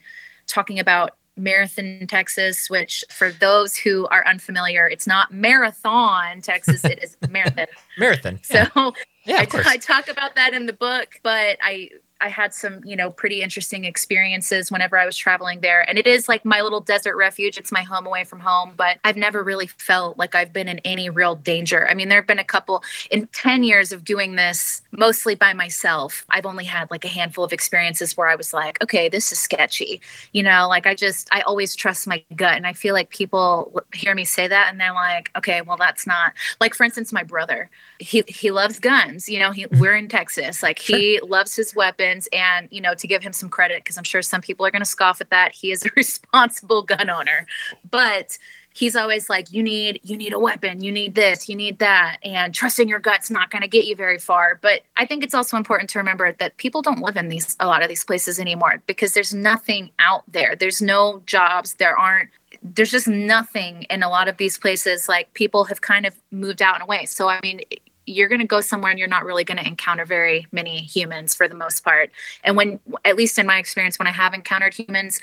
talking 0.47 0.79
about 0.79 1.15
Marathon, 1.39 2.05
Texas, 2.07 2.69
which 2.69 3.03
for 3.09 3.31
those 3.31 3.75
who 3.75 4.07
are 4.07 4.25
unfamiliar, 4.27 4.87
it's 4.87 5.07
not 5.07 5.33
Marathon, 5.33 6.41
Texas, 6.41 6.83
it 6.85 7.03
is 7.03 7.17
Marathon. 7.29 7.67
Marathon. 7.97 8.39
So 8.43 8.93
Yeah, 9.25 9.37
I, 9.39 9.43
of 9.43 9.49
course. 9.49 9.67
I 9.67 9.77
talk 9.77 10.07
about 10.07 10.35
that 10.35 10.53
in 10.53 10.65
the 10.65 10.73
book, 10.73 11.19
but 11.23 11.57
I 11.61 11.89
I 12.21 12.29
had 12.29 12.53
some, 12.53 12.81
you 12.83 12.95
know, 12.95 13.11
pretty 13.11 13.41
interesting 13.41 13.85
experiences 13.85 14.71
whenever 14.71 14.97
I 14.97 15.05
was 15.05 15.15
traveling 15.15 15.61
there. 15.61 15.87
And 15.87 15.97
it 15.97 16.05
is 16.05 16.27
like 16.27 16.43
my 16.43 16.61
little 16.61 16.81
desert 16.81 17.15
refuge. 17.15 17.57
It's 17.57 17.71
my 17.71 17.81
home 17.81 18.05
away 18.05 18.23
from 18.23 18.39
home, 18.39 18.73
but 18.75 18.97
I've 19.03 19.15
never 19.15 19.43
really 19.43 19.67
felt 19.67 20.17
like 20.17 20.35
I've 20.35 20.51
been 20.51 20.67
in 20.67 20.79
any 20.79 21.09
real 21.09 21.35
danger. 21.35 21.87
I 21.87 21.93
mean, 21.93 22.09
there 22.09 22.19
have 22.19 22.27
been 22.27 22.39
a 22.39 22.43
couple 22.43 22.83
in 23.09 23.27
10 23.27 23.63
years 23.63 23.91
of 23.91 24.03
doing 24.03 24.35
this 24.35 24.81
mostly 24.91 25.35
by 25.35 25.53
myself. 25.53 26.25
I've 26.29 26.45
only 26.45 26.65
had 26.65 26.91
like 26.91 27.05
a 27.05 27.09
handful 27.09 27.43
of 27.43 27.53
experiences 27.53 28.17
where 28.17 28.27
I 28.27 28.35
was 28.35 28.53
like, 28.53 28.81
okay, 28.83 29.07
this 29.07 29.31
is 29.31 29.39
sketchy. 29.39 30.01
You 30.33 30.43
know, 30.43 30.67
like 30.67 30.85
I 30.85 30.95
just, 30.95 31.29
I 31.31 31.41
always 31.41 31.75
trust 31.75 32.07
my 32.07 32.23
gut. 32.35 32.55
And 32.55 32.67
I 32.67 32.73
feel 32.73 32.93
like 32.93 33.09
people 33.09 33.81
hear 33.93 34.13
me 34.13 34.25
say 34.25 34.47
that 34.47 34.69
and 34.69 34.79
they're 34.79 34.93
like, 34.93 35.31
okay, 35.37 35.61
well, 35.61 35.77
that's 35.77 36.05
not 36.05 36.33
like, 36.59 36.75
for 36.75 36.83
instance, 36.83 37.13
my 37.13 37.23
brother, 37.23 37.69
he, 37.99 38.23
he 38.27 38.51
loves 38.51 38.79
guns. 38.79 39.29
You 39.29 39.39
know, 39.39 39.51
he, 39.51 39.65
we're 39.67 39.95
in 39.95 40.09
Texas. 40.09 40.61
Like 40.61 40.79
he 40.79 41.19
loves 41.21 41.55
his 41.55 41.75
weapons. 42.09 42.27
And, 42.33 42.67
you 42.71 42.81
know, 42.81 42.93
to 42.95 43.07
give 43.07 43.23
him 43.23 43.33
some 43.33 43.49
credit, 43.49 43.83
because 43.83 43.97
I'm 43.97 44.03
sure 44.03 44.21
some 44.21 44.41
people 44.41 44.65
are 44.65 44.71
going 44.71 44.81
to 44.81 44.89
scoff 44.89 45.21
at 45.21 45.29
that, 45.29 45.53
he 45.53 45.71
is 45.71 45.85
a 45.85 45.89
responsible 45.95 46.83
gun 46.83 47.09
owner. 47.09 47.45
But 47.89 48.37
he's 48.73 48.95
always 48.95 49.29
like 49.29 49.51
you 49.51 49.63
need 49.63 49.99
you 50.03 50.15
need 50.15 50.31
a 50.31 50.39
weapon. 50.39 50.81
You 50.81 50.91
need 50.91 51.15
this. 51.15 51.49
You 51.49 51.55
need 51.55 51.79
that. 51.79 52.17
And 52.23 52.53
trusting 52.53 52.87
your 52.87 52.99
gut's 52.99 53.29
not 53.29 53.49
going 53.49 53.61
to 53.61 53.67
get 53.67 53.85
you 53.85 53.95
very 53.95 54.19
far. 54.19 54.59
But 54.61 54.81
i 54.95 55.05
think 55.05 55.23
it's 55.23 55.33
also 55.33 55.57
important 55.57 55.89
to 55.91 55.99
remember 55.99 56.33
that 56.33 56.57
people 56.57 56.81
don't 56.81 57.01
live 57.01 57.17
in 57.17 57.29
these 57.29 57.55
a 57.59 57.67
lot 57.67 57.81
of 57.81 57.89
these 57.89 58.05
places 58.05 58.39
anymore 58.39 58.81
because 58.85 59.13
there's 59.13 59.33
nothing 59.33 59.91
out 59.99 60.23
there. 60.31 60.55
There's 60.55 60.81
no 60.81 61.21
jobs. 61.25 61.73
There 61.75 61.97
aren't 61.97 62.29
there's 62.61 62.91
just 62.91 63.07
nothing 63.07 63.83
in 63.89 64.03
a 64.03 64.09
lot 64.09 64.27
of 64.27 64.37
these 64.37 64.57
places. 64.57 65.07
Like 65.07 65.33
people 65.33 65.65
have 65.65 65.81
kind 65.81 66.05
of 66.05 66.13
moved 66.31 66.61
out 66.61 66.75
and 66.75 66.83
away 66.83 67.05
so 67.05 67.27
i 67.27 67.39
mean 67.41 67.61
you're 68.09 68.27
going 68.27 68.41
to 68.41 68.47
go 68.47 68.61
somewhere 68.61 68.89
and 68.91 68.99
you're 68.99 69.07
not 69.07 69.23
really 69.25 69.43
going 69.43 69.57
to 69.57 69.65
encounter 69.67 70.05
very 70.05 70.47
many 70.51 70.81
humans 70.81 71.35
for 71.35 71.47
the 71.47 71.55
most 71.55 71.83
part 71.83 72.11
and 72.43 72.57
when 72.57 72.79
at 73.05 73.15
least 73.15 73.37
in 73.37 73.45
my 73.45 73.57
experience 73.57 73.99
when 73.99 74.07
i 74.07 74.11
have 74.11 74.33
encountered 74.33 74.73
humans 74.73 75.19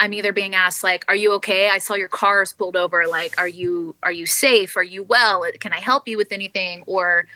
I'm 0.00 0.12
either 0.12 0.32
being 0.32 0.54
asked 0.54 0.84
like, 0.84 1.04
"Are 1.08 1.16
you 1.16 1.32
okay? 1.32 1.70
I 1.70 1.78
saw 1.78 1.94
your 1.94 2.06
cars 2.08 2.52
pulled 2.52 2.76
over. 2.76 3.08
Like, 3.08 3.34
are 3.36 3.48
you 3.48 3.96
are 4.02 4.12
you 4.12 4.26
safe? 4.26 4.76
Are 4.76 4.82
you 4.84 5.02
well? 5.02 5.44
Can 5.58 5.72
I 5.72 5.80
help 5.80 6.06
you 6.06 6.16
with 6.16 6.30
anything?" 6.30 6.84
Or 6.86 7.26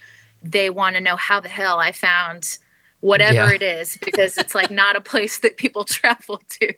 they 0.45 0.71
want 0.71 0.95
to 0.95 1.01
know 1.01 1.17
how 1.17 1.41
the 1.41 1.49
hell 1.49 1.81
I 1.81 1.91
found 1.93 2.59
whatever 3.01 3.35
Yeah. 3.35 3.51
it 3.55 3.63
is 3.63 3.99
because 4.05 4.39
it's 4.39 4.55
like 4.55 4.71
not 4.71 4.95
a 4.95 5.01
place 5.01 5.39
that 5.39 5.57
people 5.57 5.85
travel 5.99 6.41
to. 6.61 6.73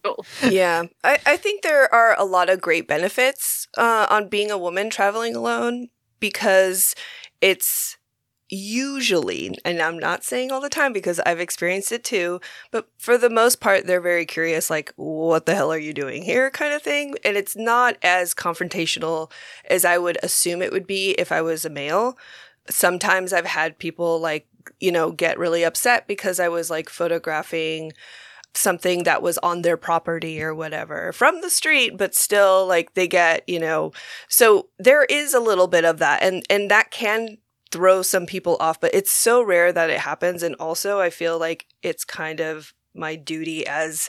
yeah, 0.51 0.85
I, 1.05 1.19
I 1.27 1.37
think 1.37 1.63
there 1.63 1.93
are 1.95 2.19
a 2.19 2.25
lot 2.25 2.49
of 2.49 2.63
great 2.63 2.89
benefits 2.89 3.69
uh, 3.77 4.07
on 4.09 4.29
being 4.29 4.51
a 4.51 4.57
woman 4.57 4.89
traveling 4.89 5.37
alone 5.37 5.89
because 6.19 6.95
it's 7.43 7.99
usually, 8.49 9.57
and 9.65 9.81
I'm 9.81 9.99
not 9.99 10.25
saying 10.25 10.51
all 10.51 10.61
the 10.61 10.69
time 10.69 10.93
because 10.93 11.21
I've 11.21 11.41
experienced 11.41 11.93
it 11.93 12.05
too, 12.05 12.41
but 12.71 12.89
for 12.99 13.17
the 13.17 13.31
most 13.31 13.61
part, 13.61 13.87
they're 13.87 14.01
very 14.01 14.27
curious, 14.27 14.71
like, 14.71 14.93
what 14.97 15.47
the 15.47 15.55
hell 15.55 15.73
are 15.73 15.79
you 15.79 15.93
doing 15.93 16.23
here, 16.23 16.51
kind 16.51 16.75
of 16.75 16.83
thing. 16.83 17.15
And 17.25 17.37
it's 17.37 17.57
not 17.57 17.97
as 18.03 18.35
confrontational 18.35 19.31
as 19.69 19.85
I 19.85 19.99
would 19.99 20.19
assume 20.23 20.63
it 20.63 20.73
would 20.73 20.87
be 20.87 21.13
if 21.13 21.33
I 21.33 21.43
was 21.43 21.65
a 21.65 21.71
male. 21.71 22.19
Sometimes 22.69 23.33
I've 23.33 23.47
had 23.47 23.79
people 23.79 24.21
like, 24.21 24.47
you 24.81 24.93
know, 24.93 25.11
get 25.11 25.39
really 25.39 25.63
upset 25.63 26.07
because 26.07 26.41
I 26.41 26.49
was 26.49 26.71
like 26.71 26.89
photographing 26.89 27.93
something 28.57 29.03
that 29.03 29.21
was 29.21 29.37
on 29.39 29.63
their 29.63 29.77
property 29.77 30.41
or 30.41 30.55
whatever 30.55 31.13
from 31.13 31.41
the 31.41 31.51
street 31.51 31.99
but 31.99 32.15
still 32.15 32.67
like 32.69 32.95
they 32.95 33.09
get 33.09 33.43
you 33.49 33.59
know 33.59 33.91
so 34.29 34.69
there 34.79 35.05
is 35.05 35.35
a 35.35 35.41
little 35.41 35.67
bit 35.67 35.85
of 35.85 35.99
that 35.99 36.23
and 36.23 36.45
and 36.49 36.71
that 36.71 36.93
can 36.93 37.37
throw 37.75 38.03
some 38.03 38.27
people 38.27 38.57
off 38.61 38.81
but 38.81 38.95
it's 38.95 39.11
so 39.11 39.43
rare 39.43 39.73
that 39.73 39.91
it 39.91 39.99
happens 39.99 40.43
and 40.43 40.55
also 40.57 41.01
i 41.01 41.11
feel 41.11 41.39
like 41.39 41.67
it's 41.83 42.05
kind 42.05 42.41
of 42.41 42.73
my 42.95 43.17
duty 43.17 43.67
as 43.67 44.09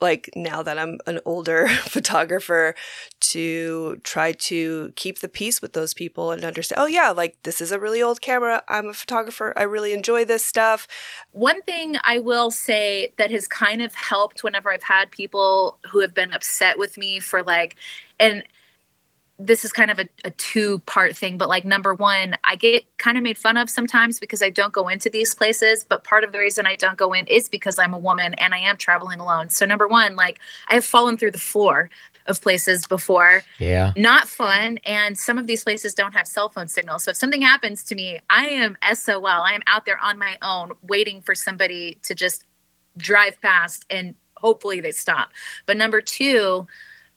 like 0.00 0.28
now 0.36 0.62
that 0.62 0.78
I'm 0.78 0.98
an 1.06 1.20
older 1.24 1.68
photographer 1.84 2.74
to 3.20 3.96
try 4.02 4.32
to 4.32 4.92
keep 4.96 5.20
the 5.20 5.28
peace 5.28 5.62
with 5.62 5.72
those 5.72 5.94
people 5.94 6.32
and 6.32 6.44
understand, 6.44 6.80
oh 6.80 6.86
yeah, 6.86 7.10
like 7.10 7.38
this 7.44 7.60
is 7.60 7.72
a 7.72 7.80
really 7.80 8.02
old 8.02 8.20
camera. 8.20 8.62
I'm 8.68 8.88
a 8.88 8.94
photographer. 8.94 9.54
I 9.56 9.62
really 9.62 9.92
enjoy 9.92 10.24
this 10.24 10.44
stuff. 10.44 10.86
One 11.32 11.62
thing 11.62 11.96
I 12.04 12.18
will 12.18 12.50
say 12.50 13.12
that 13.16 13.30
has 13.30 13.48
kind 13.48 13.80
of 13.80 13.94
helped 13.94 14.44
whenever 14.44 14.70
I've 14.70 14.82
had 14.82 15.10
people 15.10 15.78
who 15.90 16.00
have 16.00 16.14
been 16.14 16.32
upset 16.32 16.78
with 16.78 16.98
me 16.98 17.18
for 17.18 17.42
like, 17.42 17.76
and 18.20 18.42
this 19.38 19.64
is 19.64 19.72
kind 19.72 19.90
of 19.90 19.98
a, 19.98 20.08
a 20.24 20.30
two 20.30 20.78
part 20.80 21.16
thing, 21.16 21.36
but 21.36 21.48
like 21.48 21.64
number 21.64 21.94
one, 21.94 22.36
I 22.44 22.56
get 22.56 22.84
kind 22.98 23.18
of 23.18 23.22
made 23.22 23.36
fun 23.36 23.56
of 23.56 23.68
sometimes 23.68 24.18
because 24.18 24.42
I 24.42 24.50
don't 24.50 24.72
go 24.72 24.88
into 24.88 25.10
these 25.10 25.34
places. 25.34 25.84
But 25.86 26.04
part 26.04 26.24
of 26.24 26.32
the 26.32 26.38
reason 26.38 26.66
I 26.66 26.76
don't 26.76 26.96
go 26.96 27.12
in 27.12 27.26
is 27.26 27.48
because 27.48 27.78
I'm 27.78 27.92
a 27.92 27.98
woman 27.98 28.34
and 28.34 28.54
I 28.54 28.58
am 28.58 28.76
traveling 28.76 29.20
alone. 29.20 29.50
So, 29.50 29.66
number 29.66 29.86
one, 29.86 30.16
like 30.16 30.38
I 30.68 30.74
have 30.74 30.84
fallen 30.84 31.16
through 31.18 31.32
the 31.32 31.38
floor 31.38 31.90
of 32.26 32.40
places 32.40 32.86
before. 32.86 33.42
Yeah. 33.58 33.92
Not 33.96 34.28
fun. 34.28 34.78
And 34.84 35.16
some 35.18 35.38
of 35.38 35.46
these 35.46 35.62
places 35.62 35.94
don't 35.94 36.12
have 36.12 36.26
cell 36.26 36.48
phone 36.48 36.68
signal. 36.68 36.98
So 36.98 37.12
if 37.12 37.16
something 37.16 37.42
happens 37.42 37.84
to 37.84 37.94
me, 37.94 38.18
I 38.28 38.46
am 38.46 38.76
SOL. 38.92 39.26
I 39.26 39.52
am 39.52 39.62
out 39.66 39.86
there 39.86 39.98
on 40.02 40.18
my 40.18 40.36
own 40.42 40.72
waiting 40.82 41.20
for 41.22 41.34
somebody 41.34 41.98
to 42.02 42.14
just 42.14 42.44
drive 42.96 43.40
past 43.40 43.84
and 43.90 44.14
hopefully 44.36 44.80
they 44.80 44.92
stop. 44.92 45.30
But 45.66 45.76
number 45.76 46.00
two, 46.00 46.66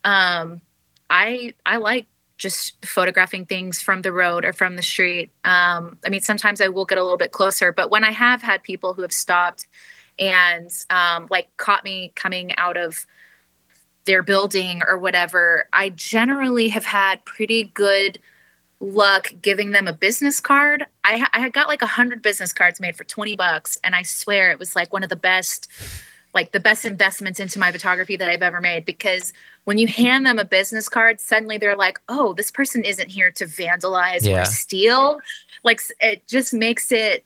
um, 0.03 0.61
I 1.09 1.53
I 1.65 1.77
like 1.77 2.07
just 2.37 2.83
photographing 2.85 3.45
things 3.45 3.81
from 3.81 4.01
the 4.01 4.13
road 4.13 4.45
or 4.45 4.53
from 4.53 4.77
the 4.77 4.81
street. 4.81 5.29
Um, 5.43 5.97
I 6.05 6.09
mean, 6.09 6.21
sometimes 6.21 6.61
I 6.61 6.69
will 6.69 6.85
get 6.85 6.97
a 6.97 7.03
little 7.03 7.17
bit 7.17 7.33
closer, 7.33 7.73
but 7.73 7.91
when 7.91 8.03
I 8.05 8.11
have 8.11 8.41
had 8.41 8.63
people 8.63 8.93
who 8.93 9.01
have 9.01 9.11
stopped 9.11 9.67
and 10.17 10.71
um, 10.89 11.27
like 11.29 11.49
caught 11.57 11.83
me 11.83 12.13
coming 12.15 12.55
out 12.55 12.77
of 12.77 13.05
their 14.05 14.23
building 14.23 14.81
or 14.87 14.97
whatever, 14.97 15.67
I 15.73 15.89
generally 15.89 16.69
have 16.69 16.85
had 16.85 17.25
pretty 17.25 17.65
good 17.65 18.19
luck 18.79 19.33
giving 19.41 19.71
them 19.71 19.87
a 19.87 19.93
business 19.93 20.39
card. 20.39 20.85
I, 21.03 21.27
I 21.33 21.39
had 21.39 21.53
got 21.53 21.67
like 21.67 21.81
a 21.81 21.87
hundred 21.87 22.21
business 22.21 22.53
cards 22.53 22.79
made 22.79 22.95
for 22.95 23.03
20 23.03 23.35
bucks. 23.35 23.77
And 23.83 23.95
I 23.95 24.03
swear 24.03 24.51
it 24.51 24.59
was 24.59 24.75
like 24.75 24.93
one 24.93 25.03
of 25.03 25.09
the 25.09 25.17
best, 25.17 25.69
like 26.33 26.53
the 26.53 26.59
best 26.59 26.85
investments 26.85 27.39
into 27.39 27.59
my 27.59 27.71
photography 27.71 28.15
that 28.15 28.29
I've 28.29 28.41
ever 28.41 28.61
made 28.61 28.85
because 28.85 29.33
when 29.69 29.77
you 29.77 29.85
hand 29.85 30.25
them 30.25 30.39
a 30.39 30.45
business 30.45 30.89
card, 30.89 31.21
suddenly 31.21 31.59
they're 31.59 31.75
like, 31.75 31.99
oh, 32.09 32.33
this 32.33 32.49
person 32.49 32.83
isn't 32.83 33.07
here 33.07 33.29
to 33.29 33.45
vandalize 33.45 34.25
Yeah. 34.25 34.41
or 34.41 34.45
steal. 34.45 35.21
Like 35.63 35.79
it 35.99 36.27
just 36.27 36.55
makes 36.55 36.91
it, 36.91 37.23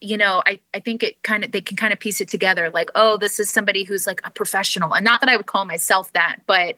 you 0.00 0.16
know, 0.16 0.42
I, 0.44 0.58
I 0.74 0.80
think 0.80 1.04
it 1.04 1.22
kind 1.22 1.44
of, 1.44 1.52
they 1.52 1.60
can 1.60 1.76
kind 1.76 1.92
of 1.92 2.00
piece 2.00 2.20
it 2.20 2.28
together 2.28 2.70
like, 2.70 2.90
oh, 2.96 3.18
this 3.18 3.38
is 3.38 3.50
somebody 3.50 3.84
who's 3.84 4.04
like 4.04 4.20
a 4.24 4.30
professional. 4.30 4.96
And 4.96 5.04
not 5.04 5.20
that 5.20 5.30
I 5.30 5.36
would 5.36 5.46
call 5.46 5.64
myself 5.64 6.12
that, 6.14 6.38
but 6.48 6.74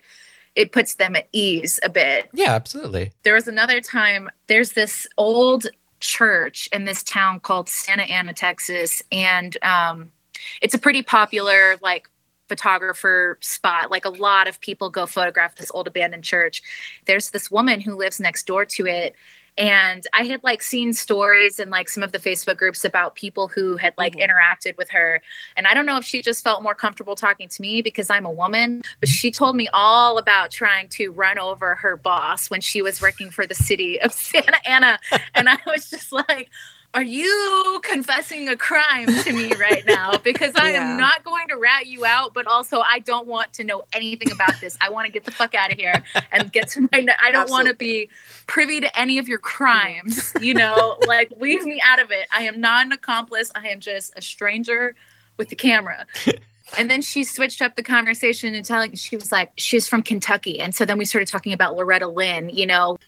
it 0.55 0.73
puts 0.73 0.97
them 0.97 1.17
at 1.17 1.27
ease 1.33 1.81
a 1.83 1.89
bit. 1.89 2.29
Yeah, 2.35 2.53
absolutely. 2.55 3.13
There 3.23 3.33
was 3.33 3.49
another 3.49 3.81
time, 3.81 4.29
there's 4.47 4.73
this 4.73 5.07
old 5.17 5.69
church 6.01 6.69
in 6.71 6.85
this 6.85 7.03
town 7.03 7.41
called 7.41 7.71
Santa 7.71 8.03
Ana, 8.03 8.35
Texas. 8.35 9.03
And 9.11 9.57
um, 9.65 10.13
it's 10.61 10.75
a 10.75 10.79
pretty 10.79 11.01
popular, 11.01 11.77
like, 11.81 12.11
photographer 12.49 13.39
spot. 13.41 13.91
Like, 13.91 14.05
a 14.05 14.11
lot 14.11 14.49
of 14.49 14.61
people 14.61 14.91
go 14.91 15.07
photograph 15.07 15.57
this 15.57 15.71
old 15.73 15.87
abandoned 15.87 16.25
church. 16.25 16.63
There's 17.07 17.31
this 17.31 17.51
woman 17.51 17.81
who 17.81 17.95
lives 17.95 18.21
next 18.21 18.47
door 18.47 18.65
to 18.65 18.87
it. 18.87 19.15
And 19.59 20.07
I 20.13 20.23
had 20.23 20.45
like 20.45 20.63
seen 20.63 20.93
stories 20.93 21.59
in 21.59 21.69
like 21.69 21.89
some 21.89 22.05
of 22.05 22.13
the 22.13 22.19
Facebook 22.21 22.57
groups 22.57 22.85
about 22.85 23.17
people 23.17 23.49
who 23.49 23.77
had 23.77 23.93
like 23.99 24.15
mm-hmm. 24.15 24.31
interacted 24.31 24.77
with 24.79 24.89
her. 24.91 25.21
And 25.57 25.67
I 25.67 25.75
don't 25.75 25.85
know 25.85 25.97
if 25.97 26.05
she 26.05 26.23
just 26.23 26.45
felt 26.45 26.63
more 26.63 26.77
comfortable 26.77 27.17
talking 27.17 27.49
to 27.49 27.61
me 27.61 27.83
because 27.83 28.09
I'm 28.09 28.25
a 28.25 28.31
woman, 28.31 28.83
but 29.01 29.09
she 29.09 29.33
told 29.33 29.57
me 29.57 29.69
all 29.73 30.17
about 30.17 30.53
trying 30.53 30.89
to 30.91 31.11
run 31.11 31.41
over 31.41 31.75
her 31.75 31.97
boss 31.97 32.49
when 32.51 32.61
she 32.61 32.83
was 32.83 33.03
working 33.03 33.31
for 33.31 33.49
the 33.49 33.55
city 33.57 34.01
of 34.01 34.13
Santa 34.15 34.59
Ana. 34.65 35.01
And 35.35 35.49
I 35.49 35.59
was 35.67 35.91
just 35.91 36.13
like, 36.13 36.51
are 36.95 37.03
you 37.03 37.81
confessing 37.85 38.49
a 38.49 38.57
crime 38.57 39.07
to 39.23 39.33
me 39.33 39.55
right 39.55 39.85
now? 39.87 40.19
Because 40.25 40.55
I 40.57 40.73
Yeah. 40.73 40.93
am 40.93 40.97
not 40.99 41.25
going 41.25 41.49
to 41.49 41.57
rat 41.57 41.87
you 41.87 42.05
out, 42.05 42.35
but 42.35 42.47
also 42.47 42.81
I 42.81 42.99
don't 43.01 43.27
want 43.27 43.53
to 43.55 43.65
know 43.65 43.83
anything 43.93 44.31
about 44.31 44.61
this. 44.61 44.77
I 44.81 44.91
want 44.91 45.07
to 45.07 45.13
get 45.13 45.25
the 45.25 45.31
fuck 45.33 45.55
out 45.55 45.73
of 45.73 45.79
here 45.79 46.03
and 46.33 46.53
get 46.53 46.69
to 46.71 46.83
my. 46.83 47.07
I 47.21 47.31
don't 47.31 47.51
want 47.51 47.69
to 47.69 47.75
be 47.75 48.09
privy 48.47 48.81
to 48.81 48.99
any 48.99 49.19
of 49.19 49.29
your 49.29 49.39
crimes. 49.39 50.35
You 50.41 50.55
know, 50.55 50.97
like 51.07 51.31
leave 51.39 51.65
me 51.65 51.81
out 51.85 52.01
of 52.01 52.11
it. 52.11 52.27
I 52.33 52.43
am 52.45 52.61
not 52.61 52.87
an 52.87 52.93
accomplice. 52.93 53.51
I 53.55 53.69
am 53.69 53.81
just 53.81 54.13
a 54.17 54.23
stranger 54.23 54.95
with 55.37 55.49
the 55.49 55.57
camera. 55.57 56.07
And 56.77 56.91
then 56.91 57.01
she 57.01 57.25
switched 57.25 57.63
up 57.63 57.77
the 57.77 57.83
conversation 57.83 58.55
and 58.55 58.63
telling 58.63 58.95
she 58.95 59.17
was 59.17 59.33
like, 59.33 59.53
she's 59.57 59.89
from 59.89 60.03
Kentucky. 60.03 60.61
And 60.61 60.75
so 60.75 60.85
then 60.85 60.99
we 60.99 61.07
started 61.07 61.27
talking 61.27 61.55
about 61.55 61.75
Loretta 61.77 62.07
Lynn, 62.07 62.51
you 62.51 62.67
know. 62.67 62.99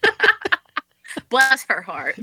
Bless 1.29 1.65
her 1.69 1.81
heart. 1.81 2.15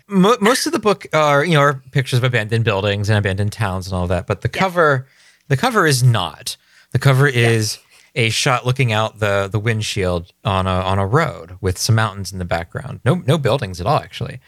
Mo- 0.08 0.36
most 0.40 0.66
of 0.66 0.72
the 0.72 0.78
book 0.78 1.06
are 1.12 1.44
you 1.44 1.54
know 1.54 1.60
are 1.60 1.82
pictures 1.92 2.18
of 2.18 2.24
abandoned 2.24 2.64
buildings 2.64 3.08
and 3.08 3.18
abandoned 3.18 3.52
towns 3.52 3.86
and 3.86 3.94
all 3.94 4.06
that, 4.08 4.26
but 4.26 4.40
the 4.42 4.48
cover 4.48 5.06
the 5.48 5.56
cover 5.56 5.86
is 5.86 6.02
not. 6.02 6.56
The 6.92 6.98
cover 6.98 7.26
is 7.26 7.78
a 8.14 8.30
shot 8.30 8.66
looking 8.66 8.92
out 8.92 9.18
the 9.18 9.48
the 9.50 9.58
windshield 9.60 10.32
on 10.44 10.66
a 10.66 10.70
on 10.70 10.98
a 10.98 11.06
road 11.06 11.56
with 11.60 11.78
some 11.78 11.94
mountains 11.94 12.32
in 12.32 12.38
the 12.38 12.44
background. 12.44 13.00
No 13.04 13.16
no 13.26 13.38
buildings 13.38 13.80
at 13.80 13.86
all 13.86 13.98
actually. 13.98 14.40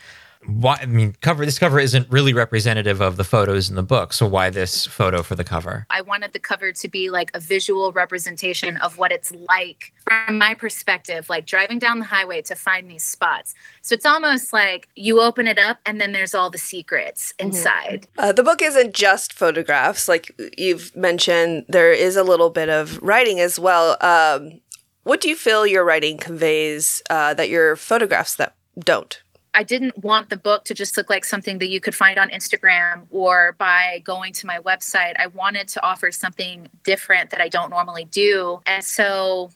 Why 0.47 0.78
I 0.80 0.86
mean 0.86 1.16
cover 1.20 1.45
this 1.45 1.59
cover 1.59 1.78
isn't 1.78 2.11
really 2.11 2.32
representative 2.32 3.03
of 3.03 3.16
the 3.16 3.24
photos 3.24 3.68
in 3.68 3.76
the 3.76 3.82
book, 3.82 4.14
so 4.14 4.26
why 4.26 4.49
this 4.49 4.86
photo 4.86 5.22
for 5.22 5.34
the 5.34 5.45
cover? 5.45 5.86
I 5.91 6.01
wanted 6.01 6.32
the 6.32 6.38
cover 6.38 6.72
to 6.72 6.88
be 6.88 7.11
like 7.11 7.30
a 7.34 7.41
visual 7.41 7.93
representation 7.93 8.78
of 8.78 8.97
what 8.97 9.12
it's 9.12 9.32
like 9.32 9.93
from 10.03 10.38
my 10.38 10.55
perspective, 10.55 11.28
like 11.28 11.45
driving 11.45 11.78
down 11.78 11.99
the 11.99 12.07
highway 12.07 12.41
to 12.43 12.55
find 12.55 12.91
these 12.91 13.05
spots. 13.05 13.55
So 13.82 13.95
it's 13.95 14.07
almost 14.07 14.53
like 14.53 14.88
you 14.97 15.20
open 15.20 15.47
it 15.47 15.59
up 15.59 15.78
and 15.84 16.01
then 16.01 16.12
there's 16.12 16.34
all 16.34 16.49
the 16.49 16.59
secrets 16.59 17.34
inside. 17.38 18.09
Uh, 18.16 18.32
the 18.32 18.43
book 18.43 18.62
isn't 18.62 18.95
just 18.95 19.34
photographs, 19.34 20.09
like 20.09 20.34
you've 20.57 20.95
mentioned. 20.97 21.66
There 21.68 21.93
is 21.93 22.16
a 22.16 22.24
little 22.24 22.51
bit 22.51 22.70
of 22.70 22.99
writing 23.03 23.41
as 23.41 23.59
well. 23.59 23.99
Um, 24.01 24.61
what 25.03 25.20
do 25.20 25.28
you 25.28 25.36
feel 25.36 25.66
your 25.66 25.84
writing 25.84 26.16
conveys 26.16 27.03
uh, 27.11 27.34
that 27.34 27.51
your 27.51 27.76
photographs 27.76 28.36
that 28.36 28.55
don't? 28.78 29.20
I 29.53 29.65
didn't 29.65 29.99
want 29.99 30.31
the 30.31 30.37
book 30.37 30.65
to 30.67 30.75
just 30.75 30.97
look 30.97 31.11
like 31.11 31.25
something 31.25 31.59
that 31.59 31.69
you 31.69 31.81
could 31.81 31.95
find 31.95 32.19
on 32.19 32.31
Instagram 32.31 33.07
or 33.11 33.57
by 33.59 34.01
going 34.05 34.33
to 34.35 34.47
my 34.47 34.59
website. 34.59 35.15
I 35.19 35.27
wanted 35.27 35.67
to 35.69 35.83
offer 35.83 36.13
something 36.13 36.69
different 36.85 37.31
that 37.31 37.41
I 37.41 37.49
don't 37.49 37.71
normally 37.71 38.05
do. 38.05 38.61
And 38.67 38.85
so, 38.85 39.51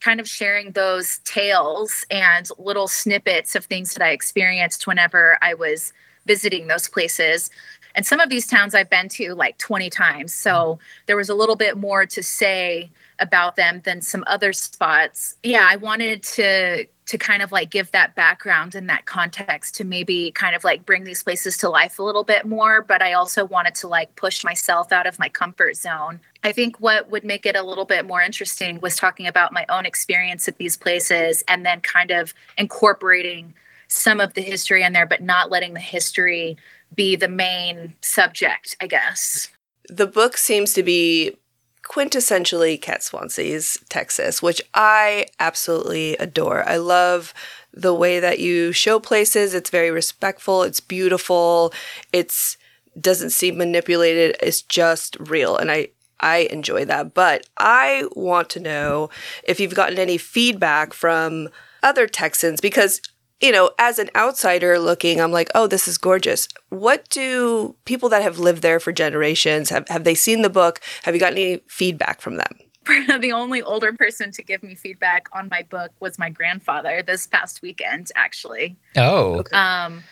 kind 0.00 0.20
of 0.20 0.28
sharing 0.28 0.72
those 0.72 1.18
tales 1.24 2.04
and 2.10 2.48
little 2.58 2.88
snippets 2.88 3.54
of 3.54 3.64
things 3.66 3.94
that 3.94 4.04
I 4.04 4.10
experienced 4.10 4.86
whenever 4.86 5.38
I 5.40 5.54
was 5.54 5.92
visiting 6.26 6.66
those 6.66 6.88
places. 6.88 7.50
And 7.94 8.04
some 8.04 8.18
of 8.18 8.28
these 8.28 8.46
towns 8.46 8.74
I've 8.74 8.90
been 8.90 9.08
to 9.10 9.34
like 9.34 9.58
20 9.58 9.88
times. 9.88 10.34
So, 10.34 10.50
mm-hmm. 10.50 10.82
there 11.06 11.16
was 11.16 11.30
a 11.30 11.34
little 11.34 11.56
bit 11.56 11.78
more 11.78 12.04
to 12.04 12.22
say 12.22 12.90
about 13.22 13.56
them 13.56 13.80
than 13.84 14.02
some 14.02 14.24
other 14.26 14.52
spots. 14.52 15.36
Yeah, 15.42 15.66
I 15.70 15.76
wanted 15.76 16.22
to 16.24 16.86
to 17.06 17.18
kind 17.18 17.42
of 17.42 17.52
like 17.52 17.68
give 17.68 17.90
that 17.90 18.14
background 18.14 18.74
and 18.74 18.88
that 18.88 19.04
context 19.06 19.74
to 19.74 19.84
maybe 19.84 20.30
kind 20.30 20.54
of 20.54 20.64
like 20.64 20.86
bring 20.86 21.04
these 21.04 21.22
places 21.22 21.58
to 21.58 21.68
life 21.68 21.98
a 21.98 22.02
little 22.02 22.24
bit 22.24 22.46
more, 22.46 22.80
but 22.80 23.02
I 23.02 23.12
also 23.12 23.44
wanted 23.44 23.74
to 23.76 23.88
like 23.88 24.14
push 24.16 24.44
myself 24.44 24.92
out 24.92 25.06
of 25.06 25.18
my 25.18 25.28
comfort 25.28 25.76
zone. 25.76 26.20
I 26.44 26.52
think 26.52 26.80
what 26.80 27.10
would 27.10 27.24
make 27.24 27.44
it 27.44 27.56
a 27.56 27.62
little 27.62 27.84
bit 27.84 28.06
more 28.06 28.22
interesting 28.22 28.80
was 28.80 28.96
talking 28.96 29.26
about 29.26 29.52
my 29.52 29.66
own 29.68 29.84
experience 29.84 30.48
at 30.48 30.58
these 30.58 30.76
places 30.76 31.42
and 31.48 31.66
then 31.66 31.80
kind 31.80 32.12
of 32.12 32.34
incorporating 32.56 33.52
some 33.88 34.20
of 34.20 34.34
the 34.34 34.40
history 34.40 34.82
in 34.82 34.92
there, 34.92 35.06
but 35.06 35.22
not 35.22 35.50
letting 35.50 35.74
the 35.74 35.80
history 35.80 36.56
be 36.94 37.16
the 37.16 37.28
main 37.28 37.94
subject, 38.00 38.76
I 38.80 38.86
guess. 38.86 39.48
The 39.88 40.06
book 40.06 40.36
seems 40.36 40.72
to 40.74 40.82
be 40.82 41.36
quintessentially 41.84 42.80
Kat 42.80 43.02
Swansea's 43.02 43.78
Texas, 43.88 44.42
which 44.42 44.62
I 44.74 45.26
absolutely 45.38 46.16
adore. 46.16 46.66
I 46.68 46.76
love 46.76 47.34
the 47.72 47.94
way 47.94 48.20
that 48.20 48.38
you 48.38 48.72
show 48.72 49.00
places. 49.00 49.54
It's 49.54 49.70
very 49.70 49.90
respectful. 49.90 50.62
It's 50.62 50.80
beautiful. 50.80 51.72
It's 52.12 52.56
doesn't 53.00 53.30
seem 53.30 53.56
manipulated. 53.56 54.36
It's 54.42 54.62
just 54.62 55.16
real, 55.18 55.56
and 55.56 55.70
I 55.70 55.88
I 56.20 56.48
enjoy 56.50 56.84
that. 56.84 57.14
But 57.14 57.46
I 57.58 58.04
want 58.14 58.50
to 58.50 58.60
know 58.60 59.10
if 59.42 59.58
you've 59.58 59.74
gotten 59.74 59.98
any 59.98 60.18
feedback 60.18 60.92
from 60.92 61.48
other 61.82 62.06
Texans 62.06 62.60
because 62.60 63.00
you 63.42 63.50
know, 63.50 63.72
as 63.78 63.98
an 63.98 64.08
outsider 64.14 64.78
looking, 64.78 65.20
I'm 65.20 65.32
like, 65.32 65.50
oh, 65.54 65.66
this 65.66 65.88
is 65.88 65.98
gorgeous. 65.98 66.48
What 66.68 67.08
do 67.08 67.74
people 67.84 68.08
that 68.10 68.22
have 68.22 68.38
lived 68.38 68.62
there 68.62 68.78
for 68.78 68.92
generations 68.92 69.68
have 69.70 69.88
have 69.88 70.04
they 70.04 70.14
seen 70.14 70.42
the 70.42 70.50
book? 70.50 70.80
Have 71.02 71.14
you 71.14 71.20
gotten 71.20 71.38
any 71.38 71.60
feedback 71.66 72.20
from 72.20 72.36
them? 72.36 72.58
the 73.20 73.32
only 73.32 73.60
older 73.62 73.92
person 73.92 74.30
to 74.32 74.42
give 74.42 74.62
me 74.62 74.74
feedback 74.74 75.26
on 75.32 75.48
my 75.50 75.62
book 75.68 75.90
was 76.00 76.18
my 76.18 76.30
grandfather 76.30 77.02
this 77.02 77.26
past 77.26 77.62
weekend, 77.62 78.10
actually. 78.14 78.76
Oh. 78.96 79.44
Um, 79.52 80.02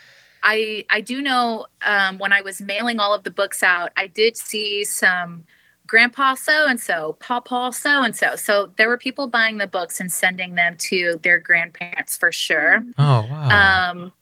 I 0.43 0.85
I 0.91 1.01
do 1.01 1.23
know 1.23 1.67
um, 1.83 2.19
when 2.19 2.33
I 2.33 2.41
was 2.43 2.61
mailing 2.61 2.99
all 2.99 3.15
of 3.15 3.23
the 3.23 3.31
books 3.31 3.63
out, 3.63 3.93
I 3.97 4.09
did 4.09 4.37
see 4.37 4.85
some 4.85 5.45
grandpa 5.91 6.35
so 6.35 6.69
and 6.69 6.81
so, 6.81 7.17
papa 7.19 7.73
so 7.75 8.05
and 8.05 8.15
so. 8.15 8.37
So 8.37 8.71
there 8.77 8.89
were 8.89 8.97
people 8.97 9.27
buying 9.27 9.59
the 9.59 9.67
books 9.67 9.99
and 9.99 10.11
sending 10.11 10.55
them 10.55 10.77
to 10.79 11.19
their 11.25 11.41
grandparents 11.41 12.17
for 12.17 12.31
sure. 12.31 12.85
Oh 12.97 13.27
wow. 13.29 13.91
Um, 13.91 14.13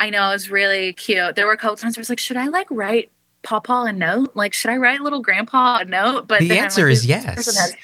I 0.00 0.08
know 0.08 0.30
it 0.30 0.32
was 0.32 0.50
really 0.50 0.94
cute. 0.94 1.36
There 1.36 1.46
were 1.46 1.52
a 1.52 1.58
couple 1.58 1.76
times 1.76 1.96
where 1.96 2.00
I 2.00 2.04
was 2.04 2.08
like, 2.08 2.18
should 2.18 2.38
I 2.38 2.46
like 2.46 2.66
write 2.70 3.12
Pawpaw 3.42 3.84
a 3.84 3.92
note? 3.92 4.34
Like, 4.34 4.54
should 4.54 4.70
I 4.70 4.78
write 4.78 5.02
little 5.02 5.20
grandpa 5.20 5.80
a 5.80 5.84
note? 5.84 6.26
But 6.26 6.40
The 6.40 6.58
answer 6.58 6.86
like, 6.86 6.92
is 6.92 7.04
yes. 7.04 7.82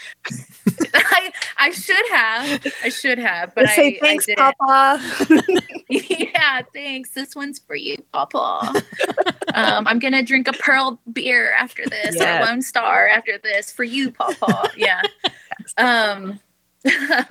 Person 0.93 1.07
has- 1.07 1.31
I, 1.59 1.67
I 1.67 1.71
should 1.71 2.09
have. 2.11 2.67
I 2.85 2.89
should 2.89 3.19
have, 3.19 3.55
but 3.55 3.65
Let's 3.65 3.77
say 3.77 3.97
I, 3.97 3.99
thanks, 4.01 4.27
I 4.29 4.35
didn't. 4.35 4.57
Papa. 4.59 5.63
yeah, 5.89 6.63
thanks. 6.73 7.11
This 7.11 7.35
one's 7.37 7.59
for 7.59 7.75
you, 7.77 7.97
Papa. 8.13 8.83
um, 9.55 9.87
I'm 9.87 9.99
gonna 9.99 10.23
drink 10.23 10.49
a 10.49 10.53
pearl 10.53 11.01
beer 11.13 11.53
after 11.53 11.85
this, 11.87 12.17
Yes. 12.17 12.45
or 12.45 12.51
Lone 12.51 12.63
Star 12.63 13.09
after 13.09 13.39
this 13.39 13.71
for 13.73 13.85
you, 13.85 14.11
Papa. 14.13 14.71
Yeah. 14.77 15.03
um, 15.77 16.41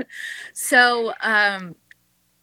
so 0.54 1.14
um, 1.22 1.76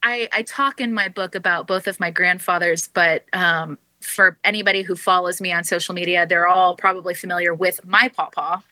I 0.03 0.29
I 0.33 0.43
talk 0.43 0.81
in 0.81 0.93
my 0.93 1.09
book 1.09 1.35
about 1.35 1.67
both 1.67 1.87
of 1.87 2.01
my 2.01 2.11
grandfathers, 2.11 2.89
but 2.89 3.25
um, 3.33 3.79
for 4.01 4.39
anybody 4.45 4.83
who 4.83 4.95
follows 4.97 5.41
me 5.41 5.53
on 5.53 5.65
social 5.65 5.95
media, 5.95 6.27
they're 6.27 6.47
all 6.49 6.77
probably 6.77 7.15
familiar 7.15 7.55
with 7.55 7.85
my 7.85 8.09
Papa 8.09 8.63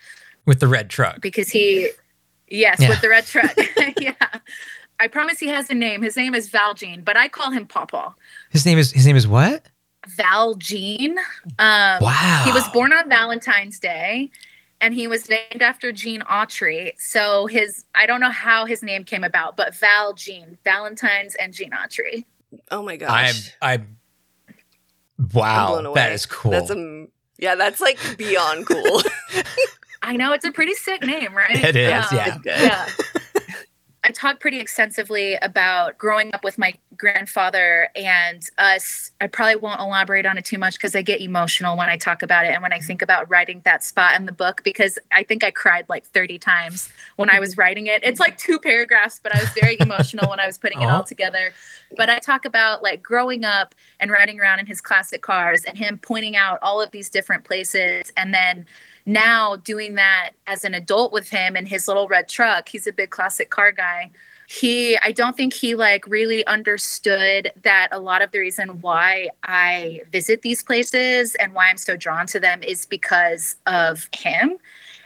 With 0.46 0.60
the 0.60 0.68
red 0.68 0.90
truck. 0.90 1.20
because 1.20 1.48
he, 1.48 1.90
yes, 2.48 2.80
Yeah. 2.80 2.88
with 2.88 3.00
the 3.00 3.08
red 3.08 3.26
truck. 3.26 3.54
yeah. 4.00 4.12
I 5.00 5.08
promise 5.08 5.38
he 5.38 5.48
has 5.48 5.70
a 5.70 5.74
name. 5.74 6.02
His 6.02 6.16
name 6.16 6.34
is 6.34 6.48
Valjean, 6.48 7.02
but 7.02 7.16
I 7.16 7.28
call 7.28 7.50
him 7.50 7.66
Pawpaw. 7.66 8.12
His 8.50 8.64
name 8.64 8.78
is 8.78 8.92
his 8.92 9.06
name 9.06 9.16
is 9.16 9.26
what? 9.26 9.66
Valjean. 10.06 11.18
Um, 11.58 11.98
Wow. 12.00 12.42
He 12.44 12.52
was 12.52 12.66
born 12.68 12.92
on 12.92 13.08
Valentine's 13.08 13.78
Day 13.78 14.30
and 14.80 14.94
he 14.94 15.06
was 15.06 15.28
named 15.28 15.62
after 15.62 15.92
Gene 15.92 16.20
Autry. 16.22 16.92
So 16.98 17.46
his, 17.46 17.84
I 17.94 18.06
don't 18.06 18.20
know 18.20 18.30
how 18.30 18.66
his 18.66 18.82
name 18.82 19.04
came 19.04 19.24
about, 19.24 19.56
but 19.56 19.74
Valjean, 19.74 20.58
Valentine's 20.64 21.34
and 21.36 21.52
Gene 21.54 21.70
Autry. 21.70 22.24
Oh 22.70 22.82
my 22.82 22.96
gosh. 22.96 23.52
I'm 23.62 23.80
I'm 23.80 25.28
wow. 25.32 25.68
blown 25.68 25.86
away. 25.86 25.94
That 25.94 26.12
is 26.12 26.26
cool. 26.26 26.50
That's 26.52 26.70
um, 26.70 27.08
yeah, 27.38 27.54
that's 27.54 27.80
like 27.80 27.98
beyond 28.16 28.66
cool. 28.66 29.02
I 30.04 30.16
know 30.16 30.32
it's 30.32 30.44
a 30.44 30.52
pretty 30.52 30.74
sick 30.74 31.02
name, 31.02 31.34
right? 31.34 31.62
It 31.64 31.76
is, 31.76 32.12
Um, 32.12 32.18
yeah. 32.18 32.38
yeah. 32.44 32.88
I 34.06 34.10
talk 34.10 34.38
pretty 34.38 34.60
extensively 34.60 35.36
about 35.36 35.96
growing 35.96 36.34
up 36.34 36.44
with 36.44 36.58
my 36.58 36.74
grandfather 36.94 37.88
and 37.96 38.42
us. 38.58 39.10
I 39.22 39.28
probably 39.28 39.56
won't 39.56 39.80
elaborate 39.80 40.26
on 40.26 40.36
it 40.36 40.44
too 40.44 40.58
much 40.58 40.74
because 40.74 40.94
I 40.94 41.00
get 41.00 41.22
emotional 41.22 41.74
when 41.74 41.88
I 41.88 41.96
talk 41.96 42.22
about 42.22 42.44
it 42.44 42.50
and 42.52 42.62
when 42.62 42.70
I 42.70 42.80
think 42.80 43.00
about 43.00 43.30
writing 43.30 43.62
that 43.64 43.82
spot 43.82 44.14
in 44.16 44.26
the 44.26 44.32
book 44.32 44.60
because 44.62 44.98
I 45.10 45.22
think 45.22 45.42
I 45.42 45.50
cried 45.50 45.86
like 45.88 46.04
30 46.04 46.38
times 46.38 46.90
when 47.16 47.30
I 47.30 47.40
was 47.40 47.56
writing 47.56 47.86
it. 47.86 48.04
It's 48.04 48.20
like 48.20 48.36
two 48.36 48.58
paragraphs, 48.58 49.20
but 49.22 49.34
I 49.34 49.40
was 49.40 49.48
very 49.58 49.78
emotional 49.80 50.28
when 50.28 50.38
I 50.38 50.46
was 50.46 50.58
putting 50.58 50.82
it 50.82 50.86
all 50.90 51.02
together. 51.04 51.54
But 51.96 52.10
I 52.10 52.18
talk 52.18 52.44
about 52.44 52.82
like 52.82 53.02
growing 53.02 53.42
up 53.42 53.74
and 54.00 54.10
riding 54.10 54.38
around 54.38 54.58
in 54.58 54.66
his 54.66 54.82
classic 54.82 55.22
cars 55.22 55.64
and 55.64 55.78
him 55.78 55.98
pointing 55.98 56.36
out 56.36 56.58
all 56.60 56.82
of 56.82 56.90
these 56.90 57.08
different 57.08 57.44
places 57.44 58.12
and 58.18 58.34
then 58.34 58.66
now 59.06 59.56
doing 59.56 59.94
that 59.94 60.30
as 60.46 60.64
an 60.64 60.74
adult 60.74 61.12
with 61.12 61.28
him 61.28 61.56
in 61.56 61.66
his 61.66 61.88
little 61.88 62.08
red 62.08 62.28
truck 62.28 62.68
he's 62.68 62.86
a 62.86 62.92
big 62.92 63.10
classic 63.10 63.50
car 63.50 63.72
guy. 63.72 64.10
He 64.46 64.98
i 64.98 65.10
don't 65.10 65.36
think 65.36 65.54
he 65.54 65.74
like 65.74 66.06
really 66.06 66.46
understood 66.46 67.50
that 67.62 67.88
a 67.92 67.98
lot 67.98 68.20
of 68.20 68.30
the 68.30 68.38
reason 68.38 68.80
why 68.82 69.30
i 69.42 70.02
visit 70.12 70.42
these 70.42 70.62
places 70.62 71.34
and 71.36 71.54
why 71.54 71.70
i'm 71.70 71.78
so 71.78 71.96
drawn 71.96 72.26
to 72.26 72.38
them 72.38 72.62
is 72.62 72.84
because 72.84 73.56
of 73.66 74.08
him 74.14 74.58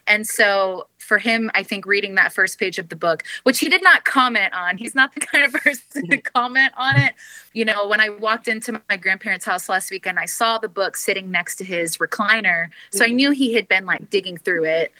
and 0.08 0.26
so 0.26 0.86
for 0.98 1.18
him 1.18 1.50
i 1.54 1.62
think 1.62 1.86
reading 1.86 2.14
that 2.14 2.32
first 2.32 2.58
page 2.58 2.78
of 2.78 2.88
the 2.88 2.96
book 2.96 3.22
which 3.44 3.60
he 3.60 3.68
did 3.68 3.82
not 3.82 4.04
comment 4.04 4.52
on 4.54 4.76
he's 4.76 4.94
not 4.94 5.14
the 5.14 5.20
kind 5.20 5.44
of 5.44 5.52
person 5.52 6.08
to 6.08 6.16
mm-hmm. 6.16 6.38
comment 6.38 6.72
on 6.76 6.98
it. 6.98 7.14
You 7.52 7.64
know 7.64 7.86
when 7.86 8.00
i 8.00 8.08
walked 8.08 8.48
into 8.48 8.80
my 8.88 8.96
grandparents 8.96 9.44
house 9.44 9.68
last 9.68 9.90
weekend 9.90 10.18
i 10.18 10.26
saw 10.26 10.58
the 10.58 10.68
book 10.68 10.96
sitting 10.96 11.30
next 11.30 11.56
to 11.56 11.64
his 11.64 11.98
recliner 11.98 12.68
so 12.90 13.04
i 13.04 13.08
mm-hmm. 13.08 13.16
knew 13.16 13.30
he 13.30 13.54
had 13.54 13.68
been 13.68 13.86
like 13.86 14.10
digging 14.10 14.36
through 14.36 14.64
it. 14.64 14.92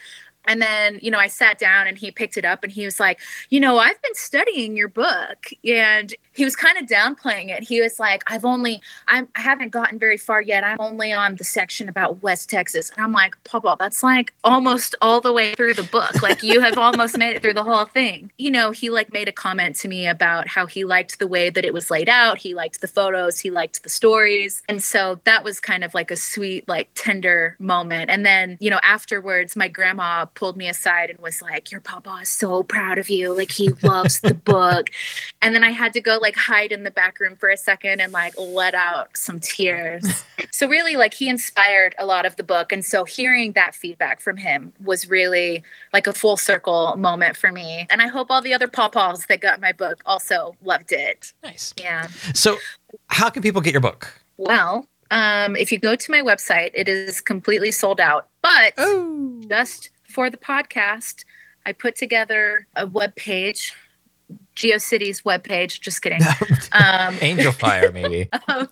And 0.49 0.63
then, 0.63 0.99
you 1.03 1.11
know, 1.11 1.19
I 1.19 1.27
sat 1.27 1.59
down 1.59 1.87
and 1.87 1.99
he 1.99 2.11
picked 2.11 2.39
it 2.39 2.45
up 2.47 2.65
and 2.65 2.73
he 2.73 2.87
was 2.87 2.99
like, 2.99 3.21
you 3.51 3.61
know, 3.61 3.79
I've 3.79 4.01
been 4.01 4.15
studying 4.15 4.77
your 4.77 4.89
book. 4.89 5.51
And 5.63 6.15
he 6.39 6.45
was 6.45 6.55
kind 6.55 6.78
of 6.78 6.86
downplaying 6.86 7.49
it. 7.49 7.64
He 7.64 7.80
was 7.80 7.99
like, 7.99 8.22
I've 8.28 8.45
only, 8.45 8.80
I'm, 9.09 9.26
I 9.34 9.41
haven't 9.41 9.70
gotten 9.70 9.99
very 9.99 10.16
far 10.16 10.41
yet. 10.41 10.62
I'm 10.62 10.76
only 10.78 11.12
on 11.12 11.34
the 11.34 11.43
section 11.43 11.89
about 11.89 12.22
West 12.22 12.49
Texas. 12.49 12.91
And 12.91 13.05
I'm 13.05 13.11
like, 13.11 13.34
Papa, 13.43 13.74
that's 13.80 14.05
like 14.05 14.32
almost 14.45 14.95
all 15.03 15.20
the 15.20 15.32
way 15.32 15.57
through 15.57 15.74
the 15.74 15.82
book. 15.82 16.22
Like 16.22 16.45
you 16.45 16.61
have 16.61 16.78
almost 16.78 17.18
made 17.18 17.34
it 17.34 17.43
through 17.43 17.55
the 17.55 17.64
whole 17.64 17.86
thing. 17.86 18.30
You 18.39 18.53
know, 18.53 18.70
he 18.70 18.89
like 18.89 19.12
made 19.12 19.26
a 19.26 19.32
comment 19.32 19.74
to 19.76 19.89
me 19.89 20.07
about 20.07 20.47
how 20.47 20.66
he 20.66 20.84
liked 20.84 21.18
the 21.18 21.26
way 21.26 21.51
that 21.51 21.64
it 21.64 21.74
was 21.74 21.91
laid 21.91 22.09
out. 22.09 22.39
He 22.39 22.55
liked 22.55 22.82
the 22.82 22.86
photos. 22.86 23.41
He 23.41 23.51
liked 23.51 23.82
the 23.82 23.89
stories. 23.89 24.62
And 24.68 24.80
so 24.80 25.18
that 25.24 25.43
was 25.43 25.59
kind 25.59 25.82
of 25.82 25.93
like 25.93 26.12
a 26.12 26.16
sweet, 26.16 26.68
like 26.68 26.89
tender 26.95 27.57
moment. 27.59 28.11
And 28.11 28.24
then, 28.24 28.59
you 28.61 28.70
know, 28.70 28.78
afterwards, 28.84 29.57
my 29.57 29.66
grandma 29.66 30.26
pulled 30.26 30.57
me 30.57 30.68
aside 30.68 31.11
and 31.11 31.18
was 31.18 31.43
like, 31.43 31.72
Your 31.72 31.80
papa 31.80 32.20
is 32.22 32.28
so 32.28 32.62
proud 32.62 32.99
of 32.99 33.11
you. 33.11 33.36
Like 33.36 33.51
he 33.51 33.70
loves 33.82 34.20
the 34.20 34.34
book. 34.34 34.91
And 35.43 35.53
then 35.53 35.64
I 35.64 35.70
had 35.70 35.93
to 35.95 36.01
go 36.01 36.18
like 36.18 36.28
hide 36.37 36.72
in 36.72 36.85
the 36.85 36.91
back 36.91 37.20
room 37.20 37.37
for 37.37 37.49
a 37.49 37.57
second 37.57 38.01
and 38.01 38.12
like 38.12 38.35
let 38.39 38.74
out 38.74 39.16
some 39.16 39.41
tears. 39.41 40.24
so 40.51 40.68
really 40.68 40.97
like 40.97 41.14
he 41.14 41.29
inspired 41.29 41.95
a 41.99 42.07
lot 42.07 42.26
of 42.26 42.37
the 42.37 42.43
book. 42.43 42.72
And 42.72 42.85
so 42.85 43.05
hearing 43.05 43.53
that 43.53 43.74
feedback 43.74 44.20
from 44.20 44.37
him 44.37 44.72
was 44.85 45.09
really 45.09 45.62
like 45.93 46.07
a 46.07 46.12
full 46.12 46.37
circle 46.37 46.97
moment 46.97 47.37
for 47.37 47.53
me. 47.53 47.87
And 47.91 48.03
I 48.03 48.09
hope 48.09 48.31
all 48.31 48.43
the 48.43 48.55
other 48.55 48.68
pawpaws 48.68 49.26
that 49.26 49.41
got 49.41 49.61
my 49.61 49.72
book 49.72 50.01
also 50.07 50.57
loved 50.62 50.93
it. 50.93 51.33
Nice. 51.43 51.74
Yeah. 51.79 52.09
So, 52.35 52.59
how 53.09 53.29
can 53.29 53.43
people 53.43 53.61
get 53.61 53.72
your 53.72 53.81
book? 53.81 54.12
Well, 54.39 54.87
um, 55.11 55.57
if 55.57 55.72
you 55.72 55.79
go 55.79 55.97
to 55.97 56.11
my 56.11 56.20
website, 56.20 56.70
it 56.74 56.89
is 56.89 57.20
completely 57.20 57.70
sold 57.70 58.01
out. 58.01 58.29
But 58.43 58.76
just 59.49 59.91
for 60.05 60.31
the 60.31 60.37
podcast, 60.37 61.24
I 61.66 61.72
put 61.72 61.97
together 61.97 62.66
a 62.76 62.87
web 62.87 63.14
page, 63.14 63.74
GeoCities 64.59 65.22
webpage. 65.22 65.81
Just 65.81 66.03
kidding. 66.03 66.20
Um, 66.70 67.14
Angelfire, 67.16 67.95
maybe. 67.95 68.29
um, 68.49 68.68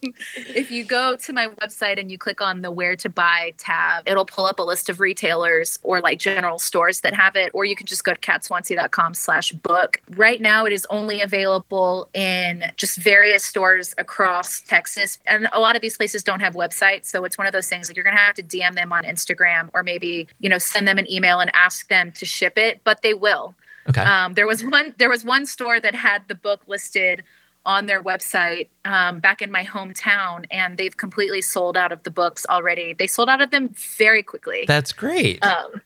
if 0.55 0.71
you 0.71 0.85
go 0.85 1.17
to 1.17 1.33
my 1.33 1.49
website 1.49 1.99
and 1.99 2.11
you 2.11 2.19
click 2.19 2.43
on 2.43 2.61
the 2.61 2.71
where 2.71 2.95
to 2.97 3.09
buy 3.09 3.55
tab, 3.57 4.07
it'll 4.07 4.27
pull 4.27 4.45
up 4.45 4.59
a 4.59 4.63
list 4.63 4.91
of 4.91 5.01
retailers 5.01 5.79
or 5.83 6.03
like 6.03 6.19
general 6.19 6.59
stores 6.59 7.01
that 7.01 7.15
have 7.15 7.37
it, 7.37 7.51
or 7.55 7.65
you 7.65 7.75
can 7.75 7.87
just 7.87 8.05
go 8.05 8.13
to 8.13 8.21
catswansea.com 8.21 9.15
slash 9.15 9.53
book. 9.53 10.03
Right 10.11 10.43
now 10.43 10.67
it 10.67 10.75
is 10.75 10.87
only 10.91 11.23
available 11.23 12.11
in 12.13 12.71
just 12.77 12.99
various 12.99 13.45
stores 13.45 13.95
across 13.97 14.61
Texas. 14.61 15.19
And 15.27 15.49
a 15.55 15.59
lot 15.59 15.75
of 15.75 15.81
these 15.81 15.97
places 15.97 16.23
don't 16.23 16.41
have 16.41 16.53
websites. 16.53 17.07
So 17.07 17.25
it's 17.25 17.39
one 17.39 17.47
of 17.47 17.55
those 17.55 17.69
things 17.69 17.89
like 17.89 17.97
you're 17.97 18.05
gonna 18.05 18.19
have 18.19 18.35
to 18.35 18.43
DM 18.43 18.75
them 18.75 18.93
on 18.93 19.05
Instagram 19.05 19.71
or 19.73 19.83
maybe, 19.83 20.29
you 20.39 20.51
know, 20.51 20.59
send 20.59 20.87
them 20.87 20.99
an 20.99 21.11
email 21.11 21.41
and 21.41 21.51
ask 21.55 21.89
them 21.89 22.13
to 22.13 22.27
ship 22.27 22.59
it, 22.59 22.83
but 22.85 23.01
they 23.01 23.15
will. 23.15 23.55
Okay. 23.89 24.03
Um, 24.03 24.35
there 24.35 24.47
was 24.47 24.65
one 24.65 24.95
there 24.99 25.09
was 25.11 25.25
one 25.25 25.47
store 25.47 25.81
that 25.81 25.95
had 25.95 26.27
the 26.29 26.35
book 26.35 26.61
listed 26.67 27.23
on 27.65 27.87
their 27.87 28.03
website 28.03 28.69
um, 28.85 29.19
back 29.19 29.43
in 29.43 29.51
my 29.51 29.65
hometown, 29.65 30.45
and 30.53 30.79
they've 30.79 30.97
completely 30.97 31.43
sold 31.43 31.77
out 31.77 31.91
of 31.93 32.03
the 32.05 32.11
books 32.11 32.47
already. 32.49 32.93
They 32.93 33.07
sold 33.09 33.29
out 33.29 33.41
of 33.41 33.51
them 33.51 33.71
very 33.99 34.23
quickly. 34.23 34.65
That's 34.69 34.93
great. 34.93 35.43
um, 35.45 35.81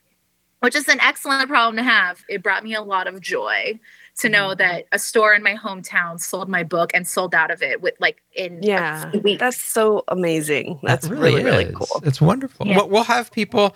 which 0.61 0.74
is 0.76 0.88
an 0.88 1.01
excellent 1.01 1.48
problem 1.48 1.76
to 1.76 1.82
have. 1.82 2.22
It 2.28 2.42
brought 2.42 2.62
me 2.64 2.74
a 2.74 2.82
lot 2.82 3.07
of 3.07 3.20
joy 3.20 3.80
to 4.18 4.26
Mm-hmm. 4.26 4.32
know 4.32 4.55
that 4.57 4.84
a 4.92 4.98
store 4.98 5.32
in 5.32 5.42
my 5.42 5.55
hometown 5.55 6.20
sold 6.20 6.51
my 6.51 6.62
book 6.62 6.90
and 6.92 7.09
sold 7.09 7.34
out 7.34 7.51
of 7.51 7.62
it 7.62 7.80
with 7.80 7.94
like 8.01 8.20
in 8.34 8.59
a 8.62 8.66
Yeah, 8.66 9.11
few 9.11 9.20
weeks. 9.20 9.40
that's 9.40 9.62
so 9.62 10.05
amazing. 10.09 10.78
That 10.82 11.01
That's 11.01 11.09
really, 11.09 11.42
really, 11.42 11.72
cool. 11.74 12.03
It's 12.05 12.20
wonderful. 12.20 12.66
Yeah. 12.66 12.76
We'll, 12.76 12.88
we'll 12.90 13.05
have 13.05 13.32
people 13.32 13.74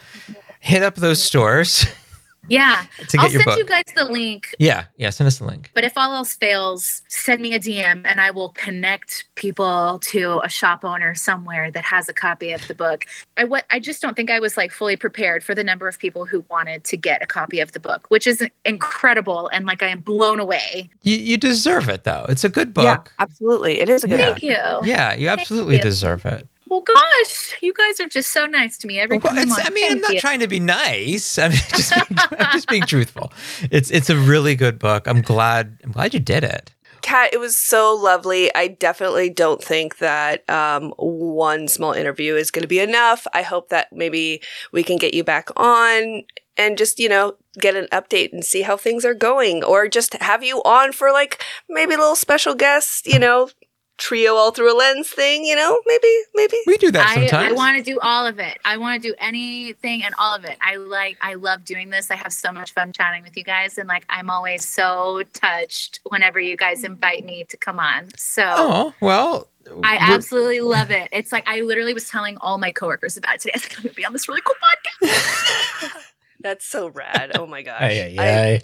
hit 0.61 0.83
up 0.83 0.97
those 0.97 1.23
stores 1.23 1.87
Yeah. 2.49 2.85
To 2.99 3.17
get 3.17 3.21
I'll 3.21 3.31
your 3.31 3.43
send 3.43 3.59
you 3.59 3.65
guys 3.65 3.85
the 3.95 4.05
link. 4.05 4.55
Yeah, 4.59 4.85
yeah. 4.97 5.11
Send 5.11 5.27
us 5.27 5.39
the 5.39 5.45
link. 5.45 5.71
But 5.75 5.85
if 5.85 5.97
all 5.97 6.13
else 6.15 6.35
fails, 6.35 7.03
send 7.09 7.41
me 7.41 7.55
a 7.55 7.61
DM 7.61 8.03
and 8.05 8.21
I 8.21 8.31
will 8.31 8.51
connect 8.51 9.25
people 9.35 9.99
to 10.05 10.41
a 10.45 10.49
shop 10.49 10.85
owner 10.85 11.15
somewhere 11.15 11.71
that 11.71 11.85
has 11.85 12.09
a 12.09 12.13
copy 12.13 12.53
of 12.53 12.67
the 12.69 12.75
book. 12.75 13.07
I 13.37 13.45
what 13.45 13.65
I 13.71 13.81
just 13.81 14.03
don't 14.03 14.15
think 14.15 14.31
I 14.31 14.41
was 14.41 14.57
like 14.57 14.73
fully 14.73 14.97
prepared 14.97 15.43
for 15.43 15.55
the 15.55 15.65
number 15.65 15.89
of 15.89 15.99
people 15.99 16.27
who 16.27 16.45
wanted 16.51 16.85
to 16.85 16.97
get 16.97 17.23
a 17.23 17.27
copy 17.27 17.61
of 17.61 17.73
the 17.73 17.81
book, 17.81 18.07
which 18.09 18.27
is 18.27 18.47
incredible 18.65 19.49
and 19.49 19.67
like 19.67 19.83
I 19.83 19.89
am 19.89 20.01
blown 20.01 20.41
away. 20.41 20.91
You 21.03 21.17
you 21.17 21.37
deserve 21.37 21.89
it 21.89 22.05
though. 22.05 22.27
It's 22.29 22.45
a 22.45 22.49
good 22.49 22.75
book. 22.75 22.85
Yeah, 22.85 23.03
absolutely. 23.19 23.81
It 23.81 23.89
is 23.89 24.05
a 24.05 24.09
good 24.09 24.19
Yeah. 24.19 24.31
Thank 24.31 24.43
you. 24.43 24.89
Yeah, 24.89 25.15
you 25.15 25.29
absolutely 25.29 25.77
you. 25.77 25.83
deserve 25.83 26.25
it. 26.27 26.47
Well, 26.69 26.81
gosh, 26.81 27.57
you 27.61 27.73
guys 27.75 28.01
are 28.01 28.09
just 28.09 28.33
so 28.33 28.47
nice 28.47 28.79
to 28.79 28.87
me 28.87 28.99
every 28.99 29.19
Well, 29.19 29.33
time. 29.35 29.43
I'm 29.43 29.49
it's. 29.49 29.67
I 29.67 29.71
mean, 29.71 29.93
I'm 29.93 30.01
not 30.01 30.15
you. 30.15 30.21
trying 30.21 30.41
to 30.41 30.49
be 30.49 30.61
nice. 30.61 31.39
I'm 31.39 31.53
just 31.53 31.93
being, 32.09 32.19
I'm 32.39 32.53
just 32.53 32.69
being 32.69 32.83
truthful. 32.85 33.33
It's 33.71 33.91
it's 33.91 34.11
a 34.11 34.17
really 34.17 34.55
good 34.57 34.79
book. 34.79 35.07
I'm 35.07 35.21
glad 35.23 35.79
I'm 35.85 35.93
glad 35.93 36.15
you 36.15 36.21
did 36.21 36.43
it. 36.45 36.71
Kat, 37.03 37.35
it 37.35 37.39
was 37.39 37.55
so 37.55 37.95
lovely. 37.95 38.53
I 38.55 38.67
definitely 38.69 39.29
don't 39.29 39.63
think 39.63 39.99
that 39.99 40.49
um, 40.49 40.95
one 40.97 41.69
small 41.69 41.93
interview 41.93 42.35
is 42.35 42.51
going 42.51 42.63
to 42.63 42.69
be 42.69 42.79
enough. 42.81 43.27
I 43.35 43.43
hope 43.43 43.69
that 43.69 43.93
maybe 43.93 44.41
we 44.73 44.83
can 44.83 44.97
get 44.97 45.13
you 45.13 45.23
back 45.23 45.51
on 45.57 46.23
and 46.57 46.79
just, 46.79 46.99
you 46.99 47.11
know, 47.11 47.35
get 47.61 47.77
an 47.77 47.89
update 47.93 48.33
and 48.33 48.43
see 48.43 48.63
how 48.63 48.79
things 48.79 49.05
are 49.05 49.13
going, 49.13 49.63
or 49.63 49.87
just 49.87 50.15
have 50.23 50.43
you 50.43 50.63
on 50.65 50.93
for 50.93 51.13
like 51.13 51.45
maybe 51.69 51.93
a 51.93 51.99
little 51.99 52.17
special 52.17 52.55
guest, 52.55 53.07
you 53.07 53.19
know, 53.19 53.51
trio 53.97 54.35
all 54.35 54.51
through 54.51 54.75
a 54.75 54.77
lens 54.77 55.09
thing, 55.09 55.45
you 55.45 55.55
know, 55.55 55.81
maybe, 55.87 56.09
maybe. 56.35 56.57
We 56.67 56.77
do 56.79 56.91
that 56.91 57.09
I, 57.09 57.15
sometimes. 57.15 57.53
I 57.53 57.53
want 57.53 57.77
to 57.79 57.83
do 57.83 57.99
all 58.01 58.27
of 58.27 58.39
it. 58.39 58.59
I 58.65 58.77
want 58.77 59.03
to 59.03 59.09
do 59.09 59.15
anything 59.19 60.03
and 60.03 60.15
all 60.19 60.35
of 60.35 60.45
it. 60.45 60.57
I 60.61 60.77
like, 60.77 61.17
I 61.21 61.35
love 61.35 61.65
doing 61.65 61.91
this. 61.91 62.11
I 62.11 62.17
have 62.17 62.33
so 62.33 62.53
much 62.53 62.73
fun 62.73 62.93
chatting 62.93 63.23
with 63.23 63.37
you 63.37 63.45
guys. 63.45 63.79
And 63.79 63.89
like, 63.89 64.05
I'm 64.09 64.31
always 64.31 64.65
so 64.65 65.23
touched 65.33 66.01
whenever 66.09 66.41
you 66.41 66.57
guys 66.57 66.85
invite 66.85 67.25
me 67.25 67.45
to 67.49 67.57
come 67.57 67.79
on. 67.79 68.09
So 68.17 68.45
oh 68.47 68.95
well. 69.01 69.49
I 69.83 69.97
absolutely 69.99 70.61
love 70.61 70.91
it. 70.91 71.09
It's 71.11 71.33
like, 71.33 71.49
I 71.49 71.63
literally 71.63 71.95
was 71.95 72.07
telling 72.09 72.37
all 72.39 72.59
my 72.59 72.71
coworkers 72.71 73.17
about 73.17 73.37
it 73.37 73.41
today. 73.41 73.53
I 73.55 73.57
was 73.57 73.65
like, 73.65 73.79
I'm 73.79 73.83
going 73.85 73.95
to 73.95 73.97
be 73.97 74.05
on 74.05 74.13
this 74.13 74.29
really 74.29 74.43
cool 74.45 74.57
podcast. 75.03 75.91
That's 76.41 76.67
so 76.67 76.89
rad. 76.89 77.33
Oh 77.37 77.47
my 77.47 77.63
gosh. 77.69 77.81
Ay, 77.81 78.15
ay, 78.19 78.29
ay. 78.29 78.61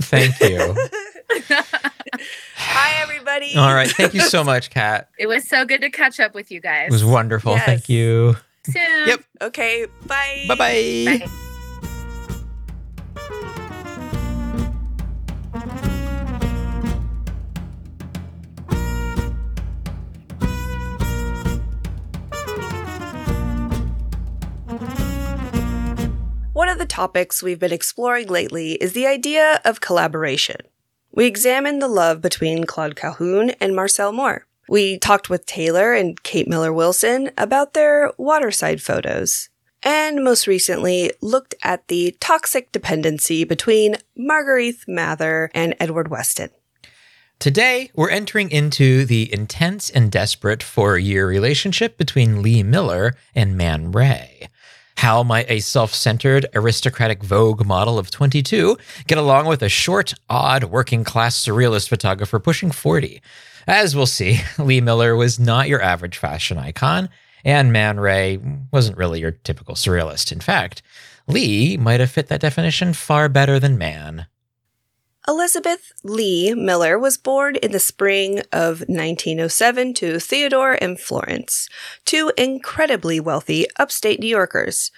Thank 0.00 0.38
you. 0.40 0.76
Hi, 2.56 3.02
everybody. 3.02 3.54
All 3.56 3.74
right. 3.74 3.88
Thank 3.90 4.14
you 4.14 4.20
so 4.20 4.42
much, 4.52 4.70
Kat. 4.70 5.08
it 5.18 5.26
was 5.26 5.48
so 5.48 5.64
good 5.64 5.80
to 5.82 5.90
catch 5.90 6.20
up 6.20 6.34
with 6.34 6.50
you 6.50 6.60
guys. 6.60 6.88
It 6.88 6.92
was 6.92 7.04
wonderful. 7.04 7.52
Yes. 7.52 7.66
Thank 7.66 7.88
you. 7.88 8.36
Soon. 8.64 9.08
Yep. 9.08 9.20
Okay, 9.42 9.86
bye. 10.06 10.44
Bye-bye. 10.48 11.18
Bye. 11.26 11.46
One 26.60 26.68
of 26.68 26.76
the 26.76 26.84
topics 26.84 27.42
we've 27.42 27.58
been 27.58 27.72
exploring 27.72 28.28
lately 28.28 28.72
is 28.72 28.92
the 28.92 29.06
idea 29.06 29.62
of 29.64 29.80
collaboration. 29.80 30.58
We 31.10 31.24
examined 31.24 31.80
the 31.80 31.88
love 31.88 32.20
between 32.20 32.64
Claude 32.64 32.96
Cahun 32.96 33.54
and 33.62 33.74
Marcel 33.74 34.12
Moore. 34.12 34.46
We 34.68 34.98
talked 34.98 35.30
with 35.30 35.46
Taylor 35.46 35.94
and 35.94 36.22
Kate 36.22 36.46
Miller 36.46 36.70
Wilson 36.70 37.30
about 37.38 37.72
their 37.72 38.12
waterside 38.18 38.82
photos. 38.82 39.48
And 39.82 40.22
most 40.22 40.46
recently, 40.46 41.12
looked 41.22 41.54
at 41.62 41.88
the 41.88 42.14
toxic 42.20 42.70
dependency 42.72 43.44
between 43.44 43.96
Margrethe 44.14 44.86
Mather 44.86 45.50
and 45.54 45.74
Edward 45.80 46.10
Weston. 46.10 46.50
Today, 47.38 47.90
we're 47.94 48.10
entering 48.10 48.50
into 48.50 49.06
the 49.06 49.32
intense 49.32 49.88
and 49.88 50.12
desperate 50.12 50.62
four 50.62 50.98
year 50.98 51.26
relationship 51.26 51.96
between 51.96 52.42
Lee 52.42 52.62
Miller 52.62 53.14
and 53.34 53.56
Man 53.56 53.92
Ray. 53.92 54.50
How 55.00 55.22
might 55.22 55.50
a 55.50 55.60
self 55.60 55.94
centered, 55.94 56.44
aristocratic 56.54 57.22
Vogue 57.22 57.64
model 57.64 57.98
of 57.98 58.10
22 58.10 58.76
get 59.06 59.16
along 59.16 59.46
with 59.46 59.62
a 59.62 59.68
short, 59.70 60.12
odd, 60.28 60.64
working 60.64 61.04
class 61.04 61.42
surrealist 61.42 61.88
photographer 61.88 62.38
pushing 62.38 62.70
40? 62.70 63.22
As 63.66 63.96
we'll 63.96 64.04
see, 64.04 64.40
Lee 64.58 64.82
Miller 64.82 65.16
was 65.16 65.40
not 65.40 65.68
your 65.68 65.80
average 65.80 66.18
fashion 66.18 66.58
icon, 66.58 67.08
and 67.46 67.72
Man 67.72 67.98
Ray 67.98 68.40
wasn't 68.70 68.98
really 68.98 69.20
your 69.20 69.30
typical 69.30 69.74
surrealist. 69.74 70.32
In 70.32 70.40
fact, 70.40 70.82
Lee 71.26 71.78
might 71.78 72.00
have 72.00 72.10
fit 72.10 72.26
that 72.26 72.42
definition 72.42 72.92
far 72.92 73.30
better 73.30 73.58
than 73.58 73.78
Man. 73.78 74.26
Elizabeth 75.28 75.92
Lee 76.02 76.54
Miller 76.54 76.98
was 76.98 77.18
born 77.18 77.56
in 77.56 77.72
the 77.72 77.78
spring 77.78 78.40
of 78.52 78.80
1907 78.88 79.94
to 79.94 80.18
Theodore 80.18 80.78
and 80.80 80.98
Florence, 80.98 81.68
two 82.06 82.32
incredibly 82.38 83.20
wealthy 83.20 83.66
upstate 83.78 84.20
New 84.20 84.26
Yorkers. 84.26 84.90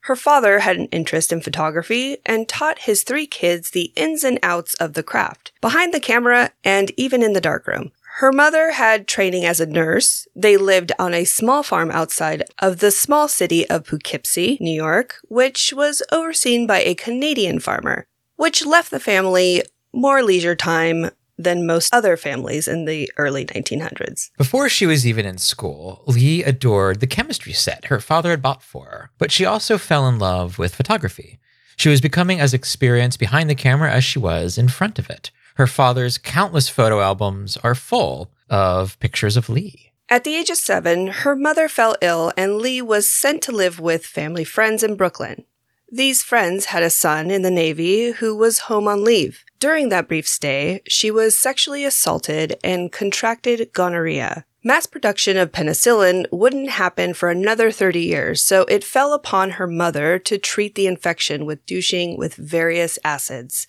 Her 0.00 0.16
father 0.16 0.60
had 0.60 0.76
an 0.76 0.86
interest 0.86 1.32
in 1.32 1.40
photography 1.40 2.18
and 2.26 2.48
taught 2.48 2.80
his 2.80 3.02
three 3.02 3.26
kids 3.26 3.70
the 3.70 3.92
ins 3.94 4.24
and 4.24 4.40
outs 4.42 4.74
of 4.74 4.94
the 4.94 5.02
craft, 5.02 5.52
behind 5.60 5.94
the 5.94 6.00
camera 6.00 6.50
and 6.64 6.90
even 6.96 7.22
in 7.22 7.32
the 7.32 7.40
darkroom. 7.40 7.92
Her 8.16 8.32
mother 8.32 8.72
had 8.72 9.06
training 9.06 9.44
as 9.44 9.60
a 9.60 9.66
nurse. 9.66 10.26
They 10.34 10.56
lived 10.56 10.90
on 10.98 11.14
a 11.14 11.24
small 11.24 11.62
farm 11.62 11.92
outside 11.92 12.42
of 12.58 12.80
the 12.80 12.90
small 12.90 13.28
city 13.28 13.68
of 13.70 13.86
Poughkeepsie, 13.86 14.58
New 14.60 14.74
York, 14.74 15.18
which 15.28 15.72
was 15.72 16.02
overseen 16.10 16.66
by 16.66 16.80
a 16.80 16.96
Canadian 16.96 17.60
farmer 17.60 18.08
which 18.38 18.64
left 18.64 18.90
the 18.90 19.00
family 19.00 19.62
more 19.92 20.22
leisure 20.22 20.54
time 20.54 21.10
than 21.36 21.66
most 21.66 21.92
other 21.92 22.16
families 22.16 22.66
in 22.66 22.84
the 22.84 23.10
early 23.16 23.44
1900s. 23.44 24.30
Before 24.38 24.68
she 24.68 24.86
was 24.86 25.06
even 25.06 25.26
in 25.26 25.38
school, 25.38 26.02
Lee 26.06 26.42
adored 26.42 27.00
the 27.00 27.06
chemistry 27.06 27.52
set 27.52 27.86
her 27.86 28.00
father 28.00 28.30
had 28.30 28.42
bought 28.42 28.62
for 28.62 28.86
her, 28.86 29.10
but 29.18 29.30
she 29.30 29.44
also 29.44 29.76
fell 29.76 30.08
in 30.08 30.18
love 30.18 30.58
with 30.58 30.74
photography. 30.74 31.38
She 31.76 31.88
was 31.88 32.00
becoming 32.00 32.40
as 32.40 32.54
experienced 32.54 33.20
behind 33.20 33.48
the 33.48 33.54
camera 33.54 33.92
as 33.92 34.02
she 34.02 34.18
was 34.18 34.56
in 34.56 34.68
front 34.68 34.98
of 34.98 35.10
it. 35.10 35.30
Her 35.56 35.66
father's 35.66 36.18
countless 36.18 36.68
photo 36.68 37.00
albums 37.00 37.56
are 37.58 37.74
full 37.74 38.30
of 38.48 38.98
pictures 38.98 39.36
of 39.36 39.48
Lee. 39.48 39.92
At 40.08 40.24
the 40.24 40.36
age 40.36 40.50
of 40.50 40.56
seven, 40.56 41.08
her 41.08 41.36
mother 41.36 41.68
fell 41.68 41.94
ill 42.00 42.32
and 42.36 42.56
Lee 42.56 42.80
was 42.80 43.12
sent 43.12 43.42
to 43.42 43.52
live 43.52 43.78
with 43.78 44.06
family 44.06 44.44
friends 44.44 44.82
in 44.82 44.96
Brooklyn. 44.96 45.44
These 45.90 46.22
friends 46.22 46.66
had 46.66 46.82
a 46.82 46.90
son 46.90 47.30
in 47.30 47.40
the 47.40 47.50
Navy 47.50 48.10
who 48.10 48.36
was 48.36 48.58
home 48.60 48.86
on 48.86 49.04
leave. 49.04 49.42
During 49.58 49.88
that 49.88 50.06
brief 50.06 50.28
stay, 50.28 50.82
she 50.86 51.10
was 51.10 51.36
sexually 51.36 51.84
assaulted 51.84 52.58
and 52.62 52.92
contracted 52.92 53.72
gonorrhea. 53.72 54.44
Mass 54.62 54.84
production 54.84 55.38
of 55.38 55.50
penicillin 55.50 56.26
wouldn't 56.30 56.70
happen 56.70 57.14
for 57.14 57.30
another 57.30 57.70
30 57.70 58.00
years, 58.00 58.42
so 58.42 58.62
it 58.62 58.84
fell 58.84 59.14
upon 59.14 59.52
her 59.52 59.66
mother 59.66 60.18
to 60.18 60.36
treat 60.36 60.74
the 60.74 60.86
infection 60.86 61.46
with 61.46 61.64
douching 61.64 62.18
with 62.18 62.34
various 62.34 62.98
acids. 63.02 63.66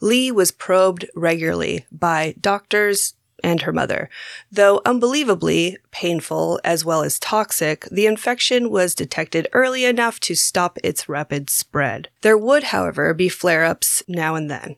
Lee 0.00 0.30
was 0.30 0.50
probed 0.50 1.06
regularly 1.14 1.86
by 1.90 2.34
doctors, 2.38 3.14
and 3.42 3.62
her 3.62 3.72
mother. 3.72 4.08
Though 4.50 4.80
unbelievably 4.84 5.78
painful 5.90 6.60
as 6.64 6.84
well 6.84 7.02
as 7.02 7.18
toxic, 7.18 7.84
the 7.90 8.06
infection 8.06 8.70
was 8.70 8.94
detected 8.94 9.48
early 9.52 9.84
enough 9.84 10.20
to 10.20 10.34
stop 10.34 10.78
its 10.82 11.08
rapid 11.08 11.50
spread. 11.50 12.08
There 12.22 12.38
would, 12.38 12.64
however, 12.64 13.14
be 13.14 13.28
flare 13.28 13.64
ups 13.64 14.02
now 14.08 14.34
and 14.34 14.50
then. 14.50 14.76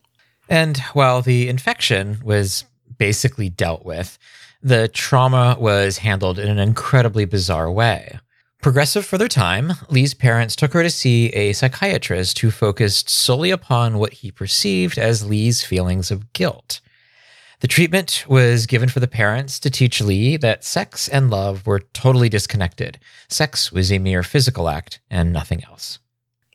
And 0.49 0.79
while 0.93 1.23
the 1.23 1.49
infection 1.49 2.21
was 2.23 2.65
basically 2.99 3.49
dealt 3.49 3.85
with, 3.85 4.19
the 4.63 4.89
trauma 4.89 5.57
was 5.59 5.99
handled 5.99 6.39
in 6.39 6.49
an 6.49 6.59
incredibly 6.59 7.25
bizarre 7.25 7.71
way. 7.71 8.19
Progressive 8.63 9.05
for 9.05 9.19
their 9.19 9.29
time, 9.29 9.75
Lee's 9.91 10.15
parents 10.15 10.57
took 10.57 10.73
her 10.73 10.83
to 10.83 10.89
see 10.89 11.27
a 11.35 11.53
psychiatrist 11.53 12.39
who 12.39 12.51
focused 12.51 13.11
solely 13.11 13.51
upon 13.51 13.99
what 13.99 14.15
he 14.15 14.31
perceived 14.31 14.97
as 14.97 15.29
Lee's 15.29 15.63
feelings 15.63 16.11
of 16.11 16.33
guilt. 16.33 16.81
The 17.65 17.69
treatment 17.69 18.27
was 18.29 18.67
given 18.67 18.91
for 18.91 19.01
the 19.01 19.09
parents 19.09 19.59
to 19.61 19.71
teach 19.71 20.03
Lee 20.03 20.37
that 20.37 20.65
sex 20.65 21.09
and 21.09 21.31
love 21.31 21.67
were 21.67 21.81
totally 21.95 22.29
disconnected. 22.29 22.99
Sex 23.27 23.73
was 23.73 23.91
a 23.91 23.99
mere 23.99 24.23
physical 24.23 24.69
act 24.69 25.01
and 25.11 25.33
nothing 25.33 25.65
else. 25.65 25.99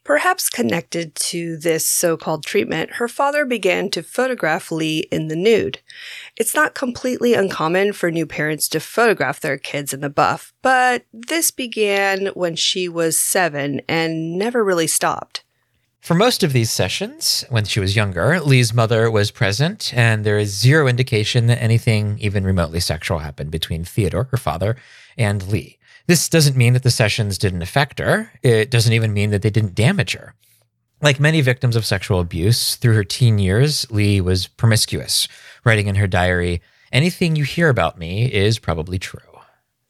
Perhaps 0.04 0.52
connected 0.52 1.16
to 1.16 1.58
this 1.58 1.88
so 1.88 2.16
called 2.16 2.46
treatment, 2.46 2.92
her 2.98 3.08
father 3.08 3.44
began 3.44 3.90
to 3.90 4.04
photograph 4.04 4.72
Lee 4.72 5.08
in 5.12 5.30
the 5.30 5.36
nude. 5.36 5.80
It's 6.38 6.54
not 6.54 6.76
completely 6.76 7.34
uncommon 7.34 7.94
for 7.94 8.12
new 8.12 8.28
parents 8.28 8.68
to 8.68 8.80
photograph 8.80 9.40
their 9.40 9.58
kids 9.58 9.96
in 9.96 10.02
the 10.02 10.12
buff, 10.12 10.54
but 10.62 11.06
this 11.12 11.50
began 11.50 12.28
when 12.36 12.56
she 12.56 12.88
was 12.88 13.18
seven 13.18 13.82
and 13.90 14.38
never 14.38 14.64
really 14.64 14.86
stopped. 14.86 15.44
For 16.10 16.16
most 16.16 16.42
of 16.42 16.54
these 16.54 16.72
sessions, 16.72 17.46
when 17.50 17.66
she 17.66 17.80
was 17.80 17.96
younger, 17.96 18.40
Lee's 18.40 18.74
mother 18.74 19.12
was 19.12 19.30
present, 19.30 19.94
and 19.96 20.26
there 20.26 20.40
is 20.40 20.60
zero 20.60 20.88
indication 20.88 21.46
that 21.46 21.62
anything 21.62 22.18
even 22.18 22.44
remotely 22.44 22.80
sexual 22.80 23.20
happened 23.20 23.52
between 23.52 23.84
Theodore, 23.84 24.24
her 24.32 24.38
father, 24.38 24.76
and 25.20 25.48
Lee. 25.48 25.78
This 26.08 26.28
doesn't 26.28 26.58
mean 26.58 26.74
that 26.74 26.82
the 26.82 26.90
sessions 26.90 27.38
didn't 27.38 27.62
affect 27.62 28.00
her. 28.00 28.32
It 28.42 28.72
doesn't 28.72 28.94
even 28.94 29.14
mean 29.14 29.30
that 29.30 29.44
they 29.44 29.52
didn't 29.52 29.76
damage 29.76 30.14
her. 30.14 30.34
Like 31.00 31.20
many 31.20 31.42
victims 31.42 31.76
of 31.76 31.86
sexual 31.86 32.20
abuse, 32.20 32.74
through 32.74 32.96
her 32.96 33.04
teen 33.04 33.38
years, 33.38 33.86
Lee 33.92 34.20
was 34.20 34.48
promiscuous, 34.48 35.28
writing 35.64 35.86
in 35.86 35.94
her 35.94 36.08
diary, 36.08 36.60
Anything 36.92 37.36
you 37.36 37.44
hear 37.44 37.70
about 37.70 38.00
me 38.00 38.26
is 38.34 38.58
probably 38.58 38.98
true. 38.98 39.29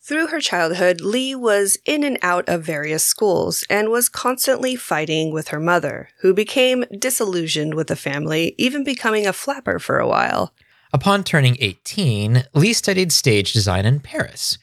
Through 0.09 0.29
her 0.29 0.39
childhood, 0.41 1.01
Lee 1.01 1.35
was 1.35 1.77
in 1.85 2.03
and 2.03 2.17
out 2.23 2.49
of 2.49 2.63
various 2.63 3.03
schools 3.03 3.63
and 3.69 3.89
was 3.89 4.09
constantly 4.09 4.75
fighting 4.75 5.31
with 5.31 5.49
her 5.49 5.59
mother, 5.59 6.09
who 6.21 6.33
became 6.33 6.83
disillusioned 6.97 7.75
with 7.75 7.89
the 7.89 7.95
family, 7.95 8.55
even 8.57 8.83
becoming 8.83 9.27
a 9.27 9.33
flapper 9.33 9.77
for 9.77 9.99
a 9.99 10.07
while. 10.07 10.51
Upon 10.91 11.23
turning 11.23 11.57
18, 11.59 12.45
Lee 12.55 12.73
studied 12.73 13.11
stage 13.11 13.53
design 13.53 13.85
in 13.85 13.99
Paris. 13.99 14.57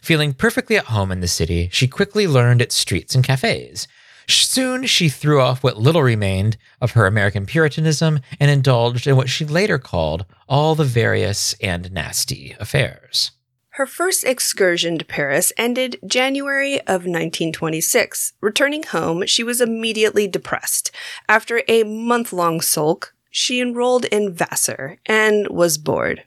Feeling 0.00 0.34
perfectly 0.34 0.76
at 0.76 0.84
home 0.84 1.10
in 1.10 1.18
the 1.18 1.26
city, 1.26 1.68
she 1.72 1.88
quickly 1.88 2.28
learned 2.28 2.62
its 2.62 2.76
streets 2.76 3.16
and 3.16 3.24
cafes. 3.24 3.88
Soon 4.28 4.86
she 4.86 5.08
threw 5.08 5.40
off 5.40 5.64
what 5.64 5.78
little 5.78 6.04
remained 6.04 6.56
of 6.80 6.92
her 6.92 7.06
American 7.06 7.44
Puritanism 7.44 8.20
and 8.38 8.52
indulged 8.52 9.08
in 9.08 9.16
what 9.16 9.28
she 9.28 9.44
later 9.44 9.78
called 9.78 10.26
all 10.48 10.76
the 10.76 10.84
various 10.84 11.56
and 11.60 11.90
nasty 11.90 12.54
affairs. 12.60 13.32
Her 13.76 13.86
first 13.86 14.22
excursion 14.24 14.98
to 14.98 15.04
Paris 15.04 15.50
ended 15.56 15.98
January 16.06 16.78
of 16.80 17.06
1926. 17.06 18.34
Returning 18.42 18.82
home, 18.82 19.24
she 19.24 19.42
was 19.42 19.62
immediately 19.62 20.28
depressed. 20.28 20.90
After 21.26 21.62
a 21.66 21.82
month 21.82 22.34
long 22.34 22.60
sulk, 22.60 23.14
she 23.30 23.62
enrolled 23.62 24.04
in 24.04 24.34
Vassar 24.34 24.98
and 25.06 25.48
was 25.48 25.78
bored. 25.78 26.24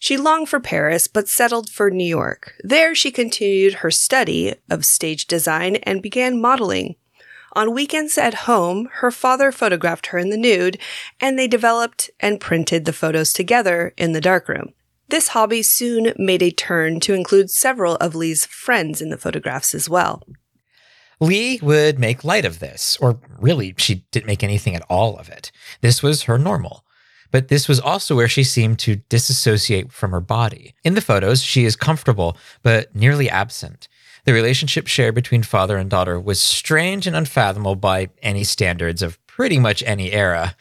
She 0.00 0.16
longed 0.16 0.48
for 0.48 0.58
Paris, 0.58 1.06
but 1.06 1.28
settled 1.28 1.70
for 1.70 1.92
New 1.92 2.04
York. 2.04 2.54
There, 2.64 2.92
she 2.92 3.12
continued 3.12 3.74
her 3.74 3.92
study 3.92 4.56
of 4.68 4.84
stage 4.84 5.28
design 5.28 5.76
and 5.76 6.02
began 6.02 6.40
modeling. 6.40 6.96
On 7.52 7.72
weekends 7.72 8.18
at 8.18 8.34
home, 8.34 8.88
her 8.94 9.12
father 9.12 9.52
photographed 9.52 10.06
her 10.06 10.18
in 10.18 10.30
the 10.30 10.36
nude, 10.36 10.78
and 11.20 11.38
they 11.38 11.46
developed 11.46 12.10
and 12.18 12.40
printed 12.40 12.84
the 12.84 12.92
photos 12.92 13.32
together 13.32 13.94
in 13.96 14.10
the 14.10 14.20
darkroom. 14.20 14.74
This 15.08 15.28
hobby 15.28 15.62
soon 15.62 16.12
made 16.16 16.42
a 16.42 16.50
turn 16.50 17.00
to 17.00 17.14
include 17.14 17.50
several 17.50 17.96
of 17.96 18.14
Lee's 18.14 18.46
friends 18.46 19.02
in 19.02 19.10
the 19.10 19.18
photographs 19.18 19.74
as 19.74 19.88
well. 19.88 20.22
Lee 21.20 21.60
would 21.62 21.98
make 21.98 22.24
light 22.24 22.44
of 22.44 22.58
this, 22.58 22.96
or 23.00 23.20
really, 23.38 23.74
she 23.78 24.04
didn't 24.10 24.26
make 24.26 24.42
anything 24.42 24.74
at 24.74 24.84
all 24.88 25.16
of 25.16 25.28
it. 25.28 25.52
This 25.80 26.02
was 26.02 26.24
her 26.24 26.38
normal. 26.38 26.84
But 27.30 27.48
this 27.48 27.66
was 27.68 27.80
also 27.80 28.14
where 28.14 28.28
she 28.28 28.44
seemed 28.44 28.78
to 28.80 28.96
disassociate 28.96 29.92
from 29.92 30.12
her 30.12 30.20
body. 30.20 30.74
In 30.84 30.94
the 30.94 31.00
photos, 31.00 31.42
she 31.42 31.64
is 31.64 31.76
comfortable, 31.76 32.36
but 32.62 32.94
nearly 32.94 33.28
absent. 33.28 33.88
The 34.24 34.32
relationship 34.32 34.86
shared 34.86 35.14
between 35.14 35.42
father 35.42 35.76
and 35.76 35.90
daughter 35.90 36.18
was 36.18 36.40
strange 36.40 37.06
and 37.06 37.16
unfathomable 37.16 37.76
by 37.76 38.08
any 38.22 38.44
standards 38.44 39.02
of 39.02 39.24
pretty 39.26 39.58
much 39.58 39.82
any 39.84 40.12
era. 40.12 40.56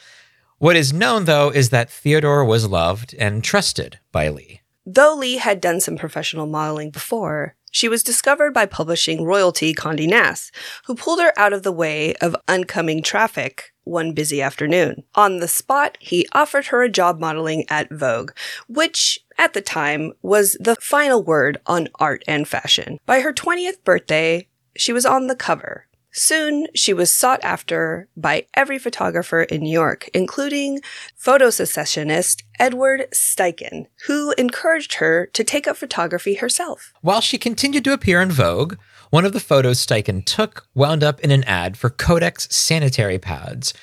What 0.63 0.77
is 0.77 0.93
known, 0.93 1.25
though, 1.25 1.49
is 1.49 1.71
that 1.71 1.89
Theodore 1.89 2.45
was 2.45 2.69
loved 2.69 3.13
and 3.19 3.43
trusted 3.43 3.99
by 4.13 4.29
Lee. 4.29 4.61
Though 4.85 5.13
Lee 5.13 5.35
had 5.35 5.59
done 5.59 5.81
some 5.81 5.97
professional 5.97 6.47
modeling 6.47 6.89
before, 6.89 7.57
she 7.69 7.89
was 7.89 8.01
discovered 8.01 8.53
by 8.53 8.65
publishing 8.65 9.25
royalty 9.25 9.73
Condé 9.73 10.07
Nast, 10.07 10.55
who 10.85 10.95
pulled 10.95 11.19
her 11.19 11.33
out 11.37 11.51
of 11.51 11.63
the 11.63 11.71
way 11.73 12.13
of 12.21 12.33
oncoming 12.47 13.03
traffic 13.03 13.73
one 13.83 14.13
busy 14.13 14.41
afternoon. 14.41 15.03
On 15.15 15.39
the 15.39 15.49
spot, 15.49 15.97
he 15.99 16.29
offered 16.31 16.67
her 16.67 16.81
a 16.81 16.87
job 16.87 17.19
modeling 17.19 17.65
at 17.67 17.91
Vogue, 17.91 18.31
which 18.69 19.19
at 19.37 19.51
the 19.51 19.59
time 19.59 20.13
was 20.21 20.55
the 20.61 20.77
final 20.77 21.21
word 21.21 21.57
on 21.67 21.89
art 21.95 22.23
and 22.25 22.47
fashion. 22.47 22.99
By 23.05 23.19
her 23.19 23.33
20th 23.33 23.83
birthday, 23.83 24.47
she 24.77 24.93
was 24.93 25.05
on 25.05 25.27
the 25.27 25.35
cover. 25.35 25.87
Soon, 26.15 26.67
she 26.75 26.93
was 26.93 27.11
sought 27.11 27.43
after 27.43 28.07
by 28.15 28.45
every 28.53 28.77
photographer 28.77 29.41
in 29.41 29.63
New 29.63 29.71
York, 29.71 30.07
including 30.13 30.79
photo 31.15 31.49
secessionist 31.49 32.43
Edward 32.59 33.07
Steichen, 33.11 33.87
who 34.05 34.31
encouraged 34.37 34.95
her 34.95 35.25
to 35.33 35.43
take 35.43 35.67
up 35.67 35.75
photography 35.75 36.35
herself. 36.35 36.93
While 37.01 37.19
she 37.19 37.39
continued 37.39 37.83
to 37.85 37.93
appear 37.93 38.21
in 38.21 38.31
Vogue, 38.31 38.75
one 39.09 39.25
of 39.25 39.33
the 39.33 39.39
photos 39.39 39.83
Steichen 39.83 40.23
took 40.23 40.67
wound 40.75 41.03
up 41.03 41.19
in 41.21 41.31
an 41.31 41.43
ad 41.45 41.77
for 41.77 41.89
Kotex 41.89 42.51
sanitary 42.51 43.17
pads. 43.17 43.73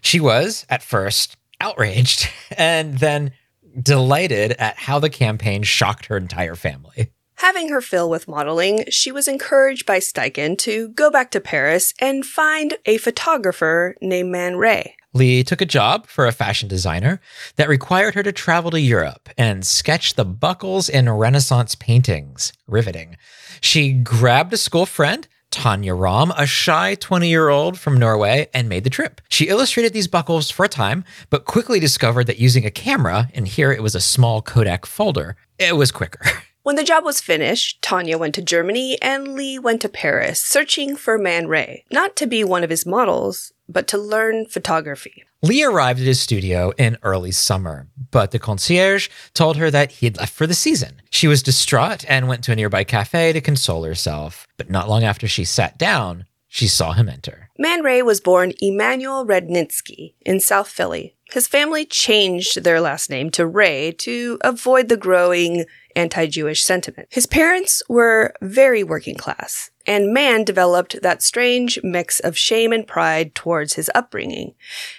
She 0.00 0.20
was, 0.20 0.64
at 0.70 0.82
first, 0.82 1.36
outraged 1.60 2.30
and 2.56 2.98
then 2.98 3.32
delighted 3.80 4.52
at 4.52 4.78
how 4.78 4.98
the 4.98 5.10
campaign 5.10 5.62
shocked 5.62 6.06
her 6.06 6.16
entire 6.16 6.54
family. 6.54 7.10
Having 7.36 7.70
her 7.70 7.80
fill 7.80 8.08
with 8.08 8.28
modeling, 8.28 8.84
she 8.90 9.10
was 9.10 9.26
encouraged 9.26 9.86
by 9.86 9.98
Steichen 9.98 10.56
to 10.58 10.88
go 10.90 11.10
back 11.10 11.30
to 11.32 11.40
Paris 11.40 11.92
and 12.00 12.24
find 12.24 12.78
a 12.86 12.98
photographer 12.98 13.96
named 14.00 14.30
Man 14.30 14.56
Ray. 14.56 14.96
Lee 15.12 15.44
took 15.44 15.60
a 15.60 15.66
job 15.66 16.06
for 16.06 16.26
a 16.26 16.32
fashion 16.32 16.68
designer 16.68 17.20
that 17.56 17.68
required 17.68 18.14
her 18.14 18.22
to 18.22 18.32
travel 18.32 18.70
to 18.70 18.80
Europe 18.80 19.28
and 19.36 19.66
sketch 19.66 20.14
the 20.14 20.24
buckles 20.24 20.88
in 20.88 21.08
Renaissance 21.10 21.74
paintings. 21.74 22.52
Riveting. 22.66 23.16
She 23.60 23.92
grabbed 23.92 24.52
a 24.52 24.56
school 24.56 24.86
friend, 24.86 25.26
Tanya 25.50 25.94
Ramm, 25.94 26.32
a 26.36 26.46
shy 26.46 26.96
20 26.96 27.28
year 27.28 27.48
old 27.48 27.78
from 27.78 27.96
Norway, 27.96 28.48
and 28.52 28.68
made 28.68 28.82
the 28.82 28.90
trip. 28.90 29.20
She 29.28 29.48
illustrated 29.48 29.92
these 29.92 30.08
buckles 30.08 30.50
for 30.50 30.64
a 30.64 30.68
time, 30.68 31.04
but 31.30 31.44
quickly 31.44 31.78
discovered 31.78 32.26
that 32.26 32.40
using 32.40 32.64
a 32.66 32.70
camera, 32.70 33.28
and 33.34 33.46
here 33.46 33.70
it 33.70 33.82
was 33.82 33.94
a 33.94 34.00
small 34.00 34.42
Kodak 34.42 34.84
folder, 34.84 35.36
it 35.58 35.76
was 35.76 35.92
quicker. 35.92 36.20
When 36.64 36.76
the 36.76 36.82
job 36.82 37.04
was 37.04 37.20
finished, 37.20 37.82
Tanya 37.82 38.16
went 38.16 38.34
to 38.36 38.42
Germany 38.42 38.96
and 39.02 39.34
Lee 39.34 39.58
went 39.58 39.82
to 39.82 39.88
Paris, 39.90 40.40
searching 40.40 40.96
for 40.96 41.18
Man 41.18 41.46
Ray, 41.46 41.84
not 41.92 42.16
to 42.16 42.26
be 42.26 42.42
one 42.42 42.64
of 42.64 42.70
his 42.70 42.86
models, 42.86 43.52
but 43.68 43.86
to 43.88 43.98
learn 43.98 44.46
photography. 44.46 45.24
Lee 45.42 45.62
arrived 45.62 46.00
at 46.00 46.06
his 46.06 46.22
studio 46.22 46.72
in 46.78 46.96
early 47.02 47.32
summer, 47.32 47.88
but 48.10 48.30
the 48.30 48.38
concierge 48.38 49.10
told 49.34 49.58
her 49.58 49.70
that 49.70 49.92
he 49.92 50.06
had 50.06 50.16
left 50.16 50.32
for 50.32 50.46
the 50.46 50.54
season. 50.54 51.02
She 51.10 51.28
was 51.28 51.42
distraught 51.42 52.02
and 52.08 52.28
went 52.28 52.42
to 52.44 52.52
a 52.52 52.56
nearby 52.56 52.84
cafe 52.84 53.34
to 53.34 53.42
console 53.42 53.84
herself. 53.84 54.46
But 54.56 54.70
not 54.70 54.88
long 54.88 55.04
after 55.04 55.28
she 55.28 55.44
sat 55.44 55.76
down, 55.76 56.24
she 56.48 56.66
saw 56.66 56.92
him 56.92 57.10
enter. 57.10 57.50
Man 57.58 57.82
Ray 57.82 58.00
was 58.00 58.22
born 58.22 58.54
Emanuel 58.62 59.26
Radnitzky 59.26 60.14
in 60.24 60.40
South 60.40 60.68
Philly. 60.68 61.14
His 61.32 61.48
family 61.48 61.84
changed 61.84 62.62
their 62.62 62.80
last 62.80 63.10
name 63.10 63.30
to 63.30 63.46
Ray 63.46 63.92
to 63.98 64.38
avoid 64.42 64.88
the 64.88 64.96
growing 64.96 65.64
anti 65.96 66.26
Jewish 66.26 66.62
sentiment. 66.62 67.08
His 67.10 67.26
parents 67.26 67.82
were 67.88 68.34
very 68.40 68.82
working 68.82 69.14
class, 69.14 69.70
and 69.86 70.12
Man 70.12 70.44
developed 70.44 71.00
that 71.02 71.22
strange 71.22 71.78
mix 71.82 72.20
of 72.20 72.36
shame 72.36 72.72
and 72.72 72.86
pride 72.86 73.34
towards 73.34 73.74
his 73.74 73.90
upbringing. 73.94 74.54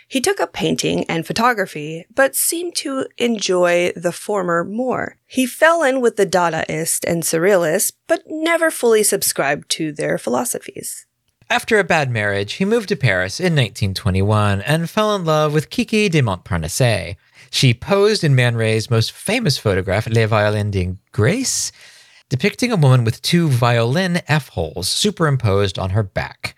He 0.07 0.21
took 0.21 0.39
up 0.39 0.53
painting 0.53 1.05
and 1.05 1.27
photography, 1.27 2.05
but 2.13 2.35
seemed 2.35 2.75
to 2.77 3.07
enjoy 3.17 3.91
the 3.95 4.11
former 4.11 4.63
more. 4.63 5.17
He 5.25 5.45
fell 5.45 5.83
in 5.83 6.01
with 6.01 6.15
the 6.15 6.25
Dadaist 6.25 7.05
and 7.05 7.23
Surrealists, 7.23 7.91
but 8.07 8.23
never 8.27 8.71
fully 8.71 9.03
subscribed 9.03 9.69
to 9.71 9.91
their 9.91 10.17
philosophies. 10.17 11.04
After 11.47 11.77
a 11.77 11.83
bad 11.83 12.09
marriage, 12.09 12.53
he 12.53 12.65
moved 12.65 12.89
to 12.89 12.95
Paris 12.95 13.39
in 13.39 13.53
1921 13.53 14.61
and 14.61 14.89
fell 14.89 15.15
in 15.15 15.25
love 15.25 15.53
with 15.53 15.69
Kiki 15.69 16.09
de 16.09 16.23
Montparnasse. 16.23 17.17
She 17.51 17.71
posed 17.71 18.23
in 18.23 18.33
Man 18.33 18.55
Ray's 18.55 18.89
most 18.89 19.11
famous 19.11 19.55
photograph, 19.55 20.07
Les 20.09 20.25
Violins 20.25 20.71
de 20.71 20.95
Grace, 21.11 21.71
depicting 22.29 22.71
a 22.71 22.75
woman 22.75 23.03
with 23.03 23.21
two 23.21 23.47
violin 23.47 24.21
F 24.27 24.49
holes 24.49 24.87
superimposed 24.87 25.77
on 25.77 25.91
her 25.91 26.01
back. 26.01 26.55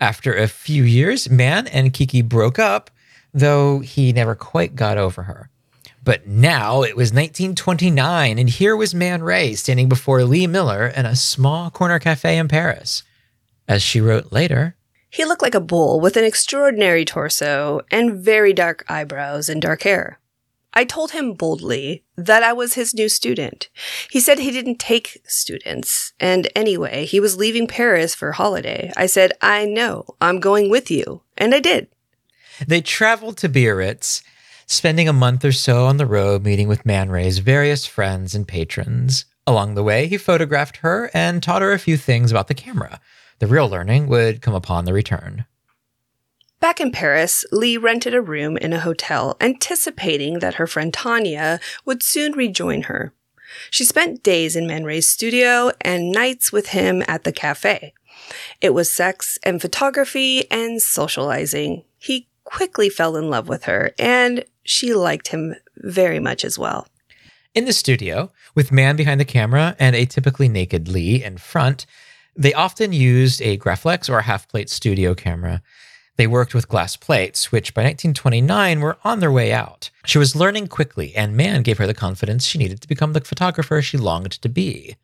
After 0.00 0.34
a 0.34 0.48
few 0.48 0.82
years, 0.82 1.28
Man 1.28 1.66
and 1.66 1.92
Kiki 1.92 2.22
broke 2.22 2.58
up, 2.58 2.90
though 3.34 3.80
he 3.80 4.14
never 4.14 4.34
quite 4.34 4.74
got 4.74 4.96
over 4.96 5.24
her. 5.24 5.50
But 6.02 6.26
now 6.26 6.82
it 6.82 6.96
was 6.96 7.12
1929, 7.12 8.38
and 8.38 8.48
here 8.48 8.74
was 8.74 8.94
Man 8.94 9.22
Ray 9.22 9.54
standing 9.56 9.90
before 9.90 10.24
Lee 10.24 10.46
Miller 10.46 10.86
in 10.86 11.04
a 11.04 11.14
small 11.14 11.70
corner 11.70 11.98
cafe 11.98 12.38
in 12.38 12.48
Paris. 12.48 13.02
As 13.68 13.82
she 13.82 14.00
wrote 14.00 14.32
later, 14.32 14.76
He 15.08 15.26
looked 15.26 15.42
like 15.42 15.54
a 15.54 15.60
bull 15.60 16.00
with 16.00 16.16
an 16.16 16.24
extraordinary 16.24 17.04
torso 17.04 17.82
and 17.90 18.24
very 18.24 18.54
dark 18.54 18.82
eyebrows 18.88 19.50
and 19.50 19.60
dark 19.60 19.82
hair. 19.82 20.18
I 20.74 20.84
told 20.84 21.10
him 21.10 21.34
boldly 21.34 22.02
that 22.16 22.42
I 22.42 22.54
was 22.54 22.74
his 22.74 22.94
new 22.94 23.10
student. 23.10 23.68
He 24.10 24.20
said 24.20 24.38
he 24.38 24.50
didn't 24.50 24.78
take 24.78 25.20
students, 25.26 26.14
and 26.18 26.48
anyway, 26.56 27.04
he 27.04 27.20
was 27.20 27.36
leaving 27.36 27.66
Paris 27.66 28.14
for 28.14 28.32
holiday. 28.32 28.90
I 28.96 29.04
said, 29.04 29.32
I 29.42 29.66
know, 29.66 30.06
I'm 30.18 30.40
going 30.40 30.70
with 30.70 30.90
you. 30.90 31.20
And 31.36 31.54
I 31.54 31.60
did. 31.60 31.88
They 32.66 32.80
traveled 32.80 33.36
to 33.38 33.50
Biarritz, 33.50 34.22
spending 34.66 35.08
a 35.08 35.12
month 35.12 35.44
or 35.44 35.52
so 35.52 35.84
on 35.84 35.98
the 35.98 36.06
road 36.06 36.42
meeting 36.42 36.68
with 36.68 36.86
Man 36.86 37.10
Ray's 37.10 37.38
various 37.38 37.84
friends 37.84 38.34
and 38.34 38.48
patrons. 38.48 39.26
Along 39.46 39.74
the 39.74 39.82
way, 39.82 40.06
he 40.06 40.16
photographed 40.16 40.78
her 40.78 41.10
and 41.12 41.42
taught 41.42 41.62
her 41.62 41.72
a 41.72 41.78
few 41.78 41.98
things 41.98 42.30
about 42.30 42.48
the 42.48 42.54
camera. 42.54 42.98
The 43.42 43.48
real 43.48 43.68
learning 43.68 44.06
would 44.06 44.40
come 44.40 44.54
upon 44.54 44.84
the 44.84 44.92
return. 44.92 45.46
Back 46.60 46.80
in 46.80 46.92
Paris, 46.92 47.44
Lee 47.50 47.76
rented 47.76 48.14
a 48.14 48.22
room 48.22 48.56
in 48.56 48.72
a 48.72 48.78
hotel, 48.78 49.36
anticipating 49.40 50.38
that 50.38 50.54
her 50.54 50.68
friend 50.68 50.94
Tanya 50.94 51.58
would 51.84 52.04
soon 52.04 52.34
rejoin 52.34 52.82
her. 52.82 53.12
She 53.68 53.82
spent 53.82 54.22
days 54.22 54.54
in 54.54 54.68
Man 54.68 54.84
Ray's 54.84 55.08
studio 55.08 55.72
and 55.80 56.12
nights 56.12 56.52
with 56.52 56.68
him 56.68 57.02
at 57.08 57.24
the 57.24 57.32
cafe. 57.32 57.94
It 58.60 58.74
was 58.74 58.94
sex 58.94 59.40
and 59.42 59.60
photography 59.60 60.48
and 60.48 60.80
socializing. 60.80 61.82
He 61.98 62.28
quickly 62.44 62.88
fell 62.88 63.16
in 63.16 63.28
love 63.28 63.48
with 63.48 63.64
her, 63.64 63.90
and 63.98 64.44
she 64.62 64.94
liked 64.94 65.28
him 65.28 65.56
very 65.78 66.20
much 66.20 66.44
as 66.44 66.60
well. 66.60 66.86
In 67.56 67.64
the 67.64 67.72
studio, 67.72 68.30
with 68.54 68.70
man 68.70 68.94
behind 68.94 69.18
the 69.18 69.24
camera 69.24 69.74
and 69.80 69.96
a 69.96 70.06
typically 70.06 70.48
naked 70.48 70.86
Lee 70.86 71.24
in 71.24 71.38
front, 71.38 71.86
they 72.34 72.54
often 72.54 72.92
used 72.92 73.42
a 73.42 73.58
Graflex 73.58 74.08
or 74.08 74.18
a 74.18 74.22
half 74.22 74.48
plate 74.48 74.70
studio 74.70 75.14
camera. 75.14 75.62
They 76.16 76.26
worked 76.26 76.54
with 76.54 76.68
glass 76.68 76.96
plates, 76.96 77.50
which 77.50 77.74
by 77.74 77.82
1929 77.82 78.80
were 78.80 78.98
on 79.02 79.20
their 79.20 79.32
way 79.32 79.52
out. 79.52 79.90
She 80.04 80.18
was 80.18 80.36
learning 80.36 80.68
quickly, 80.68 81.14
and 81.16 81.36
man 81.36 81.62
gave 81.62 81.78
her 81.78 81.86
the 81.86 81.94
confidence 81.94 82.44
she 82.44 82.58
needed 82.58 82.80
to 82.82 82.88
become 82.88 83.12
the 83.12 83.20
photographer 83.20 83.80
she 83.80 83.96
longed 83.96 84.32
to 84.32 84.48
be. 84.48 84.96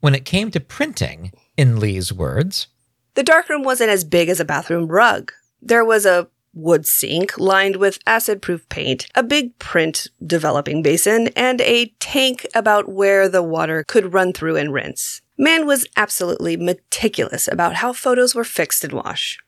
When 0.00 0.14
it 0.14 0.24
came 0.24 0.50
to 0.52 0.60
printing, 0.60 1.32
in 1.56 1.80
Lee's 1.80 2.12
words, 2.12 2.68
The 3.14 3.24
darkroom 3.24 3.64
wasn't 3.64 3.90
as 3.90 4.04
big 4.04 4.28
as 4.28 4.38
a 4.38 4.44
bathroom 4.44 4.86
rug. 4.86 5.32
There 5.60 5.84
was 5.84 6.06
a 6.06 6.28
wood 6.54 6.86
sink 6.86 7.36
lined 7.38 7.76
with 7.76 7.98
acid 8.06 8.40
proof 8.40 8.68
paint, 8.68 9.08
a 9.14 9.22
big 9.22 9.58
print 9.58 10.06
developing 10.24 10.82
basin, 10.82 11.28
and 11.36 11.60
a 11.60 11.86
tank 11.98 12.46
about 12.54 12.88
where 12.88 13.28
the 13.28 13.42
water 13.42 13.84
could 13.84 14.12
run 14.12 14.32
through 14.32 14.56
and 14.56 14.72
rinse. 14.72 15.20
Man 15.40 15.66
was 15.66 15.86
absolutely 15.96 16.56
meticulous 16.56 17.46
about 17.46 17.76
how 17.76 17.92
photos 17.92 18.34
were 18.34 18.42
fixed 18.42 18.82
and 18.82 18.92
washed. 18.92 19.40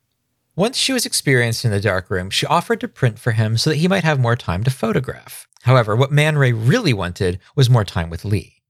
Once 0.55 0.77
she 0.77 0.93
was 0.93 1.05
experienced 1.05 1.65
in 1.65 1.73
the 1.73 1.81
darkroom, 1.81 2.31
she 2.31 2.47
offered 2.47 2.81
to 2.81 2.87
print 2.87 3.19
for 3.19 3.33
him 3.33 3.59
so 3.59 3.71
that 3.71 3.77
he 3.77 3.89
might 3.89 4.05
have 4.05 4.21
more 4.21 4.37
time 4.37 4.63
to 4.63 4.71
photograph. 4.71 5.49
However, 5.63 5.97
what 5.97 6.13
Man 6.13 6.39
Ray 6.39 6.53
really 6.53 6.93
wanted 6.93 7.41
was 7.57 7.69
more 7.69 7.85
time 7.85 8.09
with 8.09 8.25
Lee. 8.25 8.63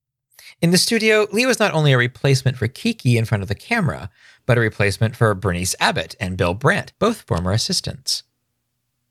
In 0.63 0.71
the 0.71 0.79
studio, 0.79 1.27
Lee 1.31 1.45
was 1.45 1.61
not 1.61 1.75
only 1.75 1.93
a 1.93 1.99
replacement 1.99 2.57
for 2.57 2.69
Kiki 2.69 3.19
in 3.19 3.27
front 3.27 3.43
of 3.43 3.49
the 3.49 3.55
camera, 3.55 4.09
but 4.47 4.57
a 4.57 4.63
replacement 4.63 5.15
for 5.15 5.35
Berenice 5.35 5.77
Abbott 5.79 6.17
and 6.19 6.39
Bill 6.39 6.55
Brandt, 6.55 6.95
both 6.99 7.23
former 7.23 7.53
assistants. 7.53 8.23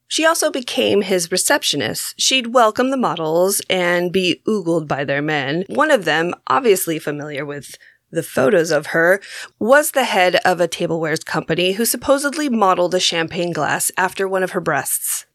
She 0.08 0.26
also 0.26 0.50
became 0.50 1.04
his 1.04 1.32
receptionist. 1.32 2.20
She'd 2.20 2.56
welcome 2.56 2.90
the 2.90 2.98
models 2.98 3.62
and 3.70 4.12
be 4.12 4.42
oogled 4.48 4.88
by 4.88 5.04
their 5.04 5.22
men. 5.22 5.66
One 5.68 5.92
of 5.92 6.06
them, 6.06 6.34
obviously 6.48 6.98
familiar 6.98 7.46
with 7.46 7.76
the 8.12 8.24
photos 8.24 8.72
of 8.72 8.88
her, 8.88 9.22
was 9.60 9.92
the 9.92 10.04
head 10.04 10.38
of 10.46 10.60
a 10.60 10.68
tablewares 10.68 11.24
company 11.24 11.74
who 11.74 11.86
supposedly 11.86 12.50
modeled 12.50 12.96
a 12.96 13.00
champagne 13.00 13.52
glass 13.52 13.92
after 13.98 14.28
one 14.28 14.44
of 14.44 14.52
her 14.52 14.62
breasts. 14.62 15.26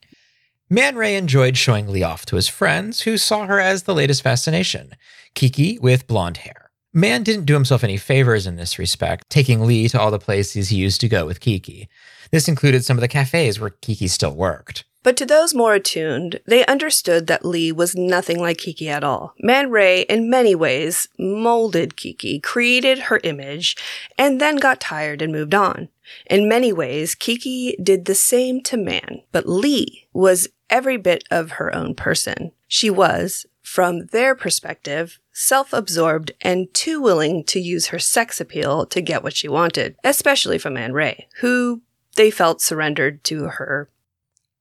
Man 0.70 0.96
Ray 0.96 1.14
enjoyed 1.16 1.56
showing 1.56 1.88
Lee 1.88 2.02
off 2.02 2.24
to 2.26 2.36
his 2.36 2.48
friends, 2.48 3.02
who 3.02 3.18
saw 3.18 3.46
her 3.46 3.60
as 3.60 3.82
the 3.82 3.94
latest 3.94 4.22
fascination 4.22 4.96
Kiki 5.34 5.78
with 5.78 6.06
blonde 6.06 6.38
hair. 6.38 6.70
Man 6.92 7.22
didn't 7.22 7.46
do 7.46 7.54
himself 7.54 7.82
any 7.82 7.96
favors 7.96 8.46
in 8.46 8.56
this 8.56 8.78
respect, 8.78 9.28
taking 9.28 9.66
Lee 9.66 9.88
to 9.88 10.00
all 10.00 10.10
the 10.10 10.18
places 10.18 10.68
he 10.68 10.76
used 10.76 11.00
to 11.00 11.08
go 11.08 11.26
with 11.26 11.40
Kiki. 11.40 11.88
This 12.30 12.48
included 12.48 12.84
some 12.84 12.96
of 12.96 13.00
the 13.00 13.08
cafes 13.08 13.58
where 13.58 13.70
Kiki 13.70 14.06
still 14.06 14.34
worked. 14.34 14.84
But 15.04 15.18
to 15.18 15.26
those 15.26 15.54
more 15.54 15.74
attuned, 15.74 16.40
they 16.46 16.64
understood 16.64 17.26
that 17.26 17.44
Lee 17.44 17.70
was 17.70 17.94
nothing 17.94 18.40
like 18.40 18.56
Kiki 18.58 18.88
at 18.88 19.04
all. 19.04 19.34
Man 19.38 19.70
Ray, 19.70 20.00
in 20.02 20.30
many 20.30 20.54
ways, 20.54 21.06
molded 21.18 21.94
Kiki, 21.94 22.40
created 22.40 22.98
her 22.98 23.20
image, 23.22 23.76
and 24.16 24.40
then 24.40 24.56
got 24.56 24.80
tired 24.80 25.20
and 25.20 25.30
moved 25.30 25.54
on. 25.54 25.90
In 26.26 26.48
many 26.48 26.72
ways, 26.72 27.14
Kiki 27.14 27.76
did 27.82 28.06
the 28.06 28.14
same 28.14 28.62
to 28.62 28.78
Man, 28.78 29.20
but 29.30 29.46
Lee 29.46 30.08
was 30.14 30.48
every 30.70 30.96
bit 30.96 31.24
of 31.30 31.52
her 31.52 31.74
own 31.74 31.94
person. 31.94 32.52
She 32.66 32.88
was, 32.88 33.44
from 33.62 34.06
their 34.06 34.34
perspective, 34.34 35.18
self 35.34 35.74
absorbed 35.74 36.32
and 36.40 36.72
too 36.72 36.98
willing 36.98 37.44
to 37.44 37.60
use 37.60 37.88
her 37.88 37.98
sex 37.98 38.40
appeal 38.40 38.86
to 38.86 39.02
get 39.02 39.22
what 39.22 39.36
she 39.36 39.48
wanted, 39.48 39.96
especially 40.02 40.56
from 40.56 40.74
Man 40.74 40.94
Ray, 40.94 41.28
who 41.40 41.82
they 42.16 42.30
felt 42.30 42.62
surrendered 42.62 43.22
to 43.24 43.44
her 43.44 43.90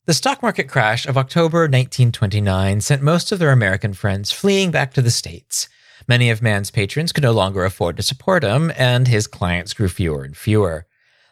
The 0.06 0.14
stock 0.14 0.41
market 0.41 0.68
crash 0.68 1.06
of 1.06 1.18
October 1.18 1.60
1929 1.60 2.82
sent 2.82 3.01
most 3.01 3.32
of 3.32 3.39
their 3.39 3.51
American 3.54 3.93
friends 3.93 4.34
fleeing 4.34 4.70
back 4.70 4.93
to 4.95 5.01
the 5.01 5.10
States. 5.10 5.70
Many 6.10 6.30
of 6.30 6.41
Man's 6.41 6.72
patrons 6.72 7.14
could 7.14 7.24
no 7.24 7.32
longer 7.32 7.64
afford 7.64 7.95
to 7.95 8.04
support 8.04 8.43
him, 8.43 8.70
and 8.76 9.08
his 9.08 9.28
clients 9.28 9.74
grew 9.74 9.88
fewer 9.88 10.26
and 10.26 10.36
fewer. 10.36 10.88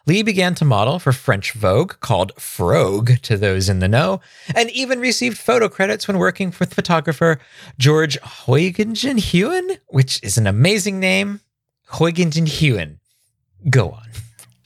Lee 0.06 0.22
began 0.22 0.54
to 0.54 0.64
model 0.64 0.98
for 0.98 1.12
French 1.12 1.52
Vogue, 1.52 2.00
called 2.00 2.32
Frogue 2.40 3.10
to 3.20 3.36
those 3.36 3.68
in 3.68 3.80
the 3.80 3.88
know, 3.88 4.22
and 4.54 4.70
even 4.70 5.00
received 5.00 5.36
photo 5.36 5.68
credits 5.68 6.08
when 6.08 6.16
working 6.16 6.54
with 6.58 6.72
photographer 6.72 7.38
George 7.76 8.18
Hoyningen-Huene, 8.20 9.80
which 9.88 10.18
is 10.22 10.38
an 10.38 10.46
amazing 10.46 10.98
name. 10.98 11.42
Hoyningen-Huene. 11.90 13.00
Go 13.68 13.90
on. 13.90 14.08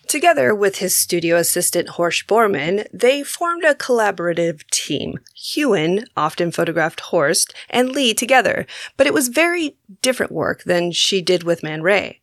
Together 0.06 0.54
with 0.54 0.76
his 0.76 0.94
studio 0.94 1.36
assistant 1.36 1.88
Horst 1.90 2.28
Bohrmann, 2.28 2.86
they 2.92 3.24
formed 3.24 3.64
a 3.64 3.74
collaborative 3.74 4.64
team. 4.70 5.18
Huene 5.36 6.04
often 6.16 6.52
photographed 6.52 7.00
Horst 7.00 7.52
and 7.68 7.88
Lee 7.88 8.14
together, 8.14 8.66
but 8.96 9.08
it 9.08 9.14
was 9.14 9.26
very 9.26 9.76
different 10.02 10.30
work 10.30 10.62
than 10.62 10.92
she 10.92 11.20
did 11.20 11.42
with 11.42 11.64
Man 11.64 11.82
Ray. 11.82 12.20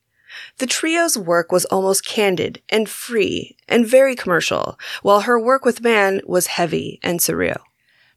The 0.59 0.65
trio's 0.65 1.17
work 1.17 1.51
was 1.51 1.65
almost 1.65 2.05
candid 2.05 2.61
and 2.69 2.88
free 2.88 3.57
and 3.67 3.86
very 3.86 4.15
commercial, 4.15 4.79
while 5.01 5.21
her 5.21 5.38
work 5.38 5.65
with 5.65 5.84
Man 5.84 6.21
was 6.25 6.47
heavy 6.47 7.01
and 7.03 7.19
surreal. 7.19 7.59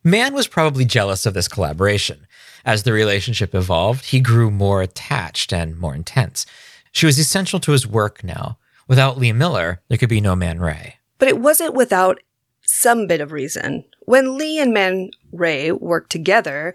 Man 0.04 0.32
was 0.32 0.46
probably 0.46 0.84
jealous 0.84 1.26
of 1.26 1.34
this 1.34 1.48
collaboration. 1.48 2.28
As 2.64 2.84
the 2.84 2.92
relationship 2.92 3.52
evolved, 3.52 4.06
he 4.06 4.20
grew 4.20 4.52
more 4.52 4.80
attached 4.80 5.52
and 5.52 5.76
more 5.76 5.94
intense. 5.94 6.46
She 6.92 7.04
was 7.06 7.18
essential 7.18 7.58
to 7.60 7.72
his 7.72 7.84
work 7.84 8.22
now. 8.22 8.58
Without 8.88 9.18
Lee 9.18 9.32
Miller, 9.32 9.80
there 9.88 9.98
could 9.98 10.08
be 10.08 10.20
no 10.20 10.36
Man 10.36 10.60
Ray. 10.60 10.96
But 11.18 11.28
it 11.28 11.38
wasn't 11.38 11.74
without 11.74 12.20
some 12.62 13.06
bit 13.06 13.20
of 13.20 13.32
reason. 13.32 13.84
When 14.00 14.38
Lee 14.38 14.58
and 14.58 14.72
Man 14.72 15.10
Ray 15.32 15.72
worked 15.72 16.10
together, 16.10 16.74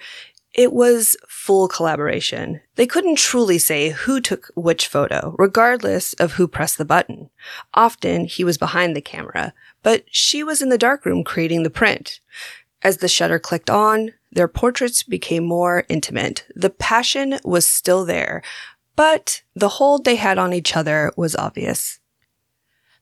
it 0.53 0.73
was 0.73 1.15
full 1.29 1.69
collaboration. 1.69 2.59
They 2.75 2.85
couldn't 2.85 3.17
truly 3.17 3.57
say 3.57 3.89
who 3.89 4.19
took 4.19 4.51
which 4.55 4.87
photo, 4.87 5.35
regardless 5.39 6.13
of 6.13 6.33
who 6.33 6.47
pressed 6.47 6.77
the 6.77 6.85
button. 6.85 7.29
Often 7.73 8.25
he 8.25 8.43
was 8.43 8.57
behind 8.57 8.95
the 8.95 9.01
camera, 9.01 9.53
but 9.81 10.03
she 10.11 10.43
was 10.43 10.61
in 10.61 10.67
the 10.67 10.77
darkroom 10.77 11.23
creating 11.23 11.63
the 11.63 11.69
print. 11.69 12.19
As 12.81 12.97
the 12.97 13.07
shutter 13.07 13.39
clicked 13.39 13.69
on, 13.69 14.11
their 14.31 14.49
portraits 14.49 15.03
became 15.03 15.45
more 15.45 15.85
intimate. 15.87 16.45
The 16.55 16.69
passion 16.69 17.39
was 17.45 17.65
still 17.65 18.03
there, 18.03 18.41
but 18.97 19.43
the 19.55 19.69
hold 19.69 20.03
they 20.03 20.15
had 20.17 20.37
on 20.37 20.51
each 20.51 20.75
other 20.75 21.13
was 21.15 21.35
obvious. 21.35 22.00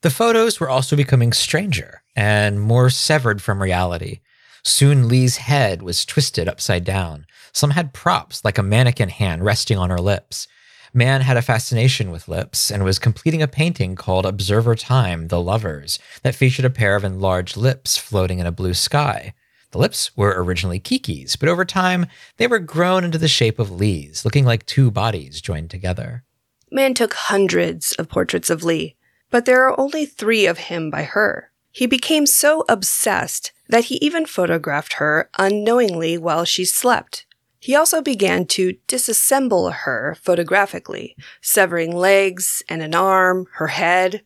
The 0.01 0.09
photos 0.09 0.59
were 0.59 0.69
also 0.69 0.95
becoming 0.95 1.33
stranger 1.33 2.03
and 2.15 2.61
more 2.61 2.89
severed 2.89 3.41
from 3.41 3.61
reality. 3.61 4.21
Soon 4.63 5.09
Lee's 5.09 5.37
head 5.37 5.81
was 5.81 6.05
twisted 6.05 6.47
upside 6.47 6.85
down. 6.85 7.25
Some 7.51 7.71
had 7.71 7.93
props, 7.93 8.45
like 8.45 8.57
a 8.57 8.63
mannequin 8.63 9.09
hand 9.09 9.43
resting 9.43 9.77
on 9.77 9.89
her 9.89 9.99
lips. 9.99 10.47
Man 10.93 11.21
had 11.21 11.35
a 11.35 11.41
fascination 11.41 12.11
with 12.11 12.29
lips 12.29 12.71
and 12.71 12.83
was 12.83 12.97
completing 12.97 13.41
a 13.41 13.47
painting 13.47 13.95
called 13.95 14.25
Observer 14.25 14.75
Time, 14.75 15.27
The 15.27 15.41
Lovers, 15.41 15.99
that 16.23 16.33
featured 16.33 16.65
a 16.65 16.69
pair 16.69 16.95
of 16.95 17.03
enlarged 17.03 17.57
lips 17.57 17.97
floating 17.97 18.39
in 18.39 18.47
a 18.47 18.51
blue 18.53 18.73
sky. 18.73 19.33
The 19.71 19.77
lips 19.79 20.15
were 20.17 20.33
originally 20.41 20.79
Kiki's, 20.79 21.35
but 21.35 21.49
over 21.49 21.65
time, 21.65 22.07
they 22.37 22.47
were 22.47 22.59
grown 22.59 23.03
into 23.03 23.17
the 23.17 23.27
shape 23.27 23.59
of 23.59 23.69
Lee's, 23.69 24.23
looking 24.23 24.45
like 24.45 24.65
two 24.65 24.89
bodies 24.91 25.41
joined 25.41 25.69
together. 25.69 26.23
Man 26.71 26.93
took 26.93 27.13
hundreds 27.13 27.91
of 27.93 28.09
portraits 28.09 28.49
of 28.49 28.63
Lee, 28.63 28.95
but 29.29 29.45
there 29.45 29.67
are 29.67 29.79
only 29.79 30.05
three 30.05 30.45
of 30.45 30.57
him 30.57 30.89
by 30.89 31.03
her. 31.03 31.51
He 31.71 31.85
became 31.85 32.25
so 32.25 32.65
obsessed 32.67 33.51
that 33.67 33.85
he 33.85 33.95
even 33.95 34.25
photographed 34.25 34.93
her 34.93 35.29
unknowingly 35.37 36.17
while 36.17 36.45
she 36.45 36.65
slept. 36.65 37.25
He 37.59 37.75
also 37.75 38.01
began 38.01 38.45
to 38.47 38.77
disassemble 38.87 39.71
her 39.71 40.15
photographically, 40.21 41.15
severing 41.41 41.95
legs 41.95 42.63
and 42.69 42.81
an 42.81 42.95
arm, 42.95 43.47
her 43.53 43.67
head. 43.67 44.23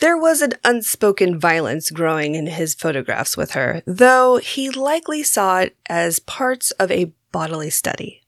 There 0.00 0.18
was 0.18 0.42
an 0.42 0.54
unspoken 0.64 1.38
violence 1.38 1.90
growing 1.90 2.34
in 2.34 2.46
his 2.48 2.74
photographs 2.74 3.36
with 3.36 3.52
her, 3.52 3.82
though 3.86 4.38
he 4.38 4.70
likely 4.70 5.22
saw 5.22 5.60
it 5.60 5.76
as 5.88 6.18
parts 6.18 6.72
of 6.72 6.90
a 6.90 7.12
bodily 7.30 7.70
study. 7.70 8.21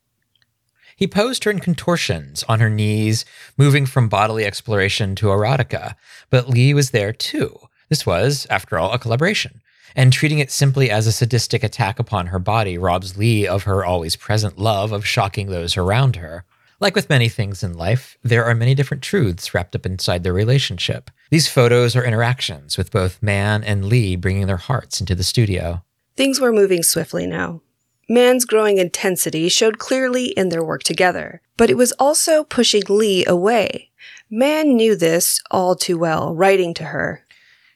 He 0.97 1.07
posed 1.07 1.45
her 1.45 1.51
in 1.51 1.61
contortions 1.61 2.45
on 2.49 2.61
her 2.61 2.71
knees, 2.71 3.25
moving 3.57 3.87
from 3.87 4.09
bodily 4.09 4.45
exploration 4.45 5.15
to 5.17 5.27
erotica, 5.27 5.95
but 6.31 6.49
Lee 6.49 6.75
was 6.75 6.91
there 6.91 7.13
too. 7.13 7.59
This 7.89 8.07
was, 8.07 8.47
after 8.49 8.79
all, 8.79 8.93
a 8.93 8.99
collaboration, 8.99 9.61
and 9.97 10.13
treating 10.13 10.39
it 10.39 10.51
simply 10.51 10.91
as 10.91 11.07
a 11.07 11.13
sadistic 11.13 11.63
attack 11.63 11.99
upon 11.99 12.29
her 12.29 12.39
body 12.39 12.79
robs 12.79 13.17
Lee 13.17 13.47
of 13.47 13.65
her 13.65 13.85
always 13.85 14.17
present 14.17 14.59
love 14.59 14.93
of 14.93 15.07
shocking 15.07 15.49
those 15.49 15.77
around 15.77 16.17
her. 16.17 16.45
Like 16.81 16.95
with 16.95 17.09
many 17.09 17.29
things 17.29 17.63
in 17.63 17.75
life, 17.75 18.19
there 18.23 18.45
are 18.45 18.55
many 18.55 18.75
different 18.75 19.03
truths 19.03 19.55
wrapped 19.55 19.77
up 19.77 19.87
inside 19.87 20.23
their 20.23 20.33
relationship. 20.33 21.11
These 21.31 21.49
photos 21.49 21.95
are 21.97 22.05
interactions 22.05 22.77
with 22.77 22.91
both 22.91 23.23
Man 23.23 23.63
and 23.65 23.85
Lee 23.85 24.17
bringing 24.17 24.47
their 24.47 24.57
hearts 24.57 25.01
into 25.01 25.15
the 25.15 25.23
studio. 25.23 25.83
Things 26.17 26.41
were 26.41 26.53
moving 26.53 26.83
swiftly 26.83 27.27
now. 27.27 27.63
Man's 28.09 28.45
growing 28.45 28.79
intensity 28.79 29.49
showed 29.49 29.79
clearly 29.79 30.27
in 30.27 30.51
their 30.51 30.65
work 30.65 30.83
together, 30.83 31.41
but 31.57 31.71
it 31.71 31.77
was 31.77 31.93
also 31.93 32.45
pushing 32.45 32.83
Lee 32.89 33.25
away. 33.27 33.91
Man 34.31 34.77
knew 34.77 34.97
this 34.97 35.41
all 35.51 35.75
too 35.75 35.99
well, 35.99 36.35
writing 36.35 36.75
to 36.75 36.85
her. 36.85 37.25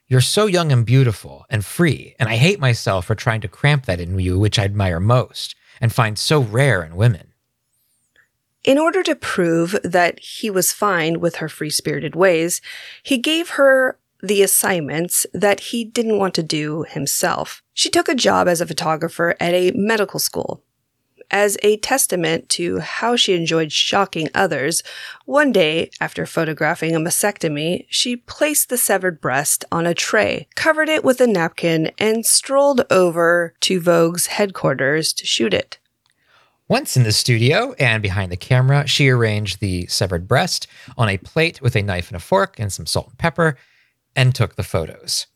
You're 0.06 0.20
so 0.20 0.46
young 0.46 0.72
and 0.72 0.86
beautiful 0.86 1.44
and 1.50 1.64
free, 1.64 2.14
and 2.18 2.28
I 2.28 2.36
hate 2.36 2.60
myself 2.60 3.06
for 3.06 3.14
trying 3.14 3.42
to 3.42 3.48
cramp 3.48 3.86
that 3.86 4.00
in 4.00 4.18
you, 4.18 4.38
which 4.38 4.58
I 4.58 4.64
admire 4.64 5.00
most 5.00 5.54
and 5.80 5.92
find 5.92 6.18
so 6.18 6.40
rare 6.40 6.82
in 6.82 6.96
women. 6.96 7.28
In 8.64 8.78
order 8.78 9.02
to 9.02 9.14
prove 9.14 9.76
that 9.84 10.18
he 10.18 10.50
was 10.50 10.72
fine 10.72 11.20
with 11.20 11.36
her 11.36 11.48
free 11.48 11.70
spirited 11.70 12.16
ways, 12.16 12.60
he 13.02 13.18
gave 13.18 13.50
her 13.50 13.97
the 14.22 14.42
assignments 14.42 15.26
that 15.32 15.60
he 15.60 15.84
didn't 15.84 16.18
want 16.18 16.34
to 16.34 16.42
do 16.42 16.84
himself. 16.88 17.62
She 17.74 17.90
took 17.90 18.08
a 18.08 18.14
job 18.14 18.48
as 18.48 18.60
a 18.60 18.66
photographer 18.66 19.36
at 19.40 19.54
a 19.54 19.72
medical 19.74 20.20
school. 20.20 20.62
As 21.30 21.58
a 21.62 21.76
testament 21.76 22.48
to 22.50 22.78
how 22.78 23.14
she 23.14 23.34
enjoyed 23.34 23.70
shocking 23.70 24.30
others, 24.34 24.82
one 25.26 25.52
day, 25.52 25.90
after 26.00 26.24
photographing 26.24 26.96
a 26.96 26.98
mastectomy, 26.98 27.84
she 27.90 28.16
placed 28.16 28.70
the 28.70 28.78
severed 28.78 29.20
breast 29.20 29.64
on 29.70 29.86
a 29.86 29.92
tray, 29.92 30.48
covered 30.54 30.88
it 30.88 31.04
with 31.04 31.20
a 31.20 31.26
napkin, 31.26 31.90
and 31.98 32.24
strolled 32.24 32.86
over 32.90 33.54
to 33.60 33.78
Vogue's 33.78 34.28
headquarters 34.28 35.12
to 35.12 35.26
shoot 35.26 35.52
it. 35.52 35.78
Once 36.66 36.96
in 36.96 37.02
the 37.02 37.12
studio 37.12 37.74
and 37.78 38.02
behind 38.02 38.32
the 38.32 38.36
camera, 38.36 38.86
she 38.86 39.08
arranged 39.08 39.60
the 39.60 39.86
severed 39.86 40.28
breast 40.28 40.66
on 40.96 41.08
a 41.08 41.18
plate 41.18 41.60
with 41.60 41.76
a 41.76 41.82
knife 41.82 42.08
and 42.08 42.16
a 42.16 42.20
fork 42.20 42.58
and 42.58 42.72
some 42.72 42.86
salt 42.86 43.08
and 43.08 43.18
pepper 43.18 43.56
and 44.18 44.34
took 44.34 44.56
the 44.56 44.64
photos. 44.64 45.28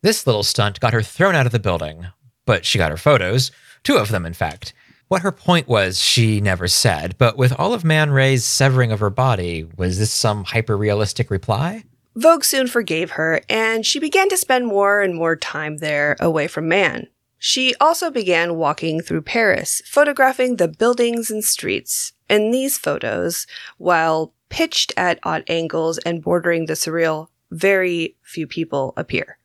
This 0.00 0.26
little 0.26 0.42
stunt 0.42 0.80
got 0.80 0.94
her 0.94 1.02
thrown 1.02 1.34
out 1.34 1.44
of 1.44 1.52
the 1.52 1.58
building, 1.58 2.06
but 2.46 2.64
she 2.64 2.78
got 2.78 2.90
her 2.90 2.96
photos, 2.96 3.52
two 3.82 3.98
of 3.98 4.08
them, 4.08 4.24
in 4.24 4.32
fact. 4.32 4.72
What 5.08 5.20
her 5.20 5.30
point 5.30 5.68
was, 5.68 6.00
she 6.00 6.40
never 6.40 6.66
said, 6.66 7.18
but 7.18 7.36
with 7.36 7.52
all 7.60 7.74
of 7.74 7.84
Man 7.84 8.10
Ray's 8.10 8.42
severing 8.42 8.90
of 8.90 9.00
her 9.00 9.10
body, 9.10 9.68
was 9.76 9.98
this 9.98 10.10
some 10.10 10.44
hyper 10.44 10.78
realistic 10.78 11.30
reply? 11.30 11.84
Vogue 12.16 12.42
soon 12.42 12.68
forgave 12.68 13.12
her, 13.12 13.42
and 13.50 13.84
she 13.84 13.98
began 13.98 14.30
to 14.30 14.38
spend 14.38 14.66
more 14.66 15.02
and 15.02 15.14
more 15.14 15.36
time 15.36 15.76
there 15.76 16.16
away 16.18 16.48
from 16.48 16.66
man. 16.66 17.08
She 17.38 17.74
also 17.82 18.10
began 18.10 18.56
walking 18.56 19.02
through 19.02 19.22
Paris, 19.22 19.82
photographing 19.84 20.56
the 20.56 20.68
buildings 20.68 21.30
and 21.30 21.44
streets. 21.44 22.14
In 22.30 22.50
these 22.50 22.78
photos, 22.78 23.46
while 23.76 24.32
pitched 24.48 24.94
at 24.96 25.20
odd 25.22 25.44
angles 25.48 25.98
and 25.98 26.22
bordering 26.22 26.64
the 26.64 26.74
surreal, 26.74 27.28
very 27.52 28.16
few 28.22 28.46
people 28.46 28.94
appear. 28.96 29.38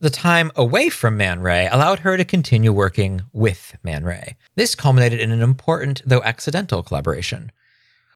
The 0.00 0.10
time 0.10 0.52
away 0.54 0.90
from 0.90 1.16
Man 1.16 1.40
Ray 1.40 1.66
allowed 1.66 2.00
her 2.00 2.16
to 2.16 2.24
continue 2.24 2.72
working 2.72 3.22
with 3.32 3.76
Man 3.82 4.04
Ray. 4.04 4.36
This 4.54 4.76
culminated 4.76 5.18
in 5.18 5.32
an 5.32 5.42
important, 5.42 6.02
though 6.06 6.22
accidental, 6.22 6.84
collaboration. 6.84 7.50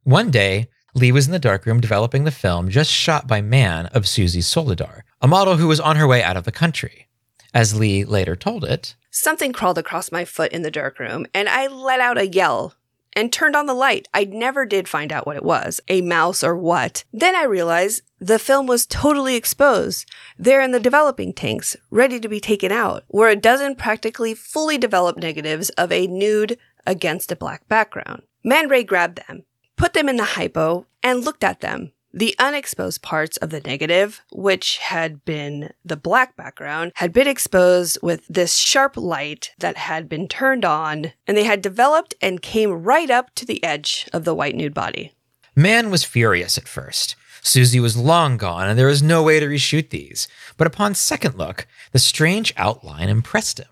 One 0.05 0.31
day, 0.31 0.69
Lee 0.95 1.11
was 1.11 1.27
in 1.27 1.33
the 1.33 1.39
darkroom 1.39 1.81
developing 1.81 2.25
the 2.25 2.31
film 2.31 2.69
just 2.69 2.91
shot 2.91 3.27
by 3.27 3.41
Man 3.41 3.87
of 3.87 4.07
Suzy 4.07 4.41
Solidor, 4.41 5.03
a 5.21 5.27
model 5.27 5.57
who 5.57 5.67
was 5.67 5.81
on 5.81 5.97
her 5.97 6.07
way 6.07 6.23
out 6.23 6.37
of 6.37 6.45
the 6.45 6.53
country. 6.53 7.09
As 7.55 7.79
Lee 7.79 8.05
later 8.05 8.37
told 8.37 8.65
it, 8.65 8.95
Something 9.11 9.53
crawled 9.53 9.79
across 9.79 10.13
my 10.13 10.25
foot 10.25 10.53
in 10.53 10.63
the 10.63 10.71
darkroom, 10.71 11.27
and 11.35 11.49
I 11.49 11.67
let 11.67 12.01
out 12.01 12.17
a 12.19 12.27
yell 12.27 12.75
and 13.15 13.33
turned 13.33 13.57
on 13.57 13.67
the 13.67 13.75
light. 13.75 14.09
I 14.15 14.25
never 14.25 14.65
did 14.65 14.89
find 14.89 15.13
out 15.13 15.27
what 15.27 15.37
it 15.37 15.45
was, 15.45 15.81
a 15.89 16.01
mouse 16.01 16.43
or 16.43 16.57
what. 16.57 17.05
Then 17.13 17.37
I 17.37 17.45
realized 17.45 18.03
the 18.19 18.39
film 18.39 18.67
was 18.67 18.87
totally 18.87 19.37
exposed. 19.37 20.11
There 20.39 20.61
in 20.61 20.73
the 20.73 20.81
developing 20.81 21.33
tanks, 21.33 21.77
ready 21.91 22.21
to 22.21 22.29
be 22.29 22.41
taken 22.41 22.73
out, 22.73 23.05
were 23.09 23.29
a 23.29 23.37
dozen 23.37 23.77
practically 23.77 24.35
fully 24.35 24.79
developed 24.79 25.19
negatives 25.19 25.71
of 25.71 25.93
a 25.93 26.07
nude 26.07 26.59
against 26.87 27.33
a 27.33 27.37
black 27.37 27.69
background. 27.69 28.23
Man 28.45 28.69
Ray 28.69 28.85
grabbed 28.85 29.27
them, 29.27 29.45
put 29.77 29.93
them 29.93 30.09
in 30.09 30.17
the 30.17 30.25
hypo, 30.25 30.87
and 31.03 31.25
looked 31.25 31.45
at 31.45 31.61
them. 31.61 31.93
The 32.15 32.35
unexposed 32.39 33.01
parts 33.01 33.39
of 33.39 33.49
the 33.49 33.61
negative, 33.61 34.21
which 34.31 34.79
had 34.79 35.25
been 35.25 35.73
the 35.83 35.97
black 35.97 36.37
background, 36.37 36.93
had 36.97 37.13
been 37.13 37.27
exposed 37.27 37.99
with 38.03 38.27
this 38.29 38.57
sharp 38.57 38.99
light 38.99 39.53
that 39.59 39.79
had 39.79 40.11
been 40.11 40.29
turned 40.29 40.65
on, 40.65 41.13
and 41.27 41.37
they 41.37 41.45
had 41.45 41.63
developed 41.63 42.15
and 42.21 42.43
came 42.43 42.83
right 42.83 43.11
up 43.11 43.35
to 43.37 43.47
the 43.47 43.65
edge 43.65 44.09
of 44.13 44.25
the 44.25 44.35
white 44.35 44.55
nude 44.55 44.75
body. 44.75 45.13
Man 45.57 45.91
was 45.91 46.05
furious 46.05 46.59
at 46.59 46.69
first. 46.69 47.17
Suzy 47.41 47.81
was 47.81 47.97
long 47.97 48.37
gone, 48.37 48.69
and 48.69 48.79
there 48.79 48.87
was 48.87 49.03
no 49.03 49.23
way 49.23 49.41
to 49.41 49.47
reshoot 49.47 49.89
these. 49.89 50.29
But 50.59 50.67
upon 50.67 50.95
second 50.95 51.37
look, 51.37 51.67
the 51.93 51.99
strange 51.99 52.53
outline 52.59 53.09
impressed 53.09 53.59
him. 53.59 53.69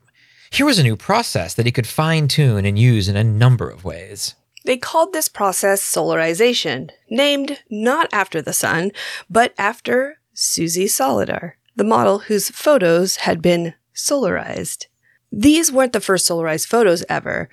Here 0.51 0.67
was 0.67 0.79
a 0.79 0.83
new 0.83 0.97
process 0.97 1.55
that 1.55 1.67
he 1.67 1.73
could 1.73 1.87
fine 1.87 2.27
tune 2.27 2.65
and 2.65 2.79
use 2.79 3.09
in 3.09 3.17
a 3.17 3.23
number 3.23 3.69
of 3.71 3.85
ways. 3.85 4.35
They 4.65 4.77
called 4.77 5.12
this 5.12 5.28
process 5.28 5.82
solarization, 5.82 6.91
named 7.09 7.62
not 7.70 8.09
after 8.12 8.43
the 8.43 8.53
sun, 8.53 8.93
but 9.28 9.55
after 9.57 10.19
Suzy 10.35 10.87
Solidor, 10.87 11.53
the 11.77 11.85
model 11.85 12.20
whose 12.20 12.51
photos 12.51 13.16
had 13.16 13.41
been 13.41 13.74
solarized. 13.95 14.87
These 15.32 15.73
weren't 15.73 15.93
the 15.93 16.01
first 16.01 16.28
solarized 16.28 16.66
photos 16.66 17.05
ever. 17.09 17.49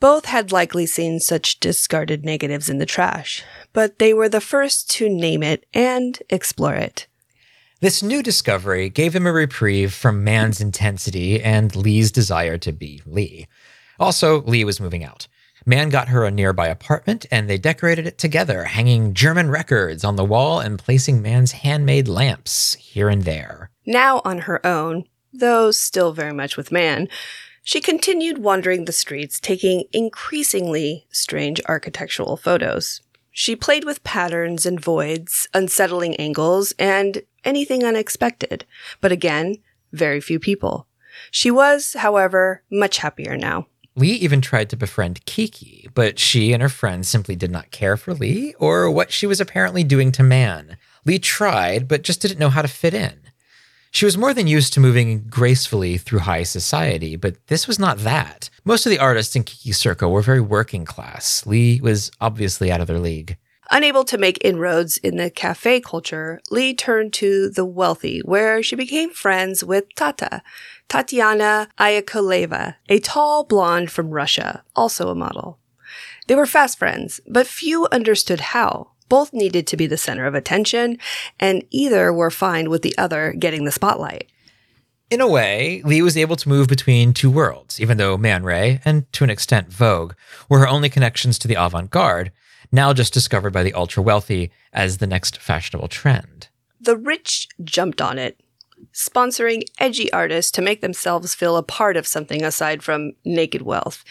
Both 0.00 0.26
had 0.26 0.52
likely 0.52 0.86
seen 0.86 1.20
such 1.20 1.60
discarded 1.60 2.24
negatives 2.24 2.68
in 2.68 2.78
the 2.78 2.86
trash, 2.86 3.42
but 3.72 3.98
they 3.98 4.12
were 4.12 4.28
the 4.28 4.40
first 4.40 4.90
to 4.92 5.08
name 5.08 5.42
it 5.42 5.66
and 5.74 6.18
explore 6.30 6.74
it. 6.74 7.06
This 7.80 8.02
new 8.02 8.22
discovery 8.22 8.88
gave 8.88 9.14
him 9.14 9.26
a 9.26 9.32
reprieve 9.32 9.92
from 9.92 10.24
man's 10.24 10.60
intensity 10.60 11.42
and 11.42 11.74
Lee's 11.76 12.10
desire 12.10 12.56
to 12.58 12.72
be 12.72 13.02
Lee. 13.04 13.46
Also, 13.98 14.42
Lee 14.42 14.64
was 14.64 14.80
moving 14.80 15.04
out. 15.04 15.28
Man 15.66 15.88
got 15.88 16.08
her 16.08 16.24
a 16.24 16.30
nearby 16.30 16.68
apartment 16.68 17.24
and 17.30 17.48
they 17.48 17.56
decorated 17.56 18.06
it 18.06 18.18
together, 18.18 18.64
hanging 18.64 19.14
German 19.14 19.50
records 19.50 20.04
on 20.04 20.16
the 20.16 20.24
wall 20.24 20.60
and 20.60 20.78
placing 20.78 21.22
Man's 21.22 21.52
handmade 21.52 22.06
lamps 22.06 22.74
here 22.74 23.08
and 23.08 23.22
there. 23.22 23.70
Now 23.86 24.20
on 24.24 24.40
her 24.40 24.64
own, 24.66 25.04
though 25.32 25.70
still 25.70 26.12
very 26.12 26.34
much 26.34 26.56
with 26.58 26.70
man, 26.70 27.08
she 27.62 27.80
continued 27.80 28.38
wandering 28.38 28.84
the 28.84 28.92
streets, 28.92 29.40
taking 29.40 29.84
increasingly 29.90 31.06
strange 31.10 31.62
architectural 31.66 32.36
photos. 32.36 33.00
She 33.30 33.56
played 33.56 33.84
with 33.84 34.04
patterns 34.04 34.66
and 34.66 34.78
voids, 34.78 35.48
unsettling 35.54 36.14
angles, 36.16 36.74
and 36.78 37.22
anything 37.42 37.82
unexpected, 37.82 38.66
but 39.00 39.12
again, 39.12 39.56
very 39.92 40.20
few 40.20 40.38
people. 40.38 40.86
She 41.30 41.50
was, 41.50 41.94
however, 41.94 42.62
much 42.70 42.98
happier 42.98 43.36
now. 43.36 43.66
Lee 43.96 44.12
even 44.12 44.40
tried 44.40 44.70
to 44.70 44.76
befriend 44.76 45.24
Kiki, 45.24 45.88
but 45.94 46.18
she 46.18 46.52
and 46.52 46.60
her 46.60 46.68
friends 46.68 47.08
simply 47.08 47.36
did 47.36 47.50
not 47.50 47.70
care 47.70 47.96
for 47.96 48.12
Lee 48.12 48.54
or 48.58 48.90
what 48.90 49.12
she 49.12 49.26
was 49.26 49.40
apparently 49.40 49.84
doing 49.84 50.10
to 50.12 50.22
man. 50.22 50.76
Lee 51.04 51.18
tried, 51.20 51.86
but 51.86 52.02
just 52.02 52.20
didn't 52.20 52.40
know 52.40 52.50
how 52.50 52.62
to 52.62 52.68
fit 52.68 52.94
in. 52.94 53.20
She 53.92 54.04
was 54.04 54.18
more 54.18 54.34
than 54.34 54.48
used 54.48 54.72
to 54.72 54.80
moving 54.80 55.26
gracefully 55.30 55.98
through 55.98 56.20
high 56.20 56.42
society, 56.42 57.14
but 57.14 57.36
this 57.46 57.68
was 57.68 57.78
not 57.78 57.98
that. 57.98 58.50
Most 58.64 58.84
of 58.84 58.90
the 58.90 58.98
artists 58.98 59.36
in 59.36 59.44
Kiki's 59.44 59.76
circle 59.76 60.10
were 60.10 60.20
very 60.20 60.40
working 60.40 60.84
class. 60.84 61.46
Lee 61.46 61.80
was 61.80 62.10
obviously 62.20 62.72
out 62.72 62.80
of 62.80 62.88
their 62.88 62.98
league. 62.98 63.36
Unable 63.70 64.04
to 64.04 64.18
make 64.18 64.44
inroads 64.44 64.98
in 64.98 65.16
the 65.16 65.30
cafe 65.30 65.80
culture, 65.80 66.40
Lee 66.50 66.74
turned 66.74 67.12
to 67.14 67.48
the 67.48 67.64
wealthy, 67.64 68.20
where 68.20 68.62
she 68.62 68.76
became 68.76 69.10
friends 69.10 69.64
with 69.64 69.94
Tata, 69.94 70.42
Tatiana 70.88 71.68
Yakovleva, 71.78 72.76
a 72.88 72.98
tall 73.00 73.44
blonde 73.44 73.90
from 73.90 74.10
Russia, 74.10 74.62
also 74.76 75.08
a 75.08 75.14
model. 75.14 75.58
They 76.26 76.34
were 76.34 76.46
fast 76.46 76.78
friends, 76.78 77.20
but 77.26 77.46
few 77.46 77.86
understood 77.90 78.40
how. 78.40 78.90
Both 79.08 79.32
needed 79.32 79.66
to 79.66 79.76
be 79.76 79.86
the 79.86 79.98
center 79.98 80.26
of 80.26 80.34
attention, 80.34 80.98
and 81.38 81.64
either 81.70 82.12
were 82.12 82.30
fine 82.30 82.70
with 82.70 82.82
the 82.82 82.96
other 82.96 83.34
getting 83.38 83.64
the 83.64 83.70
spotlight. 83.70 84.30
In 85.10 85.20
a 85.20 85.28
way, 85.28 85.82
Lee 85.84 86.00
was 86.00 86.16
able 86.16 86.36
to 86.36 86.48
move 86.48 86.66
between 86.66 87.12
two 87.12 87.30
worlds, 87.30 87.78
even 87.80 87.98
though 87.98 88.16
Man 88.16 88.42
Ray, 88.42 88.80
and 88.84 89.10
to 89.12 89.24
an 89.24 89.30
extent 89.30 89.68
Vogue, 89.68 90.14
were 90.48 90.60
her 90.60 90.68
only 90.68 90.88
connections 90.88 91.38
to 91.38 91.48
the 91.48 91.62
avant 91.62 91.90
garde, 91.90 92.32
now 92.72 92.92
just 92.92 93.12
discovered 93.12 93.52
by 93.52 93.62
the 93.62 93.74
ultra 93.74 94.02
wealthy 94.02 94.50
as 94.72 94.98
the 94.98 95.06
next 95.06 95.36
fashionable 95.36 95.88
trend. 95.88 96.48
The 96.80 96.96
rich 96.96 97.48
jumped 97.62 98.00
on 98.00 98.18
it, 98.18 98.40
sponsoring 98.94 99.62
edgy 99.78 100.12
artists 100.12 100.52
to 100.52 100.62
make 100.62 100.80
themselves 100.80 101.34
feel 101.34 101.56
a 101.56 101.62
part 101.62 101.96
of 101.96 102.06
something 102.06 102.44
aside 102.44 102.82
from 102.82 103.12
naked 103.24 103.62
wealth. 103.62 104.04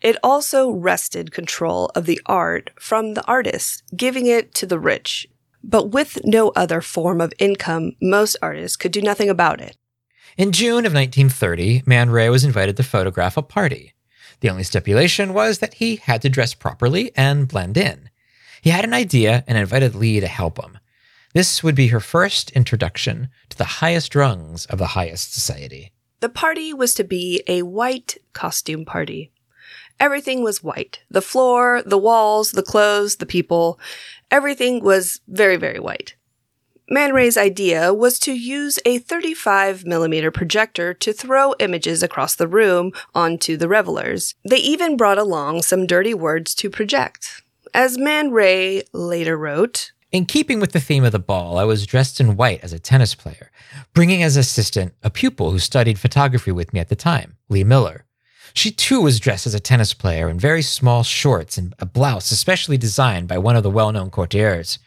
It 0.00 0.16
also 0.22 0.70
wrested 0.70 1.32
control 1.32 1.90
of 1.94 2.06
the 2.06 2.20
art 2.26 2.70
from 2.78 3.14
the 3.14 3.24
artists, 3.26 3.82
giving 3.96 4.26
it 4.26 4.54
to 4.54 4.66
the 4.66 4.78
rich. 4.78 5.28
But 5.62 5.90
with 5.90 6.18
no 6.24 6.50
other 6.50 6.80
form 6.80 7.20
of 7.20 7.32
income, 7.38 7.92
most 8.00 8.36
artists 8.42 8.76
could 8.76 8.92
do 8.92 9.00
nothing 9.02 9.28
about 9.28 9.60
it. 9.60 9.76
In 10.36 10.50
June 10.50 10.86
of 10.86 10.94
1930, 10.94 11.82
Man 11.86 12.10
Ray 12.10 12.30
was 12.30 12.44
invited 12.44 12.76
to 12.78 12.82
photograph 12.82 13.36
a 13.36 13.42
party. 13.42 13.94
The 14.40 14.50
only 14.50 14.64
stipulation 14.64 15.34
was 15.34 15.58
that 15.58 15.74
he 15.74 15.96
had 15.96 16.22
to 16.22 16.28
dress 16.28 16.54
properly 16.54 17.12
and 17.14 17.46
blend 17.46 17.76
in. 17.76 18.10
He 18.60 18.70
had 18.70 18.84
an 18.84 18.94
idea 18.94 19.44
and 19.46 19.58
invited 19.58 19.94
Lee 19.94 20.20
to 20.20 20.26
help 20.26 20.60
him. 20.60 20.78
This 21.34 21.62
would 21.62 21.74
be 21.74 21.88
her 21.88 22.00
first 22.00 22.50
introduction 22.50 23.28
to 23.48 23.56
the 23.56 23.80
highest 23.80 24.14
rungs 24.14 24.66
of 24.66 24.78
the 24.78 24.88
highest 24.88 25.32
society. 25.32 25.92
The 26.20 26.28
party 26.28 26.74
was 26.74 26.92
to 26.94 27.04
be 27.04 27.42
a 27.46 27.62
white 27.62 28.18
costume 28.32 28.84
party. 28.84 29.32
Everything 29.98 30.42
was 30.42 30.62
white. 30.62 31.00
The 31.10 31.22
floor, 31.22 31.82
the 31.86 31.98
walls, 31.98 32.52
the 32.52 32.62
clothes, 32.62 33.16
the 33.16 33.26
people. 33.26 33.80
Everything 34.30 34.84
was 34.84 35.20
very, 35.26 35.56
very 35.56 35.80
white. 35.80 36.16
Man 36.90 37.14
Ray's 37.14 37.38
idea 37.38 37.94
was 37.94 38.18
to 38.18 38.32
use 38.34 38.78
a 38.84 38.98
35 38.98 39.86
millimeter 39.86 40.30
projector 40.30 40.92
to 40.92 41.12
throw 41.12 41.54
images 41.58 42.02
across 42.02 42.34
the 42.34 42.48
room 42.48 42.92
onto 43.14 43.56
the 43.56 43.68
revelers. 43.68 44.34
They 44.46 44.58
even 44.58 44.98
brought 44.98 45.16
along 45.16 45.62
some 45.62 45.86
dirty 45.86 46.12
words 46.12 46.54
to 46.56 46.68
project. 46.68 47.42
As 47.72 47.96
Man 47.96 48.30
Ray 48.32 48.82
later 48.92 49.38
wrote, 49.38 49.91
In 50.12 50.26
keeping 50.26 50.60
with 50.60 50.72
the 50.72 50.80
theme 50.80 51.04
of 51.04 51.12
the 51.12 51.18
ball, 51.18 51.56
I 51.56 51.64
was 51.64 51.86
dressed 51.86 52.20
in 52.20 52.36
white 52.36 52.62
as 52.62 52.74
a 52.74 52.78
tennis 52.78 53.14
player, 53.14 53.50
bringing 53.94 54.22
as 54.22 54.36
assistant 54.36 54.92
a 55.02 55.08
pupil 55.08 55.50
who 55.52 55.58
studied 55.58 55.98
photography 55.98 56.52
with 56.52 56.74
me 56.74 56.80
at 56.80 56.90
the 56.90 56.94
time, 56.94 57.38
Lee 57.48 57.64
Miller. 57.64 58.04
She 58.52 58.70
too 58.70 59.00
was 59.00 59.18
dressed 59.18 59.46
as 59.46 59.54
a 59.54 59.60
tennis 59.60 59.94
player 59.94 60.28
in 60.28 60.38
very 60.38 60.60
small 60.60 61.02
shorts 61.02 61.56
and 61.56 61.74
a 61.78 61.86
blouse 61.86 62.30
especially 62.30 62.76
designed 62.76 63.26
by 63.26 63.38
one 63.38 63.56
of 63.56 63.62
the 63.62 63.70
well 63.70 63.90
known 63.90 64.10
couturiers. 64.10 64.78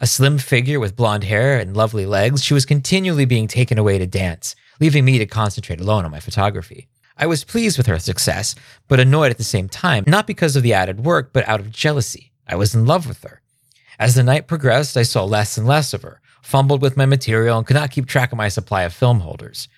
A 0.00 0.06
slim 0.06 0.38
figure 0.38 0.78
with 0.78 0.94
blonde 0.94 1.24
hair 1.24 1.58
and 1.58 1.76
lovely 1.76 2.06
legs, 2.06 2.44
she 2.44 2.54
was 2.54 2.64
continually 2.64 3.24
being 3.24 3.48
taken 3.48 3.78
away 3.78 3.98
to 3.98 4.06
dance, 4.06 4.54
leaving 4.78 5.04
me 5.04 5.18
to 5.18 5.26
concentrate 5.26 5.80
alone 5.80 6.04
on 6.04 6.12
my 6.12 6.20
photography. 6.20 6.86
I 7.18 7.26
was 7.26 7.42
pleased 7.42 7.78
with 7.78 7.88
her 7.88 7.98
success, 7.98 8.54
but 8.86 9.00
annoyed 9.00 9.32
at 9.32 9.38
the 9.38 9.44
same 9.44 9.68
time, 9.68 10.04
not 10.06 10.28
because 10.28 10.54
of 10.54 10.62
the 10.62 10.72
added 10.72 11.04
work, 11.04 11.32
but 11.32 11.48
out 11.48 11.58
of 11.58 11.72
jealousy. 11.72 12.30
I 12.46 12.54
was 12.54 12.76
in 12.76 12.86
love 12.86 13.08
with 13.08 13.24
her. 13.24 13.41
As 14.02 14.16
the 14.16 14.24
night 14.24 14.48
progressed, 14.48 14.96
I 14.96 15.04
saw 15.04 15.22
less 15.22 15.56
and 15.56 15.64
less 15.64 15.94
of 15.94 16.02
her, 16.02 16.20
fumbled 16.42 16.82
with 16.82 16.96
my 16.96 17.06
material, 17.06 17.56
and 17.56 17.64
could 17.64 17.76
not 17.76 17.92
keep 17.92 18.06
track 18.06 18.32
of 18.32 18.36
my 18.36 18.48
supply 18.48 18.82
of 18.82 18.92
film 18.92 19.20
holders. 19.20 19.68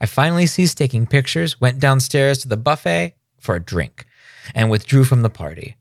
I 0.00 0.06
finally 0.06 0.46
ceased 0.46 0.78
taking 0.78 1.06
pictures, 1.06 1.60
went 1.60 1.80
downstairs 1.80 2.38
to 2.38 2.48
the 2.48 2.56
buffet 2.56 3.14
for 3.38 3.54
a 3.54 3.62
drink, 3.62 4.06
and 4.54 4.70
withdrew 4.70 5.04
from 5.04 5.20
the 5.20 5.28
party. 5.28 5.76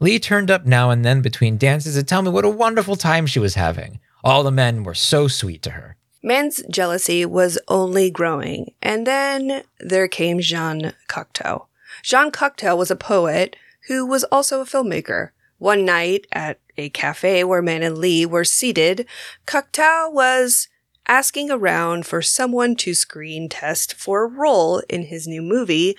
Lee 0.00 0.18
turned 0.18 0.50
up 0.50 0.64
now 0.64 0.88
and 0.88 1.04
then 1.04 1.20
between 1.20 1.58
dances 1.58 1.94
to 1.94 2.02
tell 2.02 2.22
me 2.22 2.30
what 2.30 2.46
a 2.46 2.48
wonderful 2.48 2.96
time 2.96 3.26
she 3.26 3.38
was 3.38 3.54
having. 3.54 4.00
All 4.24 4.42
the 4.42 4.50
men 4.50 4.82
were 4.82 4.94
so 4.94 5.28
sweet 5.28 5.60
to 5.64 5.72
her. 5.72 5.98
Man's 6.22 6.62
jealousy 6.70 7.26
was 7.26 7.58
only 7.68 8.10
growing, 8.10 8.72
and 8.80 9.06
then 9.06 9.62
there 9.78 10.08
came 10.08 10.40
Jean 10.40 10.94
Cocteau. 11.06 11.66
Jean 12.02 12.30
Cocteau 12.30 12.78
was 12.78 12.90
a 12.90 12.96
poet 12.96 13.56
who 13.88 14.06
was 14.06 14.24
also 14.24 14.62
a 14.62 14.64
filmmaker. 14.64 15.32
One 15.58 15.84
night 15.84 16.26
at 16.32 16.58
a 16.76 16.90
cafe 16.90 17.44
where 17.44 17.62
Man 17.62 17.82
and 17.82 17.98
Lee 17.98 18.26
were 18.26 18.44
seated, 18.44 19.06
Cocteau 19.46 20.12
was 20.12 20.68
asking 21.06 21.50
around 21.50 22.06
for 22.06 22.22
someone 22.22 22.76
to 22.76 22.94
screen 22.94 23.48
test 23.48 23.94
for 23.94 24.24
a 24.24 24.28
role 24.28 24.82
in 24.88 25.04
his 25.04 25.26
new 25.26 25.42
movie, 25.42 25.96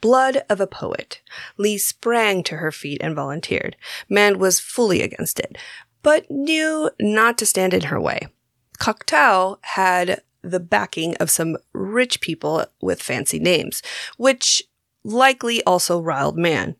Blood 0.00 0.42
of 0.48 0.60
a 0.60 0.66
Poet. 0.66 1.20
Lee 1.56 1.78
sprang 1.78 2.42
to 2.44 2.56
her 2.56 2.72
feet 2.72 3.00
and 3.02 3.14
volunteered. 3.14 3.76
Man 4.08 4.38
was 4.38 4.60
fully 4.60 5.02
against 5.02 5.38
it, 5.38 5.58
but 6.02 6.30
knew 6.30 6.90
not 7.00 7.36
to 7.38 7.46
stand 7.46 7.74
in 7.74 7.82
her 7.82 8.00
way. 8.00 8.28
Cocteau 8.78 9.58
had 9.62 10.22
the 10.42 10.60
backing 10.60 11.16
of 11.16 11.30
some 11.30 11.56
rich 11.72 12.20
people 12.20 12.64
with 12.80 13.02
fancy 13.02 13.38
names, 13.38 13.82
which 14.16 14.62
likely 15.04 15.62
also 15.64 16.00
riled 16.00 16.38
Man. 16.38 16.76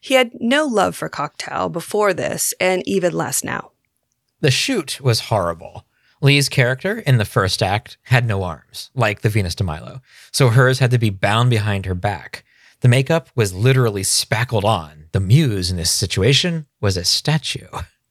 He 0.00 0.14
had 0.14 0.30
no 0.40 0.64
love 0.64 0.96
for 0.96 1.08
Cocteau 1.08 1.70
before 1.70 2.14
this, 2.14 2.54
and 2.60 2.86
even 2.86 3.12
less 3.12 3.42
now. 3.42 3.72
The 4.40 4.50
shoot 4.50 5.00
was 5.00 5.20
horrible. 5.20 5.84
Lee's 6.20 6.48
character 6.48 6.98
in 7.00 7.18
the 7.18 7.24
first 7.24 7.62
act 7.62 7.96
had 8.04 8.26
no 8.26 8.42
arms, 8.42 8.90
like 8.94 9.20
the 9.22 9.28
Venus 9.28 9.54
de 9.54 9.64
Milo, 9.64 10.00
so 10.32 10.48
hers 10.48 10.78
had 10.80 10.90
to 10.90 10.98
be 10.98 11.10
bound 11.10 11.50
behind 11.50 11.86
her 11.86 11.94
back. 11.94 12.44
The 12.80 12.88
makeup 12.88 13.28
was 13.34 13.54
literally 13.54 14.02
spackled 14.02 14.64
on. 14.64 15.06
The 15.12 15.20
muse 15.20 15.70
in 15.70 15.76
this 15.76 15.90
situation 15.90 16.66
was 16.80 16.96
a 16.96 17.04
statue. 17.04 17.66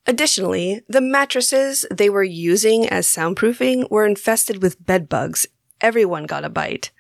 Additionally, 0.06 0.82
the 0.88 1.02
mattresses 1.02 1.86
they 1.92 2.10
were 2.10 2.24
using 2.24 2.88
as 2.88 3.08
soundproofing 3.08 3.90
were 3.92 4.06
infested 4.06 4.62
with 4.62 4.86
bed 4.86 5.10
bugs. 5.10 5.46
Everyone 5.82 6.26
got 6.26 6.46
a 6.46 6.50
bite. 6.50 6.92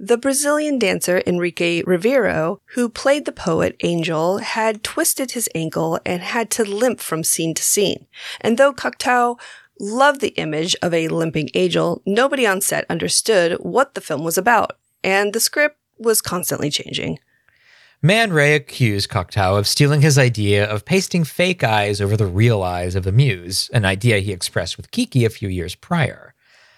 The 0.00 0.16
Brazilian 0.16 0.78
dancer 0.78 1.24
Enrique 1.26 1.82
Rivero, 1.82 2.60
who 2.74 2.88
played 2.88 3.24
the 3.24 3.32
poet 3.32 3.74
Angel, 3.80 4.38
had 4.38 4.84
twisted 4.84 5.32
his 5.32 5.48
ankle 5.56 5.98
and 6.06 6.22
had 6.22 6.52
to 6.52 6.64
limp 6.64 7.00
from 7.00 7.24
scene 7.24 7.52
to 7.54 7.64
scene. 7.64 8.06
And 8.40 8.58
though 8.58 8.72
Cocteau 8.72 9.40
loved 9.80 10.20
the 10.20 10.36
image 10.36 10.76
of 10.82 10.94
a 10.94 11.08
limping 11.08 11.50
angel, 11.54 12.00
nobody 12.06 12.46
on 12.46 12.60
set 12.60 12.86
understood 12.88 13.54
what 13.54 13.94
the 13.94 14.00
film 14.00 14.22
was 14.22 14.38
about, 14.38 14.78
and 15.02 15.32
the 15.32 15.40
script 15.40 15.78
was 15.98 16.20
constantly 16.20 16.70
changing. 16.70 17.18
Man 18.00 18.32
Ray 18.32 18.54
accused 18.54 19.10
Cocteau 19.10 19.58
of 19.58 19.66
stealing 19.66 20.02
his 20.02 20.16
idea 20.16 20.64
of 20.64 20.84
pasting 20.84 21.24
fake 21.24 21.64
eyes 21.64 22.00
over 22.00 22.16
the 22.16 22.26
real 22.26 22.62
eyes 22.62 22.94
of 22.94 23.02
the 23.02 23.10
muse, 23.10 23.68
an 23.72 23.84
idea 23.84 24.20
he 24.20 24.30
expressed 24.30 24.76
with 24.76 24.92
Kiki 24.92 25.24
a 25.24 25.30
few 25.30 25.48
years 25.48 25.74
prior. 25.74 26.34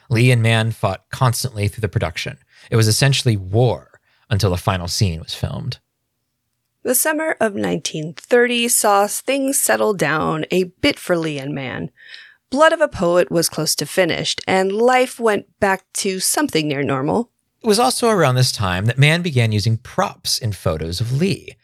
Lee 0.09 0.31
and 0.31 0.43
Man 0.43 0.71
fought 0.73 1.05
constantly 1.11 1.69
through 1.69 1.83
the 1.83 1.89
production. 1.89 2.39
It 2.71 2.77
was 2.77 2.89
essentially 2.89 3.37
war 3.37 4.01
until 4.31 4.51
the 4.51 4.57
final 4.57 4.89
scene 4.89 5.21
was 5.21 5.35
filmed. 5.35 5.79
The 6.83 6.95
summer 6.95 7.33
of 7.33 7.53
1930 7.53 8.69
saw 8.69 9.07
things 9.07 9.59
settle 9.59 9.93
down 9.93 10.47
a 10.51 10.65
bit 10.65 10.99
for 10.99 11.17
Lee 11.17 11.39
and 11.39 11.55
Man. 11.55 11.91
Blood 12.49 12.73
of 12.73 12.81
a 12.81 12.89
Poet 12.89 13.31
was 13.31 13.51
close 13.51 13.75
to 13.77 13.87
finished, 13.87 14.41
and 14.47 14.73
life 14.73 15.21
went 15.21 15.61
back 15.61 15.85
to 15.95 16.21
something 16.21 16.69
near 16.69 16.83
normal. 16.83 17.31
It 17.63 17.67
was 17.67 17.79
also 17.79 18.09
around 18.09 18.37
this 18.37 18.51
time 18.51 18.87
that 18.87 18.99
Man 18.99 19.21
began 19.21 19.53
using 19.53 19.77
props 19.77 20.39
in 20.39 20.53
photos 20.53 21.01
of 21.01 21.13
Lee. 21.13 21.57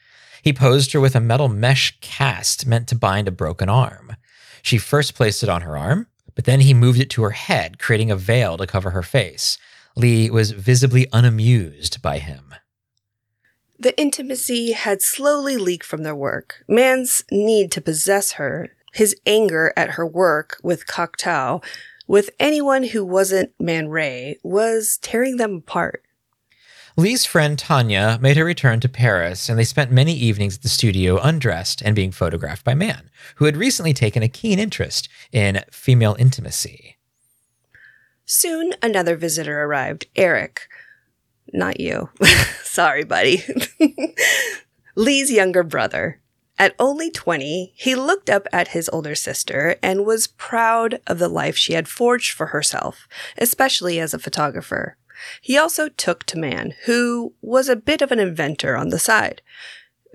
He 0.43 0.53
posed 0.53 0.93
her 0.93 1.01
with 1.01 1.17
a 1.17 1.21
metal 1.21 1.49
mesh 1.49 1.97
cast 2.01 2.67
meant 2.67 2.87
to 2.89 2.95
bind 2.95 3.27
a 3.27 3.33
broken 3.33 3.69
arm. 3.69 4.17
She 4.61 4.79
first 4.79 5.15
placed 5.15 5.43
it 5.43 5.49
on 5.49 5.63
her 5.63 5.77
arm, 5.77 6.09
but 6.35 6.45
then 6.45 6.61
he 6.61 6.75
moved 6.75 7.01
it 7.01 7.09
to 7.11 7.23
her 7.23 7.31
head, 7.31 7.79
creating 7.79 8.11
a 8.11 8.17
veil 8.17 8.59
to 8.59 8.67
cover 8.67 8.91
her 8.91 9.03
face. 9.03 9.57
Lee 9.97 10.31
was 10.31 10.51
visibly 10.51 11.09
unamused 11.13 12.03
by 12.03 12.19
him. 12.19 12.55
The 13.79 13.99
intimacy 13.99 14.73
had 14.73 15.03
slowly 15.03 15.57
leaked 15.57 15.85
from 15.85 16.03
their 16.03 16.15
work. 16.15 16.65
Man's 16.69 17.25
need 17.31 17.73
to 17.73 17.81
possess 17.81 18.33
her, 18.33 18.71
his 18.93 19.17
anger 19.27 19.73
at 19.77 19.91
her 19.91 20.07
work 20.07 20.59
with 20.63 20.87
Cocteau, 20.87 21.63
with 22.07 22.31
anyone 22.39 22.85
who 22.85 23.05
wasn't 23.05 23.53
Man 23.59 23.89
Ray, 23.89 24.39
was 24.43 24.99
tearing 25.03 25.37
them 25.37 25.57
apart. 25.57 26.03
Lee's 26.99 27.27
friend 27.27 27.59
Tanya 27.59 28.19
made 28.23 28.39
her 28.39 28.45
return 28.45 28.81
to 28.81 28.89
Paris, 28.89 29.51
and 29.51 29.59
they 29.59 29.65
spent 29.65 29.91
many 29.93 30.15
evenings 30.15 30.57
at 30.57 30.63
the 30.63 30.69
studio 30.69 31.19
undressed 31.19 31.83
and 31.83 31.95
being 31.95 32.11
photographed 32.11 32.65
by 32.65 32.75
Man, 32.75 33.11
who 33.35 33.45
had 33.45 33.57
recently 33.57 33.93
taken 33.93 34.23
a 34.23 34.29
keen 34.29 34.59
interest 34.59 35.09
in 35.31 35.63
female 35.71 36.17
intimacy. 36.19 36.96
Soon 38.27 38.75
another 38.83 39.17
visitor 39.17 39.63
arrived, 39.63 40.09
Eric. 40.17 40.69
Not 41.53 41.79
you. 41.79 42.11
Sorry, 42.63 43.05
buddy. 43.05 43.45
Lee's 44.97 45.31
younger 45.31 45.63
brother. 45.63 46.21
At 46.59 46.75
only 46.79 47.11
20, 47.11 47.73
he 47.77 47.95
looked 47.95 48.29
up 48.29 48.49
at 48.53 48.69
his 48.69 48.89
older 48.93 49.15
sister 49.15 49.77
and 49.83 50.05
was 50.05 50.27
proud 50.27 51.01
of 51.07 51.19
the 51.19 51.29
life 51.29 51.57
she 51.57 51.75
had 51.75 51.87
forged 51.87 52.33
for 52.33 52.47
herself, 52.47 53.07
especially 53.39 54.01
as 54.01 54.13
a 54.13 54.19
photographer. 54.19 54.97
He 55.41 55.57
also 55.57 55.89
took 55.89 56.25
to 56.25 56.39
Man, 56.39 56.75
who 56.87 57.35
was 57.41 57.69
a 57.69 57.77
bit 57.77 58.03
of 58.03 58.11
an 58.11 58.19
inventor 58.19 58.77
on 58.77 58.89
the 58.89 58.99
side. 58.99 59.41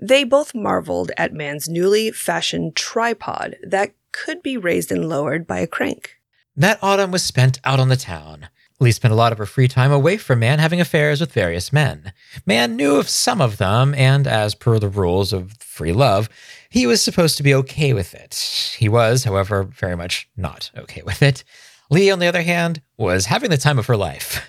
They 0.00 0.24
both 0.24 0.54
marveled 0.54 1.12
at 1.16 1.32
Man's 1.32 1.68
newly 1.68 2.10
fashioned 2.10 2.76
tripod 2.76 3.56
that 3.62 3.92
could 4.10 4.42
be 4.42 4.56
raised 4.56 4.92
and 4.92 5.08
lowered 5.08 5.46
by 5.46 5.60
a 5.60 5.66
crank. 5.66 6.18
That 6.56 6.78
autumn 6.82 7.10
was 7.10 7.22
spent 7.22 7.58
out 7.64 7.80
on 7.80 7.88
the 7.88 7.96
town. 7.96 8.48
Lee 8.78 8.92
spent 8.92 9.12
a 9.12 9.16
lot 9.16 9.32
of 9.32 9.38
her 9.38 9.46
free 9.46 9.68
time 9.68 9.92
away 9.92 10.16
from 10.16 10.40
Man 10.40 10.58
having 10.58 10.80
affairs 10.80 11.20
with 11.20 11.32
various 11.32 11.72
men. 11.72 12.12
Man 12.44 12.76
knew 12.76 12.96
of 12.96 13.08
some 13.08 13.40
of 13.40 13.56
them, 13.56 13.94
and 13.94 14.26
as 14.26 14.54
per 14.54 14.78
the 14.78 14.88
rules 14.88 15.32
of 15.32 15.56
free 15.60 15.92
love, 15.92 16.28
he 16.68 16.86
was 16.86 17.00
supposed 17.00 17.36
to 17.36 17.42
be 17.42 17.54
okay 17.54 17.94
with 17.94 18.12
it. 18.12 18.34
He 18.78 18.88
was, 18.88 19.24
however, 19.24 19.62
very 19.62 19.96
much 19.96 20.28
not 20.36 20.70
okay 20.76 21.02
with 21.02 21.22
it. 21.22 21.44
Lee, 21.90 22.10
on 22.10 22.18
the 22.18 22.26
other 22.26 22.42
hand, 22.42 22.82
was 22.96 23.26
having 23.26 23.50
the 23.50 23.56
time 23.56 23.78
of 23.78 23.86
her 23.86 23.96
life. 23.96 24.46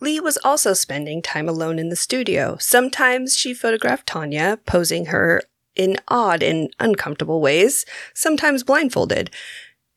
Lee 0.00 0.18
was 0.18 0.38
also 0.44 0.72
spending 0.72 1.22
time 1.22 1.48
alone 1.48 1.78
in 1.78 1.88
the 1.88 1.96
studio. 1.96 2.56
Sometimes 2.58 3.36
she 3.36 3.54
photographed 3.54 4.06
Tanya, 4.06 4.58
posing 4.66 5.06
her 5.06 5.42
in 5.76 5.98
odd 6.08 6.42
and 6.42 6.74
uncomfortable 6.80 7.40
ways, 7.40 7.84
sometimes 8.12 8.64
blindfolded. 8.64 9.30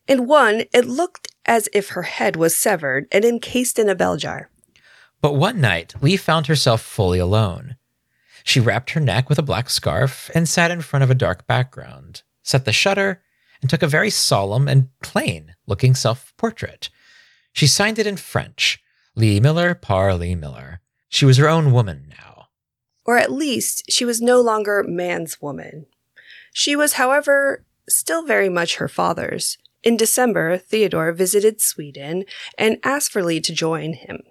In 0.06 0.26
one, 0.26 0.64
it 0.72 0.86
looked 0.86 1.28
as 1.48 1.68
if 1.72 1.88
her 1.88 2.02
head 2.02 2.36
was 2.36 2.56
severed 2.56 3.08
and 3.10 3.24
encased 3.24 3.78
in 3.78 3.88
a 3.88 3.94
bell 3.94 4.16
jar. 4.16 4.50
But 5.20 5.34
one 5.34 5.60
night, 5.60 5.94
Lee 6.00 6.16
found 6.16 6.46
herself 6.46 6.82
fully 6.82 7.18
alone. 7.18 7.76
She 8.44 8.60
wrapped 8.60 8.90
her 8.90 9.00
neck 9.00 9.28
with 9.28 9.38
a 9.38 9.42
black 9.42 9.68
scarf 9.68 10.30
and 10.34 10.48
sat 10.48 10.70
in 10.70 10.82
front 10.82 11.02
of 11.02 11.10
a 11.10 11.14
dark 11.14 11.46
background, 11.46 12.22
set 12.42 12.64
the 12.64 12.72
shutter, 12.72 13.22
and 13.60 13.68
took 13.68 13.82
a 13.82 13.88
very 13.88 14.10
solemn 14.10 14.68
and 14.68 14.90
plain 15.02 15.54
looking 15.66 15.94
self 15.94 16.32
portrait. 16.36 16.90
She 17.52 17.66
signed 17.66 17.98
it 17.98 18.06
in 18.06 18.16
French 18.16 18.80
Lee 19.16 19.40
Miller, 19.40 19.74
par 19.74 20.14
Lee 20.14 20.36
Miller. 20.36 20.80
She 21.08 21.24
was 21.24 21.38
her 21.38 21.48
own 21.48 21.72
woman 21.72 22.06
now. 22.08 22.48
Or 23.04 23.16
at 23.16 23.32
least 23.32 23.90
she 23.90 24.04
was 24.04 24.20
no 24.20 24.40
longer 24.40 24.84
man's 24.86 25.40
woman. 25.42 25.86
She 26.52 26.76
was, 26.76 26.92
however, 26.94 27.64
still 27.88 28.24
very 28.24 28.48
much 28.48 28.76
her 28.76 28.88
father's. 28.88 29.58
In 29.82 29.96
December, 29.96 30.58
Theodore 30.58 31.12
visited 31.12 31.60
Sweden 31.60 32.24
and 32.56 32.78
asked 32.82 33.12
for 33.12 33.22
Lee 33.22 33.40
to 33.40 33.52
join 33.52 33.92
him. 33.92 34.22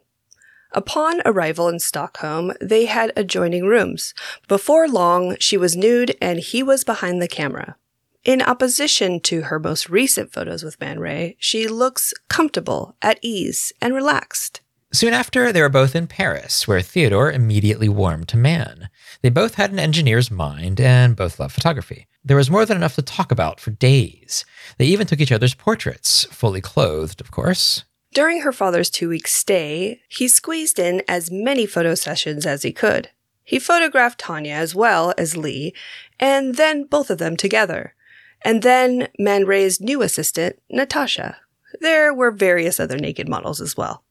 Upon 0.74 1.22
arrival 1.26 1.70
in 1.70 1.80
Stockholm, 1.80 2.54
they 2.60 2.86
had 2.86 3.14
adjoining 3.16 3.66
rooms. 3.66 4.14
Before 4.48 4.88
long, 4.88 5.38
she 5.40 5.58
was 5.58 5.78
nude 5.78 6.16
and 6.22 6.40
he 6.40 6.62
was 6.62 6.84
behind 6.84 7.22
the 7.22 7.28
camera. 7.28 7.78
In 8.26 8.42
opposition 8.42 9.22
to 9.22 9.44
her 9.44 9.58
most 9.58 9.90
recent 9.90 10.34
photos 10.34 10.62
with 10.62 10.80
Man 10.82 11.00
Ray, 11.00 11.38
she 11.40 11.68
looks 11.68 12.14
comfortable, 12.28 12.98
at 13.02 13.20
ease, 13.22 13.72
and 13.82 13.94
relaxed. 13.94 14.60
Soon 14.92 15.14
after, 15.14 15.54
they 15.54 15.62
were 15.62 15.70
both 15.70 15.96
in 15.96 16.08
Paris, 16.08 16.68
where 16.68 16.82
Theodore 16.82 17.32
immediately 17.32 17.88
warmed 17.88 18.28
to 18.30 18.38
Man. 18.38 18.90
They 19.22 19.30
both 19.30 19.56
had 19.56 19.72
an 19.72 19.80
engineer's 19.80 20.30
mind 20.32 20.80
and 20.80 21.16
both 21.16 21.40
loved 21.40 21.54
photography. 21.54 22.08
There 22.24 22.38
was 22.38 22.50
more 22.50 22.66
than 22.66 22.78
enough 22.78 22.96
to 22.96 23.02
talk 23.02 23.32
about 23.32 23.60
for 23.60 23.72
days. 23.72 24.46
They 24.78 24.86
even 24.86 25.08
took 25.08 25.22
each 25.22 25.32
other's 25.32 25.54
portraits, 25.54 26.26
fully 26.26 26.62
clothed, 26.62 27.22
of 27.22 27.32
course. 27.32 27.84
During 28.14 28.42
her 28.42 28.52
father's 28.52 28.90
two 28.90 29.10
week 29.10 29.28
stay, 29.28 30.02
he 30.08 30.28
squeezed 30.28 30.80
in 30.80 31.04
as 31.08 31.32
many 31.32 31.66
photo 31.66 31.96
sessions 31.96 32.46
as 32.46 32.64
he 32.64 32.72
could. 32.72 33.10
He 33.44 33.60
photographed 33.60 34.20
Tanya 34.20 34.54
as 34.54 34.76
well 34.76 35.14
as 35.18 35.38
Lee, 35.38 35.74
and 36.20 36.56
then 36.56 36.84
both 36.84 37.10
of 37.10 37.18
them 37.18 37.38
together. 37.38 37.96
And 38.44 38.62
then 38.62 39.08
Man 39.18 39.46
Ray's 39.46 39.80
new 39.80 40.02
assistant, 40.02 40.60
Natasha. 40.70 41.38
There 41.80 42.14
were 42.14 42.32
various 42.32 42.80
other 42.80 42.98
naked 42.98 43.30
models 43.30 43.62
as 43.62 43.78
well. 43.78 44.04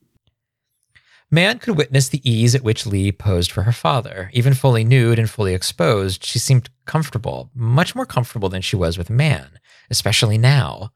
Man 1.31 1.59
could 1.59 1.77
witness 1.77 2.09
the 2.09 2.29
ease 2.29 2.55
at 2.55 2.63
which 2.63 2.87
Lee 2.87 3.11
posed 3.11 3.51
for 3.51 3.63
her 3.63 3.73
father. 3.73 4.31
Even 4.33 4.55
fully 4.55 4.85
nude 4.85 5.19
and 5.19 5.29
fully 5.29 5.55
exposed, 5.55 6.25
she 6.25 6.39
seemed 6.39 6.71
comfortable, 6.85 7.51
much 7.55 7.97
more 7.97 8.07
comfortable 8.07 8.49
than 8.49 8.63
she 8.63 8.77
was 8.77 8.97
with 8.97 9.11
Man, 9.11 9.59
especially 9.91 10.39
now. 10.39 10.93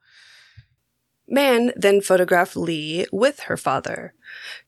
Man 1.27 1.73
then 1.77 2.01
photographed 2.01 2.57
Lee 2.57 3.07
with 3.13 3.41
her 3.41 3.57
father. 3.57 4.15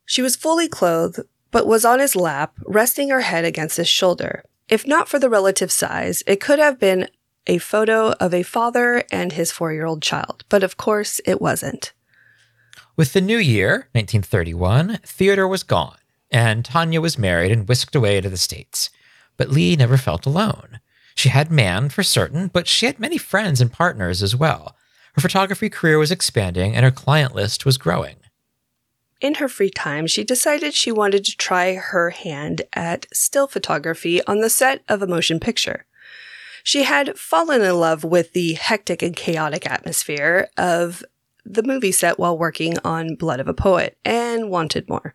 She 0.04 0.22
was 0.22 0.36
fully 0.36 0.68
clothed, 0.68 1.20
but 1.52 1.66
was 1.66 1.84
on 1.84 2.00
his 2.00 2.16
lap, 2.16 2.54
resting 2.66 3.10
her 3.10 3.20
head 3.20 3.44
against 3.44 3.76
his 3.76 3.88
shoulder. 3.88 4.44
If 4.68 4.86
not 4.86 5.08
for 5.08 5.18
the 5.18 5.30
relative 5.30 5.70
size, 5.70 6.24
it 6.26 6.40
could 6.40 6.58
have 6.58 6.80
been 6.80 7.08
a 7.46 7.58
photo 7.58 8.12
of 8.12 8.32
a 8.34 8.42
father 8.42 9.04
and 9.12 9.32
his 9.32 9.52
four 9.52 9.72
year 9.72 9.86
old 9.86 10.02
child, 10.02 10.44
but 10.48 10.62
of 10.62 10.76
course 10.76 11.20
it 11.24 11.40
wasn't. 11.40 11.92
With 12.94 13.14
the 13.14 13.22
new 13.22 13.38
year, 13.38 13.88
1931, 13.92 14.98
Theodore 15.04 15.48
was 15.48 15.62
gone, 15.62 15.96
and 16.30 16.64
Tanya 16.64 17.00
was 17.00 17.18
married 17.18 17.50
and 17.50 17.66
whisked 17.66 17.94
away 17.94 18.20
to 18.20 18.28
the 18.28 18.36
States. 18.36 18.90
But 19.38 19.48
Lee 19.48 19.76
never 19.76 19.96
felt 19.96 20.26
alone. 20.26 20.78
She 21.14 21.30
had 21.30 21.50
Man 21.50 21.88
for 21.88 22.02
certain, 22.02 22.48
but 22.48 22.66
she 22.66 22.84
had 22.86 22.98
many 22.98 23.16
friends 23.16 23.62
and 23.62 23.72
partners 23.72 24.22
as 24.22 24.36
well. 24.36 24.76
Her 25.14 25.22
photography 25.22 25.70
career 25.70 25.98
was 25.98 26.10
expanding 26.10 26.74
and 26.74 26.84
her 26.84 26.90
client 26.90 27.34
list 27.34 27.64
was 27.64 27.78
growing. 27.78 28.16
In 29.22 29.36
her 29.36 29.48
free 29.48 29.70
time, 29.70 30.06
she 30.06 30.24
decided 30.24 30.74
she 30.74 30.92
wanted 30.92 31.24
to 31.24 31.36
try 31.36 31.74
her 31.74 32.10
hand 32.10 32.62
at 32.74 33.06
still 33.12 33.46
photography 33.46 34.22
on 34.26 34.40
the 34.40 34.50
set 34.50 34.82
of 34.88 35.00
a 35.00 35.06
motion 35.06 35.40
picture. 35.40 35.86
She 36.64 36.82
had 36.84 37.18
fallen 37.18 37.62
in 37.62 37.74
love 37.78 38.04
with 38.04 38.32
the 38.32 38.54
hectic 38.54 39.02
and 39.02 39.16
chaotic 39.16 39.68
atmosphere 39.68 40.48
of 40.56 41.04
the 41.44 41.62
movie 41.62 41.92
set 41.92 42.18
while 42.18 42.36
working 42.36 42.78
on 42.84 43.14
Blood 43.14 43.40
of 43.40 43.48
a 43.48 43.54
Poet 43.54 43.98
and 44.04 44.50
wanted 44.50 44.88
more. 44.88 45.14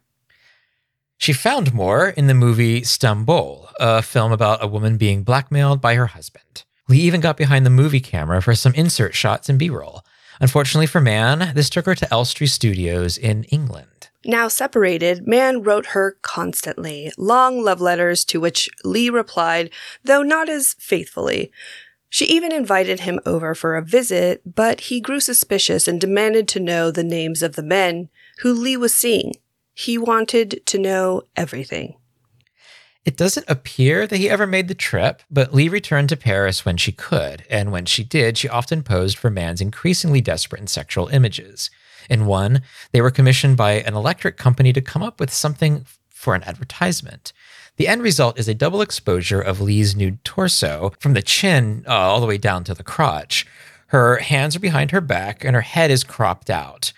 She 1.18 1.34
found 1.34 1.74
more 1.74 2.10
in 2.10 2.28
the 2.28 2.34
movie 2.36 2.84
Stamboul, 2.84 3.70
a 3.80 4.02
film 4.02 4.32
about 4.32 4.64
a 4.64 4.68
woman 4.68 4.98
being 4.98 5.24
blackmailed 5.24 5.82
by 5.82 5.96
her 5.96 6.08
husband. 6.08 6.64
Lee 6.88 7.00
even 7.00 7.22
got 7.22 7.38
behind 7.38 7.66
the 7.66 7.72
movie 7.72 8.00
camera 8.00 8.42
for 8.42 8.56
some 8.56 8.74
insert 8.76 9.16
shots 9.16 9.50
and 9.50 9.58
B 9.58 9.70
roll. 9.70 10.04
Unfortunately 10.40 10.86
for 10.86 11.02
Man, 11.02 11.54
this 11.56 11.70
took 11.70 11.86
her 11.88 11.96
to 11.96 12.14
Elstree 12.14 12.48
Studios 12.48 13.18
in 13.18 13.44
England. 13.46 14.10
Now 14.24 14.48
separated, 14.48 15.28
Man 15.28 15.64
wrote 15.64 15.88
her 15.88 16.18
constantly, 16.22 17.12
long 17.18 17.64
love 17.64 17.82
letters 17.82 18.24
to 18.26 18.40
which 18.40 18.70
Lee 18.84 19.10
replied, 19.10 19.72
though 20.04 20.22
not 20.22 20.50
as 20.50 20.76
faithfully. 20.78 21.52
She 22.18 22.26
even 22.26 22.52
invited 22.52 23.02
him 23.02 23.20
over 23.28 23.54
for 23.54 23.76
a 23.76 23.84
visit, 23.84 24.42
but 24.44 24.82
he 24.82 25.00
grew 25.00 25.20
suspicious 25.20 25.88
and 25.88 26.02
demanded 26.02 26.48
to 26.48 26.60
know 26.60 26.90
the 26.90 27.04
names 27.04 27.44
of 27.44 27.56
the 27.56 27.62
men 27.62 28.10
who 28.40 28.56
Lee 28.56 28.76
was 28.76 28.92
seeing. 28.92 29.34
He 29.76 30.00
wanted 30.00 30.66
to 30.66 30.80
know 30.80 31.22
everything. 31.36 31.94
It 33.06 33.18
doesn't 33.18 33.48
appear 33.48 34.08
that 34.08 34.18
he 34.18 34.32
ever 34.32 34.48
made 34.48 34.68
the 34.68 34.74
trip, 34.74 35.22
but 35.30 35.54
Lee 35.54 35.70
returned 35.70 36.10
to 36.10 36.18
Paris 36.18 36.66
when 36.66 36.78
she 36.78 36.92
could, 36.92 37.46
and 37.52 37.72
when 37.72 37.86
she 37.86 38.04
did, 38.04 38.36
she 38.36 38.50
often 38.50 38.82
posed 38.82 39.16
for 39.16 39.30
Man's 39.30 39.62
increasingly 39.62 40.20
desperate 40.20 40.60
and 40.60 40.70
sexual 40.72 41.10
images. 41.10 41.70
In 42.10 42.26
one, 42.26 42.64
they 42.94 43.02
were 43.02 43.12
commissioned 43.12 43.58
by 43.58 43.74
an 43.74 43.94
electric 43.94 44.38
company 44.38 44.74
to 44.74 44.82
come 44.82 45.04
up 45.04 45.20
with 45.20 45.32
something 45.32 45.86
for 46.10 46.34
an 46.34 46.42
advertisement. 46.46 47.32
The 47.78 47.88
end 47.88 48.02
result 48.02 48.40
is 48.40 48.48
a 48.48 48.56
double 48.56 48.82
exposure 48.82 49.40
of 49.40 49.62
Lee's 49.62 49.96
nude 49.96 50.24
torso 50.24 50.94
from 51.00 51.14
the 51.14 51.22
chin 51.22 51.86
uh, 51.88 51.94
all 51.94 52.20
the 52.20 52.26
way 52.26 52.40
down 52.40 52.64
to 52.66 52.74
the 52.74 52.84
crotch. 52.84 53.46
Her 53.88 54.18
hands 54.18 54.56
are 54.56 54.60
behind 54.60 54.92
her 54.92 55.02
back 55.02 55.46
and 55.46 55.56
her 55.56 55.62
head 55.62 55.92
is 55.92 56.04
cropped 56.04 56.50
out. 56.50 56.92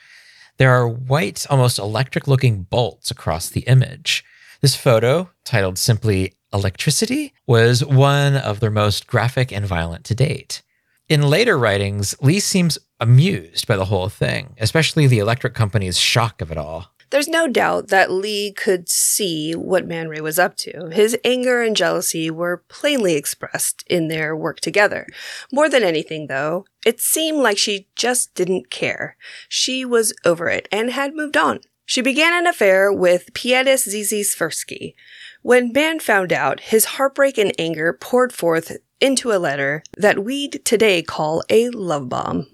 There 0.58 0.72
are 0.72 0.88
white, 0.88 1.46
almost 1.50 1.80
electric 1.80 2.28
looking 2.28 2.64
bolts 2.64 3.12
across 3.12 3.50
the 3.50 3.62
image. 3.62 4.24
This 4.62 4.76
photo, 4.76 5.30
titled 5.46 5.78
simply 5.78 6.34
Electricity, 6.54 7.34
was 7.46 7.84
one 7.86 8.36
of 8.36 8.60
their 8.60 8.72
most 8.72 9.06
graphic 9.06 9.52
and 9.52 9.66
violent 9.66 10.06
to 10.06 10.16
date. 10.16 10.64
In 11.08 11.24
later 11.24 11.58
writings, 11.58 12.16
Lee 12.22 12.40
seems 12.40 12.78
amused 13.00 13.68
by 13.68 13.76
the 13.76 13.86
whole 13.86 14.10
thing, 14.10 14.56
especially 14.60 15.08
the 15.08 15.20
electric 15.20 15.54
company's 15.54 15.98
shock 15.98 16.42
of 16.42 16.52
it 16.52 16.58
all. 16.58 16.94
There's 17.12 17.28
no 17.28 17.48
doubt 17.48 17.88
that 17.88 18.12
Lee 18.12 18.52
could 18.52 18.88
see 18.88 19.54
what 19.54 19.88
Man 19.88 20.10
Ray 20.10 20.22
was 20.22 20.38
up 20.38 20.56
to. 20.58 20.90
His 20.92 21.18
anger 21.26 21.62
and 21.62 21.76
jealousy 21.76 22.30
were 22.30 22.64
plainly 22.68 23.16
expressed 23.16 23.84
in 23.88 24.10
their 24.10 24.36
work 24.36 24.60
together. 24.60 25.08
More 25.52 25.70
than 25.70 25.84
anything, 25.84 26.28
though, 26.28 26.66
it 26.86 27.00
seemed 27.00 27.40
like 27.40 27.58
she 27.58 27.88
just 27.96 28.36
didn't 28.36 28.70
care. 28.70 29.18
She 29.48 29.84
was 29.84 30.14
over 30.24 30.50
it 30.50 30.68
and 30.72 30.92
had 30.92 31.16
moved 31.16 31.36
on. 31.36 31.62
She 31.86 32.02
began 32.02 32.34
an 32.34 32.46
affair 32.46 32.94
with 32.94 33.34
pianist 33.34 33.90
Zizi 33.90 34.22
Svirsky. 34.22 34.94
When 35.42 35.72
Man 35.74 36.00
found 36.00 36.32
out, 36.32 36.60
his 36.60 36.86
heartbreak 36.86 37.40
and 37.40 37.52
anger 37.58 37.98
poured 38.00 38.32
forth 38.32 38.78
into 39.02 39.32
a 39.32 39.40
letter 39.40 39.82
that 39.98 40.24
we'd 40.24 40.64
today 40.64 41.02
call 41.02 41.42
a 41.50 41.70
love 41.70 42.08
bomb. 42.08 42.46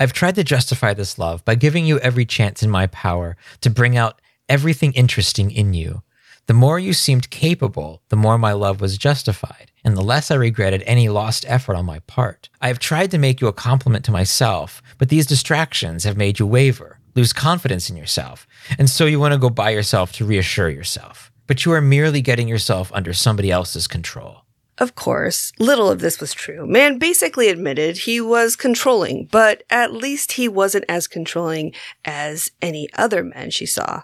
I've 0.00 0.14
tried 0.14 0.36
to 0.36 0.44
justify 0.44 0.94
this 0.94 1.18
love 1.18 1.44
by 1.44 1.56
giving 1.56 1.84
you 1.84 1.98
every 1.98 2.24
chance 2.24 2.62
in 2.62 2.70
my 2.70 2.86
power 2.86 3.36
to 3.60 3.68
bring 3.68 3.98
out 3.98 4.22
everything 4.48 4.94
interesting 4.94 5.50
in 5.50 5.74
you. 5.74 6.02
The 6.46 6.54
more 6.54 6.78
you 6.78 6.94
seemed 6.94 7.28
capable, 7.28 8.00
the 8.08 8.16
more 8.16 8.38
my 8.38 8.52
love 8.52 8.80
was 8.80 8.96
justified, 8.96 9.70
and 9.84 9.94
the 9.94 10.02
less 10.02 10.30
I 10.30 10.36
regretted 10.36 10.82
any 10.86 11.10
lost 11.10 11.44
effort 11.46 11.74
on 11.74 11.84
my 11.84 11.98
part. 12.00 12.48
I 12.62 12.68
have 12.68 12.78
tried 12.78 13.10
to 13.10 13.18
make 13.18 13.42
you 13.42 13.46
a 13.46 13.52
compliment 13.52 14.06
to 14.06 14.10
myself, 14.10 14.80
but 14.96 15.10
these 15.10 15.26
distractions 15.26 16.04
have 16.04 16.16
made 16.16 16.38
you 16.38 16.46
waver, 16.46 16.98
lose 17.14 17.34
confidence 17.34 17.90
in 17.90 17.96
yourself, 17.98 18.46
and 18.78 18.88
so 18.88 19.04
you 19.04 19.20
want 19.20 19.34
to 19.34 19.38
go 19.38 19.50
by 19.50 19.68
yourself 19.68 20.12
to 20.14 20.24
reassure 20.24 20.70
yourself. 20.70 21.30
But 21.46 21.66
you 21.66 21.72
are 21.72 21.82
merely 21.82 22.22
getting 22.22 22.48
yourself 22.48 22.90
under 22.94 23.12
somebody 23.12 23.50
else's 23.50 23.86
control. 23.86 24.46
Of 24.80 24.94
course, 24.94 25.52
little 25.58 25.90
of 25.90 26.00
this 26.00 26.20
was 26.20 26.32
true. 26.32 26.66
Man 26.66 26.98
basically 26.98 27.48
admitted 27.48 27.98
he 27.98 28.18
was 28.18 28.56
controlling, 28.56 29.26
but 29.30 29.62
at 29.68 29.92
least 29.92 30.32
he 30.32 30.48
wasn't 30.48 30.86
as 30.88 31.06
controlling 31.06 31.74
as 32.06 32.50
any 32.62 32.88
other 32.94 33.22
men 33.22 33.50
she 33.50 33.66
saw. 33.66 34.02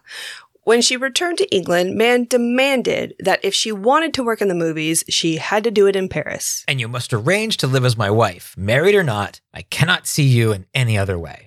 When 0.65 0.83
she 0.83 0.97
returned 0.97 1.39
to 1.39 1.55
England, 1.55 1.95
Man 1.95 2.25
demanded 2.25 3.15
that 3.21 3.41
if 3.43 3.55
she 3.55 3.73
wanted 3.73 4.13
to 4.15 4.25
work 4.25 4.43
in 4.43 4.49
the 4.49 4.55
movies, 4.55 5.05
she 5.09 5.37
had 5.37 5.65
to 5.65 5.71
do 5.71 5.87
it 5.87 5.97
in 5.97 6.09
Paris. 6.09 6.65
And 6.67 6.81
you 6.81 6.89
must 6.89 7.15
arrange 7.15 7.57
to 7.59 7.67
live 7.67 7.85
as 7.85 7.97
my 7.97 8.11
wife, 8.11 8.55
married 8.59 8.97
or 8.97 9.05
not. 9.05 9.41
I 9.55 9.63
cannot 9.63 10.07
see 10.07 10.25
you 10.25 10.53
in 10.53 10.67
any 10.75 10.99
other 10.99 11.19
way. 11.19 11.46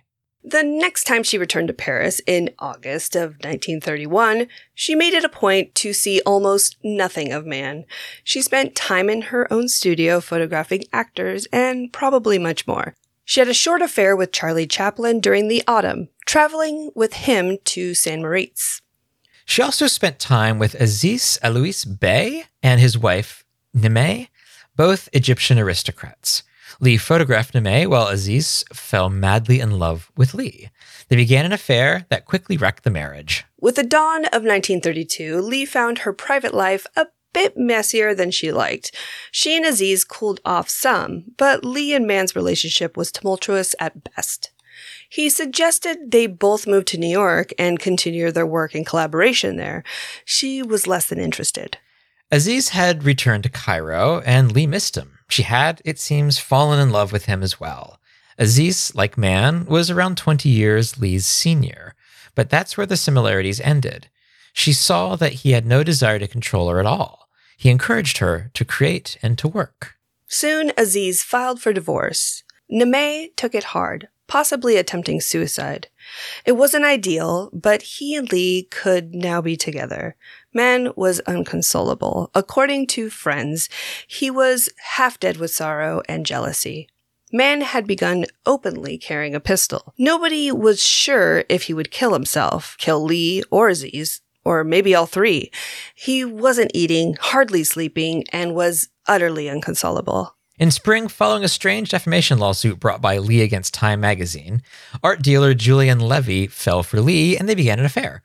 The 0.49 0.63
next 0.63 1.03
time 1.03 1.21
she 1.21 1.37
returned 1.37 1.67
to 1.67 1.75
Paris 1.75 2.21
in 2.25 2.49
August 2.57 3.15
of 3.15 3.33
1931, 3.33 4.47
she 4.73 4.95
made 4.95 5.13
it 5.13 5.23
a 5.23 5.29
point 5.29 5.75
to 5.75 5.93
see 5.93 6.23
almost 6.25 6.75
nothing 6.83 7.31
of 7.31 7.45
Man. 7.45 7.85
She 8.23 8.41
spent 8.41 8.73
time 8.73 9.11
in 9.11 9.21
her 9.29 9.51
own 9.53 9.67
studio 9.67 10.19
photographing 10.19 10.85
actors 10.91 11.45
and 11.53 11.93
probably 11.93 12.39
much 12.39 12.65
more. 12.65 12.95
She 13.25 13.39
had 13.39 13.47
a 13.47 13.53
short 13.53 13.83
affair 13.83 14.15
with 14.15 14.31
Charlie 14.31 14.65
Chaplin 14.65 15.19
during 15.19 15.49
the 15.49 15.61
autumn, 15.67 16.09
traveling 16.25 16.89
with 16.95 17.13
him 17.13 17.59
to 17.65 17.93
San 17.93 18.23
Moritz. 18.23 18.81
She 19.45 19.61
also 19.61 19.85
spent 19.85 20.17
time 20.17 20.57
with 20.57 20.73
Aziz 20.73 21.37
Eloui 21.43 21.99
Bey 21.99 22.45
and 22.63 22.81
his 22.81 22.97
wife, 22.97 23.45
Nimeh, 23.77 24.29
both 24.75 25.09
Egyptian 25.13 25.59
aristocrats. 25.59 26.41
Lee 26.81 26.97
photographed 26.97 27.53
Nimeh 27.53 27.87
while 27.87 28.07
Aziz 28.07 28.63
fell 28.71 29.09
madly 29.09 29.59
in 29.59 29.71
love 29.71 30.11
with 30.15 30.33
Lee. 30.33 30.69
They 31.09 31.17
began 31.17 31.45
an 31.45 31.51
affair 31.51 32.05
that 32.09 32.25
quickly 32.25 32.55
wrecked 32.55 32.83
the 32.83 32.89
marriage. 32.89 33.43
With 33.59 33.75
the 33.75 33.83
dawn 33.83 34.25
of 34.25 34.43
1932, 34.43 35.41
Lee 35.41 35.65
found 35.65 35.99
her 35.99 36.13
private 36.13 36.53
life 36.53 36.87
a 36.95 37.07
bit 37.33 37.57
messier 37.57 38.15
than 38.15 38.31
she 38.31 38.51
liked. 38.51 38.95
She 39.31 39.57
and 39.57 39.65
Aziz 39.65 40.03
cooled 40.03 40.39
off 40.45 40.69
some, 40.69 41.25
but 41.37 41.65
Lee 41.65 41.93
and 41.93 42.07
Man's 42.07 42.35
relationship 42.35 42.95
was 42.95 43.11
tumultuous 43.11 43.75
at 43.79 44.15
best. 44.15 44.51
He 45.09 45.29
suggested 45.29 46.11
they 46.11 46.27
both 46.27 46.65
move 46.65 46.85
to 46.85 46.97
New 46.97 47.09
York 47.09 47.51
and 47.59 47.79
continue 47.79 48.31
their 48.31 48.45
work 48.45 48.73
in 48.73 48.85
collaboration 48.85 49.57
there. 49.57 49.83
She 50.23 50.63
was 50.63 50.87
less 50.87 51.07
than 51.07 51.19
interested. 51.19 51.77
Aziz 52.31 52.69
had 52.69 53.03
returned 53.03 53.43
to 53.43 53.49
Cairo, 53.49 54.21
and 54.25 54.51
Lee 54.51 54.67
missed 54.67 54.95
him. 54.95 55.18
She 55.29 55.43
had, 55.43 55.81
it 55.85 55.99
seems, 55.99 56.39
fallen 56.39 56.79
in 56.79 56.89
love 56.91 57.11
with 57.13 57.25
him 57.25 57.41
as 57.43 57.59
well. 57.59 57.99
Aziz, 58.37 58.93
like 58.95 59.17
Man, 59.17 59.65
was 59.65 59.89
around 59.89 60.17
20 60.17 60.49
years 60.49 60.99
Lee's 60.99 61.25
senior, 61.25 61.93
but 62.35 62.49
that's 62.49 62.77
where 62.77 62.87
the 62.87 62.97
similarities 62.97 63.61
ended. 63.61 64.09
She 64.53 64.73
saw 64.73 65.15
that 65.15 65.33
he 65.33 65.51
had 65.51 65.65
no 65.65 65.83
desire 65.83 66.19
to 66.19 66.27
control 66.27 66.69
her 66.69 66.79
at 66.79 66.85
all. 66.85 67.27
He 67.57 67.69
encouraged 67.69 68.17
her 68.17 68.49
to 68.53 68.65
create 68.65 69.17
and 69.21 69.37
to 69.37 69.47
work. 69.47 69.95
Soon, 70.27 70.71
Aziz 70.77 71.23
filed 71.23 71.61
for 71.61 71.73
divorce. 71.73 72.43
Nemeh 72.71 73.35
took 73.35 73.53
it 73.53 73.65
hard, 73.75 74.07
possibly 74.27 74.77
attempting 74.77 75.19
suicide. 75.19 75.87
It 76.45 76.53
wasn't 76.53 76.85
ideal, 76.85 77.49
but 77.51 77.81
he 77.81 78.15
and 78.15 78.31
Lee 78.31 78.67
could 78.71 79.13
now 79.13 79.41
be 79.41 79.57
together. 79.57 80.15
Man 80.53 80.91
was 80.95 81.19
unconsolable. 81.21 82.31
According 82.33 82.87
to 82.87 83.09
friends, 83.09 83.69
he 84.07 84.31
was 84.31 84.69
half 84.77 85.19
dead 85.19 85.37
with 85.37 85.51
sorrow 85.51 86.01
and 86.09 86.25
jealousy. 86.25 86.89
Man 87.31 87.61
had 87.61 87.85
begun 87.85 88.25
openly 88.45 88.97
carrying 88.97 89.35
a 89.35 89.39
pistol. 89.39 89.93
Nobody 89.99 90.51
was 90.51 90.81
sure 90.81 91.43
if 91.47 91.63
he 91.63 91.73
would 91.73 91.91
kill 91.91 92.13
himself, 92.13 92.75
kill 92.79 93.03
Lee 93.03 93.43
or 93.51 93.69
Aziz, 93.69 94.21
or 94.43 94.63
maybe 94.63 94.95
all 94.95 95.05
three. 95.05 95.51
He 95.93 96.25
wasn't 96.25 96.71
eating, 96.73 97.15
hardly 97.19 97.63
sleeping, 97.63 98.23
and 98.33 98.55
was 98.55 98.89
utterly 99.07 99.47
inconsolable. 99.47 100.35
In 100.57 100.71
spring, 100.71 101.07
following 101.07 101.43
a 101.43 101.47
strange 101.47 101.91
defamation 101.91 102.39
lawsuit 102.39 102.79
brought 102.79 103.01
by 103.01 103.19
Lee 103.19 103.41
against 103.41 103.73
Time 103.73 104.01
magazine, 104.01 104.63
art 105.03 105.21
dealer 105.21 105.53
Julian 105.53 105.99
Levy 105.99 106.47
fell 106.47 106.83
for 106.83 106.99
Lee 106.99 107.37
and 107.37 107.47
they 107.47 107.55
began 107.55 107.79
an 107.79 107.85
affair. 107.85 108.23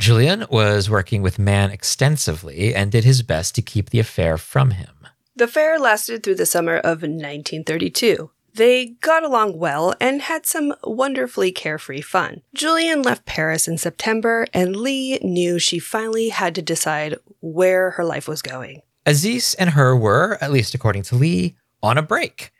Julian 0.00 0.46
was 0.48 0.88
working 0.88 1.20
with 1.20 1.38
Man 1.38 1.70
extensively 1.70 2.74
and 2.74 2.90
did 2.90 3.04
his 3.04 3.22
best 3.22 3.54
to 3.54 3.60
keep 3.60 3.90
the 3.90 3.98
affair 3.98 4.38
from 4.38 4.70
him. 4.70 5.06
The 5.36 5.44
affair 5.44 5.78
lasted 5.78 6.22
through 6.22 6.36
the 6.36 6.46
summer 6.46 6.78
of 6.78 7.02
1932. 7.02 8.30
They 8.54 8.86
got 9.02 9.24
along 9.24 9.58
well 9.58 9.94
and 10.00 10.22
had 10.22 10.46
some 10.46 10.72
wonderfully 10.82 11.52
carefree 11.52 12.00
fun. 12.00 12.40
Julian 12.54 13.02
left 13.02 13.26
Paris 13.26 13.68
in 13.68 13.76
September, 13.76 14.46
and 14.54 14.74
Lee 14.74 15.18
knew 15.18 15.58
she 15.58 15.78
finally 15.78 16.30
had 16.30 16.54
to 16.54 16.62
decide 16.62 17.18
where 17.40 17.90
her 17.90 18.04
life 18.04 18.26
was 18.26 18.40
going. 18.40 18.80
Aziz 19.04 19.52
and 19.54 19.70
her 19.70 19.94
were, 19.94 20.38
at 20.40 20.50
least 20.50 20.74
according 20.74 21.02
to 21.02 21.14
Lee, 21.14 21.56
on 21.82 21.98
a 21.98 22.02
break. 22.02 22.52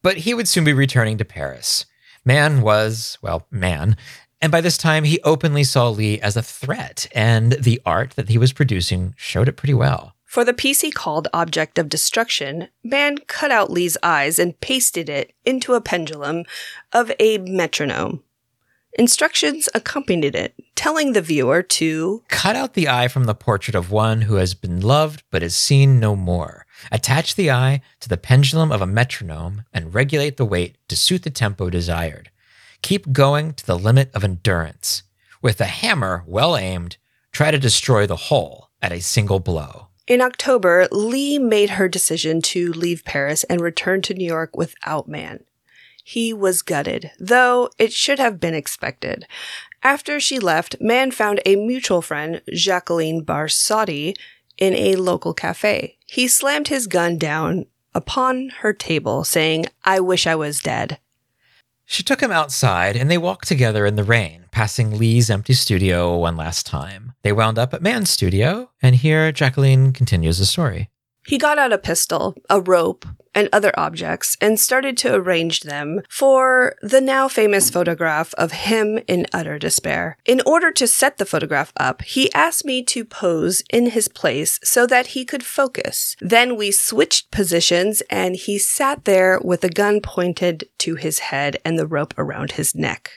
But 0.00 0.18
he 0.18 0.32
would 0.32 0.48
soon 0.48 0.64
be 0.64 0.72
returning 0.72 1.18
to 1.18 1.26
Paris. 1.26 1.84
Man 2.24 2.62
was, 2.62 3.18
well, 3.20 3.46
Man. 3.50 3.98
And 4.40 4.52
by 4.52 4.60
this 4.60 4.76
time, 4.76 5.04
he 5.04 5.20
openly 5.22 5.64
saw 5.64 5.88
Lee 5.88 6.20
as 6.20 6.36
a 6.36 6.42
threat, 6.42 7.06
and 7.12 7.52
the 7.52 7.80
art 7.86 8.10
that 8.12 8.28
he 8.28 8.38
was 8.38 8.52
producing 8.52 9.14
showed 9.16 9.48
it 9.48 9.56
pretty 9.56 9.74
well. 9.74 10.14
For 10.24 10.44
the 10.44 10.52
piece 10.52 10.82
he 10.82 10.90
called 10.90 11.28
Object 11.32 11.78
of 11.78 11.88
Destruction, 11.88 12.68
Man 12.84 13.18
cut 13.26 13.50
out 13.50 13.70
Lee's 13.70 13.96
eyes 14.02 14.38
and 14.38 14.60
pasted 14.60 15.08
it 15.08 15.32
into 15.44 15.74
a 15.74 15.80
pendulum 15.80 16.44
of 16.92 17.10
a 17.18 17.38
metronome. 17.38 18.22
Instructions 18.98 19.68
accompanied 19.74 20.34
it, 20.34 20.54
telling 20.74 21.12
the 21.12 21.22
viewer 21.22 21.62
to 21.62 22.22
Cut 22.28 22.56
out 22.56 22.74
the 22.74 22.88
eye 22.88 23.08
from 23.08 23.24
the 23.24 23.34
portrait 23.34 23.74
of 23.74 23.90
one 23.90 24.22
who 24.22 24.36
has 24.36 24.54
been 24.54 24.80
loved 24.80 25.22
but 25.30 25.42
is 25.42 25.54
seen 25.54 26.00
no 26.00 26.16
more. 26.16 26.66
Attach 26.90 27.34
the 27.34 27.50
eye 27.50 27.82
to 28.00 28.08
the 28.08 28.16
pendulum 28.16 28.72
of 28.72 28.80
a 28.82 28.86
metronome 28.86 29.64
and 29.72 29.94
regulate 29.94 30.36
the 30.38 30.46
weight 30.46 30.76
to 30.88 30.96
suit 30.96 31.22
the 31.22 31.30
tempo 31.30 31.70
desired. 31.70 32.30
Keep 32.86 33.10
going 33.10 33.52
to 33.54 33.66
the 33.66 33.76
limit 33.76 34.12
of 34.14 34.22
endurance. 34.22 35.02
With 35.42 35.60
a 35.60 35.64
hammer 35.64 36.22
well 36.24 36.56
aimed, 36.56 36.98
try 37.32 37.50
to 37.50 37.58
destroy 37.58 38.06
the 38.06 38.14
whole 38.30 38.70
at 38.80 38.92
a 38.92 39.00
single 39.00 39.40
blow. 39.40 39.88
In 40.06 40.20
October, 40.20 40.86
Lee 40.92 41.36
made 41.36 41.70
her 41.70 41.88
decision 41.88 42.40
to 42.42 42.72
leave 42.72 43.04
Paris 43.04 43.42
and 43.50 43.60
return 43.60 44.02
to 44.02 44.14
New 44.14 44.24
York 44.24 44.56
without 44.56 45.08
Man. 45.08 45.40
He 46.04 46.32
was 46.32 46.62
gutted, 46.62 47.10
though 47.18 47.70
it 47.76 47.92
should 47.92 48.20
have 48.20 48.38
been 48.38 48.54
expected. 48.54 49.26
After 49.82 50.20
she 50.20 50.38
left, 50.38 50.76
Man 50.80 51.10
found 51.10 51.40
a 51.44 51.56
mutual 51.56 52.02
friend, 52.02 52.40
Jacqueline 52.52 53.24
Barsotti, 53.24 54.14
in 54.58 54.74
a 54.74 54.94
local 54.94 55.34
cafe. 55.34 55.98
He 56.06 56.28
slammed 56.28 56.68
his 56.68 56.86
gun 56.86 57.18
down 57.18 57.66
upon 57.96 58.50
her 58.60 58.72
table, 58.72 59.24
saying, 59.24 59.66
I 59.84 59.98
wish 59.98 60.24
I 60.24 60.36
was 60.36 60.60
dead. 60.60 61.00
She 61.86 62.02
took 62.02 62.20
him 62.20 62.32
outside 62.32 62.96
and 62.96 63.08
they 63.08 63.16
walked 63.16 63.46
together 63.46 63.86
in 63.86 63.94
the 63.94 64.04
rain, 64.04 64.46
passing 64.50 64.98
Lee's 64.98 65.30
empty 65.30 65.54
studio 65.54 66.16
one 66.16 66.36
last 66.36 66.66
time. 66.66 67.12
They 67.22 67.32
wound 67.32 67.58
up 67.58 67.72
at 67.72 67.80
Man's 67.80 68.10
studio, 68.10 68.70
and 68.82 68.96
here 68.96 69.30
Jacqueline 69.30 69.92
continues 69.92 70.38
the 70.38 70.46
story. 70.46 70.90
He 71.26 71.38
got 71.38 71.58
out 71.58 71.72
a 71.72 71.78
pistol, 71.78 72.36
a 72.48 72.60
rope, 72.60 73.04
and 73.36 73.50
other 73.52 73.78
objects 73.78 74.36
and 74.40 74.58
started 74.58 74.96
to 74.96 75.14
arrange 75.14 75.60
them 75.60 76.00
for 76.08 76.74
the 76.80 77.02
now 77.02 77.28
famous 77.28 77.68
photograph 77.68 78.32
of 78.34 78.50
him 78.52 78.98
in 79.06 79.26
utter 79.32 79.58
despair. 79.58 80.16
In 80.24 80.40
order 80.46 80.72
to 80.72 80.86
set 80.86 81.18
the 81.18 81.26
photograph 81.26 81.70
up, 81.76 82.00
he 82.02 82.32
asked 82.32 82.64
me 82.64 82.82
to 82.84 83.04
pose 83.04 83.62
in 83.70 83.90
his 83.90 84.08
place 84.08 84.58
so 84.64 84.86
that 84.86 85.08
he 85.08 85.26
could 85.26 85.44
focus. 85.44 86.16
Then 86.20 86.56
we 86.56 86.72
switched 86.72 87.30
positions 87.30 88.02
and 88.08 88.36
he 88.36 88.58
sat 88.58 89.04
there 89.04 89.38
with 89.44 89.62
a 89.62 89.68
gun 89.68 90.00
pointed 90.00 90.70
to 90.78 90.94
his 90.94 91.18
head 91.18 91.58
and 91.62 91.78
the 91.78 91.86
rope 91.86 92.14
around 92.16 92.52
his 92.52 92.74
neck. 92.74 93.10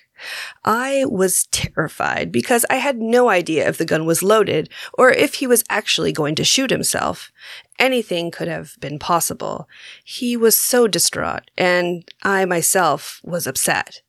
I 0.66 1.06
was 1.06 1.46
terrified 1.52 2.32
because 2.32 2.66
I 2.70 2.76
had 2.76 2.98
no 2.98 3.30
idea 3.30 3.68
if 3.68 3.78
the 3.78 3.86
gun 3.86 4.06
was 4.06 4.24
loaded 4.24 4.70
or 4.98 5.12
if 5.12 5.36
he 5.36 5.48
was 5.48 5.64
actually 5.70 6.12
going 6.12 6.36
to 6.36 6.44
shoot 6.44 6.72
himself. 6.72 7.32
Anything 7.80 8.30
could 8.30 8.48
have 8.48 8.76
been 8.80 9.00
possible. 9.00 9.68
He 10.04 10.38
was 10.38 10.60
so 10.60 10.88
distraught, 10.88 11.50
and 11.58 12.08
I 12.22 12.46
myself 12.46 13.22
was 13.24 13.48
upset. 13.48 14.02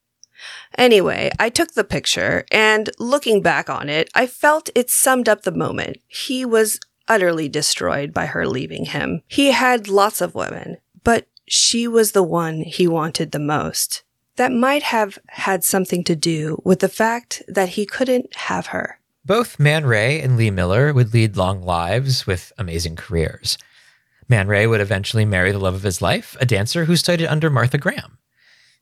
Anyway, 0.77 1.31
I 1.39 1.49
took 1.49 1.75
the 1.75 1.85
picture, 1.85 2.45
and 2.51 2.91
looking 2.99 3.43
back 3.43 3.71
on 3.71 3.89
it, 3.89 4.11
I 4.15 4.27
felt 4.27 4.71
it 4.75 4.91
summed 4.91 5.29
up 5.29 5.43
the 5.43 5.53
moment. 5.53 5.99
He 6.09 6.45
was 6.45 6.81
utterly 7.09 7.49
destroyed 7.49 8.13
by 8.13 8.27
her 8.27 8.47
leaving 8.47 8.87
him. 8.87 9.23
He 9.27 9.51
had 9.51 9.89
lots 9.89 10.21
of 10.21 10.35
women, 10.35 10.79
but 11.05 11.27
she 11.47 11.89
was 11.89 12.13
the 12.13 12.23
one 12.23 12.63
he 12.63 12.87
wanted 12.87 13.33
the 13.33 13.39
most. 13.39 14.03
That 14.37 14.53
might 14.53 14.85
have 14.85 15.19
had 15.29 15.65
something 15.65 16.05
to 16.05 16.17
do 16.17 16.63
with 16.65 16.79
the 16.79 16.89
fact 16.89 17.43
that 17.49 17.71
he 17.71 17.85
couldn't 17.85 18.35
have 18.37 18.69
her. 18.69 19.00
Both 19.25 19.61
Man 19.61 19.85
Ray 19.85 20.21
and 20.23 20.37
Lee 20.39 20.51
Miller 20.51 20.95
would 20.95 21.13
lead 21.13 21.37
long 21.37 21.63
lives 21.63 22.27
with 22.27 22.53
amazing 22.57 22.97
careers. 22.97 23.59
Man 24.31 24.49
Ray 24.49 24.67
would 24.67 24.81
eventually 24.81 25.27
marry 25.27 25.53
the 25.53 25.59
love 25.59 25.75
of 25.75 25.83
his 25.83 26.01
life, 26.01 26.37
a 26.41 26.47
dancer 26.47 26.87
who 26.87 26.97
studied 26.97 27.27
under 27.27 27.51
Martha 27.51 27.77
Graham. 27.77 28.17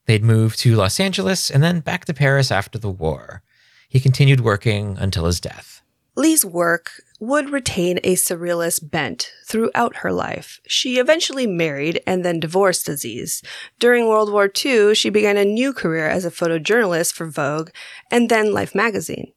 They'd 0.06 0.23
move 0.23 0.55
to 0.56 0.77
Los 0.77 1.01
Angeles 1.01 1.51
and 1.51 1.62
then 1.62 1.81
back 1.81 2.05
to 2.05 2.15
Paris 2.15 2.52
after 2.52 2.78
the 2.78 2.89
war. 2.90 3.43
He 3.89 3.98
continued 3.98 4.40
working 4.40 4.97
until 4.98 5.24
his 5.24 5.40
death. 5.40 5.82
Lee's 6.15 6.44
work 6.44 6.93
would 7.20 7.51
retain 7.51 7.98
a 8.05 8.15
surrealist 8.15 8.90
bent 8.90 9.32
throughout 9.44 9.97
her 9.97 10.12
life. 10.12 10.60
She 10.69 10.98
eventually 10.98 11.47
married 11.47 12.01
and 12.06 12.24
then 12.24 12.39
divorced 12.39 12.89
Aziz. 12.89 13.43
During 13.81 14.06
World 14.06 14.32
War 14.32 14.48
II, 14.65 14.94
she 14.94 15.10
began 15.10 15.36
a 15.36 15.44
new 15.44 15.73
career 15.73 16.09
as 16.09 16.24
a 16.24 16.31
photojournalist 16.31 17.12
for 17.12 17.27
Vogue 17.27 17.70
and 18.10 18.28
then 18.28 18.52
Life 18.52 18.74
magazine. 18.74 19.32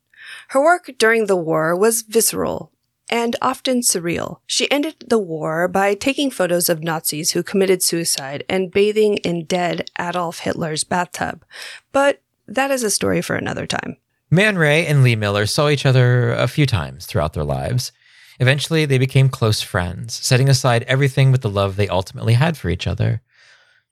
Her 0.52 0.62
work 0.62 0.92
during 0.98 1.28
the 1.28 1.38
war 1.38 1.78
was 1.78 2.02
visceral 2.02 2.74
and 3.10 3.38
often 3.42 3.80
surreal. 3.80 4.40
She 4.46 4.70
ended 4.70 5.06
the 5.08 5.18
war 5.18 5.70
by 5.70 5.94
taking 5.94 6.30
photos 6.30 6.68
of 6.68 6.84
Nazis 6.84 7.32
who 7.32 7.42
committed 7.42 7.82
suicide 7.82 8.44
and 8.50 8.70
bathing 8.70 9.16
in 9.20 9.46
dead 9.46 9.90
Adolf 9.98 10.40
Hitler's 10.40 10.84
bathtub. 10.84 11.46
But 11.94 12.22
that 12.50 12.70
is 12.70 12.84
a 12.84 12.90
story 12.90 13.22
for 13.22 13.38
another 13.38 13.66
time. 13.66 13.96
Man 14.30 14.58
Ray 14.58 14.86
and 14.86 15.04
Lee 15.04 15.16
Miller 15.16 15.46
saw 15.46 15.70
each 15.70 15.86
other 15.86 16.34
a 16.34 16.50
few 16.50 16.66
times 16.66 17.06
throughout 17.06 17.32
their 17.32 17.46
lives. 17.46 17.94
Eventually, 18.42 18.84
they 18.86 18.98
became 18.98 19.30
close 19.30 19.62
friends, 19.62 20.16
setting 20.16 20.50
aside 20.50 20.84
everything 20.84 21.32
with 21.32 21.44
the 21.44 21.50
love 21.50 21.78
they 21.78 21.88
ultimately 21.88 22.34
had 22.34 22.58
for 22.58 22.68
each 22.68 22.88
other. 22.88 23.22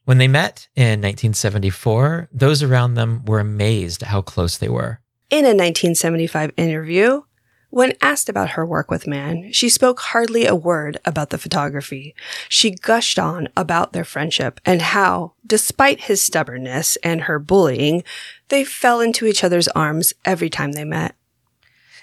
When 0.03 0.17
they 0.17 0.27
met 0.27 0.67
in 0.75 0.99
1974, 0.99 2.27
those 2.33 2.61
around 2.61 2.95
them 2.95 3.23
were 3.23 3.39
amazed 3.39 4.03
at 4.03 4.09
how 4.09 4.21
close 4.21 4.57
they 4.57 4.67
were. 4.67 4.99
In 5.29 5.45
a 5.45 5.53
1975 5.53 6.53
interview, 6.57 7.21
when 7.69 7.93
asked 8.01 8.29
about 8.29 8.51
her 8.51 8.65
work 8.65 8.89
with 8.89 9.05
Man, 9.05 9.51
she 9.51 9.69
spoke 9.69 9.99
hardly 9.99 10.47
a 10.47 10.55
word 10.55 10.97
about 11.05 11.29
the 11.29 11.37
photography. 11.37 12.15
She 12.47 12.71
gushed 12.71 13.19
on 13.19 13.47
about 13.55 13.93
their 13.93 14.03
friendship 14.03 14.59
and 14.65 14.81
how, 14.81 15.33
despite 15.45 16.01
his 16.01 16.19
stubbornness 16.19 16.95
and 17.03 17.21
her 17.21 17.37
bullying, 17.37 18.03
they 18.47 18.63
fell 18.63 19.01
into 19.01 19.27
each 19.27 19.43
other's 19.43 19.67
arms 19.69 20.15
every 20.25 20.49
time 20.49 20.71
they 20.71 20.83
met. 20.83 21.13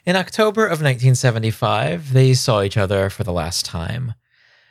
In 0.04 0.14
October 0.14 0.64
of 0.64 0.80
1975, 0.80 2.12
they 2.12 2.32
saw 2.32 2.62
each 2.62 2.76
other 2.76 3.10
for 3.10 3.24
the 3.24 3.32
last 3.32 3.64
time. 3.64 4.14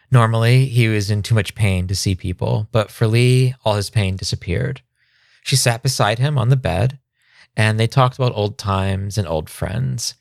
Normally, 0.09 0.67
he 0.67 0.87
was 0.87 1.11
in 1.11 1.23
too 1.23 1.35
much 1.35 1.55
pain 1.55 1.87
to 1.87 1.95
see 1.95 2.15
people, 2.15 2.69
but 2.71 2.89
for 2.89 3.05
Lee, 3.05 3.53
all 3.65 3.75
his 3.75 3.89
pain 3.89 4.15
disappeared. 4.15 4.81
She 5.43 5.57
sat 5.57 5.83
beside 5.83 6.19
him 6.19 6.37
on 6.37 6.47
the 6.47 6.55
bed, 6.55 6.99
and 7.55 7.79
they 7.79 7.87
talked 7.87 8.15
about 8.15 8.35
old 8.35 8.57
times 8.57 9.17
and 9.17 9.27
old 9.27 9.49
friends. 9.49 10.15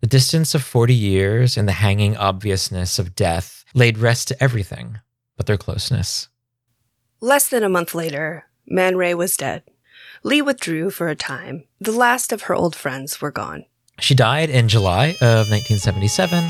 The 0.00 0.06
distance 0.06 0.54
of 0.54 0.62
40 0.62 0.94
years 0.94 1.56
and 1.56 1.68
the 1.68 1.72
hanging 1.72 2.16
obviousness 2.16 2.98
of 2.98 3.14
death 3.14 3.64
laid 3.74 3.98
rest 3.98 4.28
to 4.28 4.42
everything 4.42 4.98
but 5.36 5.46
their 5.46 5.56
closeness. 5.56 6.28
Less 7.20 7.48
than 7.48 7.62
a 7.62 7.68
month 7.68 7.94
later, 7.94 8.44
Man 8.66 8.96
Ray 8.96 9.14
was 9.14 9.36
dead. 9.36 9.62
Lee 10.22 10.42
withdrew 10.42 10.90
for 10.90 11.08
a 11.08 11.16
time. 11.16 11.64
The 11.80 11.92
last 11.92 12.32
of 12.32 12.42
her 12.42 12.54
old 12.54 12.76
friends 12.76 13.20
were 13.20 13.30
gone. 13.30 13.64
She 14.00 14.14
died 14.14 14.50
in 14.50 14.68
July 14.68 15.08
of 15.20 15.48
1977. 15.50 16.44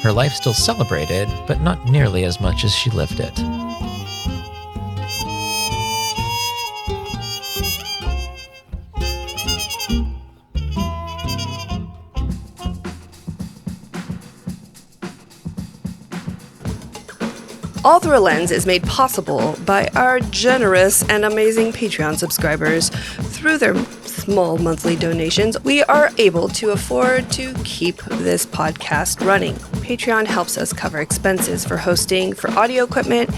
Her 0.00 0.12
life 0.12 0.32
still 0.32 0.54
celebrated, 0.54 1.28
but 1.46 1.60
not 1.60 1.88
nearly 1.88 2.24
as 2.24 2.40
much 2.40 2.64
as 2.64 2.74
she 2.74 2.90
lived 2.90 3.20
it. 3.20 3.38
All 17.84 17.98
Through 17.98 18.16
a 18.16 18.20
Lens 18.20 18.52
is 18.52 18.64
made 18.64 18.84
possible 18.84 19.56
by 19.66 19.88
our 19.96 20.20
generous 20.20 21.02
and 21.08 21.24
amazing 21.24 21.72
Patreon 21.72 22.16
subscribers. 22.16 22.90
Through 22.90 23.58
their 23.58 23.74
small 24.04 24.56
monthly 24.56 24.94
donations, 24.94 25.60
we 25.64 25.82
are 25.84 26.12
able 26.16 26.48
to 26.50 26.70
afford 26.70 27.28
to 27.32 27.52
keep 27.64 27.96
this 28.04 28.46
podcast 28.46 29.26
running. 29.26 29.56
Patreon 29.82 30.26
helps 30.26 30.56
us 30.56 30.72
cover 30.72 31.00
expenses 31.00 31.64
for 31.64 31.76
hosting, 31.76 32.34
for 32.34 32.50
audio 32.52 32.84
equipment. 32.84 33.30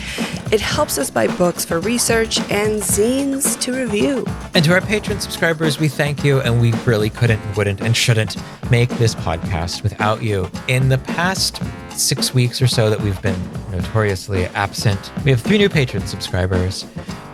It 0.53 0.61
helps 0.61 0.99
us 0.99 1.09
buy 1.09 1.27
books 1.39 1.65
for 1.65 1.81
research 1.81 2.39
and 2.51 2.83
zines 2.83 3.59
to 3.63 3.73
review. 3.73 4.27
And 4.53 4.63
to 4.67 4.75
our 4.75 4.83
Patreon 4.83 5.23
subscribers, 5.23 5.81
we 5.81 5.89
thank 5.89 6.23
you, 6.23 6.41
and 6.41 6.61
we 6.61 6.73
really 6.85 7.09
couldn't, 7.09 7.41
wouldn't, 7.57 7.81
and 7.81 7.97
shouldn't 7.97 8.37
make 8.71 8.91
this 8.91 9.15
podcast 9.15 9.83
without 9.83 10.23
you. 10.23 10.51
In 10.69 10.91
the 10.91 10.99
past 10.99 11.63
six 11.99 12.35
weeks 12.35 12.61
or 12.61 12.67
so 12.67 12.91
that 12.91 13.01
we've 13.01 13.21
been 13.23 13.39
notoriously 13.71 14.47
absent, 14.47 15.13
we 15.25 15.31
have 15.31 15.41
three 15.41 15.59
new 15.59 15.69
patron 15.69 16.07
subscribers. 16.07 16.87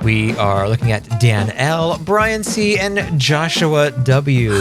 We 0.02 0.36
are 0.36 0.68
looking 0.68 0.92
at 0.92 1.20
Dan 1.20 1.50
L, 1.52 1.98
Brian 2.04 2.42
C, 2.42 2.78
and 2.78 3.20
Joshua 3.20 3.90
W. 3.90 4.52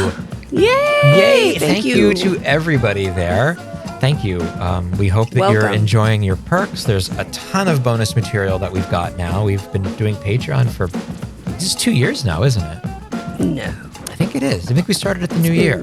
Yay! 0.52 0.62
Yay! 0.62 1.56
Thank 1.58 1.60
Thank, 1.60 1.86
you. 1.86 2.10
you. 2.10 2.14
to 2.16 2.38
everybody 2.44 3.08
there. 3.08 3.56
Thank 4.00 4.24
you. 4.24 4.42
Um, 4.60 4.92
we 4.98 5.08
hope 5.08 5.30
that 5.32 5.52
you're 5.52 5.70
enjoying 5.70 6.24
your 6.24 6.38
perks. 6.38 6.86
There's 6.86 7.10
a 7.18 7.26
ton 7.26 7.68
of 7.68 7.84
bonus 7.84 8.16
material 8.16 8.58
that 8.60 8.72
we've 8.72 8.90
got 8.90 9.18
now. 9.18 9.44
We've 9.44 9.72
been 9.74 9.84
doing 9.96 10.16
Patreon 10.16 10.70
for 10.70 10.88
just 11.60 11.80
two 11.80 11.92
years 11.92 12.24
now, 12.24 12.44
isn't 12.44 12.64
it? 12.64 12.84
No. 13.40 13.66
I 13.66 14.16
think 14.16 14.36
it 14.36 14.44
is. 14.44 14.70
I 14.72 14.74
think 14.74 14.88
we 14.88 14.94
started 14.94 15.24
at 15.24 15.30
the 15.30 15.40
new 15.40 15.52
year. 15.52 15.82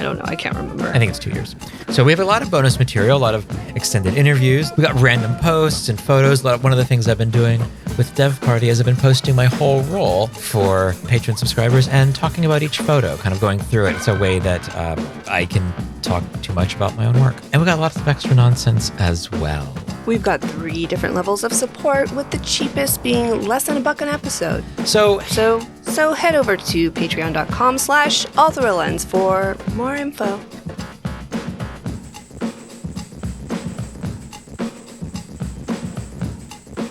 I 0.00 0.02
don't 0.02 0.16
know. 0.16 0.24
I 0.24 0.34
can't 0.34 0.56
remember. 0.56 0.88
I 0.88 0.98
think 0.98 1.10
it's 1.10 1.18
two 1.18 1.28
years. 1.28 1.54
So 1.90 2.02
we 2.02 2.10
have 2.10 2.20
a 2.20 2.24
lot 2.24 2.40
of 2.40 2.50
bonus 2.50 2.78
material, 2.78 3.18
a 3.18 3.20
lot 3.20 3.34
of 3.34 3.44
extended 3.76 4.14
interviews. 4.14 4.72
We 4.78 4.82
got 4.82 4.98
random 4.98 5.36
posts 5.36 5.90
and 5.90 6.00
photos. 6.00 6.42
A 6.42 6.56
One 6.56 6.72
of 6.72 6.78
the 6.78 6.86
things 6.86 7.06
I've 7.06 7.18
been 7.18 7.30
doing 7.30 7.60
with 7.98 8.14
Dev 8.14 8.40
Party 8.40 8.70
is 8.70 8.80
I've 8.80 8.86
been 8.86 8.96
posting 8.96 9.36
my 9.36 9.44
whole 9.44 9.82
role 9.82 10.28
for 10.28 10.94
patron 11.06 11.36
subscribers 11.36 11.86
and 11.88 12.14
talking 12.14 12.46
about 12.46 12.62
each 12.62 12.78
photo, 12.78 13.14
kind 13.18 13.34
of 13.34 13.42
going 13.42 13.58
through 13.58 13.88
it. 13.88 13.96
It's 13.96 14.08
a 14.08 14.18
way 14.18 14.38
that 14.38 14.74
um, 14.74 15.06
I 15.28 15.44
can 15.44 15.70
talk 16.00 16.24
too 16.40 16.54
much 16.54 16.74
about 16.74 16.96
my 16.96 17.04
own 17.04 17.20
work. 17.20 17.36
And 17.52 17.60
we 17.60 17.66
got 17.66 17.78
lots 17.78 17.96
of 17.96 18.08
extra 18.08 18.34
nonsense 18.34 18.92
as 18.98 19.30
well. 19.32 19.70
We've 20.06 20.22
got 20.22 20.40
three 20.40 20.86
different 20.86 21.14
levels 21.14 21.44
of 21.44 21.52
support, 21.52 22.10
with 22.12 22.30
the 22.30 22.38
cheapest 22.38 23.02
being 23.02 23.46
less 23.46 23.64
than 23.64 23.76
a 23.76 23.80
buck 23.80 24.00
an 24.00 24.08
episode. 24.08 24.64
So 24.86 25.20
so 25.20 25.60
so 25.82 26.12
head 26.12 26.34
over 26.34 26.56
to 26.56 26.90
patreon.com 26.92 27.78
slash 27.78 28.26
all 28.36 28.50
through 28.50 28.70
a 28.70 28.72
lens 28.72 29.04
for 29.04 29.56
more 29.74 29.89
info. 29.96 30.40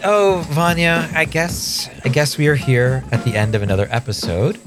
Oh, 0.03 0.45
Vanya, 0.51 1.09
I 1.13 1.26
guess 1.26 1.89
I 2.05 2.09
guess 2.09 2.38
we 2.38 2.47
are 2.47 2.55
here 2.55 3.03
at 3.11 3.23
the 3.26 3.35
end 3.35 3.53
of 3.53 3.61
another 3.61 3.88
episode. 3.91 4.57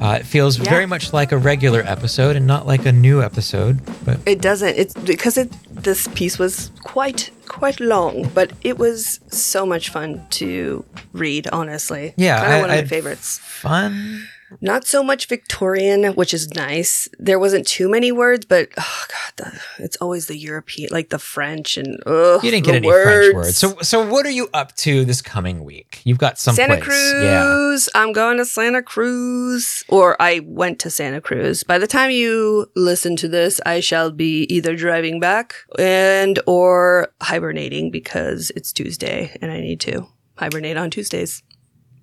Uh, 0.00 0.18
it 0.20 0.26
feels 0.26 0.58
Yeah. 0.58 0.70
very 0.70 0.86
much 0.86 1.12
like 1.12 1.32
a 1.32 1.36
regular 1.38 1.82
episode 1.86 2.36
and 2.36 2.46
not 2.46 2.66
like 2.66 2.84
a 2.86 2.92
new 2.92 3.22
episode, 3.22 3.80
but 4.04 4.18
It 4.26 4.40
doesn't. 4.40 4.76
It's 4.76 4.94
because 4.94 5.36
it 5.38 5.50
this 5.82 6.08
piece 6.08 6.38
was 6.38 6.70
quite 6.82 7.30
quite 7.46 7.80
long, 7.80 8.28
but 8.34 8.52
it 8.62 8.78
was 8.78 9.20
so 9.30 9.64
much 9.64 9.90
fun 9.90 10.22
to 10.30 10.84
read. 11.12 11.48
Honestly, 11.52 12.14
Yeah, 12.16 12.40
kind 12.40 12.52
of 12.54 12.60
one 12.62 12.70
of 12.70 12.76
my 12.76 12.84
favorites. 12.88 13.40
fun. 13.42 14.28
Not 14.60 14.86
so 14.86 15.02
much 15.02 15.26
Victorian, 15.26 16.14
which 16.14 16.32
is 16.32 16.50
nice. 16.54 17.08
There 17.18 17.38
wasn't 17.38 17.66
too 17.66 17.88
many 17.88 18.12
words, 18.12 18.46
but 18.46 18.68
oh 18.78 19.04
god, 19.08 19.32
the, 19.36 19.84
it's 19.84 19.96
always 19.96 20.26
the 20.26 20.36
European, 20.36 20.88
like 20.90 21.10
the 21.10 21.18
French, 21.18 21.76
and 21.76 22.00
ugh, 22.06 22.42
You 22.42 22.50
didn't 22.50 22.66
get 22.66 22.76
any 22.76 22.88
words. 22.88 23.04
French 23.04 23.34
words. 23.34 23.56
So, 23.56 23.76
so 23.82 24.08
what 24.08 24.26
are 24.26 24.30
you 24.30 24.48
up 24.54 24.74
to 24.76 25.04
this 25.04 25.20
coming 25.20 25.64
week? 25.64 26.00
You've 26.04 26.18
got 26.18 26.38
some 26.38 26.54
Santa 26.54 26.76
place. 26.76 26.88
Yeah. 26.88 27.44
Cruz. 27.44 27.88
I'm 27.94 28.12
going 28.12 28.38
to 28.38 28.44
Santa 28.44 28.82
Cruz, 28.82 29.84
or 29.88 30.20
I 30.20 30.40
went 30.44 30.78
to 30.80 30.90
Santa 30.90 31.20
Cruz. 31.20 31.62
By 31.62 31.78
the 31.78 31.86
time 31.86 32.10
you 32.10 32.70
listen 32.74 33.16
to 33.16 33.28
this, 33.28 33.60
I 33.66 33.80
shall 33.80 34.10
be 34.10 34.42
either 34.44 34.74
driving 34.76 35.20
back 35.20 35.54
and 35.78 36.38
or 36.46 37.12
hibernating 37.20 37.90
because 37.90 38.50
it's 38.56 38.72
Tuesday 38.72 39.36
and 39.42 39.52
I 39.52 39.60
need 39.60 39.80
to 39.80 40.08
hibernate 40.36 40.76
on 40.76 40.90
Tuesdays. 40.90 41.42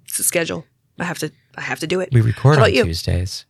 It's 0.05 0.19
a 0.19 0.23
schedule. 0.23 0.65
I 0.99 1.03
have 1.03 1.19
to. 1.19 1.31
I 1.57 1.61
have 1.61 1.79
to 1.79 1.87
do 1.87 1.99
it. 1.99 2.09
We 2.11 2.21
record 2.21 2.55
How 2.57 2.63
on 2.63 2.69
about 2.69 2.73
you? 2.73 2.83
Tuesdays. 2.85 3.45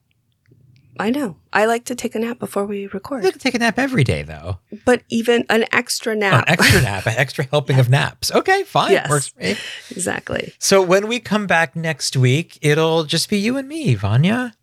I 0.97 1.09
know. 1.09 1.35
I 1.51 1.65
like 1.65 1.83
to 1.85 1.95
take 1.95 2.15
a 2.15 2.19
nap 2.19 2.39
before 2.39 2.65
we 2.65 2.87
record. 2.87 3.25
You 3.25 3.31
can 3.31 3.39
take 3.39 3.53
a 3.53 3.59
nap 3.59 3.77
every 3.77 4.05
day, 4.05 4.23
though. 4.23 4.59
But 4.85 5.01
even 5.09 5.45
an 5.49 5.65
extra 5.73 6.13
Oh, 6.13 6.17
nap. 6.17 6.45
an 6.47 6.53
extra 6.53 6.81
nap, 6.81 7.05
an 7.05 7.15
extra 7.17 7.45
helping 7.51 7.79
of 7.79 7.89
naps. 7.89 8.31
Okay, 8.31 8.63
fine. 8.63 8.93
Yes. 8.93 9.09
Works 9.09 9.27
for 9.27 9.39
me. 9.41 9.55
exactly. 9.91 10.53
So 10.57 10.81
when 10.81 11.07
we 11.07 11.19
come 11.19 11.47
back 11.47 11.75
next 11.75 12.15
week, 12.15 12.57
it'll 12.61 13.03
just 13.03 13.29
be 13.29 13.37
you 13.37 13.57
and 13.57 13.67
me, 13.67 13.93
Vanya. 13.95 14.53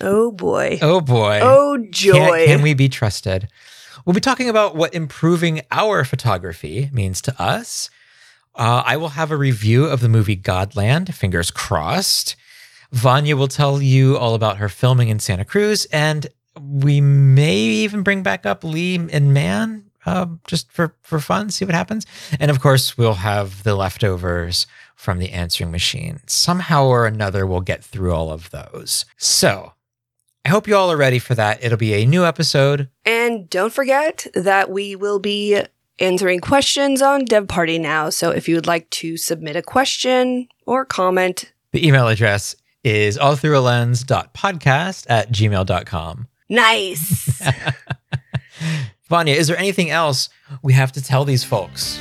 Oh 0.00 0.32
boy. 0.32 0.78
Oh 0.82 1.00
boy. 1.00 1.38
Oh 1.42 1.76
Can, 1.80 1.92
joy. 1.92 2.46
can 2.46 2.60
we 2.62 2.74
be 2.74 2.88
trusted? 2.88 3.48
We'll 4.04 4.14
be 4.14 4.20
talking 4.20 4.48
about 4.48 4.74
what 4.74 4.94
improving 4.94 5.60
our 5.70 6.04
photography 6.04 6.90
means 6.92 7.20
to 7.22 7.40
us. 7.40 7.88
Uh, 8.58 8.82
I 8.84 8.96
will 8.96 9.10
have 9.10 9.30
a 9.30 9.36
review 9.36 9.86
of 9.86 10.00
the 10.00 10.08
movie 10.08 10.36
Godland, 10.36 11.14
fingers 11.14 11.50
crossed. 11.50 12.36
Vanya 12.90 13.36
will 13.36 13.48
tell 13.48 13.80
you 13.80 14.18
all 14.18 14.34
about 14.34 14.56
her 14.56 14.68
filming 14.68 15.08
in 15.08 15.20
Santa 15.20 15.44
Cruz, 15.44 15.86
and 15.92 16.26
we 16.60 17.00
may 17.00 17.56
even 17.56 18.02
bring 18.02 18.22
back 18.22 18.44
up 18.44 18.64
Lee 18.64 18.96
and 18.96 19.32
Man 19.32 19.88
uh, 20.06 20.26
just 20.46 20.72
for, 20.72 20.94
for 21.02 21.20
fun, 21.20 21.50
see 21.50 21.64
what 21.64 21.74
happens. 21.74 22.06
And 22.40 22.50
of 22.50 22.60
course, 22.60 22.96
we'll 22.96 23.14
have 23.14 23.62
the 23.62 23.74
leftovers 23.74 24.66
from 24.96 25.18
the 25.18 25.30
answering 25.30 25.70
machine. 25.70 26.20
Somehow 26.26 26.86
or 26.86 27.06
another, 27.06 27.46
we'll 27.46 27.60
get 27.60 27.84
through 27.84 28.14
all 28.14 28.30
of 28.30 28.50
those. 28.50 29.04
So, 29.18 29.74
I 30.44 30.48
hope 30.48 30.66
you 30.66 30.76
all 30.76 30.90
are 30.90 30.96
ready 30.96 31.18
for 31.18 31.34
that. 31.34 31.62
It'll 31.62 31.76
be 31.76 31.94
a 31.94 32.06
new 32.06 32.24
episode. 32.24 32.88
And 33.04 33.50
don't 33.50 33.72
forget 33.72 34.26
that 34.34 34.70
we 34.70 34.96
will 34.96 35.18
be 35.18 35.62
answering 36.00 36.40
questions 36.40 37.02
on 37.02 37.24
Dev 37.24 37.48
Party 37.48 37.78
now. 37.78 38.10
So 38.10 38.30
if 38.30 38.48
you 38.48 38.54
would 38.54 38.66
like 38.66 38.88
to 38.90 39.16
submit 39.16 39.56
a 39.56 39.62
question 39.62 40.48
or 40.66 40.84
comment, 40.84 41.52
The 41.72 41.86
email 41.86 42.08
address 42.08 42.54
is 42.84 43.18
allthroughalens.podcast 43.18 45.06
at 45.08 45.30
gmail.com. 45.32 46.28
nice. 46.48 47.42
Vanya, 49.08 49.34
is 49.34 49.46
there 49.48 49.56
anything 49.56 49.90
else 49.90 50.28
we 50.62 50.72
have 50.74 50.92
to 50.92 51.02
tell 51.02 51.24
these 51.24 51.42
folks? 51.44 51.98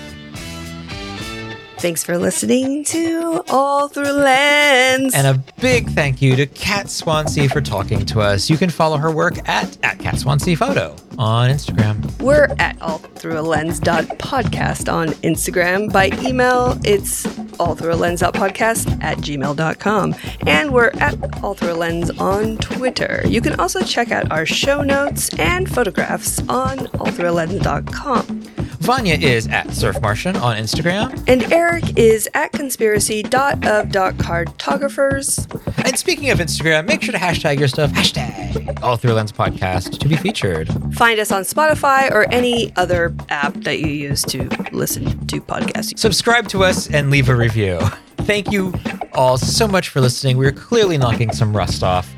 Thanks 1.79 2.03
for 2.03 2.17
listening 2.17 2.83
to 2.85 3.43
All 3.49 3.87
Through 3.87 4.11
Lens. 4.11 5.13
And 5.13 5.27
a 5.27 5.43
big 5.61 5.89
thank 5.91 6.21
you 6.21 6.35
to 6.35 6.45
Kat 6.47 6.89
Swansea 6.89 7.47
for 7.49 7.61
talking 7.61 8.05
to 8.07 8.19
us. 8.19 8.49
You 8.49 8.57
can 8.57 8.69
follow 8.69 8.97
her 8.97 9.11
work 9.11 9.37
at, 9.47 9.77
at 9.83 9.99
Kat 9.99 10.17
Swansea 10.17 10.57
Photo 10.57 10.95
on 11.19 11.49
Instagram. 11.49 12.19
We're 12.21 12.55
at 12.57 12.81
all 12.81 12.97
through 12.97 13.39
a 13.39 13.41
lens 13.41 13.79
podcast 13.79 14.91
on 14.91 15.09
Instagram. 15.23 15.91
By 15.93 16.07
email, 16.27 16.79
it's 16.83 17.25
all 17.59 17.75
through 17.75 17.93
a 17.93 17.95
lens 17.95 18.21
podcast 18.21 19.03
at 19.03 19.19
gmail.com. 19.19 20.15
And 20.47 20.73
we're 20.73 20.91
at 20.99 21.43
all 21.43 21.53
through 21.53 21.73
a 21.73 21.75
lens 21.75 22.09
on 22.19 22.57
Twitter. 22.57 23.21
You 23.25 23.41
can 23.41 23.59
also 23.59 23.81
check 23.81 24.11
out 24.11 24.31
our 24.31 24.45
show 24.47 24.81
notes 24.81 25.29
and 25.37 25.69
photographs 25.69 26.39
on 26.49 26.87
All 26.97 27.11
Through 27.11 27.29
a 27.29 27.31
allthroughalens.com. 27.31 28.41
Vanya 28.79 29.15
is 29.15 29.47
at 29.47 29.69
Surf 29.73 29.99
Martian 30.01 30.35
on 30.37 30.55
Instagram. 30.55 31.23
And 31.27 31.51
Eric 31.51 31.66
Eric 31.67 31.97
is 31.97 32.29
at 32.33 32.53
conspiracy.of.cartographers. 32.53 35.47
And 35.83 35.99
speaking 35.99 36.29
of 36.29 36.39
Instagram, 36.39 36.87
make 36.87 37.01
sure 37.01 37.11
to 37.11 37.17
hashtag 37.17 37.59
your 37.59 37.67
stuff, 37.67 37.91
hashtag 37.91 38.81
All 38.81 38.95
Through 38.95 39.11
Lens 39.13 39.33
Podcast 39.33 39.99
to 39.99 40.07
be 40.07 40.15
featured. 40.15 40.69
Find 40.95 41.19
us 41.19 41.29
on 41.29 41.43
Spotify 41.43 42.09
or 42.09 42.25
any 42.31 42.71
other 42.77 43.13
app 43.27 43.53
that 43.55 43.79
you 43.79 43.87
use 43.87 44.21
to 44.23 44.47
listen 44.71 45.27
to 45.27 45.41
podcasts. 45.41 45.99
Subscribe 45.99 46.47
to 46.49 46.63
us 46.63 46.89
and 46.89 47.09
leave 47.09 47.27
a 47.27 47.35
review. 47.35 47.79
Thank 48.19 48.49
you 48.49 48.73
all 49.11 49.37
so 49.37 49.67
much 49.67 49.89
for 49.89 49.99
listening. 49.99 50.37
We're 50.37 50.53
clearly 50.53 50.97
knocking 50.97 51.33
some 51.33 51.53
rust 51.55 51.83
off. 51.83 52.09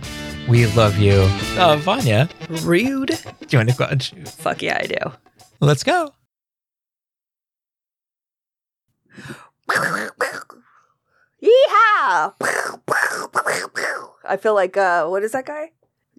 We 0.47 0.67
love 0.73 0.99
you. 0.99 1.27
Uh, 1.57 1.77
Vanya. 1.77 2.30
Rude. 2.61 3.07
Do 3.07 3.15
you 3.49 3.57
want 3.57 3.71
to 3.71 3.76
go? 3.76 3.89
Fuck 4.30 4.61
yeah, 4.61 4.77
I 4.80 4.85
do. 4.85 5.11
Let's 5.59 5.84
go. 5.84 6.13
Yeehaw! 11.41 12.33
I 14.25 14.37
feel 14.37 14.53
like 14.53 14.77
uh, 14.77 15.07
what 15.07 15.23
is 15.23 15.31
that 15.31 15.45
guy? 15.45 15.71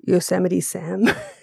Yosemite 0.04 0.60
Sam. 0.60 1.08